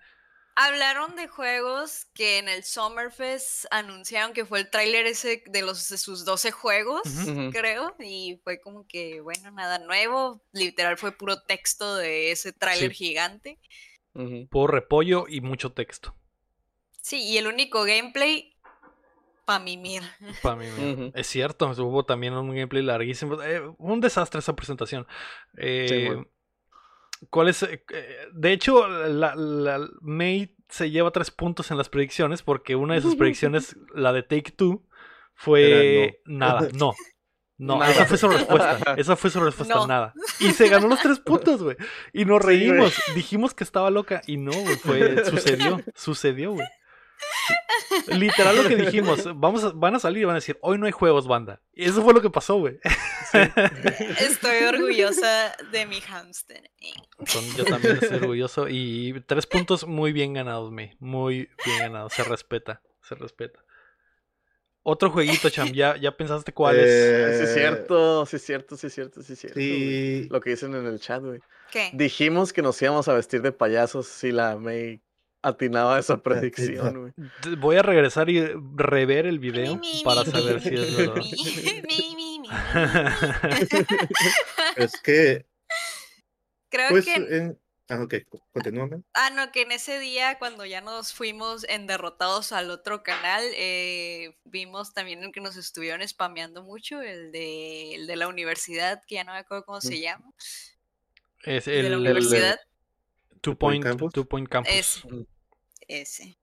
Hablaron 0.62 1.16
de 1.16 1.30
juegos 1.30 2.08
que 2.14 2.38
en 2.38 2.50
el 2.50 2.66
Summerfest 2.66 3.64
anunciaron 3.72 4.34
que 4.34 4.46
fue 4.46 4.60
el 4.60 4.70
tráiler 4.70 5.06
ese 5.06 5.42
de 5.46 5.62
los 5.62 5.88
de 5.88 5.98
sus 5.98 6.26
12 6.26 6.52
juegos, 6.52 7.04
creo, 7.54 7.96
y 7.98 8.42
fue 8.44 8.60
como 8.60 8.86
que, 8.86 9.22
bueno, 9.22 9.52
nada 9.52 9.80
nuevo, 9.80 10.42
literal 10.52 10.98
fue 10.98 11.14
puro 11.14 11.42
texto 11.44 11.96
de 11.96 12.32
ese 12.32 12.52
tráiler 12.52 12.92
Sí. 12.92 12.98
gigante. 13.06 13.58
ujú. 14.14 14.50
Puro 14.50 14.74
repollo 14.74 15.28
y 15.30 15.40
mucho 15.40 15.72
texto. 15.72 16.14
Sí, 17.02 17.24
y 17.24 17.38
el 17.38 17.48
único 17.48 17.84
gameplay, 17.86 18.54
pa' 19.46 19.60
mimir. 19.60 20.02
Para 20.44 20.58
mí, 20.58 20.66
mira, 20.78 20.92
Ujú. 20.92 21.12
es 21.16 21.28
cierto, 21.28 21.70
hubo 21.70 22.04
también 22.04 22.34
un 22.34 22.50
gameplay 22.50 22.84
larguísimo. 22.84 23.42
eh, 23.42 23.62
un 23.78 24.02
desastre 24.02 24.40
esa 24.40 24.58
presentación. 24.58 25.08
Eh, 25.58 26.04
bueno. 26.06 26.28
¿Cuál 27.30 27.50
es? 27.50 27.64
eh, 27.64 27.84
de 28.34 28.52
hecho, 28.54 28.88
la, 28.88 29.36
la- 29.36 29.88
May 30.02 30.56
se 30.70 30.90
lleva 30.92 31.12
tres 31.12 31.32
puntos 31.32 31.72
en 31.72 31.78
las 31.78 31.90
predicciones 31.90 32.44
porque 32.44 32.76
una 32.76 32.94
de 32.96 33.02
sus 33.02 33.16
predicciones, 33.16 33.76
la 33.96 34.14
de 34.14 34.24
Take 34.24 34.52
Two, 34.56 34.86
fue 35.36 36.04
Era 36.06 36.14
nada, 36.26 36.70
no. 36.74 36.94
No, 37.58 37.78
Nada. 37.78 37.92
esa 37.92 38.06
fue 38.06 38.18
su 38.18 38.30
respuesta. 38.30 38.94
Esa 38.98 39.16
fue 39.18 39.30
su 39.30 39.42
respuesta, 39.42 39.76
No. 39.76 39.86
nada. 39.86 40.14
Y 40.40 40.52
se 40.52 40.70
ganó 40.70 40.88
los 40.88 41.02
tres 41.02 41.20
puntos, 41.20 41.62
güey. 41.62 41.76
Y 42.14 42.24
nos 42.24 42.42
Sí, 42.42 42.48
reímos. 42.48 42.94
Dijimos 43.16 43.54
que 43.54 43.66
estaba 43.66 43.90
loca. 43.90 44.22
Y 44.28 44.38
no, 44.38 44.52
güey. 44.54 44.76
Fue, 44.78 45.26
sucedió. 45.26 45.82
Sucedió, 45.94 46.54
güey. 46.54 46.66
Literal 48.08 48.56
lo 48.56 48.68
que 48.70 48.78
dijimos. 48.78 49.28
Vamos 49.38 49.66
a- 49.66 49.72
van 49.76 49.96
a 49.96 50.00
salir 50.00 50.22
y 50.22 50.26
van 50.26 50.36
a 50.36 50.40
decir, 50.40 50.58
hoy 50.62 50.78
no 50.78 50.86
hay 50.86 50.94
juegos, 50.94 51.28
banda. 51.28 51.62
Y 51.74 51.84
eso 51.84 52.02
fue 52.02 52.14
lo 52.14 52.22
que 52.22 52.30
pasó, 52.30 52.56
güey. 52.60 52.80
Estoy 53.34 54.64
orgullosa 54.68 55.56
de 55.72 55.86
mi 55.86 56.02
hamster. 56.02 56.70
Son- 57.26 57.46
yo 57.56 57.66
también 57.66 57.98
estoy 58.02 58.18
orgulloso. 58.18 58.68
Y 58.70 59.22
tres 59.28 59.46
puntos 59.46 59.86
muy 59.88 60.12
bien 60.14 60.34
ganados, 60.34 60.72
May. 60.72 60.96
Muy 61.00 61.50
bien 61.66 61.80
ganados. 61.80 62.14
Se 62.14 62.24
respeta. 62.24 62.82
Se 63.02 63.16
respeta. 63.16 63.60
Otro 64.84 65.12
jueguito, 65.12 65.50
Cham. 65.50 65.72
¿Ya, 65.74 65.98
ya 65.98 66.16
pensaste 66.16 66.54
cuál 66.54 66.80
es? 66.80 66.86
Eh, 66.90 67.36
Sí, 67.38 67.44
es 67.44 67.54
cierto, 67.54 68.26
sí, 68.26 68.36
es 68.38 68.44
cierto, 68.46 68.78
sí, 68.78 68.88
es 68.88 68.94
cierto, 68.94 69.22
sí, 69.22 69.34
es 69.34 69.40
cierto. 69.40 69.60
Sí, 69.60 70.28
Lo 70.32 70.40
que 70.42 70.52
dicen 70.52 70.74
en 70.74 70.86
el 70.88 71.00
chat, 71.00 71.22
güey. 71.22 71.40
¿Qué? 71.72 71.92
Dijimos 71.94 72.54
que 72.54 72.62
nos 72.62 72.82
íbamos 72.82 73.08
a 73.08 73.14
vestir 73.14 73.42
de 73.42 73.52
payasos 73.52 74.08
si 74.08 74.32
la 74.32 74.56
May 74.56 75.02
atinaba 75.42 76.00
esa 76.00 76.18
predicción, 76.24 77.02
güey. 77.02 77.14
Voy 77.58 77.78
a 77.78 77.82
regresar 77.82 78.30
y 78.30 78.46
rever 78.76 79.26
el 79.26 79.40
video 79.40 79.78
Mi, 79.78 79.96
mi, 79.96 80.04
para 80.04 80.24
mi, 80.24 80.32
saber 80.32 80.56
mi, 80.56 80.62
si 80.62 80.76
es 80.76 80.98
verdad. 80.98 81.16
mi, 81.16 81.32
mi, 81.88 82.16
mi, 82.16 82.40
mi. 82.40 82.50
es 84.78 85.02
que, 85.02 85.46
Creo 86.70 86.90
pues, 86.90 87.06
que 87.06 87.16
en... 87.16 87.60
Ah, 87.90 88.04
ok, 88.04 88.14
continúa. 88.54 88.88
Ah, 89.16 89.32
no, 89.32 89.52
que 89.52 89.64
en 89.64 89.72
ese 89.72 89.98
día, 89.98 90.38
cuando 90.38 90.64
ya 90.64 90.80
nos 90.80 91.12
fuimos 91.12 91.66
en 91.68 91.88
derrotados 91.88 92.52
al 92.52 92.70
otro 92.70 93.02
canal, 93.02 93.44
eh, 93.56 94.38
vimos 94.44 94.94
también 94.94 95.24
el 95.24 95.32
que 95.32 95.42
nos 95.42 95.58
estuvieron 95.58 96.08
spameando 96.08 96.62
mucho, 96.62 97.02
el 97.02 97.32
de, 97.32 97.96
el 97.96 98.06
de 98.06 98.16
la 98.16 98.28
universidad, 98.28 99.02
que 99.08 99.16
ya 99.16 99.24
no 99.24 99.34
me 99.34 99.40
acuerdo 99.40 99.66
cómo 99.66 99.82
se 99.82 100.00
llama. 100.00 100.32
Es 101.42 101.68
el 101.68 101.82
de 101.82 101.90
la 101.90 101.96
el, 101.96 102.02
universidad, 102.02 102.60
Two 103.42 103.58
Point 103.58 103.84
Campus. 103.84 104.14
Two 104.14 104.26
Point 104.26 104.50
Campus. 104.50 104.72
ese. 104.74 105.08
Ese. 105.88 106.38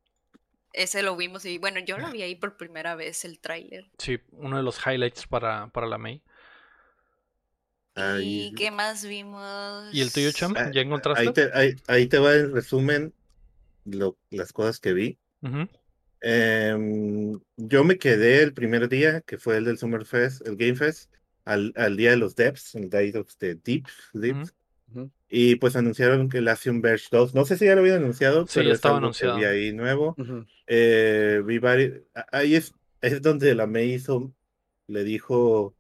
Ese 0.73 1.03
lo 1.03 1.17
vimos 1.17 1.45
y 1.47 1.57
bueno, 1.59 1.81
yo 1.81 1.97
lo 1.99 2.11
vi 2.11 2.23
ahí 2.23 2.35
por 2.35 2.57
primera 2.59 2.95
vez, 2.97 3.25
el 3.25 3.39
tráiler. 3.41 3.91
Sí, 3.99 4.19
uno 4.33 4.59
de 4.59 4.63
los 4.63 4.79
highlights 4.87 5.27
para, 5.27 5.69
para 5.69 5.87
la 5.87 5.97
May. 5.97 6.23
Ahí- 7.95 8.49
¿Y 8.49 8.55
qué 8.55 8.71
más 8.71 9.07
vimos? 9.07 9.89
¿Y 9.95 10.03
el 10.03 10.13
tuyo, 10.13 10.31
Cham? 10.33 10.53
Ah, 10.57 10.71
¿Ya 10.73 10.83
encontraste? 10.83 11.23
Ahí 11.27 11.33
te, 11.33 11.51
ahí, 11.55 11.77
ahí 11.87 12.07
te 12.09 12.19
va 12.19 12.35
el 12.35 12.53
resumen, 12.53 13.15
lo, 13.87 14.19
las 14.31 14.53
cosas 14.53 14.79
que 14.79 14.93
vi. 14.93 15.19
Em, 16.21 17.39
yo 17.57 17.85
me 17.85 17.99
quedé 17.99 18.43
el 18.43 18.53
primer 18.53 18.89
día, 18.89 19.21
que 19.23 19.39
fue 19.39 19.57
el 19.57 19.65
del 19.65 19.79
Summer 19.79 20.05
Fest, 20.05 20.47
el 20.47 20.57
Game 20.57 20.75
Fest, 20.75 21.11
al, 21.45 21.73
al 21.77 21.97
día 21.97 22.11
de 22.11 22.17
los 22.17 22.35
devs, 22.37 22.75
el 22.75 22.91
Day 22.91 23.13
of 23.17 23.35
the 23.39 23.55
Deep, 23.55 23.87
Deeps, 24.13 24.51
Ujú. 24.51 24.51
Y 25.29 25.57
pues 25.57 25.77
anunciaron 25.77 26.29
que 26.29 26.39
el 26.39 26.49
Axiom 26.49 26.81
Verge 26.81 27.09
2, 27.11 27.35
no 27.35 27.45
sé 27.45 27.57
si 27.57 27.65
ya 27.67 27.75
lo 27.75 27.81
habían 27.81 27.97
anunciado, 27.99 28.47
Sí, 28.47 28.61
pero 28.61 28.69
es 28.71 28.75
estaba 28.77 28.99
anunciado. 28.99 29.37
vi 29.39 29.45
ahí 29.45 29.73
nuevo. 29.73 30.15
Eh, 30.67 31.43
vi 31.45 31.61
Ahí 32.33 32.55
es, 32.55 32.73
es 33.01 33.23
donde 33.23 33.55
la 33.55 33.67
May 33.67 33.93
hizo, 33.95 34.33
le 34.87 35.05
dijo 35.05 35.75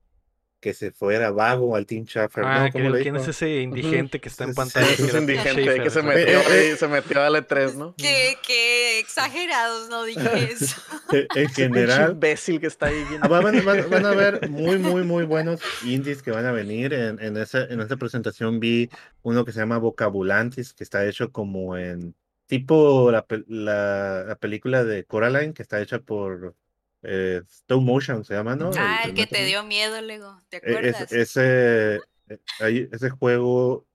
que 0.60 0.74
se 0.74 0.90
fuera 0.90 1.30
vago 1.30 1.76
al 1.76 1.86
Team 1.86 2.04
Schaffer, 2.06 2.44
Ah, 2.44 2.64
¿no? 2.66 2.72
¿Cómo 2.72 2.84
que- 2.90 2.96
le 2.98 3.02
¿quién 3.02 3.16
es 3.16 3.28
ese 3.28 3.60
indigente 3.60 4.20
que 4.20 4.28
está 4.28 4.44
en 4.44 4.50
Sí, 4.50 4.56
pantalla? 4.56 4.86
sí, 4.88 4.96
que 4.96 5.02
Ese 5.08 5.18
indigente 5.18 5.62
Schafer, 5.62 5.82
que 5.82 5.90
se 5.90 6.02
metió 6.02 6.38
Eh, 6.38 6.42
eh, 6.48 6.70
ahí, 6.70 6.76
se 6.76 6.88
metió 6.88 7.20
a 7.22 7.28
L3, 7.28 7.74
¿no? 7.76 7.94
Qué, 7.98 8.36
qué 8.46 8.98
exagerados, 8.98 9.88
no 9.88 10.04
dije 10.04 10.52
eso. 10.52 10.80
En 11.12 11.28
Pinche 11.28 11.62
general, 11.62 12.12
imbécil 12.12 12.60
que 12.60 12.66
está 12.66 12.86
ahí. 12.86 13.04
Ah, 13.20 13.28
Van, 13.28 13.64
van- 13.64 13.90
van 13.90 14.06
a 14.06 14.10
ver 14.12 14.48
muy, 14.50 14.78
muy, 14.78 15.04
muy 15.04 15.24
buenos 15.24 15.60
indies 15.84 16.22
que 16.22 16.30
van 16.30 16.46
a 16.46 16.52
venir. 16.52 16.92
En, 16.94 17.20
en, 17.20 17.36
esa, 17.36 17.64
en 17.64 17.80
esa 17.80 17.96
presentación 17.96 18.58
vi 18.58 18.88
uno 19.22 19.44
que 19.44 19.52
se 19.52 19.60
llama 19.60 19.78
Vocabulantis, 19.78 20.72
que 20.72 20.84
está 20.84 21.06
hecho 21.06 21.30
como 21.30 21.76
en 21.76 22.14
tipo 22.46 23.10
la, 23.10 23.26
la, 23.48 24.24
la 24.26 24.36
película 24.36 24.84
de 24.84 25.04
Coraline, 25.04 25.52
que 25.52 25.62
está 25.62 25.80
hecha 25.80 25.98
por 25.98 26.54
eh, 27.02 27.42
Stone 27.48 27.84
Motion, 27.84 28.24
se 28.24 28.34
llama, 28.34 28.56
¿no? 28.56 28.70
Ah, 28.76 29.02
el 29.04 29.14
que 29.14 29.26
te 29.26 29.44
dio 29.44 29.62
miedo, 29.64 30.00
Lego, 30.00 30.42
¿te 30.48 30.58
E- 30.58 30.60
es- 30.60 30.70
acuerdas? 31.00 31.12
ese, 31.12 31.96
eh, 32.28 32.38
ahí- 32.60 32.88
ese 32.92 33.10
juego 33.10 33.86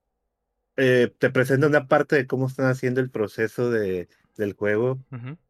eh, 0.78 1.14
te 1.19 1.30
presenta 1.30 1.68
una 1.68 1.88
parte 1.88 2.15
de 2.15 2.28
cómo 2.28 2.48
están 2.48 2.68
haciendo 2.68 3.02
el 3.02 3.11
proceso 3.11 3.69
de, 3.69 4.07
del 4.38 4.53
juego 4.53 4.99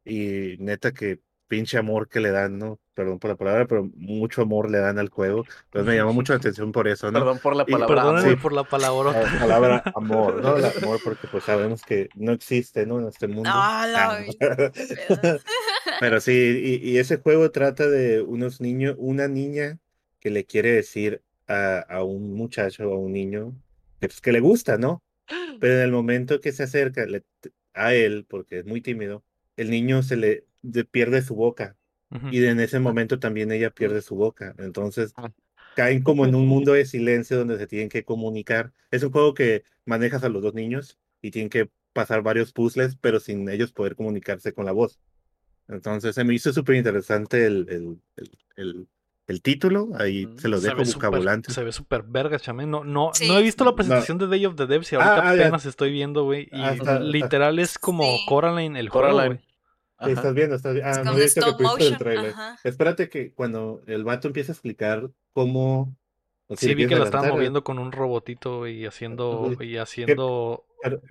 y 0.04 0.58
neta 0.60 0.92
que 0.94 1.22
pinche 1.52 1.78
amor 1.78 2.08
que 2.08 2.22
le 2.22 2.32
dan, 2.32 2.58
¿no? 2.58 2.80
Perdón 2.94 3.20
por 3.20 3.30
la 3.30 3.36
palabra, 3.36 3.68
pero 3.68 3.90
mucho 3.96 4.42
amor 4.44 4.72
le 4.72 4.78
dan 4.78 4.98
al 5.00 5.10
juego. 5.10 5.44
Entonces 5.66 5.86
me 5.86 5.98
llamó 5.98 6.14
mucho 6.14 6.32
la 6.32 6.38
atención 6.38 6.72
por 6.72 6.88
eso, 6.88 7.12
¿no? 7.12 7.20
Perdón 7.20 7.40
por 7.40 7.58
la 7.58 7.66
Y 7.68 7.72
palabra. 7.74 8.22
Sí. 8.22 8.36
por 8.38 8.54
la 8.54 8.64
palabrota. 8.64 9.22
La 9.22 9.40
palabra 9.40 9.84
amor, 9.94 10.42
¿no? 10.42 10.56
El 10.56 10.64
amor, 10.66 11.00
porque 11.04 11.28
pues 11.28 11.44
sabemos 11.44 11.84
que 11.84 12.08
no 12.16 12.32
existe, 12.32 12.86
¿no? 12.86 13.00
En 13.02 13.08
este 13.10 13.28
mundo. 13.28 13.50
Ah, 13.54 13.86
la 13.86 14.12
Ah. 14.12 14.26
pedo. 14.40 14.72
Pero 16.00 16.22
sí, 16.22 16.80
y, 16.82 16.90
y 16.90 16.98
ese 17.00 17.18
juego 17.18 17.52
trata 17.52 17.90
de 17.90 18.22
unos 18.22 18.62
niños, 18.62 18.96
una 18.98 19.28
niña 19.28 19.78
que 20.22 20.30
le 20.30 20.46
quiere 20.46 20.72
decir 20.72 21.22
a, 21.48 21.80
a 21.80 22.04
un 22.04 22.34
muchacho, 22.34 22.84
a 22.94 22.98
un 22.98 23.12
niño, 23.12 23.54
que, 24.00 24.08
pues, 24.08 24.22
que 24.22 24.32
le 24.32 24.40
gusta, 24.40 24.78
¿no? 24.78 25.04
Pero 25.60 25.74
en 25.74 25.82
el 25.82 25.92
momento 25.92 26.40
que 26.40 26.52
se 26.54 26.64
acerca 26.64 27.06
le- 27.06 27.24
a 27.74 27.94
él, 27.94 28.26
porque 28.30 28.60
es 28.60 28.66
muy 28.66 28.82
tímido, 28.82 29.24
el 29.58 29.70
niño 29.70 30.02
se 30.02 30.16
le 30.16 30.46
de- 30.62 30.86
pierde 30.86 31.22
su 31.22 31.36
boca 31.36 31.76
y 32.30 32.44
en 32.44 32.60
ese 32.60 32.80
momento 32.80 33.20
también 33.20 33.52
ella 33.54 33.70
pierde 33.70 34.02
su 34.02 34.16
boca. 34.16 34.54
Entonces 34.58 35.14
Ah. 35.16 35.32
caen 35.78 36.04
como 36.04 36.26
en 36.26 36.36
un 36.36 36.46
mundo 36.48 36.74
de 36.74 36.86
silencio 36.86 37.38
donde 37.38 37.58
se 37.58 37.68
tienen 37.68 37.88
que 37.90 38.04
comunicar. 38.04 38.74
Es 38.92 39.04
un 39.04 39.12
juego 39.12 39.34
que 39.34 39.64
manejas 39.86 40.24
a 40.26 40.30
los 40.30 40.42
dos 40.42 40.54
niños 40.54 40.98
y 41.22 41.32
tienen 41.32 41.50
que 41.50 41.70
pasar 41.94 42.22
varios 42.22 42.52
puzzles, 42.52 42.98
pero 43.00 43.20
sin 43.22 43.48
ellos 43.50 43.72
poder 43.72 43.96
comunicarse 43.96 44.54
con 44.54 44.66
la 44.66 44.72
voz. 44.74 45.00
Entonces 45.70 46.16
se 46.16 46.24
me 46.26 46.34
hizo 46.34 46.52
súper 46.52 46.76
interesante 46.76 47.46
el, 47.46 47.66
el, 47.70 47.98
el, 48.18 48.32
el- 48.58 48.88
el 49.28 49.42
título, 49.42 49.90
ahí 49.98 50.28
se 50.38 50.50
los 50.50 50.62
Se 50.62 50.68
dejo 50.70 50.84
súper- 50.84 50.94
buscavolante. 50.94 51.54
Se 51.54 51.64
ve 51.64 51.72
súper 51.72 52.04
verga, 52.04 52.38
chamé. 52.38 52.66
No, 52.66 52.84
no, 52.84 53.12
Sí. 53.14 53.30
no 53.30 53.38
he 53.38 53.42
visto 53.44 53.64
la 53.64 53.72
No. 53.72 53.76
presentación 53.78 54.18
de 54.18 54.28
Day 54.28 54.46
of 54.46 54.56
the 54.56 54.66
Devs 54.66 54.92
y 54.92 54.96
ahorita 54.96 55.16
Ah, 55.16 55.30
ah, 55.30 55.36
ya. 55.36 55.44
apenas 55.44 55.66
estoy 55.66 55.92
viendo, 55.94 56.26
güey. 56.26 56.50
Y 56.52 56.60
Ah, 56.62 56.74
está- 56.74 56.94
está. 56.96 57.00
literal 57.00 57.58
es 57.60 57.78
como 57.80 58.04
Sí. 58.04 58.26
Coraline 58.28 58.78
el 58.78 58.90
Coraline. 58.90 59.40
Estás 60.10 60.34
viendo, 60.34 60.56
estás 60.56 60.74
viendo. 60.74 60.90
Ah, 60.92 61.04
no 61.04 61.14
de 61.16 61.24
visto 61.24 61.42
que 61.46 61.52
pusiste 61.64 61.84
el 61.86 61.92
motion, 61.92 61.98
trailer. 62.00 62.32
ajá. 62.32 62.58
Espérate 62.64 63.10
que 63.10 63.34
cuando 63.34 63.82
el 63.88 64.04
vato 64.04 64.28
empiece 64.28 64.52
a 64.52 64.54
explicar 64.54 65.10
cómo. 65.34 65.96
o 66.48 66.56
si 66.56 66.68
Sí, 66.68 66.76
vi 66.76 66.88
que 66.88 66.96
la 66.96 67.06
estaban 67.06 67.30
moviendo 67.30 67.64
con 67.64 67.80
un 67.80 67.92
robotito 67.92 68.68
y 68.68 68.86
haciendo, 68.86 69.52
y 69.60 69.78
haciendo 69.78 70.66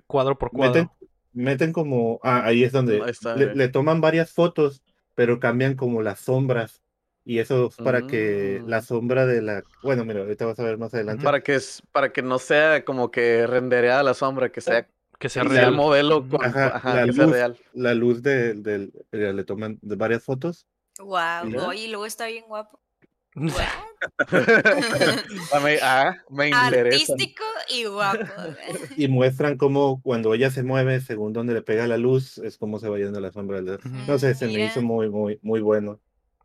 cuadro 0.07 0.37
por 0.37 0.51
cuadro. 0.51 0.73
Meten, 0.83 0.89
meten 1.33 1.73
como. 1.73 2.19
Ah, 2.23 2.41
ahí 2.45 2.63
es 2.63 2.71
donde 2.71 3.01
Ahí 3.01 3.11
está, 3.11 3.35
le, 3.35 3.45
eh. 3.45 3.51
le 3.55 3.67
toman 3.69 4.01
varias 4.01 4.31
fotos, 4.31 4.83
pero 5.15 5.39
cambian 5.39 5.75
como 5.75 6.01
las 6.01 6.19
sombras. 6.19 6.81
Y 7.23 7.37
eso 7.37 7.67
es 7.67 7.75
para 7.75 8.07
que 8.07 8.61
Mm. 8.63 8.67
la 8.67 8.81
sombra 8.81 9.25
de 9.27 9.41
la. 9.43 9.63
Bueno, 9.83 10.03
mira, 10.05 10.21
ahorita 10.21 10.45
vas 10.47 10.59
a 10.59 10.63
ver 10.63 10.77
más 10.79 10.91
adelante. 10.93 11.23
Para 11.23 11.41
que, 11.41 11.53
es- 11.55 11.83
para 11.91 12.11
que 12.11 12.23
no 12.23 12.39
sea 12.39 12.83
como 12.83 13.11
que 13.11 13.45
rendereada 13.45 14.01
la 14.01 14.15
sombra, 14.15 14.51
que 14.51 14.59
sea, 14.59 14.87
Que 15.21 15.29
sea 15.29 15.43
el 15.43 15.49
real. 15.49 15.73
modelo, 15.73 16.17
Ujú. 16.17 16.37
con- 16.37 16.45
Ajá, 16.45 16.75
ajá, 16.75 16.95
la 16.95 17.05
que 17.05 17.13
sea 17.13 17.23
luz. 17.25 17.33
real. 17.33 17.57
La 17.73 17.93
luz 17.93 18.21
de, 18.23 18.53
del. 18.55 18.91
eh, 19.13 19.31
Le 19.33 19.43
toman 19.45 19.77
de 19.81 19.95
varias 19.95 20.23
fotos. 20.23 20.65
Wow, 20.99 21.67
oye, 21.67 21.85
y 21.85 21.87
luego 21.87 22.05
está 22.05 22.25
bien 22.27 22.43
guapo. 22.47 22.79
Ah, 25.53 25.59
me, 25.63 25.77
ah, 25.81 26.17
me 26.29 26.47
interesa. 26.49 27.13
Artístico 27.13 27.43
y 27.69 27.85
guapo. 27.85 28.19
Y 28.97 29.07
muestran 29.07 29.57
cómo 29.57 30.01
cuando 30.01 30.33
ella 30.33 30.49
se 30.49 30.63
mueve, 30.63 30.99
según 31.01 31.31
donde 31.33 31.53
le 31.53 31.61
pega 31.61 31.87
la 31.87 31.97
luz, 31.97 32.37
es 32.39 32.57
como 32.57 32.79
se 32.79 32.89
va 32.89 32.97
yendo 32.97 33.19
la 33.19 33.31
sombra. 33.31 33.61
del-. 33.61 33.79
No 34.07 34.17
sé, 34.19 34.33
se 34.35 34.47
me 34.47 34.65
hizo 34.65 34.81
muy, 34.81 35.09
muy, 35.09 35.39
muy 35.43 35.61
bueno. 35.61 35.99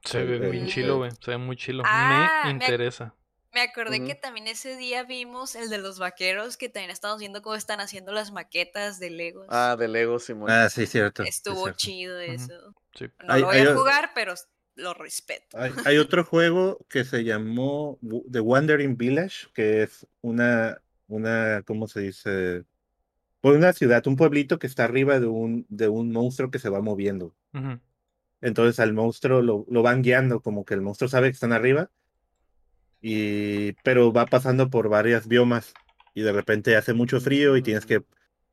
Se 0.04 0.22
ve 0.22 0.50
bien 0.50 0.66
eh, 0.66 0.68
chilo, 0.68 0.94
eh. 0.94 0.96
güey. 0.98 1.10
Se 1.20 1.30
ve 1.32 1.38
muy 1.38 1.56
chilo. 1.56 1.82
Ah, 1.86 2.42
me 2.44 2.50
ac- 2.50 2.52
interesa. 2.52 3.04
Me 3.06 3.25
acordé 3.60 3.98
Ujú. 3.98 4.06
que 4.08 4.14
también 4.14 4.46
ese 4.46 4.76
día 4.76 5.04
vimos 5.04 5.54
el 5.54 5.70
de 5.70 5.78
los 5.78 5.98
vaqueros, 5.98 6.56
que 6.56 6.68
también 6.68 6.90
estamos 6.90 7.18
viendo 7.18 7.42
cómo 7.42 7.54
están 7.56 7.80
haciendo 7.80 8.12
las 8.12 8.30
maquetas 8.32 8.98
de 8.98 9.10
Legos. 9.10 9.46
Ah, 9.50 9.76
de 9.78 9.88
Lego, 9.88 10.18
Simón. 10.18 10.50
Ah, 10.50 10.68
sí, 10.70 10.86
cierto. 10.86 11.22
Estuvo 11.22 11.62
cierto. 11.64 11.76
chido 11.78 12.20
eso. 12.20 12.74
Sí. 12.94 13.06
No 13.26 13.32
Hay- 13.34 13.40
lo 13.40 13.46
voy 13.48 13.56
hay 13.56 13.66
a 13.66 13.70
o- 13.70 13.78
jugar, 13.78 14.10
pero 14.14 14.34
lo 14.74 14.94
respeto. 14.94 15.58
Hay, 15.58 15.72
hay 15.84 15.98
otro 15.98 16.24
juego 16.24 16.78
que 16.88 17.04
se 17.04 17.24
llamó 17.24 17.98
The 18.30 18.40
Wandering 18.40 18.96
Village, 18.96 19.46
que 19.54 19.82
es 19.84 20.06
una, 20.20 20.80
una, 21.08 21.62
¿cómo 21.66 21.88
se 21.88 22.00
dice? 22.00 22.64
Pues 23.40 23.56
una 23.56 23.72
ciudad, 23.72 24.06
un 24.06 24.16
pueblito 24.16 24.58
que 24.58 24.66
está 24.66 24.84
arriba 24.84 25.18
de 25.20 25.26
un, 25.26 25.64
de 25.68 25.88
un 25.88 26.10
monstruo 26.12 26.50
que 26.50 26.58
se 26.58 26.68
va 26.68 26.80
moviendo. 26.82 27.34
Entonces 28.42 28.80
al 28.80 28.92
monstruo 28.92 29.40
lo, 29.40 29.64
lo 29.70 29.82
van 29.82 30.02
guiando, 30.02 30.40
como 30.40 30.64
que 30.64 30.74
el 30.74 30.82
monstruo 30.82 31.08
sabe 31.08 31.28
que 31.28 31.34
están 31.34 31.52
arriba, 31.52 31.90
y, 33.08 33.72
pero 33.84 34.12
va 34.12 34.26
pasando 34.26 34.70
por 34.70 34.88
varias 34.88 35.28
biomas 35.28 35.74
y 36.14 36.22
de 36.22 36.32
repente 36.32 36.76
hace 36.76 36.92
mucho 36.94 37.20
frío 37.20 37.56
y 37.56 37.62
tienes 37.62 37.86
que 37.86 38.02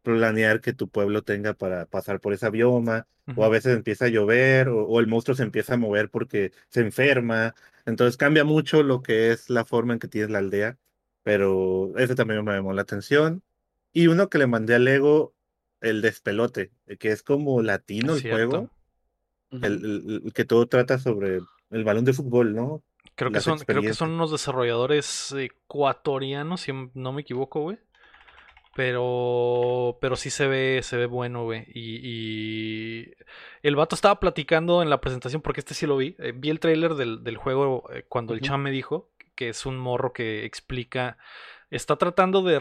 planear 0.04 0.62
que 0.62 0.74
tu 0.74 0.90
pueblo 0.90 1.24
tenga 1.24 1.54
para 1.54 1.86
pasar 1.86 2.20
por 2.20 2.34
esa 2.34 2.50
bioma, 2.50 3.08
o 3.36 3.46
a 3.46 3.50
veces 3.50 3.76
empieza 3.76 4.06
a 4.06 4.10
llover, 4.10 4.68
o, 4.70 4.86
o 4.86 5.00
el 5.00 5.08
monstruo 5.08 5.36
se 5.36 5.44
empieza 5.44 5.74
a 5.76 5.78
mover 5.78 6.10
porque 6.10 6.52
se 6.70 6.82
enferma. 6.82 7.56
Entonces 7.86 8.18
cambia 8.18 8.44
mucho 8.44 8.84
lo 8.84 9.02
que 9.02 9.32
es 9.32 9.50
la 9.50 9.66
forma 9.66 9.94
en 9.94 10.00
que 10.00 10.08
tienes 10.08 10.30
la 10.30 10.40
aldea, 10.40 10.78
pero 11.24 11.98
ese 11.98 12.16
también 12.16 12.44
me 12.44 12.54
llamó 12.54 12.74
la 12.74 12.82
atención. 12.84 13.44
Y 13.94 14.08
uno 14.08 14.30
que 14.30 14.38
le 14.40 14.48
mandé 14.48 14.76
a 14.76 14.80
Lego, 14.80 15.34
el 15.82 16.02
despelote, 16.02 16.72
que 17.00 17.12
es 17.12 17.24
como 17.24 17.62
latino 17.62 18.14
el 18.16 18.22
Cierto. 18.22 18.48
juego, 18.48 18.70
Ujú. 19.52 19.66
el, 19.66 19.74
el- 19.86 20.22
el 20.26 20.34
que 20.34 20.46
todo 20.46 20.68
trata 20.68 21.00
sobre 21.00 21.40
el 21.70 21.84
balón 21.84 22.06
de 22.06 22.14
fútbol, 22.14 22.54
¿no? 22.56 22.84
Creo 23.16 23.30
que 23.32 23.40
son, 23.42 23.58
creo 23.66 23.82
que 23.82 23.94
son 23.98 24.12
unos 24.12 24.32
desarrolladores 24.32 25.32
ecuatorianos, 25.38 26.62
si 26.62 26.72
no 26.94 27.12
me 27.14 27.22
equivoco, 27.22 27.62
güey. 27.62 27.78
Pero, 28.76 30.00
pero 30.02 30.16
sí 30.16 30.32
se 30.32 30.48
ve, 30.48 30.80
se 30.82 30.98
ve 30.98 31.06
bueno, 31.06 31.44
güey. 31.44 31.64
Y, 31.68 32.00
y 32.02 33.14
el 33.62 33.76
vato 33.76 33.94
estaba 33.94 34.20
platicando 34.20 34.82
en 34.82 34.90
la 34.90 35.00
presentación, 35.00 35.44
porque 35.44 35.60
este 35.60 35.76
sí 35.76 35.86
lo 35.86 35.96
vi. 35.98 36.16
eh, 36.18 36.34
vi 36.36 36.50
el 36.50 36.60
tráiler 36.60 36.96
del, 36.96 37.24
del 37.24 37.38
juego 37.38 37.88
eh, 37.94 38.04
cuando 38.10 38.34
el 38.34 38.40
cham 38.50 38.62
me 38.64 38.72
dijo 38.72 39.12
que 39.36 39.50
es 39.50 39.66
un 39.68 39.78
morro 39.78 40.12
que 40.12 40.46
explica, 40.46 41.18
está 41.70 41.98
tratando 41.98 42.42
de 42.42 42.60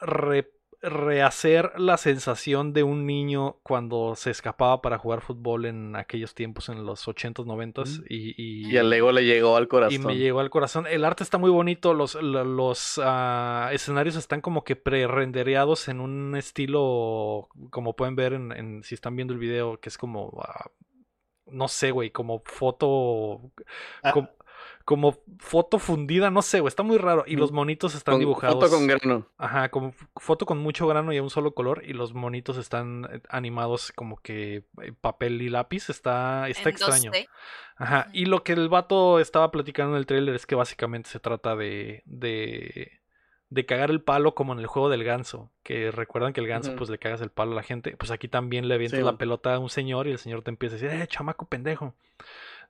re- 0.00 0.50
rehacer 0.88 1.72
la 1.78 1.96
sensación 1.96 2.72
de 2.72 2.82
un 2.82 3.06
niño 3.06 3.56
cuando 3.62 4.14
se 4.16 4.30
escapaba 4.30 4.82
para 4.82 4.98
jugar 4.98 5.20
fútbol 5.22 5.64
en 5.64 5.96
aquellos 5.96 6.34
tiempos, 6.34 6.68
en 6.68 6.84
los 6.86 7.06
80s, 7.08 7.44
90s. 7.44 8.00
Mm. 8.00 8.04
Y, 8.08 8.34
y, 8.42 8.70
Y 8.72 8.76
el 8.76 8.90
Lego 8.90 9.10
le 9.12 9.24
llegó 9.24 9.56
al 9.56 9.64
y 9.64 9.66
corazón. 9.68 10.06
me 10.06 10.16
llegó 10.16 10.40
al 10.40 10.50
corazón. 10.50 10.86
El 10.86 11.04
arte 11.04 11.22
está 11.22 11.38
muy 11.38 11.50
bonito. 11.50 11.94
Los, 11.94 12.14
lo- 12.14 12.44
los 12.44 13.00
ah, 13.02 13.70
escenarios 13.72 14.16
están 14.16 14.40
como 14.40 14.62
que 14.64 14.76
pre-rendereados 14.76 15.88
en 15.88 16.00
un 16.00 16.36
estilo, 16.36 17.48
como 17.70 17.96
pueden 17.96 18.16
ver 18.16 18.34
en, 18.34 18.52
en- 18.52 18.82
si 18.82 18.94
están 18.94 19.16
viendo 19.16 19.32
el 19.34 19.40
video, 19.40 19.80
que 19.80 19.88
es 19.88 19.98
como, 19.98 20.40
ah, 20.46 20.70
no 21.46 21.68
sé, 21.68 21.90
güey, 21.90 22.10
como 22.10 22.42
foto, 22.44 23.52
Ah. 24.02 24.12
Com- 24.84 25.00
como, 25.00 25.16
foto 25.38 25.78
fundida, 25.78 26.30
no 26.30 26.42
sé, 26.42 26.60
güey, 26.60 26.68
está 26.68 26.82
muy 26.82 26.98
raro. 26.98 27.24
Y 27.26 27.36
los 27.36 27.52
monitos 27.52 27.94
están 27.94 28.14
Con- 28.14 28.20
dibujados. 28.20 28.56
Foto 28.56 28.70
con 28.70 28.86
grano. 28.86 29.26
Ajá, 29.38 29.70
como 29.70 29.92
foto 30.16 30.46
con 30.46 30.58
mucho 30.58 30.86
grano 30.86 31.12
y 31.12 31.16
a 31.16 31.22
un 31.22 31.30
solo 31.30 31.54
color. 31.54 31.82
Y 31.86 31.92
los 31.94 32.14
monitos 32.14 32.56
están 32.58 33.08
eh, 33.10 33.20
animados 33.28 33.92
como 33.92 34.16
que 34.18 34.64
eh, 34.82 34.92
papel 35.00 35.40
y 35.42 35.48
lápiz. 35.48 35.90
Está, 35.90 36.48
está 36.48 36.68
En 36.68 36.74
extraño. 36.74 37.10
2D. 37.12 37.28
Ajá, 37.76 38.08
y 38.12 38.26
lo 38.26 38.44
que 38.44 38.52
el 38.52 38.68
vato 38.68 39.18
estaba 39.18 39.50
platicando 39.50 39.92
en 39.94 39.98
el 39.98 40.06
tráiler 40.06 40.34
es 40.36 40.46
que 40.46 40.54
básicamente 40.54 41.10
se 41.10 41.18
trata 41.18 41.56
de, 41.56 42.02
de, 42.06 43.00
de 43.48 43.66
cagar 43.66 43.90
el 43.90 44.00
palo 44.00 44.34
como 44.36 44.52
en 44.52 44.60
el 44.60 44.66
juego 44.68 44.88
del 44.90 45.02
ganso, 45.02 45.50
que 45.64 45.90
recuerdan 45.90 46.32
que 46.32 46.40
el 46.40 46.46
ganso 46.46 46.76
pues 46.76 46.88
le 46.88 46.98
cagas 46.98 47.20
el 47.20 47.30
palo 47.30 47.50
a 47.52 47.56
la 47.56 47.62
gente, 47.64 47.96
pues 47.96 48.12
aquí 48.12 48.28
también 48.28 48.68
le 48.68 48.74
avientas 48.74 49.00
Sí, 49.00 49.04
la 49.04 49.18
pelota 49.18 49.54
a 49.54 49.58
un 49.58 49.70
señor 49.70 50.06
y 50.06 50.12
el 50.12 50.18
señor 50.18 50.42
te 50.42 50.50
empieza 50.50 50.76
a 50.76 50.78
decir, 50.78 51.00
eh, 51.00 51.06
chamaco 51.08 51.46
pendejo. 51.48 51.94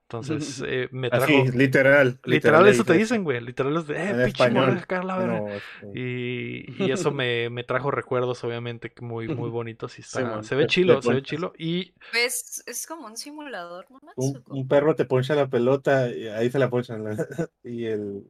Entonces, 0.05 0.63
eh, 0.67 0.89
me 0.93 1.09
trajo... 1.09 1.25
Así, 1.25 1.57
literal. 1.57 2.19
Literal, 2.25 2.65
le 2.65 2.71
eso 2.71 2.85
te 2.85 2.93
dice 2.93 3.03
dicen, 3.05 3.25
güey. 3.25 3.41
Literal 3.41 3.77
es 3.79 3.87
de, 3.87 3.95
eh, 3.97 4.11
En 4.11 4.25
pinche 4.25 4.51
la 4.51 5.17
verga". 5.19 5.27
No, 5.27 5.47
Y, 5.95 6.65
y 6.89 6.91
eso 6.93 7.11
me, 7.11 7.51
me 7.51 7.65
trajo 7.65 7.91
recuerdos, 7.91 8.45
obviamente, 8.45 8.93
que 8.93 9.03
muy, 9.05 9.29
muy 9.29 9.51
bonitos. 9.51 9.99
Y 9.99 10.03
está, 10.03 10.23
man. 10.23 10.45
se 10.45 10.55
ve 10.55 10.67
chilo, 10.67 11.01
se 11.01 11.15
ve 11.15 11.23
chilo. 11.23 11.53
Y 11.59 11.95
Pues 12.13 12.63
es 12.67 12.87
como 12.87 13.07
un 13.07 13.17
simulador, 13.17 13.91
¿no? 13.91 14.01
Max? 14.03 14.15
un, 14.17 14.43
un 14.47 14.69
perro 14.69 14.95
te 14.95 15.05
poncha 15.05 15.35
la 15.35 15.49
pelota 15.49 16.11
y 16.11 16.29
ahí 16.29 16.51
se 16.51 16.59
la 16.59 16.69
ponchan. 16.71 17.05
la- 17.05 17.27
y 17.63 17.87
el. 17.87 18.25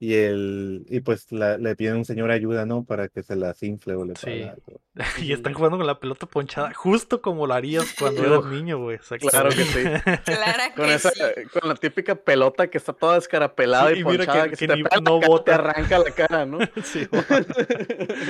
Y 0.00 0.14
el. 0.14 0.84
Y 0.88 1.00
pues 1.00 1.30
la- 1.30 1.56
le 1.56 1.76
piden 1.76 1.94
a 1.94 1.96
un 1.98 2.04
señor 2.04 2.30
ayuda, 2.30 2.66
¿no? 2.66 2.84
Para 2.84 3.08
que 3.08 3.22
se 3.22 3.36
la 3.36 3.54
infle 3.60 3.94
o 3.94 4.04
le 4.04 4.14
Sí. 4.16 4.42
algo. 4.42 4.80
Y 5.28 5.32
están 5.32 5.54
jugando 5.54 5.78
con 5.78 5.86
la 5.86 5.98
pelota 6.00 6.26
ponchada, 6.26 6.74
justo 6.74 7.22
como 7.22 7.46
lo 7.46 7.54
harías 7.54 7.94
cuando 7.98 8.24
eras 8.24 8.44
niño, 8.46 8.78
güey. 8.78 8.98
Claro 8.98 9.50
que 9.50 9.64
sí. 9.64 9.84
Con 10.76 10.86
que 10.86 10.94
esa, 10.94 11.10
sí. 11.10 11.20
con 11.52 11.68
la 11.68 11.74
típica 11.76 12.14
pelota 12.16 12.68
que 12.68 12.78
está 12.78 12.92
toda 12.92 13.16
escarapelada 13.18 13.90
Sí, 13.90 13.96
y 13.98 14.00
y 14.00 14.04
mira 14.04 14.24
ponchada, 14.26 14.44
que- 14.44 14.50
que, 14.50 14.50
que 14.50 14.56
si 14.56 14.66
te 14.66 14.74
pega 14.76 15.00
no 15.00 15.20
cara, 15.20 15.28
bota. 15.28 15.44
te 15.44 15.52
arranca 15.52 15.98
la 15.98 16.10
cara, 16.10 16.46
¿no? 16.46 16.58
Sí, 16.84 17.08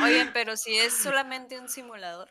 Oigan, 0.02 0.30
pero 0.32 0.56
si 0.56 0.74
es 0.76 0.92
solamente 0.92 1.58
un 1.58 1.68
simulador. 1.68 2.28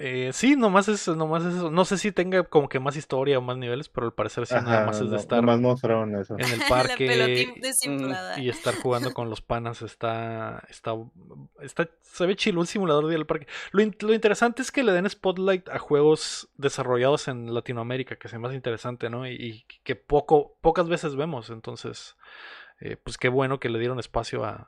Eh, 0.00 0.30
sí, 0.32 0.54
nomás 0.54 0.86
es, 0.88 1.08
nomás 1.08 1.44
es 1.44 1.54
eso. 1.56 1.70
No 1.72 1.84
sé 1.84 1.98
si 1.98 2.12
tenga 2.12 2.44
como 2.44 2.68
que 2.68 2.78
más 2.78 2.96
historia 2.96 3.38
o 3.38 3.42
más 3.42 3.56
niveles, 3.56 3.88
pero 3.88 4.06
al 4.06 4.12
parecer 4.14 4.46
sí, 4.46 4.54
nada 4.54 4.76
Ajá, 4.76 4.86
más 4.86 5.00
es 5.00 5.10
de 5.10 5.16
estar 5.16 5.38
eso. 5.38 5.46
en 6.38 6.52
el 6.52 6.60
parque 6.68 7.06
y 8.36 8.48
estar 8.48 8.74
jugando 8.76 9.12
con 9.12 9.28
los 9.28 9.40
panas. 9.40 9.82
Está, 9.82 10.62
está, 10.68 10.92
está, 11.60 11.88
se 12.02 12.26
ve 12.26 12.36
chilo, 12.36 12.60
un 12.60 12.66
simulador 12.66 13.06
de 13.06 13.14
ir 13.14 13.18
al 13.18 13.26
parque. 13.26 13.48
Lo, 13.72 13.82
in- 13.82 13.96
lo 14.00 14.14
interesante 14.14 14.62
es 14.62 14.70
que 14.70 14.84
le 14.84 14.92
den 14.92 15.08
spotlight 15.10 15.68
a 15.68 15.78
juegos 15.80 16.48
desarrollados 16.56 17.26
en 17.26 17.52
Latinoamérica, 17.52 18.16
que 18.16 18.38
me 18.38 18.46
hace 18.46 18.56
interesante, 18.56 19.10
¿no? 19.10 19.26
Y, 19.26 19.32
y 19.34 19.64
que 19.82 19.96
poco, 19.96 20.56
pocas 20.60 20.88
veces 20.88 21.16
vemos, 21.16 21.50
entonces. 21.50 22.16
Eh, 22.80 22.96
pues 22.96 23.18
qué 23.18 23.28
bueno 23.28 23.58
que 23.60 23.68
le 23.68 23.78
dieron 23.78 23.98
espacio 23.98 24.44
a, 24.44 24.66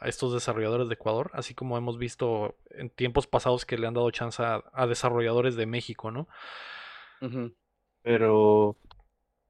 a 0.00 0.08
estos 0.08 0.32
desarrolladores 0.32 0.88
de 0.88 0.94
Ecuador, 0.94 1.30
así 1.34 1.54
como 1.54 1.76
hemos 1.78 1.98
visto 1.98 2.56
en 2.70 2.90
tiempos 2.90 3.26
pasados 3.26 3.66
que 3.66 3.78
le 3.78 3.86
han 3.86 3.94
dado 3.94 4.10
chance 4.12 4.42
a, 4.42 4.62
a 4.72 4.86
desarrolladores 4.86 5.56
de 5.56 5.66
México, 5.66 6.10
¿no? 6.10 6.28
Pero 8.02 8.78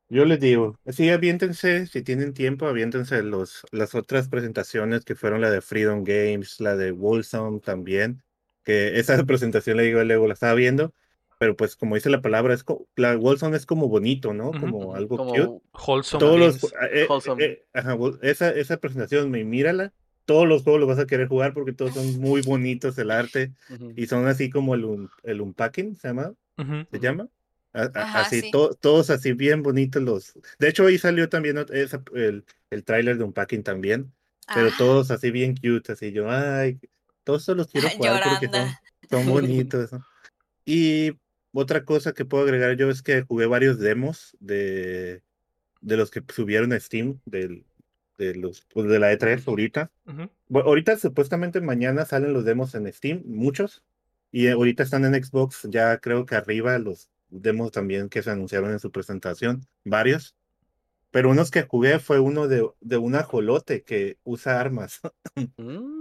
yo 0.09 0.25
les 0.25 0.41
digo, 0.41 0.79
sí, 0.89 1.11
aviéntense, 1.11 1.87
si 1.87 2.03
tienen 2.03 2.35
tiempo, 2.35 2.67
aviéntense 2.69 3.23
los, 3.23 3.65
las 3.73 3.95
otras 3.95 4.29
presentaciones 4.29 5.05
que 5.05 5.17
fueron 5.17 5.41
la 5.43 5.51
de 5.51 5.63
Freedom 5.63 6.05
Games, 6.05 6.61
la 6.61 6.77
de 6.77 6.93
Wolsom 6.93 7.61
también, 7.61 8.23
que 8.65 8.99
esa 9.01 9.25
presentación 9.27 9.77
le 9.79 9.85
digo, 9.85 10.03
luego 10.05 10.27
la 10.29 10.35
estaba 10.35 10.55
viendo, 10.55 10.95
pero 11.41 11.57
pues 11.57 11.75
como 11.75 11.95
dice 11.95 12.11
la 12.11 12.21
palabra, 12.21 12.53
es 12.53 12.63
co- 12.65 12.87
la 12.97 13.17
Wolsom 13.17 13.55
es 13.55 13.65
como 13.65 13.89
bonito, 13.89 14.35
¿no? 14.35 14.51
Como 14.51 14.81
Ujú. 14.89 14.95
algo 14.95 15.17
Como 15.17 15.31
cute. 15.33 15.65
Wholesome 15.87 16.21
Todos 16.21 16.39
los, 16.39 16.65
eh, 16.65 16.77
eh, 16.93 17.07
Wholesome. 17.09 17.43
eh, 17.45 17.65
ajá, 17.73 17.97
esa, 18.21 18.51
esa 18.51 18.77
presentación, 18.77 19.31
me 19.31 19.43
mírala, 19.43 19.95
todos 20.27 20.47
los 20.47 20.63
juegos 20.65 20.81
los 20.81 20.89
vas 20.91 20.99
a 20.99 21.07
querer 21.07 21.29
jugar 21.29 21.55
porque 21.55 21.73
todos 21.73 21.95
son 21.95 22.21
muy 22.21 22.43
bonitos 22.43 22.99
el 22.99 23.11
arte 23.11 23.55
Ujú. 23.71 23.95
y 23.97 24.07
son 24.07 24.27
así 24.29 24.51
como 24.51 24.75
el, 24.75 24.85
un- 24.85 25.09
el 25.23 25.41
unpacking, 25.41 25.97
se 25.97 26.09
llama, 26.09 26.35
Ujú. 26.59 26.75
se 26.91 26.97
Ujú. 26.99 26.99
llama. 27.01 27.29
A- 27.73 27.85
a- 27.85 27.91
Ajá, 28.03 28.21
así, 28.21 28.43
sí. 28.43 28.51
to- 28.51 28.75
todos 28.75 29.09
así 29.09 29.33
bien 29.33 29.63
bonitos 29.63 30.03
los. 30.03 30.35
De 30.59 30.69
hecho, 30.69 30.85
ahí 30.85 30.99
salió 30.99 31.31
también 31.31 31.57
esa- 31.73 32.05
el, 32.15 32.45
el 32.69 32.85
tráiler 32.85 33.17
de 33.17 33.25
Unpacking 33.25 33.63
también, 33.63 34.13
pero 34.53 34.69
Ah, 34.69 34.75
todos 34.77 35.11
así 35.11 35.31
bien 35.31 35.55
cute, 35.57 35.93
así 35.93 36.13
yo, 36.13 36.29
ay, 36.31 36.79
todos 37.25 37.49
los 37.49 37.69
quiero 37.69 37.89
jugar 37.97 38.23
porque 38.29 38.47
son, 38.47 38.53
Llorando. 38.53 38.79
son 39.09 39.25
bonitos. 39.81 39.93
¿no? 39.93 40.05
Y 40.67 41.13
otra 41.53 41.85
cosa 41.85 42.13
que 42.13 42.25
puedo 42.25 42.45
agregar 42.45 42.77
yo 42.77 42.91
es 42.91 43.03
que 43.03 43.23
jugué 43.23 43.47
varios 43.47 43.79
demos 43.79 44.37
de, 44.41 45.23
de 45.81 45.97
los 45.97 46.11
que 46.11 46.23
subieron 46.29 46.73
a 46.73 46.81
Steam, 46.81 47.21
del, 47.25 47.65
de 48.19 48.35
los 48.35 48.67
pues, 48.73 48.87
de 48.87 48.99
la 48.99 49.13
E3 49.13 49.47
ahorita. 49.47 49.91
Ujú. 50.07 50.31
Bueno, 50.49 50.69
ahorita 50.69 50.97
supuestamente 50.97 51.61
mañana 51.61 52.05
salen 52.05 52.33
los 52.33 52.45
demos 52.45 52.75
en 52.75 52.93
Steam, 52.93 53.23
muchos, 53.25 53.83
y 54.31 54.47
eh, 54.47 54.53
ahorita 54.53 54.83
están 54.83 55.05
en 55.05 55.23
Xbox, 55.23 55.67
ya 55.71 55.99
creo 55.99 56.27
que 56.27 56.37
arriba 56.37 56.79
los 56.79 57.09
demos 57.31 57.73
también 57.73 58.09
que 58.09 58.23
se 58.23 58.31
anunciaron 58.31 58.71
en 58.71 58.79
su 58.79 58.91
presentación, 58.91 59.67
varios. 59.85 60.37
Pero 61.13 61.31
unos 61.31 61.51
que 61.51 61.63
jugué 61.63 61.99
fue 61.99 62.21
uno 62.21 62.47
de, 62.47 62.69
de 62.81 62.97
un 62.97 63.17
ajolote 63.17 63.83
que 63.83 64.19
usa 64.25 64.61
armas. 64.61 65.01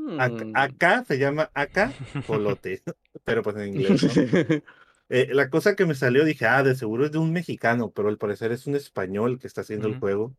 Mm. 0.09 0.55
Acá 0.55 1.05
se 1.05 1.19
llama 1.19 1.51
acá 1.53 1.93
jolote, 2.27 2.81
pero 3.23 3.43
pues 3.43 3.55
en 3.57 3.67
inglés. 3.67 4.03
¿no? 4.03 4.09
Eh, 5.09 5.29
la 5.33 5.49
cosa 5.49 5.75
que 5.75 5.85
me 5.85 5.95
salió, 5.95 6.23
dije, 6.23 6.45
ah, 6.45 6.63
de 6.63 6.75
seguro 6.75 7.05
es 7.05 7.11
de 7.11 7.17
un 7.17 7.33
mexicano, 7.33 7.91
pero 7.91 8.09
al 8.09 8.17
parecer 8.17 8.51
es 8.51 8.67
un 8.67 8.75
español 8.75 9.39
que 9.39 9.47
está 9.47 9.61
haciendo 9.61 9.87
el 9.87 9.99
juego. 9.99 10.35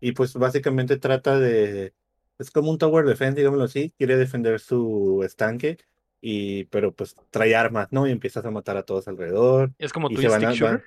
Y 0.00 0.12
pues 0.12 0.34
básicamente 0.34 0.96
trata 0.96 1.38
de, 1.38 1.94
es 2.38 2.50
como 2.50 2.70
un 2.70 2.78
tower 2.78 3.06
defense, 3.06 3.36
digámoslo 3.36 3.64
así, 3.64 3.92
quiere 3.96 4.16
defender 4.16 4.60
su 4.60 5.22
estanque, 5.24 5.78
y 6.20 6.64
pero 6.64 6.92
pues 6.92 7.16
trae 7.30 7.54
armas, 7.54 7.88
¿no? 7.90 8.06
Y 8.06 8.10
empiezas 8.10 8.44
a 8.44 8.50
matar 8.50 8.76
a 8.76 8.82
todos 8.82 9.06
alrededor. 9.08 9.72
Es 9.78 9.92
como 9.92 10.08
tu 10.08 10.20
van. 10.28 10.82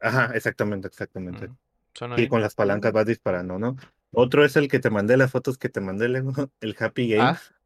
Ajá, 0.00 0.30
exactamente, 0.34 0.88
exactamente. 0.88 1.50
Y 2.16 2.28
con 2.28 2.40
las 2.40 2.54
palancas 2.54 2.92
vas 2.92 3.06
disparando, 3.06 3.58
¿no? 3.58 3.76
Otro 4.12 4.44
es 4.44 4.56
el 4.56 4.68
que 4.68 4.78
te 4.78 4.90
mandé, 4.90 5.16
las 5.16 5.30
fotos 5.30 5.58
que 5.58 5.68
te 5.68 5.80
mandé, 5.80 6.06
el 6.60 6.76
Happy 6.78 7.08
Games. 7.08 7.38
Ah, 7.38 7.59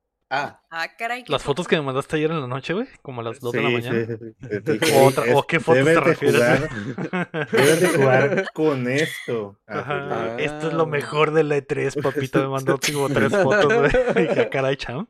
Ah, 0.71 0.89
caray. 0.99 1.25
¿qué 1.25 1.33
Las 1.33 1.43
fotos 1.43 1.65
foto? 1.65 1.71
que 1.71 1.77
me 1.77 1.83
mandaste 1.83 2.17
ayer 2.17 2.31
en 2.31 2.41
la 2.41 2.47
noche, 2.47 2.73
güey, 2.75 2.87
como 3.03 3.21
a 3.21 3.25
las 3.25 3.41
2 3.41 3.53
de 3.53 3.63
la 3.63 3.69
Sí, 3.69 3.75
mañana. 3.75 4.07
sí, 4.07 4.17
sí, 4.19 4.79
sí, 4.81 4.93
O 4.95 5.05
otra- 5.07 5.25
"Ey, 5.25 5.33
o 5.35 5.43
qué 5.47 5.61
fotos 5.61 5.85
te 5.85 6.01
refieres, 6.01 6.41
jugar- 6.41 7.49
Debes 7.53 7.81
de 7.81 7.89
jugar 7.89 8.45
con 8.55 8.89
esto. 8.89 9.59
Ajá. 9.67 10.05
Ajá. 10.07 10.37
Esto 10.39 10.69
es 10.69 10.75
lo 10.75 10.87
mejor 10.87 11.33
de 11.33 11.45
la 11.45 11.57
E3, 11.59 11.95
papito. 12.03 12.41
Me 12.41 12.49
mandó 12.49 12.79
como 12.79 13.09
tres 13.09 13.33
fotos, 13.33 13.73
güey. 13.73 13.93
Y 14.17 14.29
dije, 14.29 14.41
"Ah, 14.43 14.51
caray, 14.51 14.77
cham. 14.77 15.07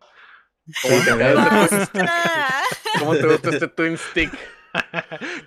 Sí, 0.66 0.88
también- 1.06 1.34
Ah, 1.36 2.62
¿Cómo 2.98 3.14
te 3.16 3.26
gusta 3.26 3.50
este 3.50 3.68
Twin 3.68 3.98
Stick? 3.98 4.32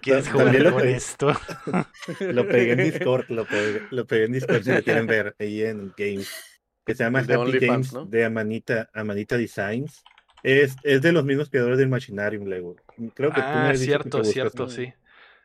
¿Quieres 0.02 0.30
jugar 0.30 0.54
lo 0.56 0.72
con 0.72 0.88
esto? 0.88 1.34
Lo 2.22 2.48
pegué 2.48 2.72
en 2.74 2.78
Discord, 2.92 3.26
lo 3.30 3.46
pegué, 3.46 3.82
lo 3.92 4.06
pegué 4.08 4.26
en 4.26 4.32
Discord 4.32 4.64
si 4.64 4.72
lo 4.72 4.82
quieren 4.84 5.06
ver 5.08 5.36
ahí 5.40 5.64
en 5.64 5.94
Games. 5.98 6.32
Que 6.88 6.96
se 6.96 7.04
llama 7.04 7.22
de 7.22 7.34
Happy 7.36 7.44
OnlyFans, 7.44 7.70
Games 7.70 7.94
¿no? 7.94 8.06
de 8.06 8.26
Amanita, 8.26 8.90
Amanita 8.94 9.38
Designs. 9.38 10.04
Es, 10.42 10.76
es 10.84 11.02
de 11.02 11.12
los 11.12 11.26
mismos 11.26 11.50
creadores 11.50 11.78
del 11.78 11.90
Machinarium, 11.90 12.46
Lego. 12.48 12.76
Creo 13.14 13.30
que 13.32 13.42
tú 13.42 13.48
me 13.48 13.54
Ah, 13.54 13.70
has 13.70 13.80
dicho 13.80 13.92
que 14.00 14.04
cierto, 14.10 14.24
cierto, 14.24 14.70
sí. 14.70 14.94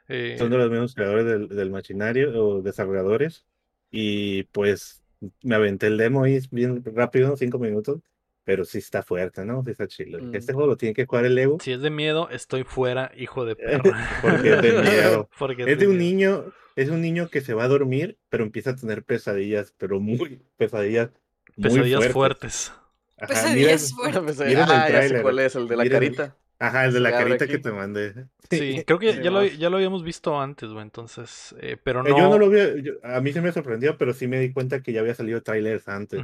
Eh, 0.09 0.37
Son 0.39 0.51
de 0.51 0.57
los 0.59 0.71
mismos 0.71 0.95
creadores 0.95 1.27
del, 1.27 1.49
del 1.49 1.71
Machinario 1.71 2.33
o 2.47 2.63
desarrolladores. 2.63 3.45
Y 3.91 4.45
pues 4.45 5.03
me 5.43 5.55
aventé 5.55 5.89
el 5.89 5.97
demo 5.99 6.25
ahí 6.25 6.39
bien 6.51 6.83
rápido, 6.95 7.37
cinco 7.37 7.59
minutos. 7.59 8.01
Pero 8.45 8.65
sí 8.65 8.79
está 8.79 9.03
fuerte, 9.05 9.45
¿no? 9.45 9.63
Sí 9.65 9.71
está 9.71 9.87
chido. 9.87 10.21
Mm. 10.21 10.35
Este 10.35 10.53
juego 10.53 10.67
lo 10.71 10.77
tiene 10.77 10.95
que 10.95 11.07
jugar 11.07 11.25
el 11.27 11.37
Lego. 11.37 11.59
Si 11.61 11.71
es 11.73 11.81
de 11.81 11.91
miedo, 11.91 12.29
estoy 12.31 12.65
fuera, 12.65 13.13
hijo 13.17 13.45
de 13.45 13.55
perra. 13.57 14.09
Porque 14.21 14.55
es 14.55 14.63
de 14.63 14.83
miedo. 14.83 15.29
Porque 15.39 15.63
Es 15.63 15.79
de 15.79 15.87
un 15.87 15.97
miedo. 15.97 16.11
niño, 16.11 16.45
es 16.75 16.89
un 16.91 17.01
niño 17.01 17.29
que 17.29 17.41
se 17.41 17.55
va 17.55 17.65
a 17.65 17.69
dormir, 17.69 18.19
pero 18.29 18.43
empieza 18.43 18.71
a 18.71 18.77
tener 18.77 19.05
pesadillas, 19.05 19.73
pero 19.79 20.01
muy 20.01 20.41
pesadillas. 20.57 21.11
Muy 21.57 21.63
Pesadillas 21.71 21.99
fuertes. 22.13 22.13
fuertes. 22.13 22.73
Ajá, 23.19 23.27
Pesadillas 23.29 23.93
mira- 23.99 24.13
fuertes. 24.13 24.41
El 24.41 24.57
ah, 24.57 24.67
ya 24.67 24.85
sé 24.87 24.93
tráiler. 24.93 25.23
cuál 25.23 25.39
es, 25.39 25.55
el 25.57 25.69
de 25.69 25.77
la 25.77 25.89
carita. 25.89 26.37
Ajá, 26.59 26.85
el 26.85 26.93
de 26.93 27.01
la 27.01 27.11
carita 27.11 27.49
que 27.49 27.59
te 27.59 27.73
mandé. 27.73 28.15
Sí, 28.53 28.85
creo 28.87 28.99
que 28.99 29.15
ya 29.23 29.31
lo, 29.31 29.41
más. 29.41 29.59
ya 29.59 29.71
lo 29.71 29.79
habíamos 29.79 30.05
visto 30.05 30.39
antes, 30.39 30.69
güey. 30.71 30.83
Entonces, 30.83 31.55
eh, 31.59 31.77
pero 31.83 32.07
Eh, 32.07 32.11
no. 32.11 32.19
Yo 32.19 32.29
no 32.29 32.39
lo 32.39 32.51
vi, 32.51 32.83
yo- 32.83 32.93
a 33.03 33.21
mí 33.23 33.33
se 33.33 33.41
me 33.41 33.51
sorprendió, 33.51 33.97
pero 33.97 34.13
sí 34.13 34.29
me 34.29 34.39
di 34.39 34.53
cuenta 34.53 34.83
que 34.83 34.93
ya 34.93 35.01
había 35.01 35.15
salido 35.15 35.43
trailers 35.43 35.89
antes. 35.89 36.21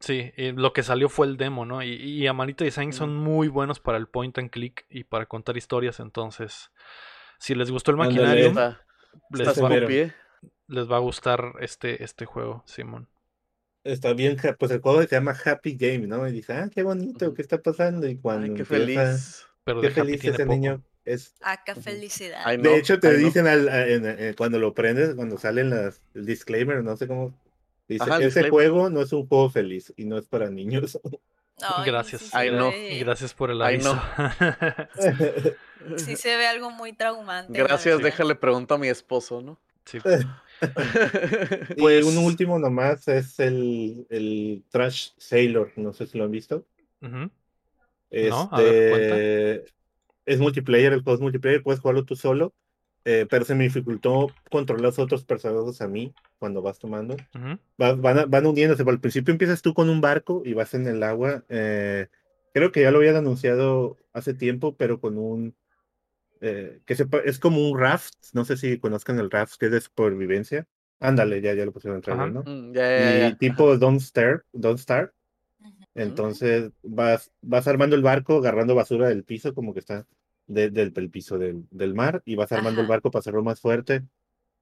Sí, 0.00 0.32
eh, 0.36 0.54
lo 0.56 0.72
que 0.72 0.82
salió 0.82 1.08
fue 1.10 1.26
el 1.26 1.36
demo, 1.36 1.66
¿no? 1.66 1.82
Y, 1.82 1.90
y 1.94 2.26
Amanita 2.26 2.64
Design 2.64 2.92
son 2.94 3.14
muy 3.14 3.48
buenos 3.48 3.78
para 3.78 3.98
el 3.98 4.06
point 4.08 4.36
and 4.38 4.48
click 4.50 4.86
y 4.88 5.04
para 5.04 5.26
contar 5.26 5.56
historias. 5.58 6.00
Entonces, 6.00 6.70
si 7.38 7.54
les 7.54 7.70
gustó 7.70 7.90
el 7.90 7.98
maquinario, 7.98 8.46
les 8.48 8.56
va, 8.56 8.80
les 10.68 10.90
va 10.90 10.96
a 10.96 11.00
gustar 11.00 11.52
este, 11.60 12.02
este 12.02 12.24
juego, 12.24 12.62
Simón. 12.66 13.08
Está 13.82 14.12
bien, 14.12 14.36
pues 14.58 14.70
el 14.72 14.80
juego 14.80 15.00
se 15.02 15.08
llama 15.08 15.34
Happy 15.44 15.74
Game, 15.74 16.06
¿no? 16.06 16.26
Y 16.28 16.32
dice, 16.32 16.52
ah, 16.52 16.68
qué 16.72 16.82
bonito. 16.82 17.32
¿qué 17.32 17.40
está 17.42 17.58
pasando? 17.62 18.06
Y 18.08 18.16
cuando 18.16 18.44
Ay, 18.46 18.54
qué 18.54 18.62
empieza- 18.62 18.84
feliz. 19.02 19.46
Pero 19.64 19.80
qué 19.80 19.90
feliz 19.90 20.24
ese 20.24 20.32
poco. 20.44 20.52
niño. 20.52 20.82
Es, 21.04 21.34
Ah, 21.40 21.62
qué 21.64 21.74
felicidad. 21.74 22.42
Ay, 22.44 22.58
De 22.58 22.76
hecho, 22.76 23.00
te 23.00 23.08
ay, 23.08 23.16
dicen 23.16 23.46
al- 23.46 23.68
a- 23.70 23.86
en- 23.88 24.04
en- 24.06 24.34
cuando 24.34 24.58
lo 24.58 24.74
prendes, 24.74 25.14
cuando 25.14 25.38
salen 25.38 25.70
las, 25.70 26.02
el 26.14 26.26
disclaimer, 26.26 26.82
no 26.84 26.96
sé 26.96 27.06
cómo. 27.08 27.34
Dice, 27.88 28.04
Ajá, 28.04 28.16
ese 28.16 28.24
disclaimer. 28.26 28.50
juego 28.50 28.90
no 28.90 29.00
es 29.00 29.12
un 29.14 29.26
juego 29.26 29.48
feliz 29.50 29.92
y 29.96 30.04
no 30.04 30.18
es 30.18 30.26
para 30.26 30.50
niños. 30.50 30.98
Ay, 31.62 31.84
Gracias. 31.86 32.22
sí 32.22 32.30
Ay, 32.32 32.50
no. 32.50 32.70
ve- 32.70 32.94
Y 32.94 33.00
gracias 33.00 33.32
por 33.34 33.50
el 33.50 33.60
Ay, 33.62 33.76
aviso. 33.76 33.94
no. 33.94 34.02
Sí 35.96 36.16
se 36.16 36.36
ve 36.36 36.46
algo 36.46 36.70
muy 36.70 36.92
traumante. 36.92 37.58
Gracias, 37.58 38.02
déjale 38.02 38.34
pregunto 38.34 38.74
a 38.74 38.78
mi 38.78 38.88
esposo, 38.88 39.40
¿no? 39.40 39.58
Sí. 39.86 39.98
pues 41.76 41.76
Pues- 41.78 42.04
un 42.06 42.18
último 42.18 42.58
nomás 42.58 43.06
es 43.08 43.38
el, 43.40 44.06
el 44.10 44.64
Trash 44.70 45.10
Sailor, 45.18 45.72
no 45.76 45.92
sé 45.92 46.06
si 46.06 46.18
lo 46.18 46.24
han 46.24 46.30
visto. 46.30 46.66
Ujú. 47.02 47.30
Este, 48.10 48.28
No, 48.30 48.48
a 48.52 48.60
ver, 48.60 49.64
es 50.26 50.38
multiplayer, 50.38 50.92
el 50.92 51.02
juego 51.02 51.14
es 51.14 51.20
multiplayer, 51.20 51.62
puedes 51.62 51.80
jugarlo 51.80 52.04
tú 52.04 52.16
solo, 52.16 52.52
eh, 53.04 53.26
pero 53.30 53.44
se 53.44 53.54
me 53.54 53.64
dificultó 53.64 54.28
controlar 54.50 54.82
los 54.82 54.98
otros 54.98 55.24
personajes 55.24 55.80
a 55.80 55.88
mí 55.88 56.12
cuando 56.38 56.60
vas 56.62 56.78
tomando. 56.78 57.14
Ujú. 57.34 57.58
Va- 57.80 57.94
van, 57.94 58.18
a- 58.18 58.26
van 58.26 58.46
uniéndose. 58.46 58.82
El 58.82 59.00
principio 59.00 59.32
empiezas 59.32 59.62
tú 59.62 59.74
con 59.74 59.88
un 59.88 60.00
barco 60.00 60.42
y 60.44 60.52
vas 60.54 60.74
en 60.74 60.86
el 60.86 61.02
agua. 61.02 61.44
eh, 61.48 62.08
creo 62.52 62.72
que 62.72 62.82
ya 62.82 62.90
lo 62.90 62.98
habían 62.98 63.16
anunciado 63.16 63.96
hace 64.12 64.34
tiempo, 64.34 64.74
pero 64.76 65.00
con 65.00 65.16
un. 65.18 65.54
Eh, 66.40 66.80
que 66.86 66.94
sepa, 66.96 67.18
es 67.24 67.38
como 67.38 67.68
un 67.70 67.78
raft. 67.78 68.14
No 68.32 68.44
sé 68.44 68.56
si 68.56 68.78
conozcan 68.78 69.18
el 69.18 69.30
raft, 69.30 69.56
que 69.58 69.66
es 69.66 69.72
de 69.72 69.80
supervivencia. 69.80 70.66
Ándale, 71.00 71.40
ya, 71.40 71.54
ya 71.54 71.64
lo 71.64 71.72
pusieron 71.72 71.96
en 71.98 72.02
trailer, 72.02 72.28
Ajá. 72.28 72.32
¿no? 72.32 72.50
Mm, 72.50 72.72
ya, 72.74 72.82
ya, 72.90 72.98
ya, 73.18 73.18
Y 73.24 73.36
ya. 73.38 73.38
tipo 73.38 73.76
Don't 73.78 74.00
Start, 74.00 74.44
Don't 74.52 74.78
Start. 74.78 75.14
Ujú. 76.04 76.34
Entonces 76.34 76.70
vas, 76.82 77.32
vas 77.40 77.66
armando 77.68 77.96
el 77.96 78.02
barco, 78.02 78.36
agarrando 78.38 78.74
basura 78.74 79.08
del 79.08 79.24
piso, 79.24 79.54
como 79.54 79.72
que 79.74 79.80
está 79.80 80.06
de- 80.46 80.70
del, 80.70 80.92
del 80.92 81.10
piso 81.10 81.38
del, 81.38 81.66
del 81.70 81.94
mar, 81.94 82.22
y 82.24 82.36
vas 82.36 82.52
armando 82.52 82.80
el 82.80 82.86
Ajá. 82.86 82.88
barco 82.88 83.10
para 83.10 83.20
hacerlo 83.20 83.42
más 83.42 83.60
fuerte, 83.60 84.02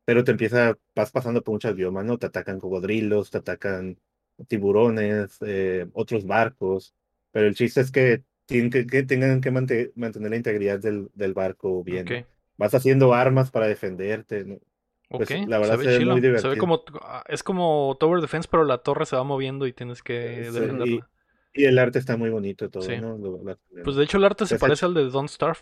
pero 0.05 0.25
te 0.25 0.33
empieza, 0.33 0.79
vas 0.95 1.11
pasando 1.13 1.43
por 1.43 1.53
muchas 1.55 1.75
biomas, 1.75 2.05
¿no? 2.05 2.19
Te 2.19 2.27
atacan 2.27 2.61
cocodrilos, 2.61 3.31
te 3.31 3.39
atacan 3.39 3.99
tiburones, 4.49 5.39
eh, 5.43 5.89
otros 5.95 6.27
barcos, 6.27 6.95
pero 7.33 7.47
el 7.49 7.55
chiste 7.55 7.81
es 7.83 7.91
que, 7.93 8.25
tienen 8.49 8.71
que, 8.71 8.87
que 8.87 9.03
tengan 9.03 9.41
que 9.43 9.51
mante- 9.53 9.93
mantener 9.95 10.31
la 10.31 10.37
integridad 10.37 10.81
del, 10.81 11.09
del 11.15 11.35
barco 11.35 11.85
bien. 11.85 12.27
Vas 12.57 12.75
haciendo 12.75 13.13
armas 13.15 13.51
para 13.53 13.69
defenderte, 13.69 14.45
¿no? 14.45 14.59
Pues, 15.11 15.31
la 15.47 15.59
verdad 15.59 15.79
se 15.79 15.85
se 15.85 15.99
ve 15.99 16.05
muy 16.07 16.15
Se 16.17 16.21
ve 16.21 16.29
divertido. 16.29 16.57
como, 16.59 16.83
ah, 17.03 17.25
es 17.29 17.43
como 17.43 17.97
Tower 18.01 18.21
Defense, 18.21 18.49
pero 18.51 18.65
la 18.65 18.79
torre 18.79 19.07
se 19.07 19.17
va 19.17 19.23
moviendo 19.25 19.67
y 19.67 19.73
tienes 19.73 20.03
que 20.03 20.45
Sí, 20.47 20.53
defenderla. 20.53 21.09
Y 21.55 21.65
el 21.65 21.79
arte 21.79 21.99
está 21.99 22.17
muy 22.17 22.31
bonito 22.31 22.69
todo, 22.71 22.83
Sí. 22.83 22.97
¿no? 23.01 23.17
Lo- 23.17 23.43
la- 23.45 23.59
Pues 23.85 23.97
de 23.97 24.05
hecho 24.05 24.17
el 24.19 24.25
arte 24.25 24.45
se 24.47 24.55
Pues, 24.55 24.61
parece 24.61 24.87
al 24.87 24.95
de 24.95 25.05
Don't 25.09 25.29
Starve 25.31 25.61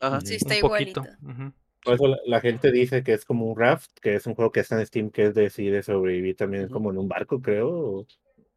Ajá. 0.00 0.20
Sí, 0.20 0.34
está 0.36 0.54
un 0.54 0.58
igualito. 0.58 1.02
poquito. 1.02 1.52
Por 1.84 1.94
eso 1.94 2.06
la, 2.08 2.18
la 2.26 2.40
gente 2.40 2.70
dice 2.72 3.02
que 3.02 3.12
es 3.12 3.24
como 3.26 3.46
un 3.46 3.58
raft, 3.58 3.90
que 4.00 4.14
es 4.14 4.26
un 4.26 4.34
juego 4.34 4.50
que 4.52 4.60
está 4.60 4.78
en 4.80 4.86
Steam, 4.86 5.10
que 5.10 5.26
es 5.26 5.34
de, 5.34 5.50
sí, 5.50 5.68
de 5.68 5.82
sobrevivir 5.82 6.36
también 6.36 6.64
Ujú. 6.64 6.72
como 6.72 6.90
en 6.90 6.98
un 6.98 7.08
barco, 7.08 7.40
creo. 7.42 7.68
o- 7.70 8.06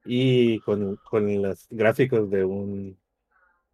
Y 0.06 0.60
con, 0.62 0.96
con 1.10 1.42
los 1.42 1.68
gráficos 1.70 2.30
de 2.30 2.46
un 2.46 2.98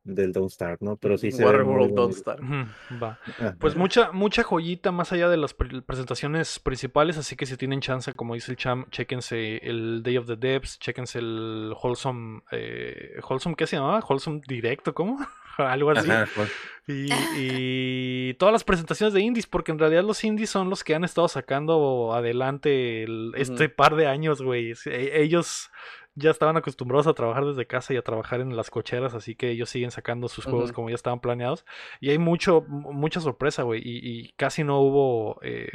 del 0.04 0.34
Don't 0.34 0.50
Start, 0.50 0.82
¿no? 0.82 0.98
Pero 0.98 1.18
sí 1.18 1.32
se 1.32 1.46
Waterworld 1.46 1.94
Don't. 1.96 2.28
Ujú, 2.42 3.00
Va. 3.02 3.20
Pues 3.60 3.76
mucha, 3.76 4.12
mucha 4.12 4.44
joyita 4.44 4.92
más 4.92 5.14
allá 5.14 5.30
de 5.30 5.38
las 5.38 5.54
pre- 5.54 5.82
presentaciones 5.82 6.60
principales, 6.60 7.18
así 7.18 7.36
que 7.36 7.46
si 7.46 7.56
tienen 7.58 7.80
chance, 7.82 8.12
como 8.14 8.34
dice 8.34 8.52
el 8.52 8.58
Cham, 8.58 8.86
chéquense 8.92 9.58
el 9.68 10.04
Day 10.04 10.18
of 10.18 10.26
the 10.28 10.36
Depths, 10.36 10.78
chéquense 10.80 11.20
el 11.20 11.74
Wholesome, 11.82 12.42
eh, 12.52 13.14
Wholesome, 13.28 13.56
¿qué 13.56 13.66
se 13.68 13.78
llamaba? 13.78 14.00
Wholesome 14.08 14.42
Directo, 14.48 14.94
¿cómo? 14.94 15.18
Algo 15.58 15.92
así. 15.92 16.10
Ajá, 16.10 16.28
pues, 16.36 16.52
Y, 16.88 17.08
y 17.38 18.34
todas 18.36 18.52
las 18.52 18.64
presentaciones 18.64 19.14
de 19.14 19.22
indies, 19.22 19.46
porque 19.48 19.72
en 19.72 19.80
realidad 19.80 20.04
los 20.04 20.24
indies 20.24 20.50
son 20.50 20.70
los 20.70 20.84
que 20.84 20.96
han 20.96 21.04
estado 21.04 21.28
sacando 21.28 22.14
adelante 22.14 23.04
el- 23.04 23.32
este 23.38 23.70
par 23.70 23.96
de 23.96 24.08
años, 24.08 24.42
güey. 24.42 24.74
E- 24.86 25.22
Ellos, 25.22 25.70
ya 26.16 26.32
estaban 26.32 26.58
acostumbrados 26.58 27.08
a 27.08 27.14
trabajar 27.14 27.46
desde 27.46 27.66
casa 27.66 27.94
y 27.94 27.98
a 27.98 28.04
trabajar 28.04 28.42
en 28.42 28.56
las 28.56 28.70
cocheras, 28.70 29.14
así 29.14 29.36
que 29.36 29.50
ellos 29.50 29.70
siguen 29.70 29.92
sacando 29.92 30.28
sus 30.28 30.46
juegos 30.46 30.72
como 30.72 30.90
ya 30.90 30.96
estaban 30.96 31.20
planeados. 31.20 31.66
Y 32.00 32.10
hay 32.12 32.18
mucho, 32.18 32.62
mucha 32.68 33.20
sorpresa, 33.20 33.64
güey. 33.64 33.82
Y, 33.84 33.98
y 34.08 34.32
casi 34.34 34.64
no 34.64 34.80
hubo 34.80 35.40
eh, 35.42 35.72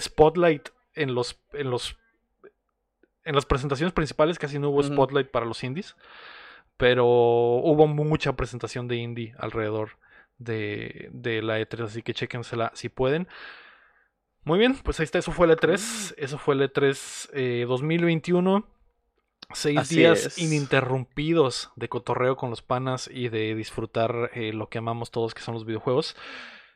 spotlight 0.00 0.70
en 0.94 1.14
los, 1.14 1.38
en 1.52 1.70
los 1.70 1.96
en 3.24 3.34
las 3.34 3.46
presentaciones 3.46 3.92
principales 3.92 4.38
casi 4.38 4.58
no 4.58 4.70
hubo 4.70 4.82
spotlight 4.82 5.30
para 5.30 5.46
los 5.46 5.62
indies, 5.62 5.96
pero 6.76 7.06
hubo 7.06 7.86
mucha 7.86 8.34
presentación 8.34 8.88
de 8.88 8.96
indie 8.96 9.34
alrededor 9.38 9.98
de, 10.38 11.10
de 11.12 11.42
la 11.42 11.60
E3, 11.60 11.84
así 11.84 12.02
que 12.02 12.14
chéquensela 12.14 12.72
si 12.74 12.88
pueden. 12.88 13.28
Muy 14.42 14.58
bien, 14.58 14.74
pues 14.82 14.98
ahí 15.00 15.04
está, 15.04 15.18
eso 15.18 15.32
fue 15.32 15.46
el 15.46 15.52
E3, 15.52 16.14
eso 16.16 16.38
fue 16.38 16.54
el 16.54 16.62
E3 16.62 17.30
eh, 17.34 17.66
2021. 17.68 18.66
Seis 19.52 19.78
Así 19.78 19.96
días 19.96 20.26
es. 20.26 20.38
ininterrumpidos 20.38 21.70
de 21.76 21.88
cotorreo 21.88 22.36
con 22.36 22.50
los 22.50 22.62
panas 22.62 23.08
y 23.12 23.28
de 23.28 23.54
disfrutar 23.54 24.30
eh, 24.34 24.52
lo 24.52 24.68
que 24.68 24.78
amamos 24.78 25.10
todos, 25.10 25.34
que 25.34 25.42
son 25.42 25.54
los 25.54 25.64
videojuegos. 25.66 26.16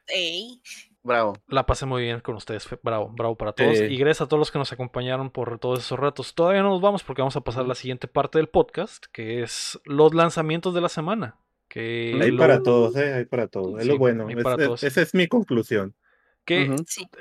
Ey, 0.09 0.61
Bravo. 1.03 1.35
La 1.49 1.67
pasé 1.67 1.85
muy 1.85 2.03
bien 2.03 2.21
con 2.21 2.35
ustedes. 2.35 2.67
Bravo, 2.83 3.11
bravo 3.15 3.37
para 3.37 3.53
todos. 3.53 3.79
Y 3.79 3.97
gracias 3.99 4.23
a 4.23 4.27
todos 4.27 4.39
los 4.39 4.51
que 4.51 4.59
nos 4.59 4.73
acompañaron 4.73 5.31
por 5.31 5.59
todos 5.59 5.81
esos 5.81 5.99
ratos. 5.99 6.35
Todavía 6.35 6.63
no 6.63 6.71
nos 6.71 6.81
vamos 6.81 7.03
porque 7.05 7.21
vamos 7.21 7.37
a 7.37 7.43
pasar 7.43 7.65
a 7.65 7.69
la 7.69 7.75
siguiente 7.75 8.09
parte 8.09 8.39
del 8.39 8.49
podcast, 8.49 9.05
que 9.13 9.43
es 9.43 9.79
los 9.85 10.15
lanzamientos 10.15 10.73
de 10.73 10.81
la 10.81 10.89
semana. 10.89 11.39
Que 11.69 12.19
Hay 12.23 12.31
lo- 12.31 12.39
para 12.39 12.63
todos, 12.63 12.97
¿eh? 12.97 13.13
Hay 13.15 13.25
para 13.27 13.49
todos. 13.49 13.79
Es 13.81 13.87
lo 13.87 13.99
bueno. 13.99 14.29
hay 14.29 14.35
Es- 14.37 14.43
para 14.43 14.57
es- 14.63 14.67
todos. 14.67 14.83
esa 14.83 15.03
es 15.03 15.13
mi 15.15 15.27
conclusión. 15.29 15.95
¿qué-. 16.47 16.75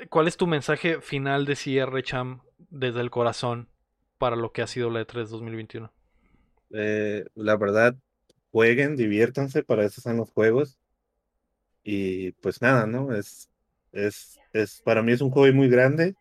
¿Cuál 0.08 0.28
es 0.28 0.38
tu 0.38 0.46
mensaje 0.46 1.02
final 1.02 1.44
de 1.44 1.54
cierre, 1.56 2.02
Cham, 2.02 2.40
desde 2.70 3.00
el 3.02 3.10
corazón 3.10 3.68
para 4.24 4.36
lo 4.36 4.52
que 4.52 4.62
ha 4.62 4.66
sido 4.66 4.88
la 4.88 5.00
E 5.02 5.06
E3 5.06 5.28
2021? 5.28 5.92
Eh, 6.70 7.26
la 7.34 7.58
verdad, 7.58 7.94
jueguen, 8.50 8.96
diviértanse, 8.96 9.62
para 9.62 9.84
eso 9.84 10.00
son 10.00 10.16
los 10.16 10.30
juegos. 10.30 10.78
Y 11.82 12.32
pues 12.40 12.62
nada, 12.62 12.86
¿no? 12.86 13.14
Es, 13.14 13.50
es, 13.92 14.40
es, 14.54 14.80
para 14.80 15.02
mí 15.02 15.12
es 15.12 15.20
un 15.20 15.30
hobby 15.30 15.52
muy 15.52 15.68
grande 15.68 16.14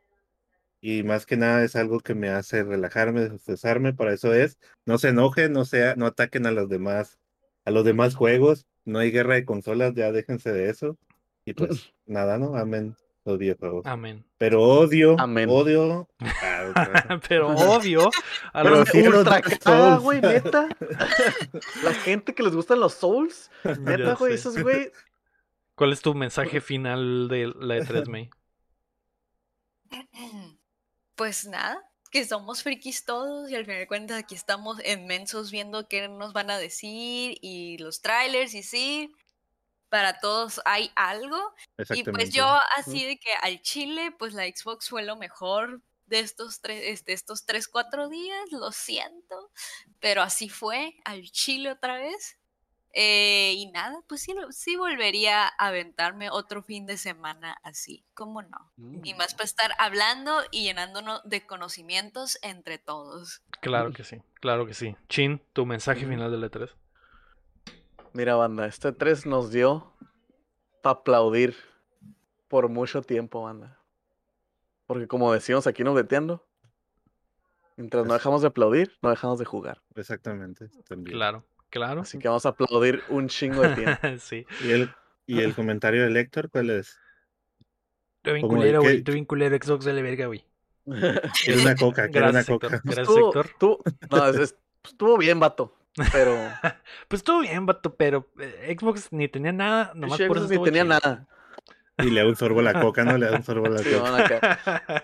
y 0.82 1.04
más 1.04 1.26
que 1.26 1.38
nada 1.38 1.64
es 1.64 1.78
algo 1.78 2.02
que 2.02 2.14
me 2.14 2.28
hace 2.28 2.64
relajarme, 2.64 3.22
desestresarme, 3.22 3.94
para 3.94 4.12
eso 4.12 4.34
es. 4.34 4.60
No 4.86 4.98
se 4.98 5.08
enojen, 5.08 5.54
no 5.54 5.64
sea, 5.64 5.96
no 5.96 6.06
ataquen 6.06 6.46
a 6.46 6.52
los 6.52 6.68
demás, 6.68 7.20
a 7.64 7.72
los 7.72 7.86
demás 7.86 8.16
juegos, 8.16 8.66
no 8.84 9.00
hay 9.00 9.12
guerra 9.12 9.36
de 9.36 9.46
consolas, 9.46 9.94
ya 9.96 10.12
déjense 10.12 10.52
de 10.52 10.70
eso. 10.70 10.98
Y 11.46 11.54
pues 11.54 11.94
nada, 12.06 12.38
¿no? 12.38 12.58
Amen 12.58 12.98
los 13.26 13.38
videojuegos. 13.38 13.86
Amén. 13.86 14.26
Pero 14.38 14.62
odio, 14.62 15.16
Amén. 15.20 15.50
odio. 15.50 16.10
Ah, 16.46 17.20
Pero 17.28 17.50
odio 17.50 18.10
a 18.54 18.64
Pero 18.64 18.76
los 18.78 18.90
sí, 18.90 19.06
Ultra 19.06 19.42
Souls. 19.62 20.02
güey, 20.02 20.22
neta. 20.22 20.70
La 21.84 21.94
gente 21.94 22.34
que 22.34 22.42
les 22.42 22.56
gustan 22.56 22.80
los 22.80 22.94
Souls, 22.94 23.52
neta, 23.82 24.16
güey, 24.16 24.34
esos 24.36 24.58
güey. 24.58 24.92
¿Cuál 25.76 25.92
es 25.92 26.02
tu 26.02 26.14
mensaje 26.16 26.62
final 26.62 27.28
de 27.28 27.52
la 27.60 27.78
E3, 27.78 28.08
May? 28.10 28.30
Pues 31.16 31.46
nada, 31.46 31.78
que 32.12 32.26
somos 32.26 32.64
frikis 32.64 33.06
todos 33.06 33.50
y 33.52 33.56
al 33.56 33.66
final 33.66 33.80
de 33.82 33.88
cuentas 33.88 34.18
aquí 34.18 34.34
estamos 34.34 34.78
inmensos 34.84 35.52
viendo 35.52 35.88
qué 35.88 36.08
nos 36.08 36.34
van 36.34 36.50
a 36.50 36.58
decir 36.58 37.38
y 37.42 37.78
los 37.78 38.02
trailers 38.02 38.56
y 38.56 38.64
sí, 38.64 39.14
para 39.94 40.18
todos 40.18 40.60
hay 40.66 40.92
algo. 40.96 41.38
Y 41.92 42.04
pues 42.04 42.32
yo 42.32 42.48
así 42.78 43.06
de 43.06 43.20
que 43.20 43.32
al 43.44 43.62
Chile, 43.62 44.12
pues 44.18 44.34
la 44.34 44.48
Xbox 44.48 44.90
fue 44.90 45.04
lo 45.04 45.16
mejor 45.18 45.84
de 46.08 46.18
estos 46.18 46.62
tres, 46.62 46.82
este, 46.86 47.14
estos 47.14 47.46
tres, 47.46 47.68
cuatro 47.68 48.10
días, 48.10 48.52
lo 48.52 48.72
siento, 48.72 49.52
pero 50.00 50.24
así 50.24 50.50
fue, 50.50 50.96
al 51.06 51.22
Chile 51.30 51.70
otra 51.70 51.98
vez. 51.98 52.40
Eh, 52.96 53.54
y 53.56 53.68
nada, 53.68 54.02
pues 54.08 54.22
sí, 54.22 54.34
sí 54.50 54.78
volvería 54.78 55.46
a 55.46 55.68
aventarme 55.68 56.32
otro 56.32 56.64
fin 56.64 56.88
de 56.88 56.98
semana 56.98 57.60
así, 57.62 58.04
¿cómo 58.16 58.42
no? 58.42 58.72
Y 59.04 59.14
más 59.14 59.36
para 59.36 59.46
estar 59.46 59.76
hablando 59.78 60.42
y 60.50 60.64
llenándonos 60.64 61.22
de 61.24 61.46
conocimientos 61.46 62.40
entre 62.42 62.80
todos. 62.80 63.44
Claro 63.62 63.94
que 63.94 64.04
sí, 64.04 64.24
claro 64.42 64.66
que 64.66 64.74
sí. 64.74 64.96
Chin, 65.08 65.40
tu 65.54 65.68
mensaje 65.68 66.08
final 66.08 66.32
de 66.32 66.38
la 66.40 66.50
E3. 66.50 66.72
Mira, 68.14 68.36
banda, 68.36 68.66
este 68.68 68.92
3 68.92 69.26
nos 69.26 69.52
dio 69.52 69.92
para 70.82 70.98
aplaudir 71.00 71.56
por 72.48 72.70
mucho 72.70 73.02
tiempo, 73.02 73.44
banda. 73.44 73.80
Porque 74.86 75.08
como 75.08 75.34
decimos 75.34 75.66
aquí 75.66 75.84
no 75.84 75.94
veteando, 75.94 76.46
mientras 77.78 78.06
no 78.06 78.14
dejamos 78.14 78.42
de 78.42 78.48
aplaudir, 78.50 78.92
no 79.02 79.10
dejamos 79.10 79.40
de 79.40 79.46
jugar. 79.46 79.82
Exactamente. 79.96 80.70
también. 80.88 81.16
Claro, 81.18 81.44
claro. 81.70 82.02
Así 82.02 82.20
que 82.20 82.28
vamos 82.28 82.46
a 82.46 82.50
aplaudir 82.50 83.02
un 83.10 83.28
chingo 83.28 83.62
de 83.62 83.76
tiempo. 83.76 84.00
sí. 84.20 84.46
¿Y 84.64 84.72
el, 84.72 84.92
y 85.26 85.40
el 85.42 85.56
comentario 85.56 86.08
de 86.08 86.20
Héctor 86.20 86.50
cuál 86.52 86.70
es? 86.70 87.00
Estoy 88.18 88.34
bien 88.34 88.42
Como 88.48 88.54
de 88.54 88.60
culero, 88.60 88.82
que- 88.82 88.88
güey. 88.88 88.98
Estoy 88.98 89.14
bien 89.16 89.26
culero, 89.26 89.58
Xbox 89.58 89.86
de 89.86 89.94
la 89.94 90.02
verga, 90.02 90.28
güey. 90.28 90.46
Quiero 91.44 91.62
una 91.62 91.76
coca, 91.76 92.10
quiero 92.10 92.30
una 92.30 92.44
coca. 92.44 92.68
Gracias, 92.68 92.98
estuvo, 93.00 93.28
Héctor. 93.28 93.46
estuvo- 93.48 93.84
no, 94.12 94.28
es- 94.28 94.36
es- 94.38 94.56
estuvo 94.84 95.18
bien, 95.18 95.40
vato. 95.40 95.76
Pero 96.12 96.36
Pues 97.08 97.20
estuvo 97.22 97.40
bien, 97.42 97.66
vato, 97.66 97.96
pero 97.96 98.30
eh, 98.40 98.76
Xbox 98.80 99.10
ni 99.12 99.28
tenía 99.28 99.52
nada, 99.52 99.92
nomás 99.96 100.18
pinche 100.18 100.28
por 100.28 100.38
eso 100.38 100.48
Xbox 100.48 100.60
ni 100.60 100.66
tenía 100.66 100.84
chido. 100.84 100.94
nada. 101.02 101.28
Y 102.00 102.10
le 102.10 102.22
da 102.22 102.28
un 102.28 102.36
sorbo 102.36 102.60
a 102.60 102.64
la 102.64 102.82
coca, 102.82 103.04
¿no? 103.04 103.18
Le 103.20 103.28
da 103.28 103.38
un 103.38 103.44
sorbo 103.44 103.68
a 103.68 103.70
la 103.70 103.78
Sí, 103.80 103.92
coca. 103.92 105.04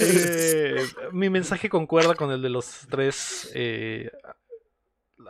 Eh, 0.00 0.84
mi 1.12 1.30
mensaje 1.30 1.68
concuerda 1.68 2.14
con 2.14 2.30
el 2.32 2.42
de 2.42 2.48
los 2.48 2.86
tres. 2.90 3.50
eh, 3.54 4.10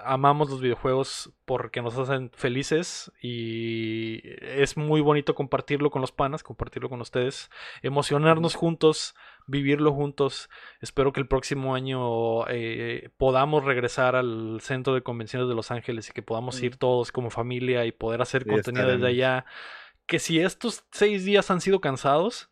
amamos 0.04 0.50
los 0.50 0.60
videojuegos 0.60 1.32
porque 1.44 1.82
nos 1.82 1.96
hacen 1.96 2.30
felices 2.34 3.12
y 3.22 4.20
es 4.40 4.76
muy 4.76 5.00
bonito 5.00 5.34
compartirlo 5.34 5.90
con 5.90 6.00
los 6.00 6.12
panas, 6.12 6.42
compartirlo 6.42 6.88
con 6.88 7.00
ustedes, 7.00 7.50
emocionarnos 7.82 8.54
juntos, 8.54 9.14
vivirlo 9.46 9.92
juntos. 9.92 10.48
Espero 10.80 11.12
que 11.12 11.20
el 11.20 11.28
próximo 11.28 11.74
año 11.74 12.46
eh, 12.48 13.10
podamos 13.16 13.64
regresar 13.64 14.16
al 14.16 14.60
centro 14.60 14.94
de 14.94 15.02
convenciones 15.02 15.48
de 15.48 15.54
Los 15.54 15.70
Ángeles 15.70 16.08
y 16.08 16.12
que 16.12 16.22
podamos 16.22 16.60
ir 16.62 16.76
todos 16.76 17.12
como 17.12 17.30
familia 17.30 17.84
y 17.86 17.92
poder 17.92 18.22
hacer 18.22 18.46
contenido 18.46 18.88
desde 18.88 19.08
allá. 19.08 19.44
Que 20.06 20.18
si 20.18 20.40
estos 20.40 20.84
seis 20.92 21.24
días 21.24 21.50
han 21.50 21.60
sido 21.60 21.80
cansados, 21.80 22.50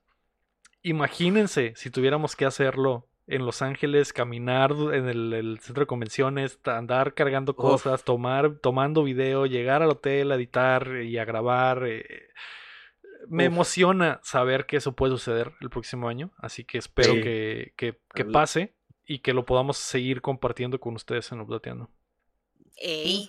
imagínense 0.82 1.72
si 1.76 1.90
tuviéramos 1.90 2.36
que 2.36 2.44
hacerlo 2.44 3.08
en 3.28 3.44
Los 3.44 3.62
Ángeles, 3.62 4.12
caminar 4.12 4.72
en 4.72 5.08
el, 5.08 5.32
el 5.34 5.58
centro 5.60 5.82
de 5.82 5.86
convenciones, 5.86 6.58
andar 6.64 7.14
cargando 7.14 7.52
Uf. 7.52 7.58
cosas, 7.58 8.02
tomar, 8.02 8.56
tomando 8.60 9.04
video, 9.04 9.46
llegar 9.46 9.82
al 9.82 9.90
hotel 9.90 10.32
a 10.32 10.36
editar 10.36 11.02
y 11.02 11.18
a 11.18 11.24
grabar. 11.24 11.84
eh, 11.86 12.04
me 13.28 13.46
Uf. 13.46 13.52
emociona 13.52 14.20
saber 14.22 14.64
que 14.66 14.78
eso 14.78 14.92
puede 14.96 15.12
suceder 15.12 15.52
el 15.60 15.68
próximo 15.70 16.08
año, 16.08 16.32
así 16.38 16.64
que 16.64 16.78
espero 16.78 17.12
Sí. 17.14 17.20
que, 17.20 17.72
que- 17.76 18.24
pase 18.24 18.74
y 19.04 19.18
que 19.20 19.32
lo 19.34 19.44
podamos 19.44 19.76
seguir 19.78 20.20
compartiendo 20.22 20.80
con 20.80 20.94
ustedes 20.94 21.30
en 21.32 21.40
Updateando. 21.40 21.90
Ey. 22.76 23.26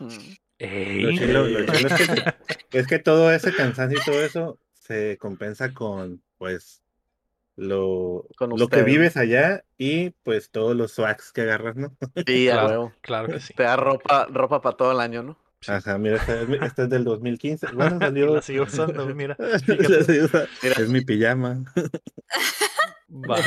Lo 0.60 1.12
chilo- 1.12 1.48
lo 1.48 1.66
chilo 1.74 1.88
es, 1.90 1.94
que, 2.08 2.34
es 2.80 2.88
que 2.88 3.00
todo 3.00 3.32
ese 3.32 3.54
cansancio 3.54 3.98
y 4.00 4.04
todo 4.06 4.22
eso 4.24 4.60
se 4.74 5.18
compensa 5.18 5.74
con, 5.74 6.22
pues, 6.38 6.84
lo, 7.60 8.26
Con 8.38 8.52
lo 8.58 8.68
que 8.68 8.84
vives 8.84 9.18
allá 9.18 9.64
y, 9.78 10.12
pues, 10.24 10.50
todos 10.50 10.76
los 10.76 10.92
swags 10.94 11.32
que 11.32 11.42
agarras, 11.42 11.76
¿no? 11.76 11.96
Sí, 12.26 12.50
a 12.50 12.54
Claro. 12.54 12.68
huevo. 12.70 12.94
Claro 13.02 13.28
que 13.28 13.40
sí. 13.40 13.54
Te 13.54 13.64
da 13.64 13.76
ropa, 13.76 14.28
ropa 14.32 14.62
para 14.62 14.78
todo 14.78 14.92
el 14.94 15.00
año, 15.00 15.24
¿no? 15.24 15.38
Sí. 15.62 15.72
Ajá, 15.74 15.98
mira, 15.98 16.16
este 16.16 16.42
es, 16.44 16.50
este 16.64 16.88
del 16.88 17.04
2015. 17.04 17.68
Bueno, 17.74 18.00
salió. 18.00 18.36
la 18.36 18.42
sigo 18.42 18.64
usando, 18.64 19.06
mira. 19.14 19.36
La 19.40 19.60
sigo 19.60 20.26
usando. 20.26 20.48
Mira. 20.64 20.76
Es 20.80 20.90
mi 20.90 21.02
pijama. 21.02 21.64
Va. 23.12 23.38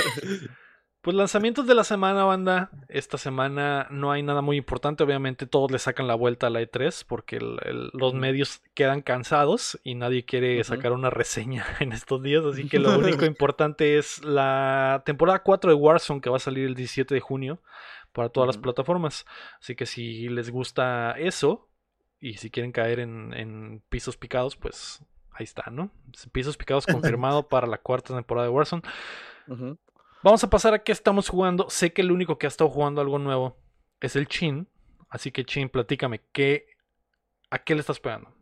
Pues 1.03 1.16
lanzamientos 1.16 1.66
de 1.66 1.74
la 1.74 1.83
semana, 1.83 2.23
banda. 2.23 2.70
Esta 2.89 3.19
semana 3.19 3.89
no 3.91 4.12
hay 4.12 4.23
nada 4.23 4.41
muy 4.41 4.57
importante. 4.57 5.03
Obviamente 5.03 5.47
todos 5.47 5.73
le 5.73 5.81
sacan 5.81 6.07
la 6.07 6.15
vuelta 6.15 6.47
a 6.47 6.51
la 6.51 6.61
E3 6.62 7.05
porque 7.09 7.37
el- 7.39 7.59
el- 7.65 7.91
los 7.93 8.15
medios 8.15 8.62
quedan 8.74 9.03
cansados 9.03 9.81
y 9.83 9.97
nadie 9.97 10.24
quiere 10.24 10.62
sacar 10.62 10.93
una 10.93 11.11
reseña 11.11 11.66
en 11.81 11.93
estos 11.93 12.23
días. 12.23 12.45
Así 12.45 12.69
que 12.69 12.79
lo 12.79 12.91
único 13.19 13.24
importante 13.27 13.99
es 13.99 14.23
la 14.24 15.03
temporada 15.05 15.43
4 15.43 15.70
de 15.73 15.74
Warzone 15.77 16.20
que 16.20 16.31
va 16.31 16.37
a 16.37 16.41
salir 16.41 16.66
el 16.69 16.77
17 16.77 17.15
de 17.15 17.20
junio 17.20 17.61
para 18.12 18.29
todas 18.29 18.47
las 18.47 18.59
plataformas. 18.59 19.27
Así 19.61 19.74
que 19.74 19.87
si 19.87 20.29
les 20.29 20.51
gusta 20.51 21.16
eso 21.19 21.69
y 22.20 22.35
si 22.35 22.49
quieren 22.49 22.70
caer 22.70 23.01
en, 23.01 23.35
en 23.35 23.83
pisos 23.89 24.16
picados, 24.16 24.55
pues 24.55 25.03
ahí 25.33 25.43
está, 25.43 25.65
¿no? 25.69 25.91
Pisos 26.31 26.57
picados 26.57 26.87
confirmado 27.19 27.49
para 27.49 27.66
la 27.66 27.79
cuarta 27.79 28.15
temporada 28.15 28.47
de 28.47 28.53
Warzone. 28.55 28.83
Ujú. 29.49 29.79
Vamos 30.23 30.44
a 30.44 30.51
pasar 30.51 30.73
a 30.73 30.78
qué 30.78 30.93
estamos 30.93 31.28
jugando. 31.28 31.69
Sé 31.69 31.93
que 31.93 32.03
el 32.03 32.12
único 32.12 32.39
que 32.39 32.47
ha 32.47 32.49
estado 32.49 32.70
jugando 32.70 33.01
algo 33.01 33.19
nuevo 33.19 33.57
es 34.01 34.15
el 34.15 34.28
Chin. 34.28 34.69
Así 35.09 35.32
que 35.32 35.44
Chin, 35.44 35.69
platícame, 35.69 36.20
¿qué, 36.31 36.66
¿a 37.51 37.59
qué 37.59 37.74
le 37.74 37.81
estás 37.81 37.99
pegando? 37.99 38.32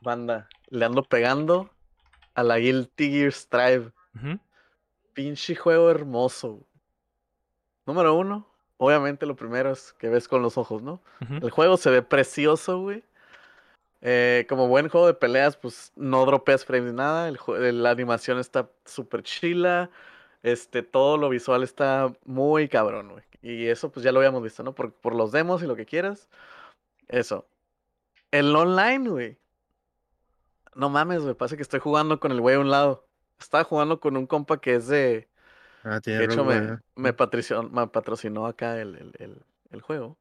Banda, 0.00 0.48
le 0.68 0.84
ando 0.84 1.04
pegando 1.04 1.70
a 2.34 2.42
la 2.42 2.58
Guilty 2.58 3.10
Gear 3.10 3.32
Strive. 3.32 3.92
Pinche 5.14 5.54
juego 5.54 5.90
hermoso. 5.90 6.66
Número 7.86 8.14
uno, 8.14 8.48
obviamente 8.76 9.26
lo 9.26 9.36
primero 9.36 9.70
es 9.70 9.92
que 9.92 10.08
ves 10.08 10.26
con 10.26 10.42
los 10.42 10.58
ojos, 10.58 10.82
¿no? 10.82 11.00
El 11.30 11.50
juego 11.50 11.76
se 11.76 11.90
ve 11.90 12.02
precioso, 12.02 12.80
güey. 12.80 13.04
Eh, 14.02 14.44
como 14.48 14.66
buen 14.66 14.88
juego 14.88 15.06
de 15.06 15.14
peleas, 15.14 15.56
pues 15.56 15.92
no 15.94 16.26
dropeas 16.26 16.64
frames 16.64 16.90
ni 16.90 16.96
nada. 16.96 17.28
El 17.28 17.82
la 17.82 17.90
animación 17.90 18.40
está 18.40 18.68
súper 18.84 19.22
chila. 19.22 19.88
Este, 20.46 20.82
todo 20.82 21.16
lo 21.16 21.28
visual 21.28 21.62
está 21.64 22.12
muy 22.24 22.68
cabrón, 22.68 23.10
güey. 23.10 23.24
Y 23.42 23.66
eso 23.66 23.90
pues 23.90 24.04
ya 24.04 24.12
lo 24.12 24.20
habíamos 24.20 24.42
visto, 24.42 24.62
¿no? 24.62 24.74
Por, 24.74 24.92
por 24.92 25.14
los 25.14 25.32
demos 25.32 25.62
y 25.62 25.66
lo 25.66 25.74
que 25.74 25.86
quieras. 25.86 26.28
Eso. 27.08 27.48
El 28.30 28.54
online, 28.54 29.08
güey. 29.10 29.38
No 30.74 30.88
mames, 30.88 31.22
güey. 31.22 31.34
Parece 31.34 31.56
que 31.56 31.62
estoy 31.62 31.80
jugando 31.80 32.20
con 32.20 32.30
el 32.32 32.40
güey 32.40 32.56
a 32.56 32.60
un 32.60 32.70
lado. 32.70 33.08
Estaba 33.40 33.64
jugando 33.64 33.98
con 33.98 34.16
un 34.16 34.26
compa 34.26 34.60
que 34.60 34.76
es 34.76 34.86
de... 34.88 35.28
Ah, 35.82 36.00
tiene 36.00 36.20
De 36.20 36.24
hecho, 36.26 36.36
Rogue 36.44 36.60
me, 36.60 36.66
One. 36.68 36.78
me, 36.96 37.12
patricio- 37.12 37.62
me 37.64 37.86
patrocinó 37.88 38.46
acá 38.46 38.80
el, 38.80 38.94
el, 38.96 39.12
el, 39.18 39.42
el 39.70 39.80
juego. 39.80 40.16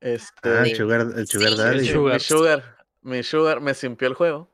Este, 0.00 0.48
Ah, 0.50 0.62
el 0.64 0.74
Sugar, 0.76 1.00
el 1.16 1.26
sugar 1.28 1.50
Sí. 1.50 1.56
Daddy. 1.56 1.78
mi 1.80 1.86
El 1.86 1.92
su- 1.92 2.02
mi 2.02 2.18
Sugar. 2.18 2.20
sugar, 2.20 2.86
mi 3.02 3.22
sugar 3.22 3.60
me 3.60 3.74
simpió 3.74 4.08
el 4.08 4.14
juego. 4.14 4.48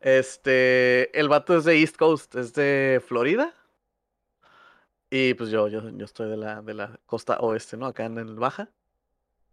Este, 0.00 1.18
el 1.18 1.28
vato 1.28 1.56
es 1.56 1.64
de 1.64 1.80
East 1.80 1.96
Coast, 1.96 2.34
es 2.34 2.52
de 2.54 3.02
Florida. 3.06 3.54
Y 5.16 5.34
pues 5.34 5.48
yo, 5.50 5.68
yo, 5.68 5.88
yo 5.90 6.04
estoy 6.04 6.28
de 6.28 6.36
la, 6.36 6.60
de 6.60 6.74
la 6.74 6.98
costa 7.06 7.38
oeste, 7.38 7.76
¿no? 7.76 7.86
Acá 7.86 8.04
en 8.04 8.18
el 8.18 8.34
Baja. 8.34 8.68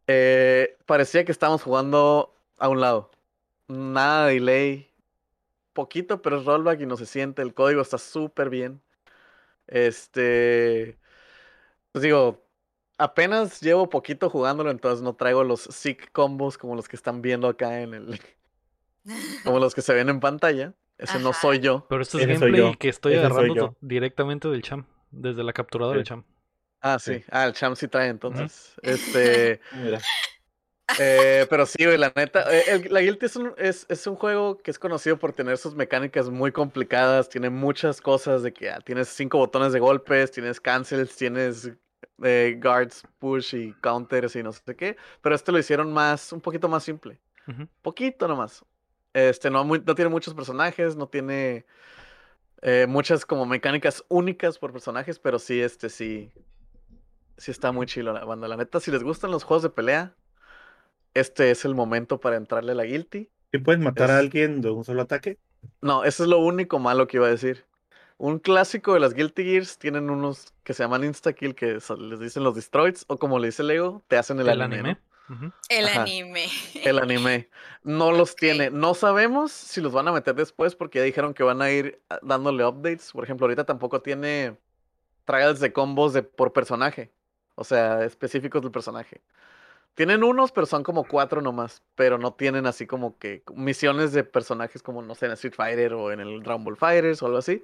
Eh, 0.08 0.76
parecía 0.88 1.24
que 1.24 1.32
estábamos 1.32 1.62
jugando 1.62 2.34
a 2.58 2.68
un 2.68 2.82
lado. 2.82 3.12
Nada 3.68 4.26
de 4.26 4.34
delay. 4.34 4.90
Poquito, 5.74 6.20
pero 6.24 6.40
es 6.40 6.46
rollback 6.46 6.82
y 6.82 6.88
no 6.88 6.98
se 6.98 7.06
siente. 7.06 7.44
El 7.44 7.54
código 7.54 7.80
está 7.80 8.00
súper 8.00 8.50
bien. 8.50 8.82
Este. 9.68 10.98
Pues 11.92 12.02
digo, 12.02 12.44
apenas 12.98 13.62
llevo 13.62 13.88
poquito 13.88 14.32
jugándolo, 14.32 14.72
entonces 14.72 15.04
no 15.04 15.14
traigo 15.14 15.44
los 15.44 15.62
sick 15.62 16.12
combos 16.12 16.58
como 16.58 16.76
los 16.76 16.88
que 16.88 16.96
están 16.96 17.22
viendo 17.22 17.48
acá 17.48 17.82
en 17.82 17.94
el. 17.94 18.20
como 19.44 19.60
los 19.60 19.76
que 19.76 19.84
se 19.84 19.94
ven 19.94 20.10
en 20.10 20.22
pantalla. 20.22 20.74
Ese 20.98 21.20
no 21.20 21.34
soy 21.34 21.60
yo. 21.60 21.86
Pero 21.88 22.02
esto 22.02 22.18
es 22.18 22.24
Ese 22.24 22.34
gameplay 22.34 22.72
yo. 22.74 22.80
que 22.80 22.90
estoy 22.90 23.14
Ese 23.14 23.26
agarrando 23.28 23.76
directamente 23.80 24.48
del 24.48 24.64
cham, 24.64 24.88
desde 25.12 25.44
la 25.44 25.54
capturadora 25.54 25.98
del 25.98 26.06
Sí. 26.06 26.10
cham. 26.10 26.24
Ah, 26.82 26.98
Sí. 27.00 27.16
sí. 27.20 27.26
Ah, 27.30 27.46
el 27.46 27.54
champ 27.54 27.76
sí 27.76 27.88
trae 27.88 28.08
entonces. 28.10 28.74
Este. 28.82 29.62
Mira. 29.74 30.02
Eh, 31.00 31.46
pero 31.50 31.66
sí, 31.66 31.86
güey, 31.86 31.98
la 31.98 32.12
neta. 32.16 32.44
eh, 32.54 32.64
el- 32.68 32.94
la 32.94 33.00
Guilty 33.02 33.26
es 33.26 33.36
un, 33.38 33.54
es, 33.58 33.86
es 33.88 34.06
un 34.08 34.16
juego 34.16 34.58
que 34.58 34.72
es 34.72 34.80
conocido 34.80 35.18
por 35.18 35.32
tener 35.32 35.58
sus 35.58 35.74
mecánicas 35.76 36.30
muy 36.30 36.52
complicadas. 36.52 37.30
Tiene 37.30 37.50
muchas 37.50 38.02
cosas 38.02 38.44
de 38.44 38.52
que 38.52 38.70
ah, 38.70 38.80
tienes 38.84 39.08
cinco 39.08 39.38
botones 39.38 39.72
de 39.72 39.80
golpes, 39.80 40.32
tienes 40.32 40.60
cancels, 40.60 41.16
tienes 41.16 41.72
eh, 42.24 42.60
guards, 42.62 43.04
push 43.20 43.56
y 43.56 43.74
counters 43.82 44.36
y 44.36 44.44
no 44.44 44.52
sé 44.52 44.76
qué. 44.76 44.98
Pero 45.22 45.34
este 45.34 45.52
lo 45.54 45.60
hicieron 45.60 45.94
más, 45.94 46.34
un 46.34 46.42
poquito 46.42 46.68
más 46.68 46.84
simple. 46.84 47.20
Ujú. 47.48 47.68
Poquito 47.82 48.28
nomás. 48.28 48.66
Este, 49.14 49.50
no, 49.50 49.64
muy- 49.64 49.82
no 49.86 49.96
tiene 49.96 50.10
muchos 50.10 50.34
personajes, 50.34 50.96
no 50.98 51.08
tiene 51.08 51.66
eh, 52.62 52.86
muchas 52.88 53.26
como 53.26 53.46
mecánicas 53.46 54.04
únicas 54.10 54.58
por 54.60 54.72
personajes, 54.72 55.20
pero 55.20 55.40
sí, 55.40 55.62
este, 55.62 55.90
sí. 55.90 56.32
Sí 57.38 57.50
está 57.52 57.72
muy 57.72 57.88
chilo 57.88 58.14
la 58.14 58.24
banda. 58.24 58.48
La 58.48 58.58
neta, 58.58 58.80
si 58.80 58.92
les 58.92 59.04
gustan 59.04 59.32
los 59.32 59.44
juegos 59.44 59.64
de 59.64 59.70
pelea, 59.72 60.14
este 61.14 61.52
es 61.52 61.66
el 61.66 61.76
momento 61.76 62.20
para 62.20 62.38
entrarle 62.38 62.74
a 62.74 62.76
la 62.76 62.84
Guilty. 62.86 63.30
¿Sí 63.52 63.58
puedes 63.58 63.82
matar 63.82 64.10
Es- 64.10 64.16
a 64.16 64.20
alguien 64.20 64.62
de 64.62 64.70
un 64.70 64.84
solo 64.84 65.02
ataque? 65.02 65.38
No, 65.82 66.04
eso 66.04 66.24
es 66.24 66.30
lo 66.30 66.40
único 66.40 66.80
malo 66.80 67.08
que 67.08 67.18
iba 67.18 67.28
a 67.28 67.32
decir. 67.32 67.66
Un 68.18 68.40
clásico 68.40 68.94
de 68.94 69.00
las 69.00 69.14
Guilty 69.16 69.44
Gears 69.44 69.78
tienen 69.80 70.10
unos 70.10 70.54
que 70.64 70.74
se 70.74 70.84
llaman 70.84 71.04
Instakill, 71.04 71.56
que 71.56 71.80
so- 71.80 71.98
les 71.98 72.20
dicen 72.20 72.44
los 72.44 72.56
Destroyeds, 72.56 73.06
o 73.08 73.18
como 73.18 73.40
le 73.40 73.48
dice 73.48 73.64
Lego, 73.64 74.04
te 74.08 74.18
hacen 74.18 74.40
el, 74.40 74.48
El 74.50 74.62
anime. 74.62 74.92
anime. 74.92 75.02
El 75.70 75.88
Ajá. 75.88 76.02
anime. 76.02 76.48
El 76.84 77.00
anime. 77.00 77.50
No 77.84 78.12
los 78.12 78.36
tiene. 78.36 78.70
No 78.70 78.94
sabemos 78.94 79.52
si 79.52 79.82
los 79.82 79.94
van 79.94 80.08
a 80.08 80.12
meter 80.12 80.36
después 80.36 80.76
porque 80.76 81.00
ya 81.00 81.06
dijeron 81.06 81.34
que 81.34 81.44
van 81.44 81.62
a 81.62 81.72
ir 81.72 82.02
ah, 82.10 82.20
dándole 82.22 82.66
updates. 82.66 83.12
Por 83.12 83.24
ejemplo, 83.24 83.46
ahorita 83.46 83.66
tampoco 83.66 84.02
tiene 84.02 84.58
trials 85.26 85.60
de 85.60 85.72
combos 85.72 86.14
de, 86.14 86.24
por 86.24 86.54
personaje. 86.54 87.12
O 87.56 87.64
sea, 87.64 88.04
específicos 88.04 88.62
del 88.62 88.72
personaje. 88.72 89.22
Tienen 89.96 90.24
unos, 90.24 90.52
pero 90.52 90.66
son 90.66 90.84
como 90.84 91.04
cuatro 91.06 91.42
nomás. 91.42 91.84
Pero 91.96 92.18
no 92.18 92.34
tienen 92.34 92.66
así 92.66 92.88
como 92.88 93.18
que 93.18 93.44
misiones 93.54 94.14
de 94.14 94.24
personajes 94.24 94.82
como, 94.84 95.02
no 95.02 95.16
sé, 95.16 95.28
en 95.28 95.34
Street 95.34 95.54
Fighter 95.56 95.94
o 95.94 96.12
en 96.12 96.20
el 96.20 96.44
Dragon 96.44 96.64
Ball 96.64 96.78
Fighters 96.78 97.22
o 97.22 97.28
algo 97.28 97.38
así. 97.38 97.64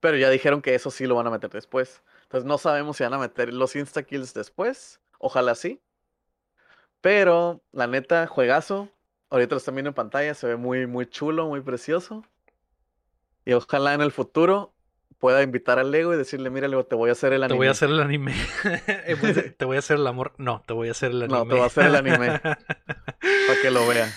Pero 0.00 0.16
ya 0.16 0.30
dijeron 0.30 0.62
que 0.62 0.74
eso 0.74 0.90
sí 0.90 1.06
lo 1.06 1.14
van 1.14 1.26
a 1.26 1.30
meter 1.30 1.50
después. 1.50 2.02
Entonces 2.24 2.46
no 2.46 2.58
sabemos 2.58 2.96
si 2.96 3.04
van 3.04 3.14
a 3.14 3.18
meter 3.18 3.52
los 3.52 3.76
insta-kills 3.76 4.34
después. 4.34 5.00
Ojalá 5.18 5.54
sí. 5.54 5.80
Pero, 7.02 7.62
la 7.72 7.86
neta, 7.86 8.26
juegazo. 8.26 8.88
Ahorita 9.28 9.54
lo 9.54 9.58
están 9.58 9.74
viendo 9.74 9.90
en 9.90 9.94
pantalla, 9.94 10.32
se 10.34 10.46
ve 10.46 10.56
muy, 10.56 10.86
muy 10.86 11.06
chulo, 11.06 11.46
muy 11.48 11.60
precioso. 11.60 12.24
Y 13.44 13.52
ojalá 13.54 13.92
en 13.94 14.00
el 14.02 14.12
futuro 14.12 14.74
pueda 15.18 15.42
invitar 15.42 15.78
al 15.78 15.90
Lego 15.90 16.12
y 16.14 16.16
decirle, 16.16 16.50
mira, 16.50 16.68
Lego, 16.68 16.84
te 16.84 16.94
voy 16.96 17.08
a 17.08 17.12
hacer 17.12 17.32
el 17.32 17.40
Te 17.40 17.44
anime. 17.46 17.56
voy 17.58 17.66
a 17.68 17.70
hacer 17.72 17.90
el 17.90 18.00
anime. 18.00 18.34
Te 19.58 19.64
voy 19.64 19.76
a 19.76 19.78
hacer 19.78 19.96
el 19.98 20.06
amor. 20.06 20.32
No, 20.38 20.62
te 20.66 20.72
voy 20.74 20.88
a 20.88 20.90
hacer 20.92 21.10
el 21.12 21.22
anime. 21.22 21.38
No, 21.38 21.44
te 21.46 21.52
voy 21.54 21.62
a 21.62 21.66
hacer 21.66 21.86
el 21.86 21.94
anime. 21.96 22.40
Para 22.40 23.60
que 23.62 23.70
lo 23.70 23.86
vea. 23.86 24.12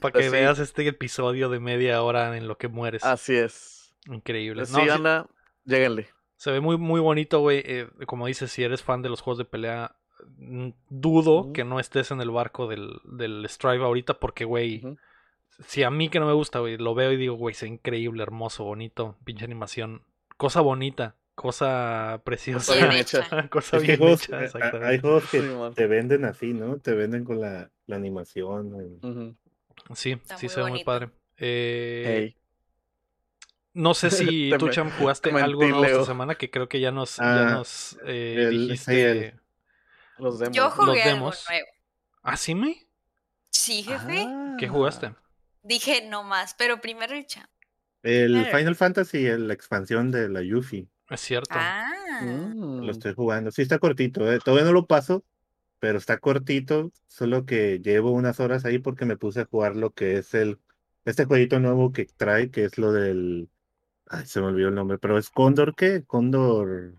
Para 0.00 0.12
que 0.12 0.18
Pues 0.18 0.24
sí. 0.26 0.30
veas 0.30 0.58
este 0.58 0.86
episodio 0.86 1.48
de 1.48 1.60
media 1.60 2.02
hora 2.02 2.36
en 2.36 2.46
lo 2.48 2.56
que 2.58 2.68
mueres. 2.68 3.04
Así 3.04 3.36
es. 3.36 3.94
Increíble. 4.06 4.66
Sí, 4.66 4.72
No, 4.74 4.82
sí, 4.84 4.88
anda, 4.90 5.26
lléguenle. 5.64 6.08
se 6.36 6.50
ve 6.52 6.60
muy, 6.60 6.76
muy 6.78 7.00
bonito, 7.00 7.40
güey. 7.40 7.62
Eh, 7.66 7.88
como 8.06 8.26
dices, 8.26 8.50
si 8.52 8.62
eres 8.62 8.82
fan 8.82 9.02
de 9.02 9.08
los 9.08 9.20
juegos 9.20 9.38
de 9.38 9.44
pelea, 9.46 9.96
dudo 10.88 11.52
que 11.52 11.64
no 11.64 11.80
estés 11.80 12.10
en 12.10 12.20
el 12.20 12.30
barco 12.30 12.66
del, 12.68 13.00
del 13.04 13.46
Strive 13.48 13.84
ahorita 13.84 14.14
porque, 14.20 14.44
güey, 14.44 14.82
si 15.66 15.82
a 15.82 15.90
mí 15.90 16.08
que 16.08 16.20
no 16.20 16.26
me 16.26 16.32
gusta, 16.32 16.58
güey, 16.60 16.76
lo 16.78 16.94
veo 16.94 17.12
y 17.12 17.16
digo, 17.16 17.34
güey, 17.34 17.52
es 17.54 17.62
increíble, 17.62 18.22
hermoso, 18.22 18.64
bonito, 18.64 19.16
pinche 19.24 19.44
animación. 19.44 20.02
Cosa 20.36 20.60
bonita, 20.62 21.16
cosa 21.34 22.22
preciosa. 22.24 22.74
Bien 22.74 22.88
Bien 22.88 23.00
hecha. 23.02 23.48
cosa 23.50 23.76
Es 23.76 23.82
que 23.84 23.92
hay 23.92 23.96
bien 23.96 23.98
juegos, 23.98 24.24
hecha, 24.24 24.36
a- 24.36 24.38
hay 24.40 24.44
exactamente. 24.46 25.00
juegos 25.00 25.30
que 25.30 25.40
Sí, 25.40 25.48
te 25.74 25.86
venden 25.86 26.24
así, 26.24 26.52
¿no? 26.54 26.78
Te 26.78 26.94
venden 26.94 27.24
con 27.24 27.40
la, 27.40 27.70
la 27.86 27.96
animación. 27.96 28.98
Sí, 29.94 30.12
Está 30.12 30.36
sí 30.38 30.46
muy 30.46 30.54
se 30.54 30.62
ve 30.62 30.70
muy 30.70 30.84
padre. 30.84 31.10
Eh. 31.38 32.34
No 33.72 33.94
sé 33.94 34.10
si 34.10 34.50
tú, 34.58 34.68
Cham, 34.70 34.90
jugaste 34.90 35.30
algo 35.30 35.66
nuevo 35.66 35.84
esta 35.84 36.04
semana 36.04 36.34
que 36.34 36.50
creo 36.50 36.68
que 36.68 36.80
ya 36.80 36.90
nos, 36.90 37.16
ya 37.16 37.48
Ah, 37.48 37.50
nos 37.52 37.98
eh, 38.04 38.34
el- 38.48 38.52
sí, 38.52 38.58
dijiste. 38.62 39.10
el- 39.28 39.39
Los 40.20 40.38
demos. 40.38 40.56
Yo 40.56 40.70
jugué 40.70 41.02
algo 41.02 41.14
demos. 41.16 41.44
nuevo. 41.48 41.66
¿Ah, 42.22 42.36
sí, 42.36 42.54
me? 42.54 42.86
Sí, 43.50 43.82
jefe. 43.82 44.26
¿Qué 44.58 44.66
Ah. 44.66 44.70
jugaste? 44.70 45.14
Dije 45.62 46.06
no 46.08 46.22
más, 46.22 46.54
pero 46.54 46.80
primero 46.80 47.14
el 47.14 47.26
champ. 47.26 47.48
El 48.02 48.32
Claro. 48.32 48.58
Final 48.58 48.76
Fantasy, 48.76 49.24
la 49.36 49.52
expansión 49.52 50.10
de 50.10 50.28
la 50.28 50.42
Yuffie. 50.42 50.88
Es 51.10 51.20
cierto. 51.20 51.54
Ah. 51.54 51.90
Mm. 52.22 52.80
Lo 52.84 52.90
estoy 52.92 53.14
jugando. 53.14 53.50
Sí, 53.50 53.62
está 53.62 53.78
cortito, 53.78 54.30
¿eh? 54.32 54.38
Todavía 54.42 54.64
no 54.64 54.72
lo 54.72 54.86
paso, 54.86 55.24
pero 55.78 55.98
está 55.98 56.18
cortito. 56.18 56.92
Solo 57.08 57.44
que 57.44 57.80
llevo 57.80 58.12
unas 58.12 58.40
horas 58.40 58.64
ahí 58.64 58.78
porque 58.78 59.04
me 59.04 59.16
puse 59.16 59.40
a 59.40 59.44
jugar 59.46 59.76
lo 59.76 59.90
que 59.90 60.16
es 60.18 60.32
el. 60.34 60.58
Este 61.04 61.24
jueguito 61.24 61.58
nuevo 61.60 61.92
que 61.92 62.04
trae, 62.06 62.50
que 62.50 62.64
es 62.64 62.78
lo 62.78 62.92
del. 62.92 63.48
Ay, 64.06 64.26
se 64.26 64.40
me 64.40 64.46
olvidó 64.46 64.68
el 64.68 64.74
nombre, 64.74 64.98
pero 64.98 65.18
es 65.18 65.30
Condor, 65.30 65.74
¿qué? 65.74 66.04
Condor. 66.04 66.94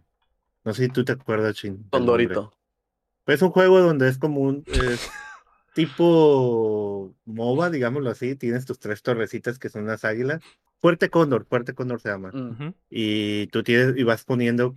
No 0.63 0.73
sé 0.73 0.83
si 0.85 0.89
tú 0.89 1.03
te 1.03 1.13
acuerdas, 1.13 1.55
Chin. 1.55 1.87
Condorito. 1.89 2.53
Es 3.31 3.41
un 3.41 3.51
juego 3.51 3.79
donde 3.79 4.09
es 4.09 4.17
como 4.17 4.41
un. 4.41 4.63
es 4.67 5.09
tipo 5.73 7.13
MOBA, 7.25 7.69
digámoslo 7.69 8.09
así. 8.09 8.35
Tienes 8.35 8.65
tus 8.65 8.79
tres 8.79 9.01
torrecitas 9.01 9.59
que 9.59 9.69
son 9.69 9.85
las 9.85 10.05
águilas. 10.05 10.41
Fuerte 10.79 11.09
Cóndor, 11.09 11.45
Fuerte 11.45 11.73
Cóndor 11.75 12.01
se 12.01 12.09
llama 12.09 12.31
y 12.89 13.45
tú 13.47 13.61
tienes 13.61 13.95
y 13.97 14.03
vas 14.03 14.23
poniendo 14.23 14.73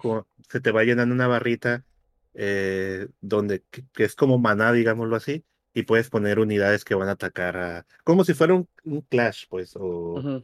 se 0.51 0.61
te 0.61 0.71
va 0.71 0.85
llenando 0.85 1.15
una 1.15 1.27
barrita 1.27 1.83
eh, 2.35 3.09
donde 3.23 3.63
que, 3.71 3.85
que 3.91 4.05
es 4.05 4.15
como 4.15 4.39
maná 4.39 4.71
digámoslo 4.73 5.17
así 5.17 5.45
y 5.73 5.85
puedes 5.85 6.11
poner 6.11 6.39
unidades 6.39 6.85
que 6.85 6.95
van 6.95 7.09
a 7.09 7.13
atacar 7.13 7.57
a 7.57 7.87
como 8.05 8.23
si 8.25 8.35
fuera 8.35 8.55
un, 8.55 8.69
un 8.85 9.01
Clash 9.03 9.47
pues 9.49 9.75
o. 9.77 10.43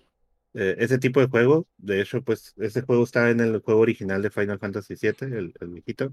eh, 0.54 0.76
ese 0.78 0.98
tipo 0.98 1.20
de 1.20 1.28
juego 1.28 1.68
de 1.78 2.00
hecho 2.00 2.22
pues 2.24 2.54
ese 2.58 2.82
juego 2.82 3.04
está 3.04 3.30
en 3.30 3.40
el 3.40 3.60
juego 3.60 3.80
original 3.80 4.22
de 4.22 4.30
Final 4.30 4.58
Fantasy 4.58 4.96
VII 4.96 5.32
el, 5.32 5.54
el 5.60 5.68
viejito 5.70 6.12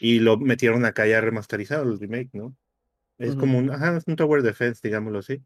y 0.00 0.20
lo 0.20 0.38
metieron 0.38 0.84
acá 0.86 1.06
ya 1.06 1.20
remasterizado 1.20 1.84
el 1.84 1.98
remake 2.00 2.30
no 2.34 2.56
es 3.18 3.36
Ujú. 3.36 3.36
como 3.36 3.58
un 3.58 3.70
ajá, 3.72 3.96
es 3.98 4.04
un 4.08 4.16
tower 4.16 4.42
defense 4.42 4.80
digámoslo 4.82 5.20
así 5.20 5.42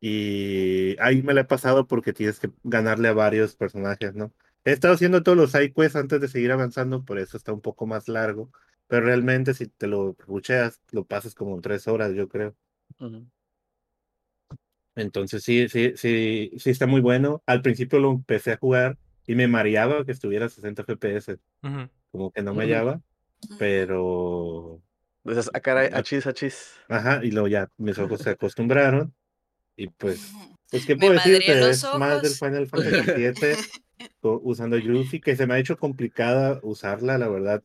y 0.00 0.96
ahí 1.00 1.22
me 1.22 1.34
la 1.34 1.42
he 1.42 1.44
pasado 1.44 1.86
porque 1.86 2.12
tienes 2.12 2.38
que 2.38 2.50
ganarle 2.64 3.08
a 3.08 3.12
varios 3.14 3.56
personajes, 3.56 4.14
¿no? 4.14 4.32
He 4.64 4.72
estado 4.72 4.94
haciendo 4.94 5.22
todos 5.22 5.38
los 5.38 5.52
side 5.52 5.72
quests 5.72 5.96
antes 5.96 6.20
de 6.20 6.28
seguir 6.28 6.52
avanzando, 6.52 7.04
por 7.04 7.18
eso 7.18 7.36
está 7.36 7.52
un 7.52 7.60
poco 7.60 7.86
más 7.86 8.08
largo. 8.08 8.50
Pero 8.88 9.06
realmente 9.06 9.54
si 9.54 9.66
te 9.68 9.86
lo 9.86 10.14
rucheas, 10.26 10.80
lo 10.92 11.04
pasas 11.06 11.34
como 11.34 11.54
en 11.56 11.62
tres 11.62 11.88
horas, 11.88 12.12
yo 12.14 12.28
creo. 12.28 12.56
Ujú. 13.00 13.26
Entonces 14.96 15.44
sí, 15.44 15.68
sí, 15.68 15.92
sí, 15.96 16.50
sí 16.58 16.70
está 16.70 16.86
muy 16.86 17.00
bueno. 17.00 17.42
Al 17.46 17.62
principio 17.62 17.98
lo 18.00 18.10
empecé 18.10 18.52
a 18.52 18.56
jugar 18.56 18.98
y 19.26 19.34
me 19.34 19.46
mareaba 19.46 20.04
que 20.04 20.12
estuviera 20.12 20.46
a 20.46 20.48
60 20.48 20.82
FPS. 20.84 21.38
Ujú. 21.62 21.88
Como 22.10 22.30
que 22.32 22.42
no 22.42 22.54
me 22.54 22.64
hallaba, 22.64 23.00
pero 23.58 24.80
Entonces, 25.24 25.50
a 25.52 25.60
cara, 25.60 25.82
achis, 25.92 26.26
achis. 26.26 26.72
Ajá, 26.88 27.20
y 27.22 27.30
luego 27.30 27.48
ya 27.48 27.68
mis 27.76 27.98
ojos 27.98 28.20
se 28.22 28.30
acostumbraron. 28.30 29.14
Y 29.76 29.88
pues, 29.88 30.32
pues 30.70 30.86
¿qué 30.86 30.94
Me 30.94 31.00
puedo 31.00 31.12
decirte? 31.14 31.70
Es 31.70 31.84
más 31.94 32.22
del. 32.22 32.32
Final 32.32 32.66
Fantasy 32.68 33.12
VII 33.12 33.56
usando 34.22 34.78
Yuffie, 34.78 35.20
que 35.20 35.36
se 35.36 35.46
me 35.46 35.54
ha 35.54 35.58
hecho 35.58 35.76
complicada 35.76 36.58
usarla, 36.62 37.18
la 37.18 37.28
verdad. 37.28 37.62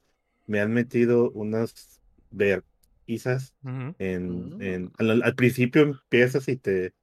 Me 0.47 0.59
han 0.59 0.73
metido 0.73 1.31
unas 1.31 2.01
vergüenzas 2.31 3.55
Ujú. 3.63 3.95
en, 3.99 4.57
Mm. 4.57 4.61
en- 4.61 4.91
al, 4.97 5.23
al 5.23 5.35
principio 5.35 5.83
empiezas 5.83 6.47
y 6.47 6.57
te 6.57 6.93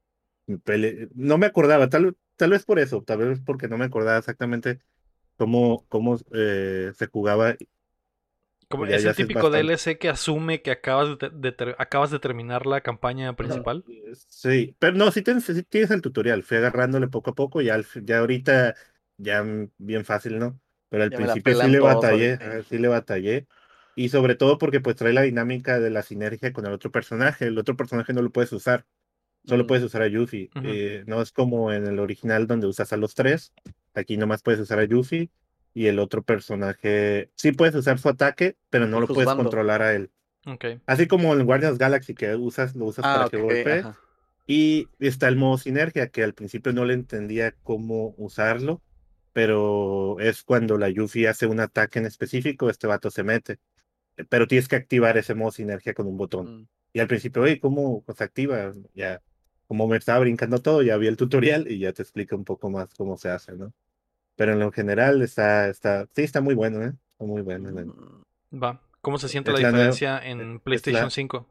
no 1.15 1.39
me 1.39 1.47
acordaba, 1.47 1.89
tal, 1.89 2.17
tal 2.37 2.51
vez 2.51 2.65
por 2.65 2.79
eso, 2.79 3.03
tal 3.03 3.19
vez 3.19 3.41
porque 3.45 3.69
no 3.69 3.79
me 3.79 3.85
acordaba 3.87 4.19
exactamente 4.19 4.81
cómo, 5.37 5.87
cómo 5.89 6.19
eh, 6.35 6.93
se 6.97 7.09
jugaba. 7.09 7.57
Como 8.71 8.87
Ya- 8.87 8.97
es 8.97 9.05
ya 9.05 9.11
el 9.11 9.15
típico 9.15 9.51
bastante. 9.51 9.75
DLC 9.75 9.99
que 9.99 10.09
asume 10.09 10.63
que 10.63 10.71
acabas 10.71 11.19
de, 11.19 11.29
de 11.31 11.53
ter- 11.53 11.77
acabas 11.79 12.11
de 12.11 12.19
terminar 12.19 12.67
la 12.67 12.81
campaña 12.83 13.37
principal. 13.37 13.85
Sí, 14.29 14.77
pero 14.79 14.95
no, 14.97 15.11
sí 15.11 15.23
tienes, 15.23 15.45
sí 15.45 15.63
tienes 15.63 15.91
el 15.91 16.03
tutorial, 16.03 16.43
fui 16.43 16.57
agarrándole 16.57 17.09
poco 17.09 17.31
a 17.31 17.35
poco, 17.35 17.61
ya, 17.63 17.81
ya 18.03 18.19
ahorita 18.19 18.75
ya 19.17 19.45
bien 19.79 20.05
fácil, 20.05 20.39
¿no? 20.39 20.61
Pero 20.89 21.05
al 21.05 21.11
Ya 21.11 21.17
principio 21.17 21.55
sí 21.55 21.69
le 21.69 21.81
batallé, 21.81 22.41
sí 22.65 22.79
le 22.79 22.89
batallé. 22.89 23.47
Y 23.95 24.11
sobre 24.11 24.35
todo 24.37 24.59
porque 24.59 24.81
pues 24.81 24.97
trae 24.97 25.13
la 25.13 25.23
dinámica 25.23 25.81
de 25.81 25.91
la 25.91 26.03
sinergia 26.03 26.53
con 26.53 26.67
el 26.67 26.73
otro 26.73 26.91
personaje. 26.93 27.47
El 27.47 27.59
otro 27.59 27.77
personaje 27.77 28.13
no 28.13 28.23
lo 28.23 28.31
puedes 28.31 28.53
usar, 28.53 28.87
solo 29.49 29.65
Mm. 29.65 29.67
puedes 29.67 29.85
usar 29.85 30.03
a 30.03 30.07
Yuffie. 30.09 30.51
Eh, 30.63 31.03
no 31.07 31.21
es 31.23 31.33
como 31.33 31.73
en 31.73 31.87
el 31.87 31.99
original 31.99 32.47
donde 32.47 32.67
usas 32.67 32.93
a 32.93 32.97
los 32.97 33.15
tres. 33.15 33.53
Aquí 33.95 34.17
nomás 34.17 34.43
puedes 34.43 34.61
usar 34.61 34.79
a 34.79 34.85
Yuffie 34.85 35.31
y 35.75 35.87
el 35.87 35.99
otro 35.99 36.23
personaje 36.23 37.31
sí 37.35 37.53
puedes 37.53 37.75
usar 37.75 37.99
su 37.99 38.09
ataque, 38.09 38.57
pero 38.71 38.87
no 38.87 39.01
lo 39.01 39.07
puedes 39.09 39.33
controlar 39.35 39.83
a 39.83 39.95
él. 39.95 40.11
Ok. 40.47 40.65
Así 40.87 41.07
como 41.07 41.35
en 41.35 41.45
Guardians 41.45 41.79
Galaxy 41.79 42.15
que 42.15 42.35
usas, 42.37 42.75
lo 42.77 42.87
usas 42.87 43.05
Ah, 43.05 43.15
para 43.17 43.29
que 43.31 43.37
golpee. 43.41 43.79
ajá. 43.81 43.99
Y 44.47 44.89
está 44.99 45.29
el 45.29 45.37
modo 45.37 45.59
sinergia, 45.59 46.09
que 46.09 46.23
al 46.25 46.33
principio 46.33 46.73
no 46.73 46.87
le 46.87 46.95
entendía 46.95 47.55
cómo 47.65 48.15
usarlo, 48.17 48.81
pero 49.33 50.19
es 50.21 50.43
cuando 50.43 50.79
la 50.79 50.89
Yuffie 50.89 51.29
hace 51.29 51.47
un 51.47 51.61
ataque 51.61 51.99
en 51.99 52.07
específico, 52.07 52.71
este 52.71 52.87
vato 52.87 53.11
se 53.11 53.23
mete. 53.23 53.59
Pero 54.29 54.47
tienes 54.49 54.67
que 54.67 54.77
activar 54.77 55.17
ese 55.19 55.35
modo 55.35 55.53
sinergia 55.53 55.95
con 55.95 56.07
un 56.07 56.17
botón. 56.17 56.63
Mm. 56.63 56.69
Y 56.95 57.01
al 57.01 57.07
principio, 57.09 57.43
oye, 57.43 57.61
¿cómo 57.61 58.03
se 58.17 58.25
activa? 58.25 58.73
Ya, 58.95 59.21
como 59.69 59.87
me 59.87 59.97
estaba 59.99 60.19
brincando 60.21 60.59
todo, 60.61 60.83
ya 60.83 60.97
vi 60.97 61.07
el 61.07 61.17
tutorial 61.17 61.71
y 61.71 61.79
ya 61.79 61.93
te 61.93 62.03
explica 62.03 62.35
un 62.35 62.45
poco 62.45 62.71
más 62.71 62.93
cómo 62.95 63.17
se 63.17 63.29
hace, 63.29 63.53
¿no? 63.53 63.73
Pero 64.35 64.53
en 64.53 64.59
lo 64.61 64.73
general 64.73 65.23
está, 65.23 65.69
está, 65.69 66.09
sí, 66.15 66.23
está 66.23 66.41
muy 66.41 66.55
bueno, 66.55 66.83
¿eh? 66.83 66.93
Está 67.13 67.25
muy 67.25 67.43
bueno. 67.43 67.71
Mm. 67.71 68.59
Va. 68.63 68.81
¿Cómo 69.01 69.19
se 69.19 69.29
siente 69.29 69.51
Es 69.53 69.61
la 69.61 69.69
diferencia 69.69 70.19
en 70.25 70.59
PlayStation 70.59 71.05
la- 71.05 71.11
5? 71.11 71.47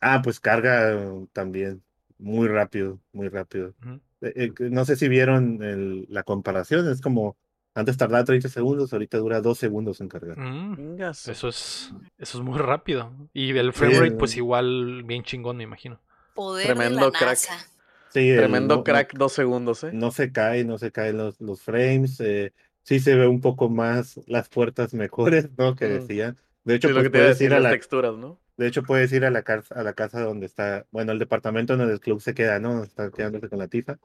Ah, 0.00 0.20
pues 0.22 0.40
carga 0.40 0.96
también 1.32 1.82
muy 2.18 2.48
rápido, 2.48 3.00
muy 3.12 3.28
rápido. 3.28 3.74
Eh, 4.20 4.32
eh, 4.36 4.52
no 4.70 4.84
sé 4.84 4.96
si 4.96 5.08
vieron 5.08 5.62
el- 5.62 6.06
la 6.08 6.22
comparación, 6.22 6.90
es 6.90 7.00
como 7.00 7.36
antes 7.74 7.96
tardaba 7.96 8.24
30 8.24 8.48
segundos, 8.48 8.92
ahorita 8.92 9.18
dura 9.18 9.40
2 9.40 9.58
segundos 9.58 10.00
en 10.00 10.08
cargar. 10.08 10.38
Mm. 10.38 11.00
Eso 11.00 11.48
es, 11.48 11.92
eso 12.18 12.38
es 12.38 12.44
muy 12.44 12.58
rápido. 12.58 13.12
Y 13.34 13.56
el 13.56 13.72
frame 13.72 13.98
rate, 14.00 14.12
pues 14.16 14.36
igual 14.36 15.02
bien 15.04 15.22
chingón, 15.22 15.58
me 15.58 15.64
imagino. 15.64 16.00
Poder 16.36 16.66
Tremendo 16.66 17.06
de 17.06 17.12
la 17.12 17.18
crack. 17.18 17.30
NASA. 17.30 17.66
Sí, 18.12 18.30
el- 18.30 18.36
Tremendo 18.36 18.76
no- 18.76 18.84
crack, 18.84 19.14
dos 19.14 19.32
segundos, 19.32 19.82
¿eh? 19.82 19.90
No, 19.92 20.12
se 20.12 20.30
cae, 20.30 20.62
no 20.64 20.78
se 20.78 20.92
caen 20.92 21.18
los, 21.18 21.40
los 21.40 21.60
frames, 21.62 22.20
eh, 22.20 22.52
sí 22.84 23.00
se 23.00 23.16
ve 23.16 23.26
un 23.26 23.40
poco 23.40 23.68
más 23.68 24.20
las 24.26 24.48
puertas 24.48 24.94
mejores, 24.94 25.48
¿no? 25.58 25.74
Que 25.74 25.86
Mm. 25.88 25.92
decía. 25.92 26.36
De 26.64 26.74
hecho, 26.76 26.88
Sí, 26.88 26.94
lo 26.94 26.98
pues 27.00 27.04
que 27.06 27.10
puedes 27.10 27.28
decir, 27.30 27.46
ir 27.46 27.54
a 27.54 27.56
las 27.56 27.64
la, 27.64 27.70
texturas, 27.70 28.14
¿no? 28.16 28.38
de 28.56 28.66
hecho, 28.68 28.82
puedes 28.84 29.12
ir 29.12 29.24
a 29.24 29.30
la 29.30 29.42
casa, 29.42 29.74
a 29.74 29.82
la 29.82 29.92
casa 29.92 30.20
donde 30.22 30.46
está, 30.46 30.86
bueno, 30.92 31.12
el 31.12 31.18
departamento 31.18 31.76
donde 31.76 31.92
el 31.94 32.00
club 32.00 32.20
se 32.20 32.32
queda, 32.34 32.58
¿no? 32.60 32.84
Está 32.84 33.10
quedándose 33.10 33.48
con 33.48 33.58
la 33.58 33.68
tifa. 33.68 33.98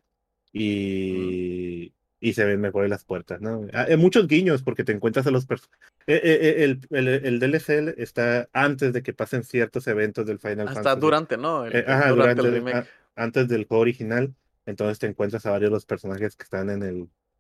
Y, 0.54 1.94
y 2.24 2.34
se 2.34 2.46
ven 2.46 2.62
mejores 2.62 2.90
las 2.90 3.04
puertas, 3.04 3.42
¿no? 3.42 3.68
Ah, 3.74 3.88
Hay 3.90 3.98
muchos 3.98 4.28
guiños 4.28 4.62
porque 4.64 4.84
te 4.84 4.92
encuentras 4.94 5.26
a 5.28 5.32
los 5.32 5.46
personajes. 5.48 5.82
el, 6.08 6.80
el, 6.92 7.08
el 7.26 7.40
DLC 7.40 7.96
está 7.98 8.48
antes 8.54 8.94
de 8.94 9.02
que 9.04 9.12
pasen 9.14 9.44
ciertos 9.44 9.88
eventos 9.88 10.26
del 10.28 10.40
Final 10.40 10.68
Hasta 10.68 10.76
Fantasy. 10.84 11.00
durante, 11.02 11.38
¿no? 11.38 11.66
El- 11.66 11.76
Eh, 11.76 11.84
ajá, 11.88 12.10
durante 12.10 12.42
durante, 12.44 12.48
el 12.48 12.54
remake. 12.54 12.76
a- 13.16 13.24
antes 13.24 13.48
del 13.48 13.66
juego 13.66 13.82
original, 13.82 14.34
entonces 14.68 15.00
te 15.00 15.08
encuentras 15.08 15.46
a 15.48 15.52
varios 15.52 15.72
de 15.72 15.76
los 15.76 15.86
personajes 15.86 16.36
que 16.36 16.44
están 16.44 16.70
en 16.70 16.84
el, 16.84 16.96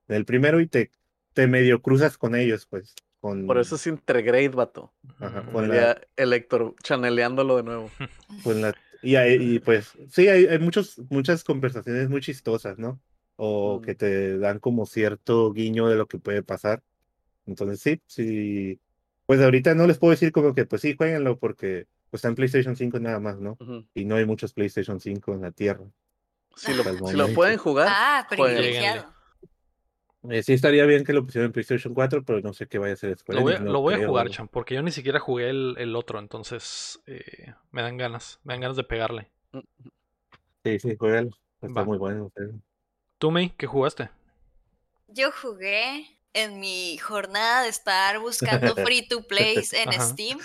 en 0.07 0.15
el 0.15 0.25
primero 0.25 0.59
y 0.59 0.67
te, 0.67 0.89
te 1.33 1.45
medio 1.47 1.81
cruzas 1.81 2.17
con 2.17 2.35
ellos, 2.35 2.65
pues. 2.65 2.95
Con, 3.19 3.45
Por 3.45 3.59
eso 3.59 3.75
es 3.75 3.85
Intergrade, 3.85 4.49
vato. 4.49 4.91
Ajá, 5.19 5.43
Mm, 5.43 5.51
con 5.51 5.69
la- 5.69 6.01
el 6.15 6.33
Héctor 6.33 6.73
chaneleándolo 6.81 7.57
de 7.57 7.63
nuevo. 7.63 7.91
con 8.43 8.61
la- 8.63 8.73
y, 9.03 9.15
hay- 9.15 9.37
y, 9.55 9.59
pues 9.59 9.93
sí, 10.09 10.27
hay, 10.27 10.47
hay 10.47 10.57
muchos, 10.57 10.99
muchas 11.11 11.43
conversaciones 11.43 12.09
muy 12.09 12.19
chistosas, 12.21 12.79
¿no? 12.79 12.99
O 13.43 13.79
Mm. 13.79 13.81
que 13.81 13.95
te 13.95 14.37
dan 14.37 14.59
como 14.59 14.85
cierto 14.85 15.51
guiño 15.51 15.87
de 15.87 15.95
lo 15.95 16.07
que 16.07 16.19
puede 16.19 16.43
pasar. 16.43 16.83
Entonces 17.47 17.79
sí, 17.81 17.99
sí. 18.05 18.79
Pues 19.25 19.41
ahorita 19.41 19.73
no 19.73 19.87
les 19.87 19.97
puedo 19.97 20.11
decir 20.11 20.31
como 20.31 20.53
que, 20.53 20.65
pues 20.65 20.83
sí, 20.83 20.95
jueguenlo 20.95 21.39
porque 21.39 21.87
pues 22.11 22.19
está 22.19 22.27
en 22.27 22.35
PlayStation 22.35 22.75
5 22.75 22.99
nada 22.99 23.19
más, 23.19 23.39
¿no? 23.39 23.57
Ujú. 23.59 23.85
Y 23.95 24.05
no 24.05 24.15
hay 24.15 24.25
muchos 24.25 24.53
PlayStation 24.53 24.99
5 24.99 25.33
en 25.33 25.41
la 25.41 25.51
Tierra. 25.51 25.85
Si 26.55 26.71
lo, 26.73 26.83
si 27.07 27.33
pueden 27.33 27.57
jugar, 27.57 27.87
Ah, 27.89 28.27
privilegiado. 28.29 29.11
Eh, 30.29 30.43
sí 30.43 30.53
estaría 30.53 30.85
bien 30.85 31.03
que 31.03 31.13
lo 31.13 31.25
pusieran 31.25 31.47
en 31.47 31.51
PlayStation 31.53 31.95
4, 31.95 32.23
pero 32.23 32.41
no 32.41 32.53
sé 32.53 32.67
qué 32.67 32.77
vaya 32.77 32.91
a 32.91 32.93
hacer 32.93 33.17
Square 33.17 33.37
Lo 33.39 33.41
voy, 33.43 33.53
a- 33.53 33.55
Enix, 33.55 33.65
no 33.65 33.73
lo 33.73 33.81
voy 33.81 33.93
a 33.95 33.97
creo. 33.97 34.09
jugar, 34.09 34.29
Chan, 34.29 34.47
porque 34.49 34.75
yo 34.75 34.83
ni 34.83 34.91
siquiera 34.91 35.19
jugué 35.19 35.49
el, 35.49 35.75
el 35.79 35.95
otro, 35.95 36.19
entonces 36.19 37.01
eh, 37.07 37.53
me 37.71 37.81
dan 37.81 37.97
ganas, 37.97 38.39
me 38.43 38.53
dan 38.53 38.61
ganas 38.61 38.77
de 38.77 38.83
pegarle. 38.83 39.31
Sí, 40.63 40.77
sí, 40.79 40.95
juégalo. 40.95 41.31
Está 41.59 41.81
Va. 41.81 41.85
muy 41.85 41.97
bueno. 41.97 42.31
sí. 42.37 42.43
¿Tú, 43.21 43.29
May, 43.29 43.51
qué 43.51 43.67
jugaste? 43.67 44.09
Yo 45.07 45.31
jugué 45.31 46.07
en 46.33 46.59
mi 46.59 46.97
jornada 46.97 47.61
de 47.61 47.69
estar 47.69 48.17
buscando 48.17 48.73
free 48.89 49.07
to 49.07 49.27
plays 49.27 49.73
en 49.73 49.89
Ajá. 49.89 50.01
Steam, 50.09 50.39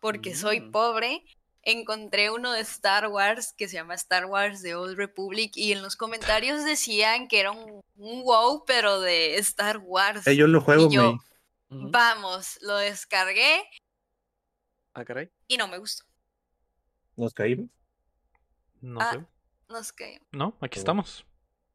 porque 0.00 0.34
soy 0.34 0.58
Mm. 0.60 0.72
pobre. 0.72 1.24
Encontré 1.62 2.32
uno 2.32 2.50
de 2.50 2.62
Star 2.62 3.06
Wars 3.06 3.54
que 3.56 3.68
se 3.68 3.74
llama 3.74 3.94
Star 3.94 4.26
Wars 4.26 4.60
The 4.62 4.74
Old 4.74 4.96
Republic 4.96 5.52
y 5.56 5.70
en 5.70 5.82
los 5.82 5.94
comentarios 5.94 6.64
decían 6.64 7.28
que 7.28 7.38
era 7.38 7.52
un, 7.52 7.80
un 7.94 8.22
WoW, 8.24 8.64
pero 8.66 9.00
de 9.00 9.36
Star 9.36 9.78
Wars. 9.78 10.26
Eh, 10.26 10.34
yo 10.34 10.48
lo 10.48 10.60
juego, 10.60 10.88
Y 10.90 10.94
yo- 10.96 11.02
May. 11.70 11.78
Ujú. 11.78 11.90
Vamos, 11.92 12.58
lo 12.60 12.74
descargué 12.78 13.62
Ah, 14.94 15.04
caray. 15.04 15.30
y 15.46 15.56
no 15.58 15.68
me 15.68 15.78
gustó. 15.78 16.04
Nos 17.14 17.32
caímos. 17.32 17.68
No 18.80 19.00
Ah. 19.00 19.12
sé. 19.12 19.24
Nos 19.68 19.92
cayó. 19.92 20.18
No, 20.32 20.56
aquí 20.60 20.78
Oh. 20.78 20.80
estamos. 20.80 21.24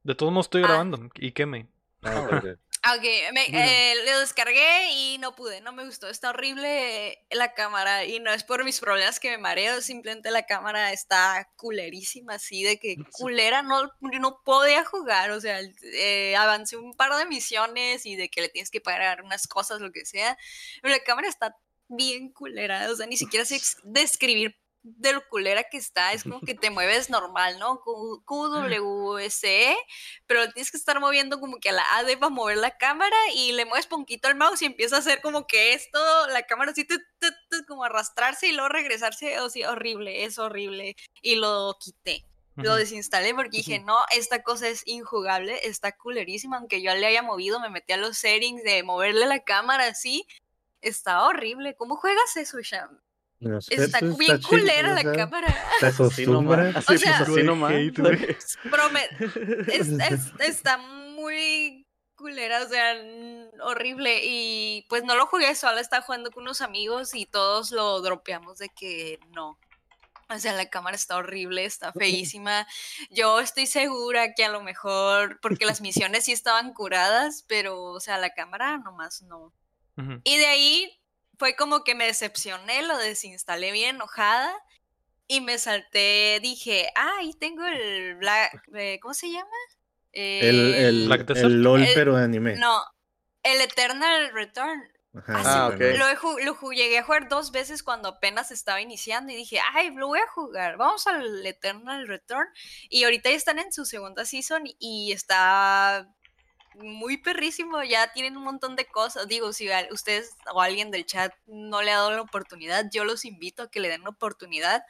De 0.03 0.15
todos 0.15 0.31
modos 0.31 0.47
estoy 0.47 0.63
Ah. 0.63 0.67
grabando. 0.67 1.09
¿Y 1.15 1.31
qué, 1.31 1.45
May? 1.45 1.67
Ah, 2.03 2.21
ok, 2.21 2.33
ok. 2.33 2.45
Ah, 2.83 2.95
Ok, 2.95 3.03
me- 3.33 3.45
eh, 3.45 3.93
lo 4.11 4.19
descargué 4.21 4.89
y 4.93 5.19
no 5.19 5.35
pude, 5.35 5.61
no 5.61 5.71
me 5.71 5.85
gustó. 5.85 6.07
Está 6.09 6.31
horrible 6.31 7.19
la 7.29 7.53
cámara 7.53 8.05
y 8.05 8.19
no 8.19 8.33
es 8.33 8.43
por 8.43 8.63
mis 8.63 8.79
problemas 8.79 9.19
que 9.19 9.29
me 9.29 9.37
mareo, 9.37 9.81
simplemente 9.81 10.31
la 10.31 10.47
cámara 10.47 10.91
está 10.91 11.47
culerísima, 11.57 12.33
así 12.33 12.63
de 12.63 12.79
que 12.79 12.95
culera, 13.11 13.61
no, 13.61 13.83
no 13.99 14.41
podía 14.43 14.83
jugar. 14.83 15.29
O 15.29 15.39
sea, 15.39 15.59
eh, 15.93 16.35
avancé 16.35 16.75
un 16.75 16.95
par 16.95 17.15
de 17.15 17.27
misiones 17.27 18.07
y 18.07 18.15
de 18.15 18.29
que 18.29 18.41
le 18.41 18.49
tienes 18.49 18.71
que 18.71 18.81
pagar 18.81 19.21
unas 19.21 19.45
cosas, 19.45 19.79
lo 19.79 19.91
que 19.91 20.03
sea, 20.03 20.35
pero 20.81 20.91
la 20.95 21.03
cámara 21.03 21.27
está 21.27 21.55
bien 21.87 22.31
culera, 22.31 22.89
o 22.89 22.95
sea, 22.95 23.05
ni 23.05 23.17
siquiera 23.17 23.45
sé 23.45 23.59
describir 23.83 24.57
de 24.83 25.13
lo 25.13 25.27
culera 25.29 25.63
que 25.69 25.77
está, 25.77 26.11
es 26.13 26.23
como 26.23 26.41
que 26.41 26.55
te 26.55 26.69
mueves 26.71 27.09
normal, 27.09 27.59
¿no? 27.59 27.81
Q- 27.81 28.23
QWSE, 28.25 29.77
pero 30.27 30.51
tienes 30.51 30.71
que 30.71 30.77
estar 30.77 30.99
moviendo 30.99 31.39
como 31.39 31.59
que 31.59 31.69
a 31.69 31.73
la 31.73 31.83
AD 31.97 32.17
para 32.17 32.29
mover 32.29 32.57
la 32.57 32.77
cámara 32.77 33.15
y 33.35 33.51
le 33.53 33.65
mueves 33.65 33.87
poquito 33.87 34.27
al 34.27 34.35
mouse 34.35 34.61
y 34.61 34.65
empieza 34.65 34.95
a 34.95 34.99
hacer 34.99 35.21
como 35.21 35.45
que 35.45 35.73
esto, 35.73 35.99
la 36.29 36.43
cámara 36.43 36.71
así, 36.71 36.83
tu, 36.85 36.97
tu, 37.19 37.27
tu, 37.49 37.65
como 37.67 37.83
arrastrarse 37.83 38.47
y 38.47 38.53
luego 38.53 38.69
regresarse, 38.69 39.39
o 39.39 39.49
sea, 39.49 39.71
horrible, 39.71 40.23
es 40.25 40.39
horrible. 40.39 40.95
Y 41.21 41.35
lo 41.35 41.77
quité. 41.79 42.25
Lo 42.57 42.75
desinstalé 42.75 43.33
porque 43.33 43.57
dije, 43.57 43.79
no, 43.79 43.97
esta 44.11 44.43
cosa 44.43 44.67
es 44.67 44.83
injugable, 44.85 45.59
está 45.67 45.93
culerísima, 45.93 46.57
aunque 46.57 46.81
yo 46.81 46.93
le 46.93 47.05
haya 47.07 47.21
movido, 47.21 47.59
me 47.59 47.69
metí 47.69 47.93
a 47.93 47.97
los 47.97 48.17
settings 48.17 48.63
de 48.63 48.83
moverle 48.83 49.25
la 49.25 49.39
cámara 49.39 49.85
así, 49.87 50.27
está 50.81 51.23
horrible. 51.25 51.75
¿Cómo 51.75 51.95
juegas 51.95 52.35
eso, 52.37 52.59
Sham? 52.61 52.99
Está 53.41 53.99
bien 54.01 54.11
está 54.21 54.37
chido, 54.39 54.49
culera 54.49 54.91
o 54.91 54.95
la 54.95 55.01
sea, 55.01 55.13
cámara. 55.13 55.47
Nomás. 55.81 55.93
acostumbra. 55.93 56.69
Así, 56.75 56.93
O 56.93 56.97
sea- 56.97 57.17
pues, 57.25 57.29
así 57.29 57.43
nomás. 57.43 57.71
Es- 59.67 59.87
es- 60.11 60.31
está 60.39 60.77
muy 60.77 61.85
culera, 62.15 62.61
o 62.63 62.69
sea, 62.69 62.95
horrible. 63.63 64.19
Y 64.23 64.85
pues 64.89 65.03
no 65.03 65.15
lo 65.15 65.25
jugué 65.25 65.55
solo, 65.55 65.79
estaba 65.79 66.03
jugando 66.03 66.31
con 66.31 66.43
unos 66.43 66.61
amigos 66.61 67.15
y 67.15 67.25
todos 67.25 67.71
lo 67.71 67.99
dropeamos 68.01 68.57
de 68.59 68.69
que 68.69 69.19
no. 69.35 69.57
O 70.29 70.39
sea, 70.39 70.53
la 70.53 70.69
cámara 70.69 70.95
está 70.95 71.17
horrible, 71.17 71.65
está 71.65 71.91
feísima. 71.91 72.65
Yo 73.09 73.41
estoy 73.41 73.65
segura 73.67 74.33
que 74.33 74.45
a 74.45 74.49
lo 74.49 74.61
mejor, 74.63 75.39
porque 75.41 75.65
las 75.65 75.81
misiones 75.81 76.23
sí 76.25 76.31
estaban 76.31 76.73
curadas, 76.73 77.43
pero, 77.49 77.81
o 77.81 77.99
sea, 77.99 78.17
la 78.17 78.29
cámara 78.29 78.77
nomás 78.77 79.23
no. 79.23 79.51
Ujú. 79.97 80.21
Y 80.23 80.37
de 80.37 80.45
ahí 80.45 81.00
fue 81.41 81.55
como 81.55 81.83
que 81.83 81.95
me 81.95 82.05
decepcioné, 82.05 82.83
lo 82.83 82.99
desinstalé 82.99 83.71
bien 83.71 83.95
enojada 83.95 84.53
y 85.27 85.41
me 85.41 85.57
salté, 85.57 86.37
dije, 86.39 86.91
ah, 86.93 87.15
ahí 87.17 87.33
tengo 87.33 87.65
el 87.65 88.13
Black, 88.17 88.61
eh, 88.75 88.99
¿cómo 89.01 89.15
se 89.15 89.31
llama? 89.31 89.49
El, 90.11 90.75
el, 90.75 91.05
Black 91.07 91.21
Desert. 91.25 91.47
el 91.47 91.63
LOL, 91.63 91.81
El- 91.81 91.89
pero 91.95 92.15
de 92.15 92.23
anime. 92.25 92.57
No, 92.57 92.79
el 93.41 93.59
Eternal 93.59 94.31
Return. 94.35 94.83
Ajá, 95.15 95.33
Ah, 95.35 95.71
sí, 95.75 95.83
Ah. 95.83 95.97
Lo, 95.97 96.39
lo 96.45 96.55
ju- 96.55 96.75
llegué 96.75 96.99
a 96.99 97.03
jugar 97.03 97.27
dos 97.27 97.51
veces 97.51 97.81
cuando 97.81 98.09
apenas 98.09 98.51
estaba 98.51 98.79
iniciando 98.79 99.33
y 99.33 99.35
dije, 99.35 99.59
ay, 99.73 99.89
lo 99.95 100.05
voy 100.09 100.19
a 100.19 100.27
jugar, 100.27 100.77
vamos 100.77 101.07
al 101.07 101.43
Eternal 101.43 102.07
Return. 102.07 102.47
Y 102.87 103.03
ahorita 103.03 103.31
ya 103.31 103.35
están 103.35 103.57
en 103.57 103.73
su 103.73 103.85
segunda 103.85 104.25
season 104.25 104.61
y 104.77 105.11
está 105.11 106.07
muy 106.73 107.17
perrísimo, 107.17 107.83
ya 107.83 108.11
tienen 108.13 108.37
un 108.37 108.43
montón 108.43 108.75
de 108.75 108.85
cosas. 108.85 109.27
Digo, 109.27 109.53
si 109.53 109.71
a- 109.71 109.87
ustedes 109.91 110.31
o 110.53 110.61
alguien 110.61 110.91
del 110.91 111.05
chat 111.05 111.33
no 111.45 111.81
le 111.81 111.91
ha 111.91 111.97
dado 111.97 112.11
la 112.11 112.21
oportunidad, 112.21 112.85
yo 112.91 113.03
los 113.05 113.25
invito 113.25 113.63
a 113.63 113.71
que 113.71 113.79
le 113.79 113.89
den 113.89 114.03
la 114.03 114.09
oportunidad. 114.09 114.83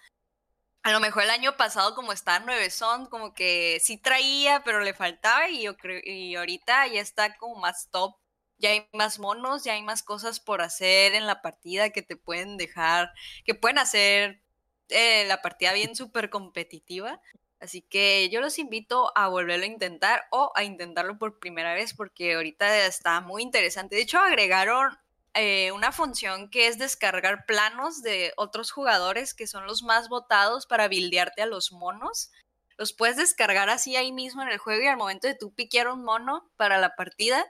A 0.84 0.92
lo 0.92 1.00
mejor 1.00 1.24
el 1.24 1.30
año 1.30 1.58
pasado, 1.58 1.94
como 1.96 2.12
está 2.14 2.40
nueve 2.40 2.70
son, 2.72 3.06
como 3.08 3.34
que 3.34 3.80
sí 3.84 3.98
traía, 3.98 4.64
pero 4.64 4.82
le 4.82 4.94
faltaba 4.96 5.50
y 5.50 5.64
yo 5.64 5.78
creo, 5.78 6.02
y 6.04 6.36
ahorita 6.36 6.88
ya 6.88 7.02
está 7.02 7.36
como 7.38 7.56
más 7.60 7.90
top. 7.92 8.16
Ya 8.58 8.70
hay 8.72 8.88
más 8.94 9.20
monos, 9.20 9.64
ya 9.64 9.74
hay 9.74 9.82
más 9.84 10.04
cosas 10.04 10.40
por 10.40 10.62
hacer 10.62 11.16
en 11.16 11.28
la 11.28 11.42
partida 11.42 11.90
que 11.92 12.02
te 12.04 12.16
pueden 12.16 12.58
dejar, 12.58 13.12
que 13.46 13.56
pueden 13.56 13.80
hacer 13.80 14.42
eh, 14.90 15.26
la 15.28 15.42
partida 15.42 15.74
bien 15.74 15.96
súper 15.96 16.30
competitiva. 16.30 17.22
Así 17.62 17.84
que 17.84 18.28
yo 18.30 18.42
los 18.42 18.58
invito 18.58 19.12
a 19.16 19.28
volverlo 19.28 19.64
a 19.64 19.68
intentar 19.68 20.26
o 20.32 20.52
a 20.56 20.64
intentarlo 20.64 21.20
por 21.20 21.38
primera 21.38 21.76
vez 21.76 21.94
porque 21.94 22.34
ahorita 22.34 22.88
está 22.88 23.22
muy 23.22 23.44
interesante. 23.44 23.96
De 23.96 24.02
hecho, 24.02 24.18
agregaron 24.18 24.98
eh, 25.36 25.72
una 25.72 25.92
función 25.92 26.50
que 26.50 26.66
es 26.66 26.80
descargar 26.80 27.46
planos 27.46 28.02
de 28.02 28.34
otros 28.36 28.72
jugadores 28.72 29.36
que 29.36 29.46
son 29.46 29.68
los 29.68 29.84
más 29.84 30.10
votados 30.10 30.66
para 30.66 30.88
buildearte 30.88 31.44
a 31.44 31.46
los 31.46 31.72
monos. 31.72 32.32
Los 32.78 32.94
puedes 32.94 33.18
descargar 33.18 33.70
así 33.70 33.96
ahí 33.96 34.12
mismo 34.12 34.42
en 34.42 34.50
el 34.50 34.58
juego 34.58 34.82
y 34.82 34.88
al 34.88 34.98
momento 34.98 35.28
de 35.28 35.36
tú 35.36 35.54
piquear 35.54 35.88
un 35.88 36.04
mono 36.04 36.52
para 36.58 36.80
la 36.80 36.96
partida, 36.96 37.46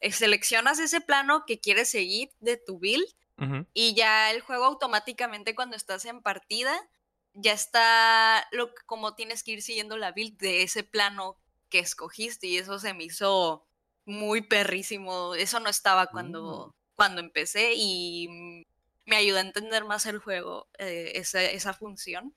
eh, 0.00 0.10
seleccionas 0.10 0.80
ese 0.80 1.00
plano 1.00 1.44
que 1.46 1.60
quieres 1.60 1.88
seguir 1.88 2.30
de 2.40 2.56
tu 2.56 2.80
build 2.80 3.06
y 3.74 3.94
ya 3.94 4.30
el 4.30 4.40
juego 4.40 4.66
automáticamente 4.66 5.56
cuando 5.56 5.74
estás 5.74 6.04
en 6.04 6.22
partida 6.22 6.78
ya 7.34 7.52
está 7.52 8.46
lo 8.52 8.68
que- 8.74 8.82
como 8.86 9.14
tienes 9.14 9.42
que 9.42 9.52
ir 9.52 9.62
siguiendo 9.62 9.96
la 9.96 10.12
build 10.12 10.38
de 10.38 10.62
ese 10.62 10.84
plano 10.84 11.38
que 11.68 11.78
escogiste 11.80 12.46
y 12.46 12.58
eso 12.58 12.78
se 12.78 12.94
me 12.94 13.04
hizo 13.04 13.66
muy 14.04 14.42
perrísimo. 14.42 15.34
Eso 15.34 15.60
no 15.60 15.68
estaba 15.70 16.08
cuando, 16.08 16.74
cuando 16.94 17.20
empecé 17.20 17.74
y 17.76 18.28
mm, 18.28 18.62
me 19.06 19.16
ayuda 19.16 19.38
a 19.40 19.42
entender 19.42 19.84
más 19.84 20.06
el 20.06 20.18
juego, 20.18 20.68
eh, 20.78 21.12
esa, 21.16 21.42
esa 21.44 21.72
función. 21.74 22.34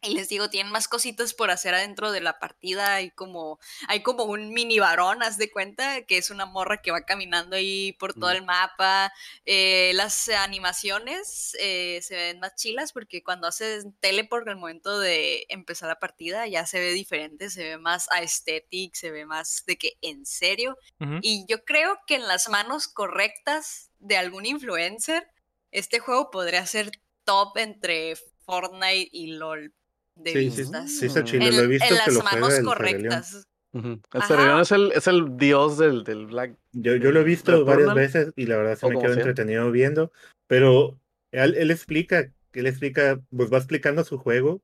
Y 0.00 0.14
les 0.14 0.28
digo, 0.28 0.48
tienen 0.48 0.72
más 0.72 0.86
cositas 0.86 1.34
por 1.34 1.50
hacer 1.50 1.74
adentro 1.74 2.12
de 2.12 2.20
la 2.20 2.38
partida. 2.38 2.94
Hay 2.94 3.10
como, 3.10 3.58
hay 3.88 4.00
como 4.04 4.24
un 4.24 4.50
mini 4.50 4.78
varón, 4.78 5.24
haz 5.24 5.38
de 5.38 5.50
cuenta, 5.50 6.02
que 6.02 6.18
es 6.18 6.30
una 6.30 6.46
morra 6.46 6.80
que 6.82 6.92
va 6.92 7.00
caminando 7.00 7.56
ahí 7.56 7.94
por 7.94 8.14
todo 8.14 8.30
el 8.30 8.44
mapa. 8.44 9.12
Eh, 9.44 9.90
las 9.94 10.28
animaciones 10.28 11.56
eh, 11.58 11.98
se 12.02 12.14
ven 12.14 12.38
más 12.38 12.54
chilas 12.54 12.92
porque 12.92 13.24
cuando 13.24 13.48
haces 13.48 13.86
teleport 13.98 14.46
al 14.46 14.56
momento 14.56 15.00
de 15.00 15.46
empezar 15.48 15.88
la 15.88 15.98
partida 15.98 16.46
ya 16.46 16.64
se 16.64 16.78
ve 16.78 16.92
diferente, 16.92 17.50
se 17.50 17.64
ve 17.64 17.78
más 17.78 18.06
aesthetic, 18.12 18.94
se 18.94 19.10
ve 19.10 19.26
más 19.26 19.64
de 19.66 19.78
que 19.78 19.98
en 20.00 20.24
serio. 20.26 20.78
Y 21.22 21.44
yo 21.48 21.64
creo 21.64 21.98
que 22.06 22.14
en 22.14 22.28
las 22.28 22.48
manos 22.48 22.86
correctas 22.86 23.90
de 23.98 24.16
algún 24.16 24.46
influencer, 24.46 25.28
este 25.72 25.98
juego 25.98 26.30
podría 26.30 26.64
ser 26.66 26.92
top 27.24 27.56
entre 27.58 28.14
Fortnite 28.46 29.08
y 29.12 29.32
LOL 29.32 29.74
de 30.18 30.32
Sí, 30.32 30.50
sí, 30.50 30.60
vistas. 30.62 30.92
sí 30.92 31.06
está 31.06 31.20
Mm. 31.20 31.24
chido. 31.24 31.50
Lo 31.50 31.62
he 31.62 31.66
visto 31.66 31.84
en 31.84 31.90
que 31.90 31.96
las 31.96 32.14
lo 32.14 32.20
juega 32.20 32.36
manos 32.36 32.48
el 32.58 32.64
Ferelión. 32.66 32.74
correctas. 33.12 33.46
El 33.74 34.00
Ajá. 34.12 34.26
Cerrión 34.26 34.60
es 34.60 34.72
el, 34.72 34.92
es 34.92 35.06
el 35.06 35.36
dios 35.36 35.78
del, 35.78 36.02
del 36.04 36.26
Black. 36.26 36.56
Yo, 36.72 36.96
yo 36.96 37.12
lo 37.12 37.20
he 37.20 37.24
visto 37.24 37.64
varias 37.64 37.94
veces 37.94 38.32
y 38.34 38.46
la 38.46 38.56
verdad 38.56 38.76
se 38.78 38.86
o 38.86 38.88
me 38.88 38.98
quedo 38.98 39.12
sea. 39.14 39.20
entretenido 39.22 39.70
viendo, 39.70 40.10
pero 40.46 40.98
él, 41.32 41.54
él 41.54 41.70
explica, 41.70 42.32
él 42.54 42.66
explica, 42.66 43.20
pues 43.36 43.52
va 43.52 43.58
explicando 43.58 44.02
su 44.04 44.16
juego 44.18 44.62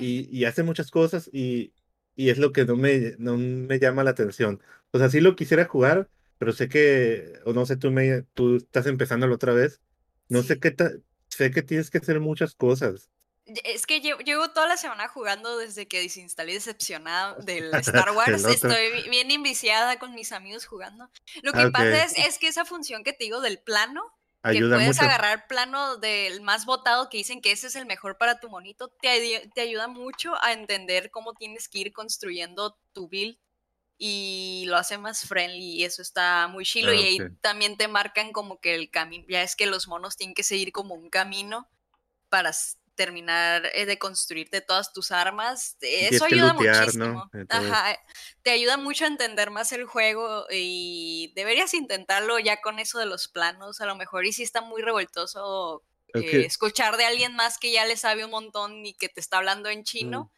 y, 0.00 0.26
y 0.36 0.46
hace 0.46 0.62
muchas 0.62 0.90
cosas 0.90 1.28
y, 1.32 1.72
y 2.16 2.30
es 2.30 2.38
lo 2.38 2.52
que 2.52 2.64
no 2.64 2.76
me, 2.76 3.14
no 3.18 3.36
me 3.36 3.78
llama 3.78 4.02
la 4.04 4.10
atención. 4.10 4.60
O 4.90 4.98
sea, 4.98 5.10
sí 5.10 5.20
lo 5.20 5.36
quisiera 5.36 5.66
jugar, 5.66 6.08
pero 6.38 6.52
sé 6.52 6.68
que, 6.68 7.34
o 7.44 7.52
no 7.52 7.66
sé, 7.66 7.76
tú, 7.76 7.90
me, 7.92 8.22
tú 8.34 8.56
estás 8.56 8.86
empezándolo 8.86 9.34
otra 9.34 9.52
vez, 9.52 9.80
no 10.28 10.42
sé 10.42 10.54
Sí. 10.54 10.60
qué 10.60 10.70
ta- 10.70 10.92
sé 11.28 11.50
que 11.50 11.62
tienes 11.62 11.90
que 11.90 11.98
hacer 11.98 12.20
muchas 12.20 12.54
cosas. 12.54 13.10
Es 13.46 13.86
que 13.86 14.00
llevo, 14.00 14.20
llevo 14.20 14.50
toda 14.50 14.66
la 14.66 14.76
semana 14.76 15.06
jugando 15.08 15.56
desde 15.56 15.86
que 15.86 16.00
desinstalé 16.00 16.52
decepcionada 16.54 17.34
del 17.42 17.78
Star 17.78 18.10
Wars. 18.10 18.44
Estoy 18.44 18.90
bi- 18.90 19.08
bien 19.08 19.30
enviciada 19.30 19.98
con 19.98 20.14
mis 20.14 20.32
amigos 20.32 20.66
jugando. 20.66 21.08
Lo 21.42 21.54
que 21.54 21.66
Ah, 21.66 21.70
pasa 21.70 22.04
es, 22.04 22.14
es 22.16 22.38
que 22.38 22.48
esa 22.48 22.64
función 22.64 23.04
que 23.04 23.12
te 23.12 23.24
digo 23.24 23.40
del 23.40 23.60
plano, 23.60 24.02
que 24.50 24.58
Ayuda 24.58 24.76
puedes 24.76 24.98
mucho. 24.98 25.04
agarrar 25.04 25.46
plano 25.46 25.96
del 25.96 26.40
más 26.40 26.66
votado 26.66 27.08
que 27.08 27.18
dicen 27.18 27.40
que 27.40 27.52
ese 27.52 27.68
es 27.68 27.76
el 27.76 27.86
mejor 27.86 28.18
para 28.18 28.40
tu 28.40 28.48
monito, 28.50 28.88
te, 28.88 29.48
te 29.54 29.60
ayuda 29.60 29.86
mucho 29.88 30.34
a 30.42 30.52
entender 30.52 31.10
cómo 31.12 31.34
tienes 31.34 31.68
que 31.68 31.78
ir 31.78 31.92
construyendo 31.92 32.78
tu 32.92 33.08
build 33.08 33.38
y 33.98 34.64
lo 34.68 34.76
hace 34.76 34.98
más 34.98 35.26
friendly 35.26 35.74
y 35.80 35.84
eso 35.84 36.02
está 36.02 36.48
muy 36.48 36.64
chilo 36.64 36.92
Ah, 36.92 36.96
y 36.96 37.02
ahí 37.02 37.20
ok. 37.20 37.32
también 37.40 37.76
te 37.76 37.88
marcan 37.88 38.32
como 38.32 38.60
que 38.60 38.74
el 38.74 38.90
camino, 38.90 39.24
ya 39.28 39.42
es 39.42 39.56
que 39.56 39.66
los 39.66 39.88
monos 39.88 40.16
tienen 40.16 40.34
que 40.34 40.42
seguir 40.42 40.72
como 40.72 40.94
un 40.94 41.10
camino 41.10 41.68
para 42.28 42.52
terminar 42.96 43.66
eh, 43.74 43.86
de 43.86 43.98
construirte 43.98 44.60
todas 44.60 44.92
tus 44.92 45.12
armas. 45.12 45.76
eh, 45.82 46.08
Eso 46.08 46.24
ayuda 46.24 46.52
lootear, 46.54 46.86
muchísimo. 46.86 47.30
eh, 47.92 47.96
te 48.42 48.50
ayuda 48.50 48.76
mucho 48.76 49.04
a 49.04 49.08
entender 49.08 49.50
más 49.50 49.72
el 49.72 49.84
juego 49.86 50.46
y 50.50 51.32
deberías 51.36 51.74
intentarlo 51.74 52.38
ya 52.38 52.60
con 52.60 52.78
eso 52.78 52.98
de 52.98 53.06
los 53.06 53.28
planos. 53.28 53.80
A 53.80 53.86
lo 53.86 53.96
mejor 53.96 54.26
y 54.26 54.32
si 54.32 54.42
está 54.42 54.60
muy 54.62 54.82
revoltoso 54.82 55.84
eh, 56.08 56.44
escuchar 56.46 56.96
de 56.96 57.04
alguien 57.06 57.34
más 57.36 57.58
que 57.58 57.72
ya 57.72 57.84
le 57.86 57.96
sabe 57.96 58.24
un 58.24 58.30
montón 58.32 58.84
y 58.86 58.94
que 58.94 59.08
te 59.08 59.20
está 59.20 59.38
hablando 59.38 59.68
en 59.68 59.84
chino. 59.84 60.30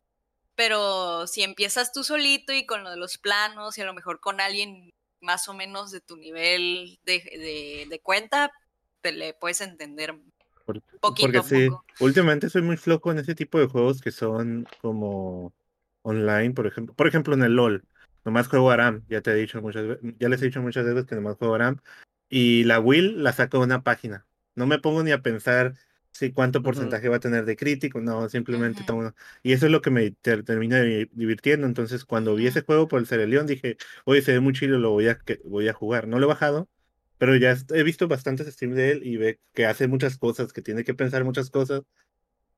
Pero 0.55 1.27
si 1.29 1.43
empiezas 1.43 1.93
tú 1.93 2.03
solito 2.05 2.53
y 2.53 2.67
con 2.67 2.83
lo 2.85 2.91
de 2.91 2.97
los 2.97 3.19
planos 3.19 3.79
y 3.79 3.83
a 3.83 3.85
lo 3.85 3.95
mejor 3.95 4.21
con 4.21 4.41
alguien 4.41 4.91
más 5.21 5.49
o 5.49 5.55
menos 5.55 5.91
de 5.93 6.01
tu 6.01 6.17
nivel 6.17 6.99
de, 7.05 7.15
de- 7.21 7.87
de 7.89 8.01
cuenta, 8.01 8.51
te 9.03 9.13
le 9.13 9.35
puedes 9.35 9.61
entender 9.61 10.15
Por- 10.69 10.83
poquito 11.01 11.33
Porque 11.33 11.43
sí, 11.43 11.69
poco. 11.71 11.85
últimamente 12.01 12.51
soy 12.51 12.61
muy 12.61 12.77
flojo 12.77 13.11
en 13.11 13.19
ese 13.19 13.35
tipo 13.35 13.59
de 13.59 13.67
juegos 13.67 14.03
que 14.03 14.11
son 14.11 14.67
como 14.83 15.55
online, 16.03 16.53
por 16.53 16.67
ejemplo. 16.67 16.95
Por 16.95 17.07
ejemplo, 17.07 17.33
en 17.33 17.43
el 17.43 17.55
LOL, 17.57 17.85
nomás 18.25 18.49
juego 18.49 18.71
Aram, 18.71 19.03
ya 19.09 19.23
te 19.23 19.31
he 19.31 19.35
dicho 19.35 19.63
muchas 19.63 19.99
ya 20.19 20.29
les 20.29 20.43
he 20.43 20.45
dicho 20.47 20.61
muchas 20.61 20.85
veces 20.85 21.07
que 21.07 21.15
nomás 21.15 21.37
juego 21.37 21.55
Aram. 21.55 21.79
Y 22.29 22.65
la 22.65 22.81
Will 22.81 23.23
la 23.23 23.33
saco 23.33 23.59
de 23.59 23.65
una 23.65 23.83
página. 23.83 24.27
No 24.55 24.67
me 24.67 24.79
pongo 24.79 25.03
ni 25.03 25.11
a 25.13 25.23
pensar 25.23 25.73
si 26.13 26.33
cuánto 26.33 26.63
porcentaje 26.63 27.09
va 27.09 27.17
a 27.17 27.21
tener 27.21 27.47
de 27.47 27.57
crítico, 27.57 28.01
no, 28.03 28.29
simplemente 28.29 28.83
tomo. 28.85 29.15
Y 29.43 29.53
eso 29.53 29.65
es 29.67 29.73
lo 29.73 29.81
que 29.81 29.91
me 29.91 30.11
ter- 30.11 30.43
termina 30.45 30.83
di- 30.83 31.09
divirtiendo. 31.13 31.67
Entonces, 31.67 32.05
cuando 32.05 32.35
vi 32.35 32.47
ese 32.49 32.61
juego 32.63 32.89
por 32.89 33.01
el 33.01 33.07
Cereleón, 33.07 33.47
dije, 33.47 33.79
oye, 34.05 34.21
se 34.21 34.33
ve 34.33 34.41
muy 34.41 34.53
chido, 34.53 34.79
lo 34.79 34.91
voy 34.91 35.09
a, 35.09 35.19
que, 35.19 35.41
voy 35.45 35.69
a 35.69 35.73
jugar. 35.73 36.09
No 36.09 36.19
lo 36.19 36.27
he 36.27 36.29
bajado, 36.29 36.69
pero 37.19 37.37
ya 37.37 37.57
he 37.75 37.83
visto 37.85 38.09
bastantes 38.09 38.47
streams 38.49 38.77
de 38.77 38.93
él 38.93 39.03
y 39.07 39.17
ve 39.17 39.41
que 39.55 39.67
hace 39.67 39.89
muchas 39.89 40.19
cosas, 40.19 40.53
que 40.53 40.63
tiene 40.63 40.85
que 40.85 40.95
pensar 40.95 41.25
muchas 41.25 41.51
cosas. 41.51 41.83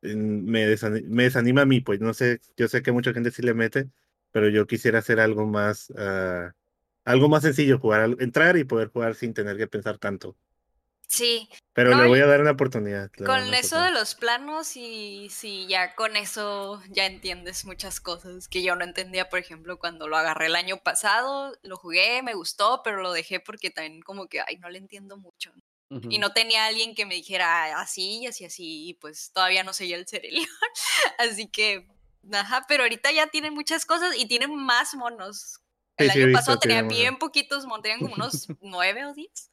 Me, 0.03 0.67
desani- 0.69 1.05
me 1.07 1.25
desanima 1.25 1.63
a 1.63 1.67
mí, 1.67 1.81
pues 1.81 2.01
no 2.01 2.15
sé, 2.15 2.41
yo 2.57 2.69
sé 2.69 2.83
que 2.83 2.93
mucha 2.93 3.13
gente 3.13 3.31
sí 3.31 3.43
le 3.43 3.55
mete, 3.55 3.91
pero 4.33 4.49
yo 4.49 4.67
quisiera 4.67 5.01
hacer 5.01 5.21
algo 5.21 5.47
más, 5.47 5.93
ah, 5.99 6.53
algo 7.05 7.29
más 7.29 7.43
sencillo, 7.43 7.79
jugar, 7.79 8.17
entrar 8.21 8.57
y 8.59 8.65
poder 8.65 8.89
jugar 8.89 9.15
sin 9.15 9.35
tener 9.35 9.57
que 9.59 9.67
pensar 9.69 9.99
tanto. 9.99 10.37
Sí, 11.11 11.49
Pero 11.73 11.91
No, 11.91 11.97
le 11.97 12.05
y- 12.07 12.11
voy 12.11 12.21
a 12.21 12.27
dar 12.27 12.41
una 12.41 12.53
oportunidad. 12.53 13.11
con 13.25 13.39
una 13.49 13.55
eso 13.55 13.81
de 13.83 13.91
los 13.91 14.15
planos 14.15 14.77
y 14.77 15.29
sí, 15.31 15.67
ya 15.69 15.95
con 15.95 16.17
eso 16.17 16.83
ya 16.91 17.05
entiendes 17.07 17.65
muchas 17.67 18.01
cosas 18.01 18.49
que 18.49 18.63
yo 18.63 18.77
no 18.77 18.85
entendía, 18.85 19.29
por 19.29 19.39
ejemplo, 19.39 19.79
cuando 19.79 20.09
lo 20.09 20.17
agarré 20.17 20.47
el 20.47 20.57
año 20.57 20.79
pasado, 20.79 21.55
lo 21.63 21.77
jugué, 21.77 22.23
me 22.23 22.35
gustó, 22.35 22.83
pero 22.83 23.03
lo 23.03 23.13
dejé 23.13 23.41
porque 23.41 23.71
también 23.71 24.01
como 24.03 24.27
que, 24.29 24.41
ay, 24.41 24.57
no 24.59 24.71
le 24.71 24.79
entiendo 24.79 25.19
mucho. 25.19 25.53
Y 26.09 26.19
Ujú. 26.19 26.21
no 26.21 26.33
tenía 26.33 26.65
alguien 26.67 26.95
que 26.95 27.07
me 27.07 27.15
dijera 27.15 27.65
"Ah, 27.77 27.81
así 27.83 28.21
y 28.23 28.27
así, 28.27 28.45
así, 28.47 28.89
y 28.89 28.95
pues 28.95 29.33
todavía 29.33 29.65
no 29.65 29.73
seguía 29.75 29.97
el 29.97 30.09
Cerelión. 30.09 30.47
Así 31.19 31.49
que, 31.51 31.89
ajá, 32.33 32.65
pero 32.69 32.83
ahorita 32.85 33.13
ya 33.13 33.29
tienen 33.29 33.55
muchas 33.55 33.87
cosas 33.87 34.17
y 34.17 34.27
tienen 34.29 34.55
más 34.57 34.95
monos. 34.95 35.61
El 35.97 36.11
sí, 36.11 36.11
año 36.11 36.31
pasado 36.31 36.59
tenía 36.59 36.83
monos. 36.83 36.89
bien 36.89 37.19
poquitos 37.19 37.67
monos, 37.67 37.83
tenían 37.83 38.03
como 38.03 38.15
unos 38.15 38.51
nueve 38.61 39.05
o 39.07 39.15
diez. 39.15 39.51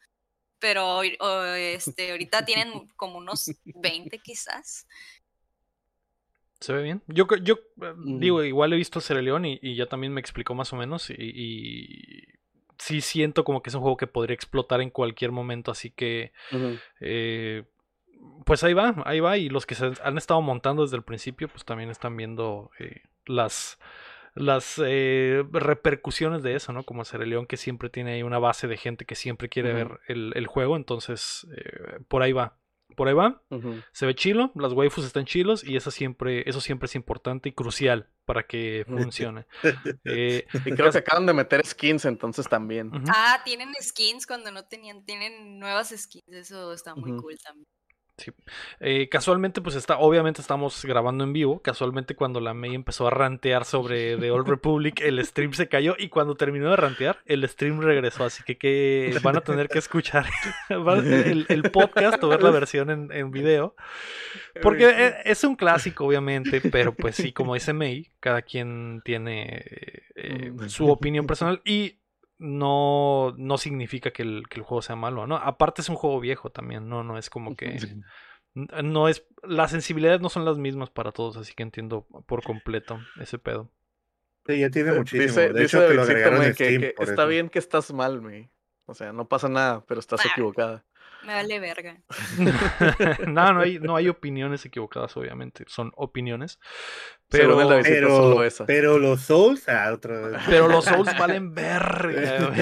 Pero 0.60 0.98
o, 1.00 1.44
este, 1.44 2.12
ahorita 2.12 2.46
tienen 2.46 2.72
como 2.96 3.18
unos 3.18 3.52
20 3.66 4.20
quizás. 4.20 4.88
¿Se 6.60 6.74
ve 6.74 6.82
bien? 6.84 7.04
Yo, 7.08 7.28
yo 7.44 7.60
Mm. 7.76 8.20
digo, 8.20 8.44
igual 8.44 8.74
he 8.74 8.78
visto 8.78 9.00
Cereleón 9.00 9.46
y, 9.46 9.60
y 9.62 9.76
ya 9.76 9.86
también 9.86 10.12
me 10.14 10.20
explicó 10.20 10.56
más 10.56 10.74
o 10.74 10.76
menos. 10.76 11.10
Y, 11.12 11.14
y 11.20 12.24
sí 12.80 13.02
siento 13.02 13.44
como 13.44 13.62
que 13.62 13.70
es 13.70 13.76
un 13.76 13.82
juego 13.82 13.98
que 13.98 14.08
podría 14.08 14.34
explotar 14.34 14.82
en 14.82 14.90
cualquier 14.90 15.32
momento, 15.32 15.72
así 15.72 15.92
que 15.92 16.32
eh, 17.00 17.64
pues 18.46 18.64
ahí 18.64 18.74
va, 18.74 18.96
ahí 19.06 19.20
va. 19.20 19.38
Y 19.38 19.50
los 19.50 19.66
que 19.68 19.76
se 19.76 19.92
han 20.04 20.18
estado 20.18 20.42
montando 20.42 20.82
desde 20.82 20.98
el 20.98 21.04
principio, 21.04 21.48
pues 21.48 21.64
también 21.66 21.92
están 21.92 22.18
viendo 22.18 22.72
eh, 22.80 23.02
las, 23.28 23.78
las 24.38 24.82
eh, 24.84 25.44
repercusiones 25.52 26.44
de 26.44 26.56
eso, 26.56 26.72
¿no? 26.74 26.84
Como 26.84 27.04
León 27.26 27.48
que 27.48 27.58
siempre 27.58 27.90
tiene 27.90 28.14
ahí 28.14 28.24
una 28.24 28.40
base 28.40 28.68
de 28.68 28.78
gente 28.78 29.06
que 29.06 29.16
siempre 29.16 29.50
quiere 29.50 29.74
ver 29.74 30.00
el, 30.08 30.32
el 30.36 30.48
juego. 30.48 30.76
Entonces, 30.76 31.48
eh, 31.56 32.00
por 32.08 32.22
ahí 32.22 32.32
va. 32.32 32.58
Por 32.96 33.08
ahí 33.08 33.14
va. 33.14 33.44
Se 33.92 34.06
ve 34.06 34.16
chilo, 34.16 34.52
las 34.56 34.74
waifus 34.74 35.06
están 35.06 35.26
chilos 35.26 35.64
y 35.64 35.76
eso 35.76 35.92
siempre, 35.92 36.50
eso 36.50 36.62
siempre 36.62 36.86
es 36.86 36.96
importante 36.96 37.50
y 37.50 37.52
crucial 37.52 38.10
para 38.26 38.44
que 38.44 38.86
funcione. 38.88 39.46
Eh, 40.06 40.48
Y 40.66 40.72
creo 40.72 40.92
que 40.92 40.98
acaban 41.00 41.26
de 41.26 41.34
meter 41.34 41.66
skins 41.66 42.06
entonces 42.06 42.48
también. 42.48 42.92
Ah, 43.10 43.42
tienen 43.44 43.70
skins 43.82 44.26
cuando 44.26 44.52
no 44.52 44.66
tenían, 44.66 45.04
tienen 45.06 45.60
nuevas 45.60 45.94
skins, 45.96 46.28
eso 46.28 46.74
está 46.74 46.96
muy 46.96 47.12
cool 47.18 47.38
también. 47.44 47.68
Eh, 48.80 49.10
casualmente, 49.10 49.62
pues 49.62 49.76
está, 49.76 49.98
obviamente 50.00 50.42
estamos 50.42 50.84
grabando 50.86 51.24
en 51.24 51.34
vivo. 51.34 51.62
Casualmente, 51.62 52.16
cuando 52.16 52.40
la 52.40 52.54
May 52.54 52.74
empezó 52.76 53.08
a 53.08 53.12
rantear 53.12 53.66
sobre 53.66 54.18
The 54.18 54.32
Old 54.32 54.48
Republic, 54.48 55.02
el 55.04 55.24
stream 55.26 55.54
se 55.54 55.68
cayó. 55.68 55.96
Y 55.98 56.10
cuando 56.10 56.36
terminó 56.36 56.70
de 56.70 56.76
rantear, 56.76 57.20
el 57.26 57.48
stream 57.48 57.80
regresó. 57.82 58.26
Así 58.26 58.44
que, 58.44 58.58
que 58.58 59.18
van 59.22 59.38
a 59.38 59.42
tener 59.42 59.68
que 59.70 59.80
escuchar 59.80 60.26
el, 60.70 61.46
el 61.50 61.64
podcast 61.72 62.24
o 62.24 62.30
ver 62.30 62.44
la 62.44 62.52
versión 62.52 62.90
en, 62.90 63.12
en 63.12 63.32
video. 63.32 63.76
Porque 64.62 64.90
e- 64.90 65.16
es 65.26 65.44
un 65.44 65.56
clásico, 65.56 66.06
obviamente. 66.06 66.62
Pero 66.62 66.94
pues 66.94 67.16
sí, 67.16 67.32
como 67.32 67.54
dice 67.54 67.74
May, 67.74 68.10
cada 68.20 68.42
quien 68.42 69.02
tiene 69.06 69.64
eh, 70.16 70.52
su 70.68 70.90
opinión 70.90 71.28
personal. 71.28 71.62
Y 71.66 72.00
no, 72.40 73.34
no 73.38 73.58
significa 73.58 74.12
que 74.12 74.24
el, 74.24 74.48
que 74.50 74.60
el 74.60 74.64
juego 74.66 74.82
sea 74.82 74.96
malo, 74.96 75.28
¿no? 75.28 75.38
Aparte 75.38 75.82
es 75.82 75.90
un 75.90 75.96
juego 75.96 76.20
viejo 76.20 76.50
también, 76.52 76.88
no, 76.90 77.04
no 77.04 77.18
es 77.18 77.30
como 77.30 77.56
que 77.56 77.80
no 78.84 79.08
es 79.08 79.26
las 79.44 79.72
sensibilidades 79.72 80.20
no 80.22 80.30
son 80.30 80.44
las 80.46 80.58
mismas 80.58 80.90
para 80.90 81.12
todos, 81.12 81.38
así 81.38 81.54
que 81.54 81.64
entiendo 81.64 82.08
por 82.26 82.44
completo 82.44 83.00
ese 83.20 83.38
pedo. 83.38 83.72
Sí, 84.48 84.60
ya 84.60 84.70
tiene 84.70 84.92
Eh, 84.92 84.98
muchísimo. 84.98 85.24
Dice, 85.28 85.54
de 85.54 85.62
dice 85.62 85.78
que 85.78 85.94
lo 85.94 86.06
Davidcito, 86.06 86.12
agregaron 86.12 86.38
güey, 86.38 86.50
en 86.50 86.56
que, 86.56 86.66
Steam. 86.66 86.82
que 86.82 86.90
por 86.92 87.10
está 87.10 87.22
eso. 87.24 87.30
bien 87.30 87.50
que 87.50 87.60
estás 87.60 87.94
mal, 87.94 88.20
güey. 88.22 88.50
O 88.86 88.94
sea, 88.94 89.12
no 89.14 89.28
pasa 89.28 89.50
nada, 89.50 89.84
pero 89.86 90.00
estás 90.00 90.22
Ah. 90.26 90.30
equivocada. 90.32 90.86
Me 91.28 91.34
vale 91.34 91.60
verga. 91.60 91.98
no, 93.28 93.54
no 93.54 93.60
hay, 93.60 93.80
no 93.80 93.98
hay 93.98 94.08
opiniones 94.08 94.66
equivocadas, 94.66 95.18
obviamente, 95.18 95.66
son 95.68 95.92
opiniones. 95.98 96.58
Pero, 97.28 97.58
Pero, 97.84 98.08
solo 98.16 98.44
esa. 98.46 98.66
pero 98.66 98.98
los 98.98 99.24
Souls, 99.24 99.68
ah, 99.68 99.92
otra 99.94 100.22
vez. 100.22 100.42
pero 100.48 100.70
los 100.70 100.86
Souls 100.86 101.12
valen 101.20 101.54
verga, 101.54 102.48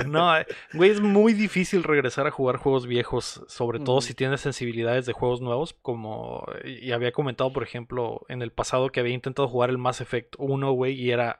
güey. 0.00 0.08
No, 0.10 0.32
güey, 0.72 0.90
es 0.90 1.00
muy 1.00 1.32
difícil 1.32 1.84
regresar 1.84 2.26
a 2.26 2.32
jugar 2.32 2.56
juegos 2.56 2.88
viejos, 2.88 3.44
sobre 3.46 3.78
todo 3.78 4.00
si 4.00 4.14
tienes 4.14 4.40
sensibilidades 4.40 5.06
de 5.06 5.12
juegos 5.12 5.40
nuevos, 5.40 5.74
como 5.80 6.44
y 6.64 6.90
había 6.90 7.12
comentado, 7.12 7.52
por 7.52 7.62
ejemplo, 7.62 8.26
en 8.28 8.42
el 8.42 8.50
pasado 8.50 8.90
que 8.90 8.98
había 8.98 9.14
intentado 9.14 9.46
jugar 9.46 9.70
el 9.70 9.78
Mass 9.78 10.00
Effect 10.00 10.34
1, 10.38 10.72
güey, 10.72 10.94
y 11.00 11.12
era 11.12 11.38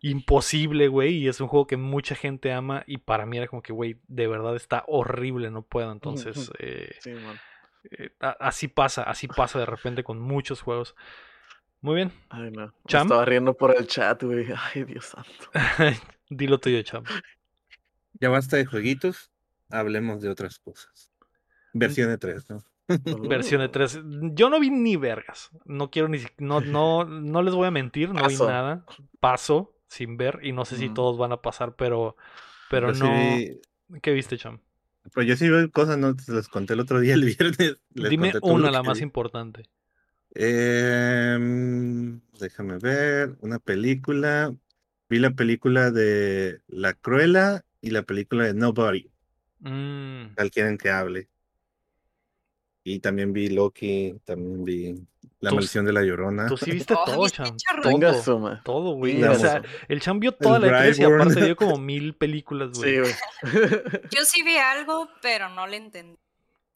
Imposible, 0.00 0.88
güey, 0.88 1.16
y 1.16 1.28
es 1.28 1.40
un 1.40 1.48
juego 1.48 1.66
que 1.66 1.76
mucha 1.76 2.14
gente 2.14 2.52
ama 2.52 2.84
y 2.86 2.98
para 2.98 3.26
mí 3.26 3.36
era 3.36 3.48
como 3.48 3.62
que, 3.62 3.72
güey, 3.72 4.00
de 4.08 4.26
verdad 4.26 4.56
está 4.56 4.84
horrible, 4.86 5.50
no 5.50 5.62
puedo, 5.62 5.92
entonces 5.92 6.50
eh, 6.58 6.94
Sí, 7.00 7.10
eh, 7.90 8.10
así 8.20 8.68
pasa, 8.68 9.02
así 9.02 9.28
pasa 9.28 9.58
de 9.58 9.66
repente 9.66 10.04
con 10.04 10.20
muchos 10.20 10.62
juegos. 10.62 10.94
Muy 11.80 11.96
bien, 11.96 12.12
Ay, 12.30 12.50
no. 12.52 12.66
Me 12.66 12.72
¿Cham? 12.86 13.02
estaba 13.02 13.24
riendo 13.24 13.54
por 13.54 13.76
el 13.76 13.86
chat, 13.86 14.22
güey. 14.22 14.46
Ay, 14.74 14.84
Dios 14.84 15.06
santo. 15.06 15.50
dilo 16.30 16.58
tuyo, 16.58 16.80
cham. 16.82 17.04
Ya 18.20 18.28
basta 18.28 18.56
de 18.56 18.66
jueguitos, 18.66 19.30
hablemos 19.68 20.22
de 20.22 20.28
otras 20.30 20.58
cosas. 20.58 21.10
Versión 21.72 22.08
de 22.08 22.18
3, 22.18 22.50
¿no? 22.50 22.62
Versión 23.28 23.60
de 23.60 23.68
3. 23.68 24.00
Yo 24.34 24.50
no 24.50 24.60
vi 24.60 24.70
ni 24.70 24.96
vergas. 24.96 25.50
No 25.64 25.90
quiero 25.90 26.08
ni 26.08 26.18
no, 26.38 26.60
no, 26.66 27.04
no 27.04 27.42
les 27.42 27.54
voy 27.54 27.66
a 27.66 27.70
mentir, 27.70 28.10
no 28.10 28.22
Paso. 28.22 28.44
vi 28.44 28.50
nada. 28.52 28.84
Paso 29.20 29.74
sin 29.88 30.16
ver 30.16 30.40
y 30.42 30.52
no 30.52 30.64
sé 30.64 30.76
si 30.76 30.88
todos 30.88 31.18
van 31.18 31.32
a 31.32 31.42
pasar, 31.42 31.76
pero, 31.76 32.16
pero 32.68 32.88
Yo 32.88 32.94
sí 32.94 33.00
no. 33.00 33.08
vi- 33.08 34.00
¿Qué 34.00 34.12
viste, 34.12 34.38
cham? 34.38 34.58
Pues 35.12 35.26
yo 35.26 35.36
sí 35.36 35.48
veo 35.48 35.70
cosas, 35.70 35.98
no 35.98 36.16
se 36.18 36.32
les 36.32 36.48
conté 36.48 36.74
el 36.74 36.80
otro 36.80 37.00
día, 37.00 37.14
el 37.14 37.24
viernes. 37.38 37.76
les 37.94 38.10
Dime 38.10 38.32
una, 38.42 38.70
la 38.70 38.82
más 38.82 38.98
vi. 38.98 39.02
importante. 39.02 39.64
Em, 40.34 42.20
déjame 42.40 42.78
ver, 42.78 43.36
una 43.40 43.58
película. 43.58 44.54
Vi 45.08 45.18
la 45.18 45.30
película 45.32 45.90
de 45.90 46.62
La 46.68 46.94
Cruela 46.94 47.64
y 47.82 47.90
la 47.90 48.02
película 48.02 48.44
de 48.44 48.54
Nobody, 48.54 49.10
Mm, 49.60 50.34
tal 50.34 50.50
quieren 50.50 50.78
que 50.78 50.90
hable. 50.90 51.28
Y 52.84 52.98
también 53.00 53.32
vi 53.32 53.48
Loki, 53.48 54.14
también 54.24 54.64
vi 54.64 54.94
La 55.40 55.50
Tú- 55.50 55.56
Maldición 55.56 55.84
de 55.84 55.92
la 55.92 56.02
Llorona. 56.02 56.46
Tú 56.46 56.56
sí 56.56 56.70
viste 56.86 56.94
Oh, 56.94 57.04
todo, 57.04 57.22
¿viste 57.22 57.42
cham. 57.42 57.56
Todo. 57.82 58.22
suma. 58.22 58.60
Todo, 58.64 58.94
güey. 58.94 59.22
O 59.22 59.34
sea, 59.36 59.62
el 59.88 60.00
cham 60.00 60.18
vio 60.20 60.32
toda 60.32 60.58
la 60.58 60.86
E3 60.86 60.98
y 60.98 61.04
aparte 61.04 61.40
vio 61.44 61.56
como 61.56 61.78
mil 61.78 62.14
películas, 62.14 62.70
güey. 62.78 63.04
Sí, 63.04 63.12
güey. 63.42 63.70
Yo 64.10 64.24
sí 64.24 64.42
vi 64.42 64.56
algo, 64.56 65.08
pero 65.20 65.48
no 65.48 65.66
le 65.66 65.76
entendí. 65.76 66.18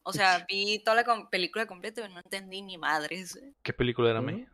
O 0.03 0.13
sea, 0.13 0.45
vi 0.47 0.79
toda 0.79 0.95
la 0.95 1.03
com- 1.03 1.29
película 1.29 1.65
completa, 1.65 2.01
pero 2.01 2.13
no 2.13 2.21
entendí 2.21 2.61
ni 2.61 2.77
madres. 2.77 3.37
¿Qué 3.61 3.73
película 3.73 4.09
era. 4.11 4.21
May? 4.21 4.47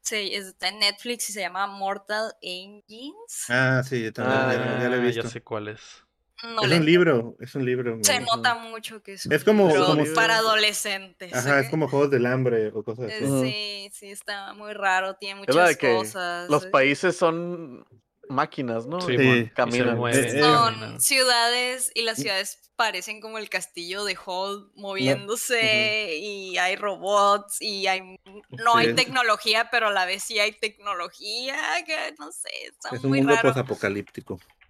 Sí, 0.00 0.30
está 0.32 0.68
en 0.68 0.78
Netflix 0.78 1.28
y 1.28 1.32
se 1.34 1.40
llama 1.40 1.66
Mortal 1.66 2.32
Engines. 2.40 3.44
Ah, 3.50 3.82
sí, 3.84 4.04
yo 4.04 4.12
también 4.12 4.38
ya, 4.62 4.80
ya 4.82 4.88
la 4.88 4.96
he 4.96 5.00
Ah, 5.00 5.02
visto. 5.02 5.22
ya 5.22 5.28
sé 5.28 5.42
cuál 5.42 5.68
es. 5.68 6.05
No 6.42 6.62
es 6.62 6.70
un 6.72 6.84
libro, 6.84 7.36
es 7.40 7.54
un 7.54 7.64
libro. 7.64 7.98
Se 8.02 8.20
nota 8.20 8.54
mucho 8.56 9.02
que 9.02 9.14
es 9.14 9.24
un 9.26 9.32
Es 9.32 9.42
como- 9.42 9.68
libro 9.68 9.86
como- 9.86 10.04
para 10.14 10.36
adolescentes. 10.36 11.32
Ajá, 11.34 11.60
es 11.60 11.66
¿eh? 11.66 11.70
como 11.70 11.88
Juegos 11.88 12.10
del 12.10 12.26
Hambre 12.26 12.68
o 12.74 12.82
cosas 12.82 13.10
Eh, 13.10 13.20
así. 13.22 13.26
Sí, 13.50 13.90
sí, 13.94 14.10
está 14.10 14.52
muy 14.52 14.72
raro, 14.74 15.14
tiene 15.16 15.40
muchas 15.40 15.76
que 15.78 15.94
cosas. 15.94 16.48
los 16.50 16.64
eh. 16.66 16.68
países 16.70 17.16
son 17.16 17.86
máquinas, 18.28 18.86
¿no? 18.86 19.00
Sí, 19.00 19.16
Sí. 19.16 19.50
caminan. 19.54 19.98
Eh, 20.08 20.10
eh, 20.36 20.40
Son 20.40 21.00
ciudades 21.00 21.92
y 21.94 22.02
las 22.02 22.18
ciudades 22.18 22.58
parecen 22.76 23.20
como 23.20 23.38
el 23.38 23.48
castillo 23.48 24.04
de 24.04 24.16
Hall 24.26 24.70
moviéndose 24.74 26.16
y 26.18 26.58
hay 26.58 26.76
robots 26.76 27.62
y 27.62 27.86
hay 27.86 28.18
no 28.50 28.76
hay 28.76 28.94
tecnología, 28.94 29.68
pero 29.70 29.88
a 29.88 29.92
la 29.92 30.04
vez 30.04 30.22
sí 30.24 30.38
hay 30.38 30.52
tecnología, 30.52 31.56
que 31.86 32.14
no 32.18 32.30
sé, 32.32 32.48
está 32.64 32.94
Es 32.94 33.02
un 33.04 33.10
muy 33.10 33.20
mundo 33.22 33.34
raro. 33.36 33.54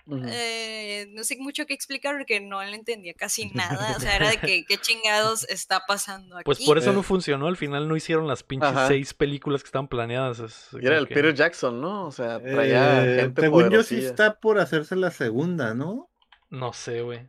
Eh, 0.09 1.07
no 1.11 1.25
sé 1.25 1.37
mucho 1.39 1.67
qué 1.67 1.75
explicar 1.75 2.17
porque 2.17 2.41
no 2.41 2.63
le 2.63 2.77
entendía 2.77 3.13
casi 3.15 3.51
nada. 3.55 3.97
O 3.97 4.01
sea, 4.01 4.17
era 4.17 4.31
de 4.31 4.39
que 4.39 4.65
qué 4.65 4.77
chingados 4.79 5.45
está 5.49 5.83
pasando 5.87 6.37
aquí. 6.37 6.45
Pues 6.45 6.65
por 6.65 6.79
eso 6.79 6.91
Eh. 6.91 6.95
no 6.95 7.03
funcionó. 7.03 7.49
Al 7.49 7.57
final 7.57 7.89
no 7.89 7.97
hicieron 7.97 8.27
las 8.29 8.43
pinches 8.43 8.71
Ajá. 8.71 8.89
seis 8.89 9.15
películas 9.15 9.63
que 9.63 9.67
estaban 9.69 9.89
planeadas. 9.89 10.39
es 10.39 10.69
Y 10.81 10.87
era 10.87 10.99
el 10.99 11.09
que- 11.09 11.15
Peter 11.15 11.35
Jackson, 11.35 11.81
¿no? 11.81 12.07
O 12.07 12.13
sea, 12.13 12.41
traía 12.41 13.05
Eh, 13.05 13.21
gente 13.23 13.43
según 13.43 13.71
yo 13.71 13.83
sí 13.83 13.97
está 14.05 14.39
por 14.39 14.59
hacerse 14.61 14.95
la 14.97 15.11
segunda, 15.11 15.75
¿no? 15.75 16.09
No 16.51 16.73
sé, 16.73 17.03
güey. 17.03 17.29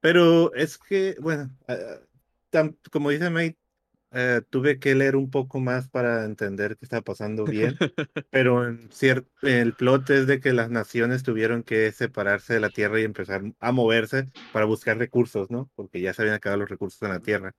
Pero 0.00 0.54
es 0.54 0.78
que, 0.78 1.16
bueno, 1.20 1.50
tam- 2.50 2.76
como 2.90 3.10
dice 3.10 3.28
May, 3.28 3.56
eh, 4.12 4.42
tuve 4.50 4.78
que 4.78 4.94
leer 4.94 5.16
un 5.16 5.30
poco 5.30 5.60
más 5.60 5.88
para 5.88 6.24
entender 6.24 6.76
qué 6.76 6.84
estaba 6.84 7.02
pasando 7.02 7.44
bien, 7.44 7.76
pero 8.30 8.66
en 8.66 8.88
el 9.42 9.74
plot 9.74 10.10
es 10.10 10.26
de 10.26 10.40
que 10.40 10.52
las 10.52 10.70
naciones 10.70 11.22
tuvieron 11.22 11.62
que 11.62 11.90
separarse 11.92 12.54
de 12.54 12.60
la 12.60 12.70
Tierra 12.70 13.00
y 13.00 13.04
empezar 13.04 13.42
a 13.60 13.72
moverse 13.72 14.26
para 14.52 14.64
buscar 14.66 14.98
recursos, 14.98 15.50
¿no? 15.50 15.70
Porque 15.74 16.00
ya 16.00 16.12
se 16.12 16.22
habían 16.22 16.36
acabado 16.36 16.60
los 16.60 16.70
recursos 16.70 17.00
en 17.02 17.10
la 17.10 17.20
Tierra. 17.20 17.54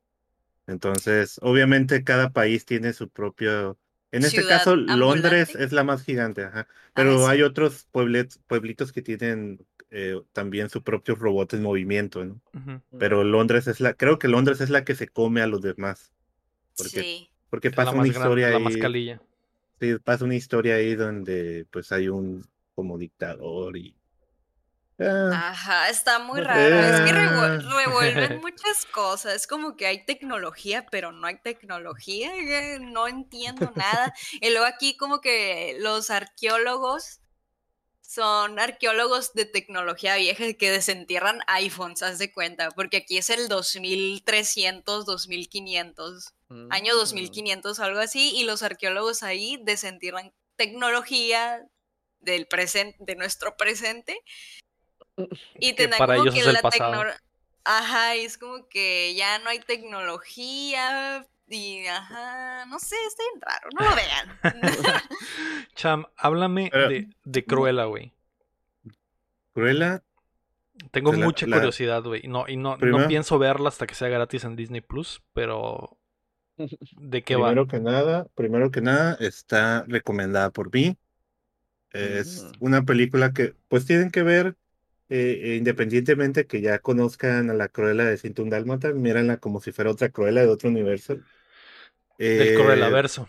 Entonces, 0.67 1.39
obviamente 1.41 2.03
cada 2.03 2.31
país 2.31 2.65
tiene 2.65 2.93
su 2.93 3.09
propio... 3.09 3.77
En 4.13 4.23
este 4.23 4.41
Ciudad 4.41 4.57
caso, 4.57 4.75
Londres 4.75 5.55
es 5.55 5.71
la 5.71 5.85
más 5.85 6.03
gigante, 6.03 6.43
ajá. 6.43 6.67
Pero 6.93 7.19
sí. 7.19 7.25
hay 7.29 7.43
otros 7.43 7.87
pueblet- 7.93 8.37
pueblitos 8.45 8.91
que 8.91 9.01
tienen 9.01 9.65
eh, 9.89 10.21
también 10.33 10.69
su 10.69 10.83
propio 10.83 11.15
robot 11.15 11.53
en 11.53 11.63
movimiento, 11.63 12.25
¿no? 12.25 12.41
Pero 12.99 13.23
Londres 13.23 13.67
es 13.67 13.79
la, 13.79 13.93
creo 13.93 14.19
que 14.19 14.27
Londres 14.27 14.59
es 14.59 14.69
la 14.69 14.83
que 14.83 14.95
se 14.95 15.07
come 15.07 15.41
a 15.41 15.47
los 15.47 15.61
demás. 15.61 16.11
Porque, 16.77 16.89
Sí. 17.01 17.29
porque 17.49 17.71
pasa 17.71 17.91
una 17.91 18.07
historia 18.07 18.47
ahí. 18.47 19.19
sí, 19.79 19.97
pasa 20.03 20.25
una 20.25 20.35
historia 20.35 20.75
ahí 20.75 20.95
donde 20.95 21.65
pues 21.71 21.91
hay 21.91 22.07
un 22.09 22.45
como 22.75 22.97
dictador 22.97 23.77
y. 23.77 23.95
Ah, 24.99 25.49
Ajá, 25.49 25.89
está 25.89 26.19
muy 26.19 26.41
raro. 26.41 26.75
Es 26.75 27.01
que 27.01 27.11
revuel- 27.17 27.63
revuelven 27.75 28.39
muchas 28.41 28.85
cosas. 28.85 29.33
Es 29.35 29.47
como 29.47 29.75
que 29.75 29.87
hay 29.87 30.05
tecnología, 30.05 30.85
pero 30.91 31.11
no 31.11 31.25
hay 31.25 31.37
tecnología. 31.41 32.31
eh, 32.37 32.77
No 32.79 33.07
entiendo 33.07 33.71
nada. 33.75 34.13
Y 34.39 34.51
luego 34.51 34.65
aquí 34.67 34.95
como 34.97 35.19
que 35.19 35.75
los 35.79 36.11
arqueólogos 36.11 37.20
son 38.13 38.59
arqueólogos 38.59 39.31
de 39.33 39.45
tecnología 39.45 40.17
vieja 40.17 40.51
que 40.53 40.69
desentierran 40.69 41.39
iPhones, 41.47 42.03
haz 42.03 42.19
de 42.19 42.33
cuenta. 42.33 42.69
Porque 42.71 42.97
aquí 42.97 43.17
es 43.17 43.29
el 43.29 43.47
2300, 43.47 45.05
2500, 45.05 46.33
año 46.69 46.93
Mm. 46.93 46.97
2500, 46.97 47.79
algo 47.79 47.99
así. 47.99 48.35
Y 48.35 48.43
los 48.43 48.63
arqueólogos 48.63 49.23
ahí 49.23 49.57
desentierran 49.63 50.33
tecnología 50.57 51.65
del 52.19 52.47
presente, 52.47 52.97
de 52.99 53.15
nuestro 53.15 53.55
presente. 53.55 54.19
Y 55.59 55.73
tendrá 55.73 55.97
para 55.97 56.15
como 56.15 56.23
ellos 56.25 56.35
que 56.35 56.41
es 56.41 56.47
el 56.47 56.53
la 56.53 56.61
pasado. 56.61 57.03
Ajá, 57.63 58.17
y 58.17 58.25
es 58.25 58.37
como 58.37 58.67
que 58.67 59.13
ya 59.15 59.39
no 59.39 59.49
hay 59.49 59.59
tecnología. 59.59 61.25
Y 61.53 61.85
ajá, 61.85 62.65
no 62.67 62.79
sé, 62.79 62.95
está 63.07 63.23
bien 63.29 63.41
raro, 63.41 63.69
no 63.77 63.89
lo 63.89 63.95
vean. 63.95 65.01
Cham, 65.75 66.05
háblame 66.15 66.69
Pero- 66.71 66.89
de, 66.89 67.09
de 67.25 67.45
Cruella, 67.45 67.85
güey. 67.85 68.13
Cruella, 69.53 70.01
Tengo 70.91 71.11
la- 71.13 71.25
mucha 71.25 71.45
la- 71.47 71.57
curiosidad, 71.57 72.03
güey. 72.03 72.23
No, 72.27 72.45
y 72.47 72.55
no, 72.57 72.77
no 72.77 73.07
pienso 73.07 73.37
verla 73.37 73.69
hasta 73.69 73.85
que 73.87 73.95
sea 73.95 74.07
gratis 74.07 74.43
en 74.45 74.55
Disney 74.55 74.81
Plus, 74.81 75.21
pero 75.33 75.97
¿de 76.57 77.21
qué 77.23 77.35
primero 77.35 77.65
va? 77.65 77.71
que 77.71 77.79
nada, 77.79 78.27
primero 78.35 78.71
que 78.71 78.81
nada, 78.81 79.17
está 79.19 79.83
recomendada 79.87 80.51
por 80.51 80.73
mí. 80.73 80.97
Es 81.91 82.43
Mm. 82.43 82.51
una 82.61 82.83
película 82.83 83.33
que, 83.33 83.53
pues, 83.67 83.85
tienen 83.85 84.11
que 84.11 84.23
ver, 84.23 84.55
eh, 85.09 85.55
independientemente 85.57 86.47
que 86.47 86.61
ya 86.61 86.79
conozcan 86.79 87.49
a 87.49 87.53
la 87.53 87.67
Cruella 87.67 88.05
de 88.05 88.17
101 88.17 88.49
Dálmatas, 88.51 88.95
mírenla 88.95 89.37
como 89.37 89.59
si 89.59 89.73
fuera 89.73 89.91
otra 89.91 90.07
Cruella 90.09 90.41
de 90.41 90.47
otro 90.47 90.69
universo. 90.69 91.17
Del 92.21 92.47
Eh, 92.49 92.55
Cruellaverso. 92.55 93.27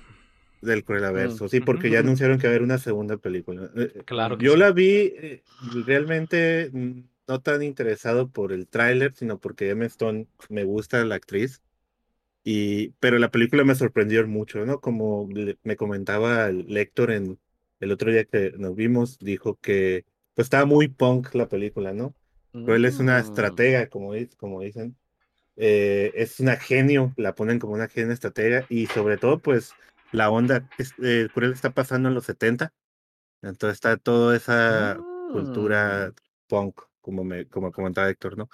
Del 0.61 0.85
Cruellaverso, 0.85 1.47
Mm. 1.47 1.49
sí, 1.49 1.61
porque 1.61 1.91
ya 1.91 2.01
anunciaron 2.01 2.39
que 2.39 2.47
va 2.47 2.51
a 2.53 2.53
haber 2.53 2.63
una 2.63 2.79
segunda 2.79 3.17
película. 3.17 3.71
Eh, 3.77 3.93
eh, 3.97 4.03
Claro 4.05 4.39
que 4.39 4.45
Yo 4.45 4.53
sí. 4.53 4.59
la 4.59 4.71
vi 4.73 5.13
realmente 5.87 6.71
mm, 6.73 7.01
no 7.29 7.41
tan 7.41 7.63
interesado 7.63 8.29
por 8.31 8.53
el 8.53 8.69
tráiler, 8.69 9.13
sino 9.15 9.39
porque 9.41 9.71
Emma 9.71 9.87
Stone 9.87 10.27
me 10.49 10.65
gusta 10.65 11.05
la 11.05 11.17
actriz. 11.17 11.63
Y, 12.45 12.91
pero 13.01 13.19
la 13.19 13.31
película 13.31 13.65
me 13.65 13.75
sorprendió 13.75 14.27
mucho, 14.27 14.65
¿no? 14.67 14.81
Como 14.81 15.29
le- 15.33 15.59
me 15.63 15.77
comentaba 15.77 16.49
el 16.49 16.67
Lector 16.69 17.11
en 17.13 17.39
el 17.81 17.93
otro 17.93 18.11
día 18.13 18.25
que 18.25 18.53
nos 18.59 18.75
vimos, 18.75 19.19
dijo 19.19 19.57
que 19.61 20.05
pues 20.35 20.47
estaba 20.47 20.65
muy 20.65 20.89
punk 20.89 21.35
la 21.35 21.49
película, 21.49 21.93
¿no? 21.93 22.15
Cruella 22.53 22.89
es 22.89 22.99
una 23.01 23.19
Mm. 23.19 23.23
estratega, 23.23 23.89
como, 23.89 24.13
como 24.39 24.61
dicen. 24.63 24.97
Eh, 25.57 26.13
es 26.15 26.41
una 26.41 26.57
genio, 26.57 27.13
la 27.17 27.35
ponen 27.35 27.59
como 27.59 27.75
una 27.75 27.89
genio 27.89 28.13
estratega 28.13 28.67
y 28.69 28.87
sobre 28.87 29.19
todo, 29.19 29.41
pues, 29.41 29.75
la 30.11 30.31
onda, 30.31 30.69
es, 30.79 30.95
eh, 31.03 31.29
Cruella 31.33 31.55
está 31.55 31.71
pasando 31.71 32.09
en 32.09 32.15
los 32.15 32.25
70, 32.25 32.73
entonces 33.43 33.75
está 33.75 33.97
toda 33.97 34.37
esa 34.37 34.99
cultura 35.33 36.09
Mm. 36.09 36.15
punk, 36.49 36.81
como, 37.01 37.25
me, 37.25 37.47
como 37.47 37.73
comentaba 37.73 38.09
Héctor, 38.09 38.37
¿no? 38.37 38.49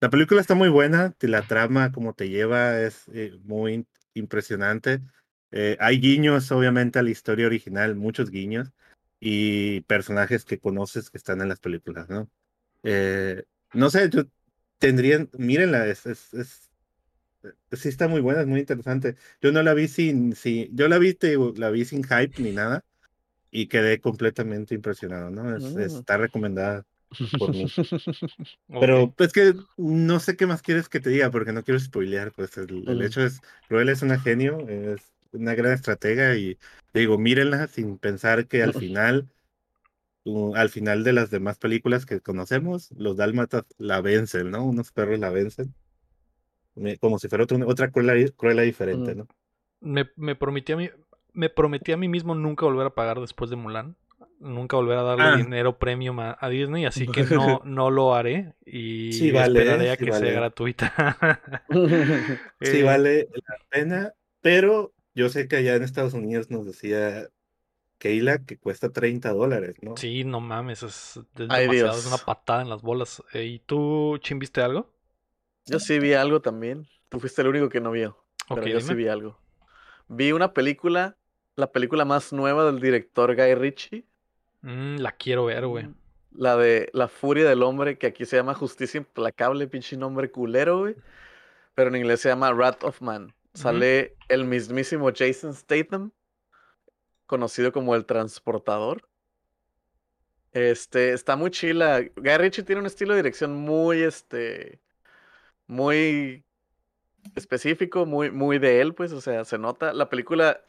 La 0.00 0.10
película 0.10 0.40
está 0.40 0.54
muy 0.54 0.68
buena, 0.68 1.14
la 1.20 1.46
trama, 1.46 1.92
como 1.92 2.12
te 2.14 2.28
lleva, 2.28 2.80
es 2.80 3.06
eh, 3.12 3.38
muy 3.44 3.86
impresionante. 4.14 5.00
Eh, 5.52 5.76
hay 5.78 6.00
guiños, 6.00 6.50
obviamente, 6.50 6.98
a 6.98 7.02
la 7.02 7.10
historia 7.10 7.46
original, 7.46 7.94
muchos 7.94 8.30
guiños, 8.30 8.72
y 9.20 9.82
personajes 9.82 10.44
que 10.44 10.58
conoces 10.58 11.08
que 11.10 11.18
están 11.18 11.40
en 11.40 11.48
las 11.48 11.60
películas, 11.60 12.08
¿no? 12.08 12.28
Eh, 12.82 13.44
no 13.74 13.90
sé, 13.90 14.10
yo 14.10 14.24
tendrían, 14.82 15.30
mírenla, 15.38 15.86
es, 15.86 16.06
es, 16.06 16.34
es- 16.34 16.70
eh, 17.44 17.76
sí 17.76 17.88
está 17.88 18.08
muy 18.08 18.20
buena, 18.20 18.42
es 18.42 18.46
muy 18.46 18.60
interesante. 18.60 19.16
Yo 19.40 19.52
no 19.52 19.62
la 19.62 19.74
vi 19.74 19.88
sin, 19.88 20.34
sin 20.36 20.76
yo 20.76 20.88
la 20.88 20.98
vi, 20.98 21.14
te 21.14 21.36
la 21.56 21.70
vi 21.70 21.84
sin 21.84 22.04
hype 22.04 22.34
ni 22.42 22.52
nada, 22.52 22.84
y 23.50 23.68
quedé 23.68 24.00
completamente 24.00 24.74
impresionado, 24.74 25.30
¿no? 25.30 25.56
Es- 25.56 25.64
Mm. 25.76 25.80
está 25.98 26.16
recomendada 26.18 26.84
por 27.38 27.54
mí. 27.54 27.66
Pero 28.68 29.14
es 29.18 29.32
que 29.32 29.54
no 29.76 30.20
sé 30.20 30.36
qué 30.36 30.46
más 30.46 30.62
quieres 30.62 30.88
que 30.88 31.00
te 31.00 31.10
diga, 31.10 31.30
porque 31.30 31.52
no 31.52 31.64
quiero 31.64 31.80
spoilear, 31.80 32.32
pues 32.32 32.56
el, 32.58 32.88
el 32.88 32.98
Mm. 32.98 33.02
hecho 33.02 33.22
es, 33.24 33.40
es 33.70 34.02
una 34.02 34.18
genio, 34.20 34.66
es 34.68 35.12
una 35.32 35.54
gran 35.54 35.72
estratega 35.72 36.36
y 36.36 36.58
digo, 36.94 37.18
mírenla 37.18 37.68
sin 37.68 37.98
pensar 37.98 38.46
que 38.48 38.62
al 38.62 38.72
final, 38.80 39.28
al 40.54 40.68
final 40.68 41.02
de 41.04 41.12
las 41.12 41.30
demás 41.30 41.58
películas 41.58 42.06
que 42.06 42.20
conocemos, 42.20 42.90
los 42.96 43.16
dálmatas 43.16 43.64
la 43.78 44.00
vencen, 44.00 44.50
¿no? 44.50 44.64
Unos 44.64 44.92
perros 44.92 45.18
la 45.18 45.30
vencen. 45.30 45.74
Me- 46.74 46.96
Como 46.98 47.18
si 47.18 47.28
fuera 47.28 47.44
otro- 47.44 47.58
otra 47.66 47.90
Cruella, 47.90 48.30
Cruella 48.36 48.62
diferente, 48.62 49.14
Mm. 49.14 49.18
¿no? 49.18 49.28
me, 49.80 50.08
me 50.16 50.36
prometí 50.36 50.72
a 50.72 50.76
mí, 50.76 50.88
me 51.32 51.50
prometí 51.50 51.90
a 51.92 51.96
mí 51.96 52.06
mismo 52.08 52.34
nunca 52.36 52.64
volver 52.64 52.86
a 52.86 52.94
pagar 52.94 53.20
después 53.20 53.50
de 53.50 53.56
Mulan. 53.56 53.96
Nunca 54.38 54.76
volver 54.76 54.98
a 54.98 55.02
darle 55.02 55.24
Ah. 55.24 55.36
dinero 55.36 55.78
premium 55.78 56.18
a, 56.20 56.36
a 56.40 56.48
Disney, 56.48 56.84
así 56.84 57.06
que 57.06 57.22
no, 57.24 57.24
no 57.64 57.90
lo 57.90 58.14
haré 58.14 58.54
y 58.66 59.12
Sí 59.12 59.30
vale, 59.32 59.60
esperaré 59.60 59.90
a 59.90 59.96
sí 59.96 60.04
que 60.04 60.10
vale. 60.10 60.26
sea 60.26 60.34
gratuita. 60.34 60.92
Sí, 62.60 62.78
Eh, 62.78 62.82
vale 62.82 63.28
la 63.34 63.56
pena, 63.70 64.12
pero 64.40 64.92
yo 65.14 65.28
sé 65.28 65.46
que 65.48 65.56
allá 65.56 65.74
en 65.76 65.82
Estados 65.82 66.14
Unidos 66.14 66.50
nos 66.50 66.66
decía 66.66 67.28
Keila 68.02 68.44
que 68.44 68.58
cuesta 68.58 68.88
30 68.90 69.32
dólares, 69.32 69.76
¿no? 69.80 69.96
Sí, 69.96 70.24
no 70.24 70.40
mames, 70.40 70.82
es, 70.82 71.16
es 71.36 71.46
Ay, 71.48 71.62
demasiado, 71.66 71.92
Dios. 71.92 71.98
es 71.98 72.06
una 72.06 72.18
patada 72.18 72.62
en 72.62 72.68
las 72.68 72.82
bolas. 72.82 73.22
Eh, 73.32 73.44
¿Y 73.44 73.58
tú, 73.60 74.18
Chim, 74.18 74.40
viste 74.40 74.60
algo? 74.60 74.92
Yo 75.66 75.78
sí 75.78 76.00
vi 76.00 76.12
algo 76.14 76.42
también. 76.42 76.88
Tú 77.10 77.20
fuiste 77.20 77.42
el 77.42 77.48
único 77.48 77.68
que 77.68 77.80
no 77.80 77.92
vio. 77.92 78.18
Pero 78.48 78.62
Ok, 78.62 78.66
yo 78.66 78.80
sí 78.80 78.94
vi 78.94 79.06
algo. 79.06 79.38
Vi 80.08 80.32
una 80.32 80.52
película, 80.52 81.16
la 81.54 81.70
película 81.70 82.04
más 82.04 82.32
nueva 82.32 82.64
del 82.64 82.80
director 82.80 83.36
Guy 83.36 83.54
Ritchie. 83.54 84.04
Mm, 84.62 84.96
la 84.96 85.12
quiero 85.12 85.44
ver, 85.44 85.68
güey. 85.68 85.88
La 86.32 86.56
de 86.56 86.90
La 86.92 87.06
Furia 87.06 87.48
del 87.48 87.62
Hombre, 87.62 87.98
que 87.98 88.08
aquí 88.08 88.24
se 88.24 88.34
llama 88.34 88.54
Justicia 88.54 88.98
Implacable, 88.98 89.68
pinche 89.68 89.96
nombre 89.96 90.28
culero, 90.32 90.80
güey. 90.80 90.96
Pero 91.76 91.90
en 91.90 91.94
inglés 91.94 92.18
se 92.20 92.30
llama 92.30 92.50
Wrath 92.50 92.82
of 92.82 93.00
Man. 93.00 93.32
Sale 93.54 94.16
el 94.28 94.44
mismísimo 94.44 95.10
Jason 95.14 95.54
Statham, 95.54 96.10
conocido 97.32 97.72
como 97.72 97.94
el 97.94 98.04
transportador. 98.04 99.08
Este, 100.52 101.14
está 101.14 101.34
muy 101.34 101.50
chila. 101.50 102.02
Guy 102.14 102.36
Ritchie 102.36 102.62
tiene 102.62 102.82
un 102.82 102.86
estilo 102.86 103.14
de 103.14 103.20
dirección 103.22 103.54
muy, 103.54 104.02
este, 104.02 104.82
muy 105.66 106.44
específico, 107.34 108.04
muy, 108.04 108.30
muy 108.30 108.58
de 108.58 108.82
él, 108.82 108.92
pues, 108.92 109.12
o 109.12 109.22
sea, 109.22 109.46
se 109.46 109.56
nota. 109.56 109.94
La 109.94 110.10
película 110.10 110.60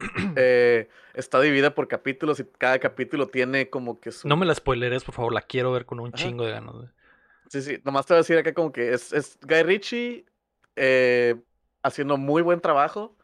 eh, 0.34 0.88
está 1.14 1.40
dividida 1.40 1.72
por 1.72 1.86
capítulos 1.86 2.40
y 2.40 2.44
cada 2.58 2.80
capítulo 2.80 3.28
tiene 3.28 3.70
como 3.70 4.00
que 4.00 4.10
su... 4.10 4.26
No 4.26 4.36
me 4.36 4.44
la 4.44 4.56
spoileres, 4.56 5.04
por 5.04 5.14
favor, 5.14 5.32
la 5.32 5.42
quiero 5.42 5.70
ver 5.70 5.86
con 5.86 6.00
un 6.00 6.08
Ajá. 6.08 6.16
chingo 6.16 6.46
de 6.46 6.50
ganas. 6.50 6.74
güey. 6.74 6.88
Sí, 7.48 7.62
sí, 7.62 7.78
nomás 7.84 8.06
te 8.06 8.14
voy 8.14 8.18
a 8.18 8.22
decir 8.22 8.38
acá 8.38 8.52
como 8.54 8.72
que 8.72 8.92
es, 8.92 9.12
es 9.12 9.38
Guy 9.42 9.62
Ritchie 9.62 10.26
eh, 10.74 11.36
haciendo 11.84 12.16
muy 12.16 12.42
buen 12.42 12.60
trabajo. 12.60 13.16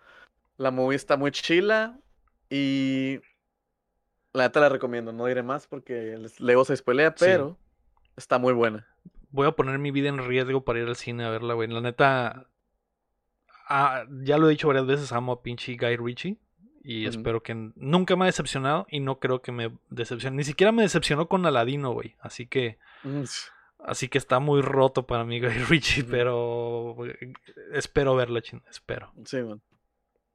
La 0.59 0.71
movie 0.71 0.95
está 0.95 1.17
muy 1.17 1.33
chila 1.33 1.99
y 2.51 3.21
la 4.33 4.45
neta 4.45 4.61
la 4.61 4.69
recomiendo. 4.69 5.13
No 5.13 5.27
diré 5.27 5.43
más 5.43 5.67
porque 5.67 6.19
luego 6.39 6.65
se 6.65 6.77
spoilea, 6.77 7.11
Sí. 7.17 7.25
pero 7.27 7.57
está 8.17 8.39
muy 8.39 8.53
buena. 8.53 8.87
Voy 9.31 9.47
a 9.47 9.53
poner 9.53 9.79
mi 9.79 9.91
vida 9.91 10.09
en 10.09 10.19
riesgo 10.19 10.65
para 10.65 10.79
ir 10.81 10.87
al 10.89 10.97
cine 10.97 11.25
a 11.25 11.31
verla, 11.31 11.55
güey. 11.55 11.69
La 11.69 11.81
neta, 11.81 12.47
ah, 13.69 14.05
ya 14.23 14.39
lo 14.39 14.47
he 14.47 14.51
dicho 14.51 14.69
varias 14.69 14.87
veces, 14.87 15.13
amo 15.13 15.33
a 15.33 15.43
pinche 15.43 15.77
Guy 15.77 15.97
Ritchie. 15.97 16.37
Y 16.87 17.07
espero 17.07 17.43
que 17.43 17.55
nunca 17.77 18.15
me 18.15 18.25
ha 18.25 18.27
decepcionado 18.27 18.87
y 18.91 19.01
no 19.01 19.19
creo 19.19 19.41
que 19.41 19.53
me 19.53 19.73
decepcione. 19.89 20.37
Ni 20.37 20.45
siquiera 20.45 20.71
me 20.71 20.83
decepcionó 20.83 21.29
con 21.29 21.47
Aladino, 21.47 21.93
güey. 21.93 22.15
Así 22.21 22.47
que, 22.47 22.79
Mm, 23.05 23.23
así 23.87 24.09
que 24.09 24.19
está 24.19 24.39
muy 24.39 24.61
roto 24.61 25.07
para 25.07 25.25
mí 25.25 25.41
Guy 25.41 25.49
Ritchie, 25.71 26.05
pero 26.05 26.95
eh, 27.07 27.33
espero 27.73 28.15
verla, 28.15 28.43
chin, 28.43 28.63
espero. 28.71 29.13
Sí, 29.25 29.39
man. 29.43 29.63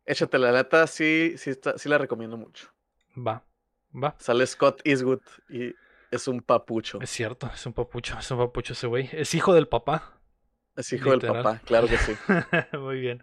Échate 0.09 0.39
la 0.39 0.51
neta, 0.51 0.87
sí, 0.87 1.35
sí, 1.37 1.51
está, 1.51 1.77
sí 1.77 1.87
la 1.87 1.97
recomiendo 1.97 2.35
mucho. 2.35 2.67
Va, 3.15 3.43
va. 3.93 4.15
Sale 4.19 4.45
Scott 4.47 4.81
Eastwood 4.83 5.21
y 5.49 5.75
es 6.11 6.27
un 6.27 6.41
papucho. 6.41 6.99
Es 7.01 7.09
cierto, 7.11 7.49
es 7.53 7.65
un 7.65 7.73
papucho, 7.73 8.17
es 8.17 8.31
un 8.31 8.39
papucho 8.39 8.73
ese 8.73 8.87
güey. 8.87 9.09
Es 9.11 9.35
hijo 9.35 9.53
del 9.53 9.67
papá. 9.67 10.15
Es 10.75 10.91
hijo 10.93 11.11
del 11.11 11.19
papá, 11.19 11.59
claro 11.65 11.87
que 11.87 11.97
sí. 11.97 12.13
Muy 12.79 12.99
bien. 13.01 13.21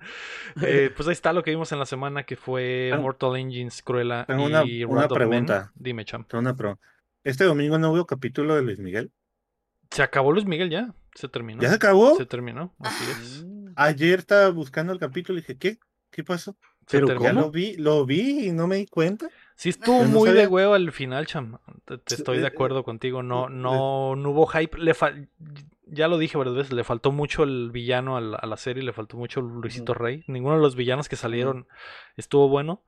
Eh, 0.62 0.92
pues 0.94 1.08
ahí 1.08 1.12
está 1.12 1.32
lo 1.32 1.42
que 1.42 1.50
vimos 1.50 1.72
en 1.72 1.78
la 1.78 1.86
semana 1.86 2.22
que 2.24 2.36
fue 2.36 2.90
Tengo- 2.92 3.02
Mortal 3.02 3.36
Engines, 3.36 3.82
Cruella 3.82 4.26
tengo 4.26 4.44
una- 4.44 4.64
y 4.64 4.84
una 4.84 5.00
Men. 5.02 5.08
pregunta. 5.08 5.72
Dime, 5.74 6.04
champ. 6.04 6.32
Una 6.34 6.54
pro. 6.54 6.78
Este 7.24 7.44
domingo 7.44 7.78
no 7.78 7.90
hubo 7.92 8.06
capítulo 8.06 8.54
de 8.54 8.62
Luis 8.62 8.78
Miguel. 8.78 9.10
Se 9.90 10.02
acabó 10.02 10.32
Luis 10.32 10.44
Miguel 10.44 10.70
ya. 10.70 10.94
Se 11.14 11.28
terminó. 11.28 11.62
¿Ya 11.62 11.70
se 11.70 11.76
acabó? 11.76 12.14
Se 12.16 12.26
terminó, 12.26 12.74
así 12.78 13.04
es. 13.10 13.44
Mm. 13.44 13.72
Ayer 13.74 14.18
estaba 14.20 14.50
buscando 14.50 14.92
el 14.92 14.98
capítulo 14.98 15.38
y 15.38 15.42
dije, 15.42 15.56
¿qué? 15.56 15.78
¿Qué 16.10 16.22
pasó? 16.22 16.56
¿Pero. 16.90 17.20
Ya 17.20 17.32
lo 17.32 17.50
vi, 17.50 17.76
lo 17.76 18.06
vi 18.06 18.46
y 18.48 18.52
no 18.52 18.66
me 18.66 18.76
di 18.76 18.86
cuenta. 18.86 19.28
Sí 19.54 19.70
estuvo 19.70 20.02
no 20.04 20.08
muy 20.08 20.30
de 20.30 20.46
huevo 20.46 20.74
al 20.74 20.92
final, 20.92 21.26
cham. 21.26 21.58
Te, 21.84 22.14
estoy 22.14 22.38
de 22.38 22.44
eh, 22.44 22.48
acuerdo 22.48 22.84
contigo. 22.84 23.22
No, 23.22 23.46
eh, 23.48 23.50
no, 23.50 24.14
no 24.16 24.30
hubo 24.30 24.46
hype. 24.46 24.78
Le 24.78 24.94
ya 25.88 26.08
lo 26.08 26.18
dije 26.18 26.36
varias 26.36 26.56
veces, 26.56 26.72
le 26.72 26.84
faltó 26.84 27.12
mucho 27.12 27.44
el 27.44 27.70
villano 27.70 28.16
a 28.16 28.20
la, 28.20 28.36
a 28.36 28.46
la 28.46 28.56
serie, 28.56 28.82
le 28.82 28.92
faltó 28.92 29.16
mucho 29.16 29.40
Luisito. 29.40 29.94
Rey. 29.94 30.24
Ninguno 30.26 30.56
de 30.56 30.62
los 30.62 30.76
villanos 30.76 31.08
que 31.08 31.16
salieron 31.16 31.68
estuvo 32.16 32.48
bueno. 32.48 32.82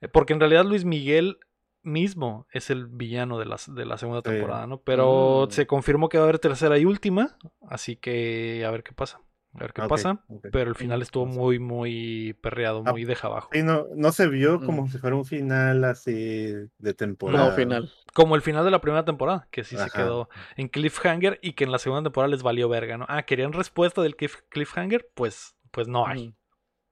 Eh, 0.00 0.08
Porque 0.08 0.32
en 0.32 0.40
realidad 0.40 0.64
Luis 0.64 0.84
Miguel 0.84 1.38
mismo 1.82 2.46
es 2.52 2.70
el 2.70 2.86
villano 2.86 3.38
de 3.38 3.46
la, 3.46 3.56
de 3.68 3.86
la 3.86 3.96
segunda 3.96 4.22
temporada, 4.22 4.66
¿no? 4.66 4.80
Pero 4.82 5.46
Mm. 5.48 5.52
se 5.52 5.66
confirmó 5.66 6.08
que 6.08 6.18
va 6.18 6.24
a 6.24 6.26
haber 6.28 6.38
tercera 6.38 6.78
y 6.78 6.84
última, 6.84 7.38
así 7.68 7.96
que 7.96 8.64
a 8.66 8.70
ver 8.70 8.82
qué 8.82 8.92
pasa. 8.92 9.20
A 9.54 9.58
ver 9.58 9.72
qué 9.72 9.82
Ok, 9.82 9.88
pasa. 9.88 10.20
Pero 10.52 10.70
el 10.70 10.76
final 10.76 11.02
estuvo 11.02 11.26
muy, 11.26 11.58
muy 11.58 12.36
perreado, 12.40 12.84
Ah, 12.86 12.92
muy 12.92 13.04
deja 13.04 13.26
abajo. 13.26 13.50
Sí, 13.52 13.62
no, 13.64 13.86
no 13.96 14.12
se 14.12 14.28
vio 14.28 14.60
como 14.64 14.82
Mm. 14.84 14.88
si 14.90 14.98
fuera 14.98 15.16
un 15.16 15.24
final 15.24 15.82
así 15.84 16.52
de 16.78 16.94
temporada. 16.94 17.46
No, 17.46 17.52
final. 17.52 17.90
Como 18.14 18.36
el 18.36 18.42
final 18.42 18.64
de 18.64 18.70
la 18.70 18.80
primera 18.80 19.04
temporada, 19.04 19.48
que 19.50 19.64
sí 19.64 19.76
se 19.76 19.90
quedó 19.90 20.28
en 20.56 20.68
cliffhanger 20.68 21.40
y 21.42 21.54
que 21.54 21.64
en 21.64 21.72
la 21.72 21.78
segunda 21.80 22.04
temporada 22.04 22.30
les 22.30 22.42
valió 22.44 22.68
verga, 22.68 22.96
¿no? 22.96 23.06
Ah, 23.08 23.24
¿querían 23.24 23.52
respuesta 23.52 24.02
del 24.02 24.16
cliff- 24.16 24.42
cliffhanger? 24.50 25.08
Pues, 25.14 25.56
pues 25.72 25.88
no 25.88 26.06
hay. 26.06 26.28
Ujú. 26.28 26.36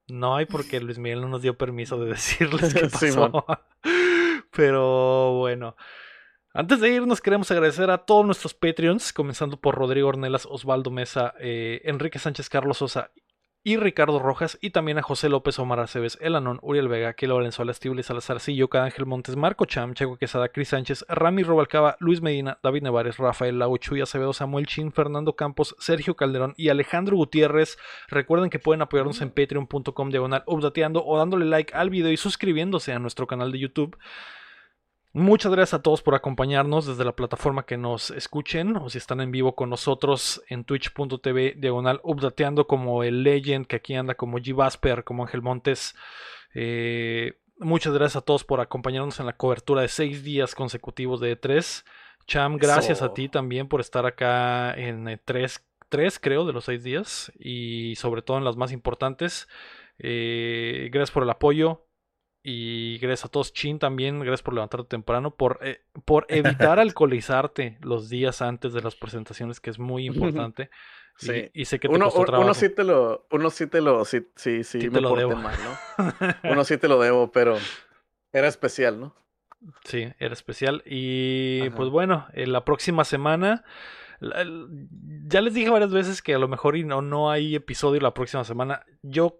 No 0.09 0.35
hay 0.35 0.45
porque 0.45 0.81
Luis 0.81 0.97
Miguel 0.97 1.21
no 1.21 1.29
nos 1.29 1.41
dio 1.41 1.57
permiso 1.57 1.97
de 2.03 2.09
decirles 2.13 2.73
qué 2.73 2.87
pasó. 2.89 3.45
Pero 4.51 5.33
bueno. 5.37 5.75
Antes 6.51 6.79
de 6.79 6.89
irnos, 6.89 7.21
queremos 7.21 7.51
agradecer 7.51 7.91
a 7.91 7.99
todos 7.99 8.25
nuestros 8.25 8.55
Patreons, 8.55 9.13
comenzando 9.13 9.57
por 9.57 9.75
Rodrigo 9.75 10.07
Ornelas, 10.07 10.47
Osvaldo 10.47 10.89
Mesa, 10.89 11.35
eh, 11.39 11.81
Enrique 11.83 12.17
Sánchez 12.17 12.49
Carlos 12.49 12.79
Sosa 12.79 13.11
y 13.63 13.77
Ricardo 13.77 14.17
Rojas, 14.17 14.57
y 14.59 14.71
también 14.71 14.97
a 14.97 15.03
José 15.03 15.29
López, 15.29 15.59
Omar 15.59 15.79
Aceves, 15.79 16.17
Elanón, 16.19 16.57
Uriel 16.63 16.87
Vega, 16.87 17.13
Kilo 17.13 17.35
Valenzuela, 17.35 17.71
Stibli 17.71 18.01
Salazarcillo, 18.01 18.67
Cada 18.67 18.85
Ángel 18.85 19.05
Montes, 19.05 19.35
Marco 19.35 19.65
Cham, 19.65 19.93
Checo 19.93 20.17
Quesada, 20.17 20.49
Cris 20.49 20.69
Sánchez, 20.69 21.05
Rami 21.07 21.43
Robalcaba, 21.43 21.97
Luis 21.99 22.19
Medina, 22.23 22.57
David 22.63 22.81
Nevares, 22.81 23.17
Rafael 23.17 23.59
Lau, 23.59 23.77
Chuy 23.77 24.01
Acevedo, 24.01 24.33
Samuel 24.33 24.65
Chin, 24.65 24.91
Fernando 24.91 25.35
Campos, 25.35 25.75
Sergio 25.77 26.15
Calderón 26.15 26.55
y 26.57 26.69
Alejandro 26.69 27.15
Gutiérrez. 27.15 27.77
Recuerden 28.07 28.49
que 28.49 28.57
pueden 28.57 28.81
apoyarnos 28.81 29.21
en 29.21 29.29
patreon.com 29.29 30.09
diagonal 30.09 30.43
updateando 30.47 31.05
o 31.05 31.15
dándole 31.15 31.45
like 31.45 31.75
al 31.75 31.91
video 31.91 32.11
y 32.11 32.17
suscribiéndose 32.17 32.91
a 32.91 32.97
nuestro 32.97 33.27
canal 33.27 33.51
de 33.51 33.59
YouTube. 33.59 33.95
Muchas 35.11 35.51
gracias 35.51 35.79
a 35.79 35.81
todos 35.81 36.03
por 36.03 36.13
acompañarnos 36.13 36.85
desde 36.85 37.03
la 37.03 37.15
plataforma 37.15 37.65
que 37.65 37.77
nos 37.77 38.11
escuchen 38.11 38.77
o 38.77 38.91
si 38.91 38.99
están 38.99 39.21
en 39.21 39.31
vivo 39.31 39.55
con 39.55 39.71
nosotros 39.71 40.43
en 40.49 40.63
twitch.tv 40.63 41.55
diagonal 41.57 41.99
updateando 42.03 42.67
como 42.67 43.03
el 43.03 43.23
Legend 43.23 43.65
que 43.65 43.77
aquí 43.77 43.95
anda 43.95 44.13
como 44.13 44.37
G. 44.37 44.53
Vasper, 44.53 45.03
como 45.03 45.23
Ángel 45.23 45.41
Montes. 45.41 45.95
Eh, 46.53 47.39
muchas 47.57 47.91
gracias 47.93 48.17
a 48.17 48.25
todos 48.25 48.43
por 48.43 48.61
acompañarnos 48.61 49.19
en 49.19 49.25
la 49.25 49.33
cobertura 49.33 49.81
de 49.81 49.87
seis 49.87 50.23
días 50.23 50.53
consecutivos 50.53 51.19
de 51.19 51.39
E3. 51.39 51.85
Cham, 52.27 52.57
gracias 52.57 53.01
a 53.01 53.11
ti 53.11 53.29
también 53.29 53.67
por 53.67 53.81
estar 53.81 54.05
acá 54.05 54.75
en 54.75 55.07
E 55.07 55.17
tres, 55.17 55.65
tres 55.89 56.19
creo 56.19 56.45
de 56.45 56.53
los 56.53 56.65
seis 56.65 56.83
días 56.83 57.31
y 57.39 57.95
sobre 57.95 58.21
todo 58.21 58.37
en 58.37 58.43
las 58.43 58.57
más 58.57 58.71
importantes. 58.71 59.47
Eh, 59.97 60.89
gracias 60.91 61.09
por 61.09 61.23
el 61.23 61.31
apoyo. 61.31 61.88
Y 62.41 62.97
gracias 62.99 63.25
a 63.25 63.29
todos, 63.29 63.51
Chin 63.53 63.79
también, 63.79 64.19
gracias 64.19 64.41
por 64.43 64.53
levantarte 64.53 64.87
temprano, 64.87 65.35
por, 65.35 65.59
eh, 65.61 65.81
por 66.05 66.25
evitar 66.29 66.79
alcoholizarte 66.79 67.77
los 67.81 68.09
días 68.09 68.41
antes 68.41 68.73
de 68.73 68.81
las 68.81 68.95
presentaciones, 68.95 69.59
que 69.59 69.69
es 69.69 69.79
muy 69.79 70.05
importante. 70.05 70.69
Sí. 71.17 71.49
Y, 71.53 71.65
sé 71.65 71.79
que 71.81 71.89
te 71.89 71.93
Uno, 71.95 72.05
costó 72.05 72.23
trabajo. 72.23 72.45
uno 72.45 72.53
sí 72.53 72.69
te 72.69 72.85
lo, 72.85 73.27
uno 73.29 73.49
sí 73.49 73.67
te 73.67 73.81
lo, 73.81 74.05
sí, 74.05 74.25
sí, 74.37 74.63
sí, 74.63 74.79
Sí 74.79 74.87
te 74.87 74.89
me 74.89 75.01
lo 75.01 75.15
debo. 75.15 75.35
mal, 75.35 75.53
¿no? 75.61 76.05
Uno 76.51 76.63
sí 76.63 76.77
te 76.77 76.87
lo 76.87 76.97
debo, 77.01 77.29
pero 77.33 77.57
era 78.31 78.47
especial, 78.47 79.01
¿no? 79.01 79.15
Sí, 79.83 80.07
era 80.17 80.31
especial. 80.31 80.81
Y 80.85 81.67
Ajá. 81.67 81.75
pues 81.75 81.89
bueno, 81.89 82.27
en 82.31 82.53
la 82.53 82.63
próxima 82.63 83.03
semana. 83.03 83.65
Ya 84.21 85.41
les 85.41 85.53
dije 85.53 85.69
varias 85.69 85.91
veces 85.91 86.21
que 86.21 86.33
a 86.35 86.39
lo 86.39 86.47
mejor 86.47 86.75
y 86.77 86.83
no, 86.83 87.01
no 87.01 87.31
hay 87.31 87.55
episodio 87.55 87.99
la 88.01 88.13
próxima 88.13 88.43
semana. 88.43 88.85
Yo 89.01 89.27
eh, 89.27 89.39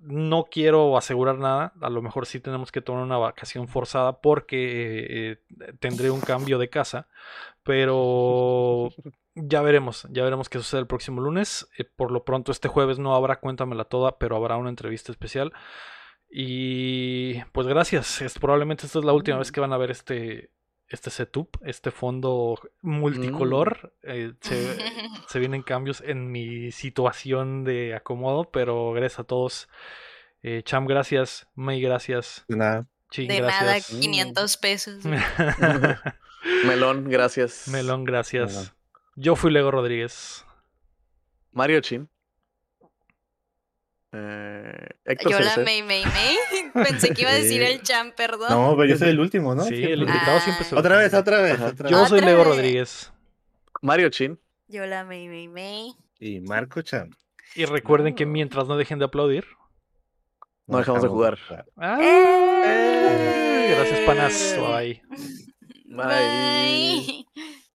no 0.00 0.48
quiero 0.50 0.96
asegurar 0.96 1.38
nada. 1.38 1.72
A 1.80 1.90
lo 1.90 2.02
mejor 2.02 2.26
sí 2.26 2.40
tenemos 2.40 2.72
que 2.72 2.80
tomar 2.80 3.02
una 3.02 3.18
vacación 3.18 3.68
forzada 3.68 4.20
porque 4.20 5.32
eh, 5.32 5.74
tendré 5.78 6.10
un 6.10 6.20
cambio 6.20 6.58
de 6.58 6.70
casa. 6.70 7.08
Pero 7.62 8.90
ya 9.34 9.62
veremos, 9.62 10.06
ya 10.10 10.24
veremos 10.24 10.48
qué 10.48 10.58
sucede 10.58 10.80
el 10.80 10.86
próximo 10.86 11.20
lunes. 11.20 11.68
Eh, 11.78 11.84
por 11.84 12.10
lo 12.10 12.24
pronto 12.24 12.52
este 12.52 12.68
jueves 12.68 12.98
no 12.98 13.14
habrá 13.14 13.40
Cuéntamela 13.40 13.84
Toda, 13.84 14.18
pero 14.18 14.36
habrá 14.36 14.56
una 14.56 14.70
entrevista 14.70 15.12
especial. 15.12 15.52
Y 16.30 17.42
pues 17.52 17.66
gracias. 17.66 18.22
Es, 18.22 18.38
probablemente 18.38 18.86
esta 18.86 18.98
es 19.00 19.04
la 19.04 19.12
última 19.12 19.38
vez 19.38 19.52
que 19.52 19.60
van 19.60 19.72
a 19.72 19.78
ver 19.78 19.90
este, 19.90 20.50
este 20.90 21.10
setup, 21.10 21.56
este 21.64 21.90
fondo 21.90 22.60
multicolor. 22.82 23.94
Eh, 24.02 24.32
se, 24.40 24.76
se 25.28 25.38
vienen 25.38 25.62
cambios 25.62 26.02
en 26.04 26.30
mi 26.30 26.72
situación 26.72 27.64
de 27.64 27.94
acomodo, 27.94 28.50
pero 28.50 28.92
gracias 28.92 29.20
a 29.20 29.24
todos. 29.24 29.68
Eh, 30.42 30.62
Cham, 30.64 30.86
gracias. 30.86 31.48
May, 31.54 31.80
gracias. 31.80 32.44
De 32.48 32.56
nada. 32.56 32.86
Chin, 33.10 33.28
De 33.28 33.40
nada, 33.40 33.62
gracias. 33.62 34.00
500 34.00 34.56
pesos. 34.56 35.04
Melón, 36.66 37.08
gracias. 37.08 37.68
Melón, 37.68 38.04
gracias. 38.04 38.52
Melón. 38.52 38.70
Yo 39.16 39.36
fui 39.36 39.50
Lego 39.50 39.70
Rodríguez. 39.70 40.44
Mario 41.52 41.80
Chin. 41.80 42.08
Eh, 44.12 44.88
Héctor 45.04 45.32
Yo 45.32 45.40
la. 45.40 45.56
May 45.58 45.82
May 45.82 46.04
May. 46.04 46.36
Pensé 46.84 47.10
que 47.14 47.22
iba 47.22 47.30
a 47.30 47.34
decir 47.34 47.62
el 47.62 47.80
Cham, 47.82 48.12
perdón. 48.16 48.48
No, 48.50 48.76
pero 48.76 48.88
yo 48.88 48.96
soy 48.96 49.10
el 49.10 49.20
último, 49.20 49.54
¿no? 49.54 49.62
Sí, 49.62 49.76
Siempre. 49.76 49.92
el 49.94 50.02
invitado 50.02 50.40
siempre 50.40 50.64
se 50.64 50.74
Otra 50.76 50.96
vez, 50.96 51.14
otra 51.14 51.40
vez, 51.40 51.54
Ajá. 51.54 51.66
otra 51.68 51.88
Yo 51.90 52.06
soy 52.06 52.20
Lego. 52.20 52.42
Rodríguez. 52.44 53.12
Mario 53.82 54.08
Chin. 54.10 54.38
Yo 54.68 54.84
la 54.86 55.04
May 55.04 55.28
May 55.28 55.48
May. 55.48 55.92
Y 56.18 56.40
Marco 56.40 56.82
Chan. 56.82 57.10
Y 57.54 57.64
recuerden 57.66 58.14
que 58.14 58.24
Ah. 58.24 58.26
mientras 58.26 58.66
no 58.68 58.76
dejen 58.76 58.98
de 58.98 59.04
aplaudir. 59.06 59.44
No 60.66 60.78
dejamos 60.78 61.02
de 61.02 61.08
jugar. 61.08 61.38
¡Ah! 61.76 61.98
¡Eh! 62.00 63.74
Gracias, 63.76 64.00
panas. 64.00 64.56
Bye. 64.58 65.02
Bye. 65.86 66.06
Bye. 66.06 67.26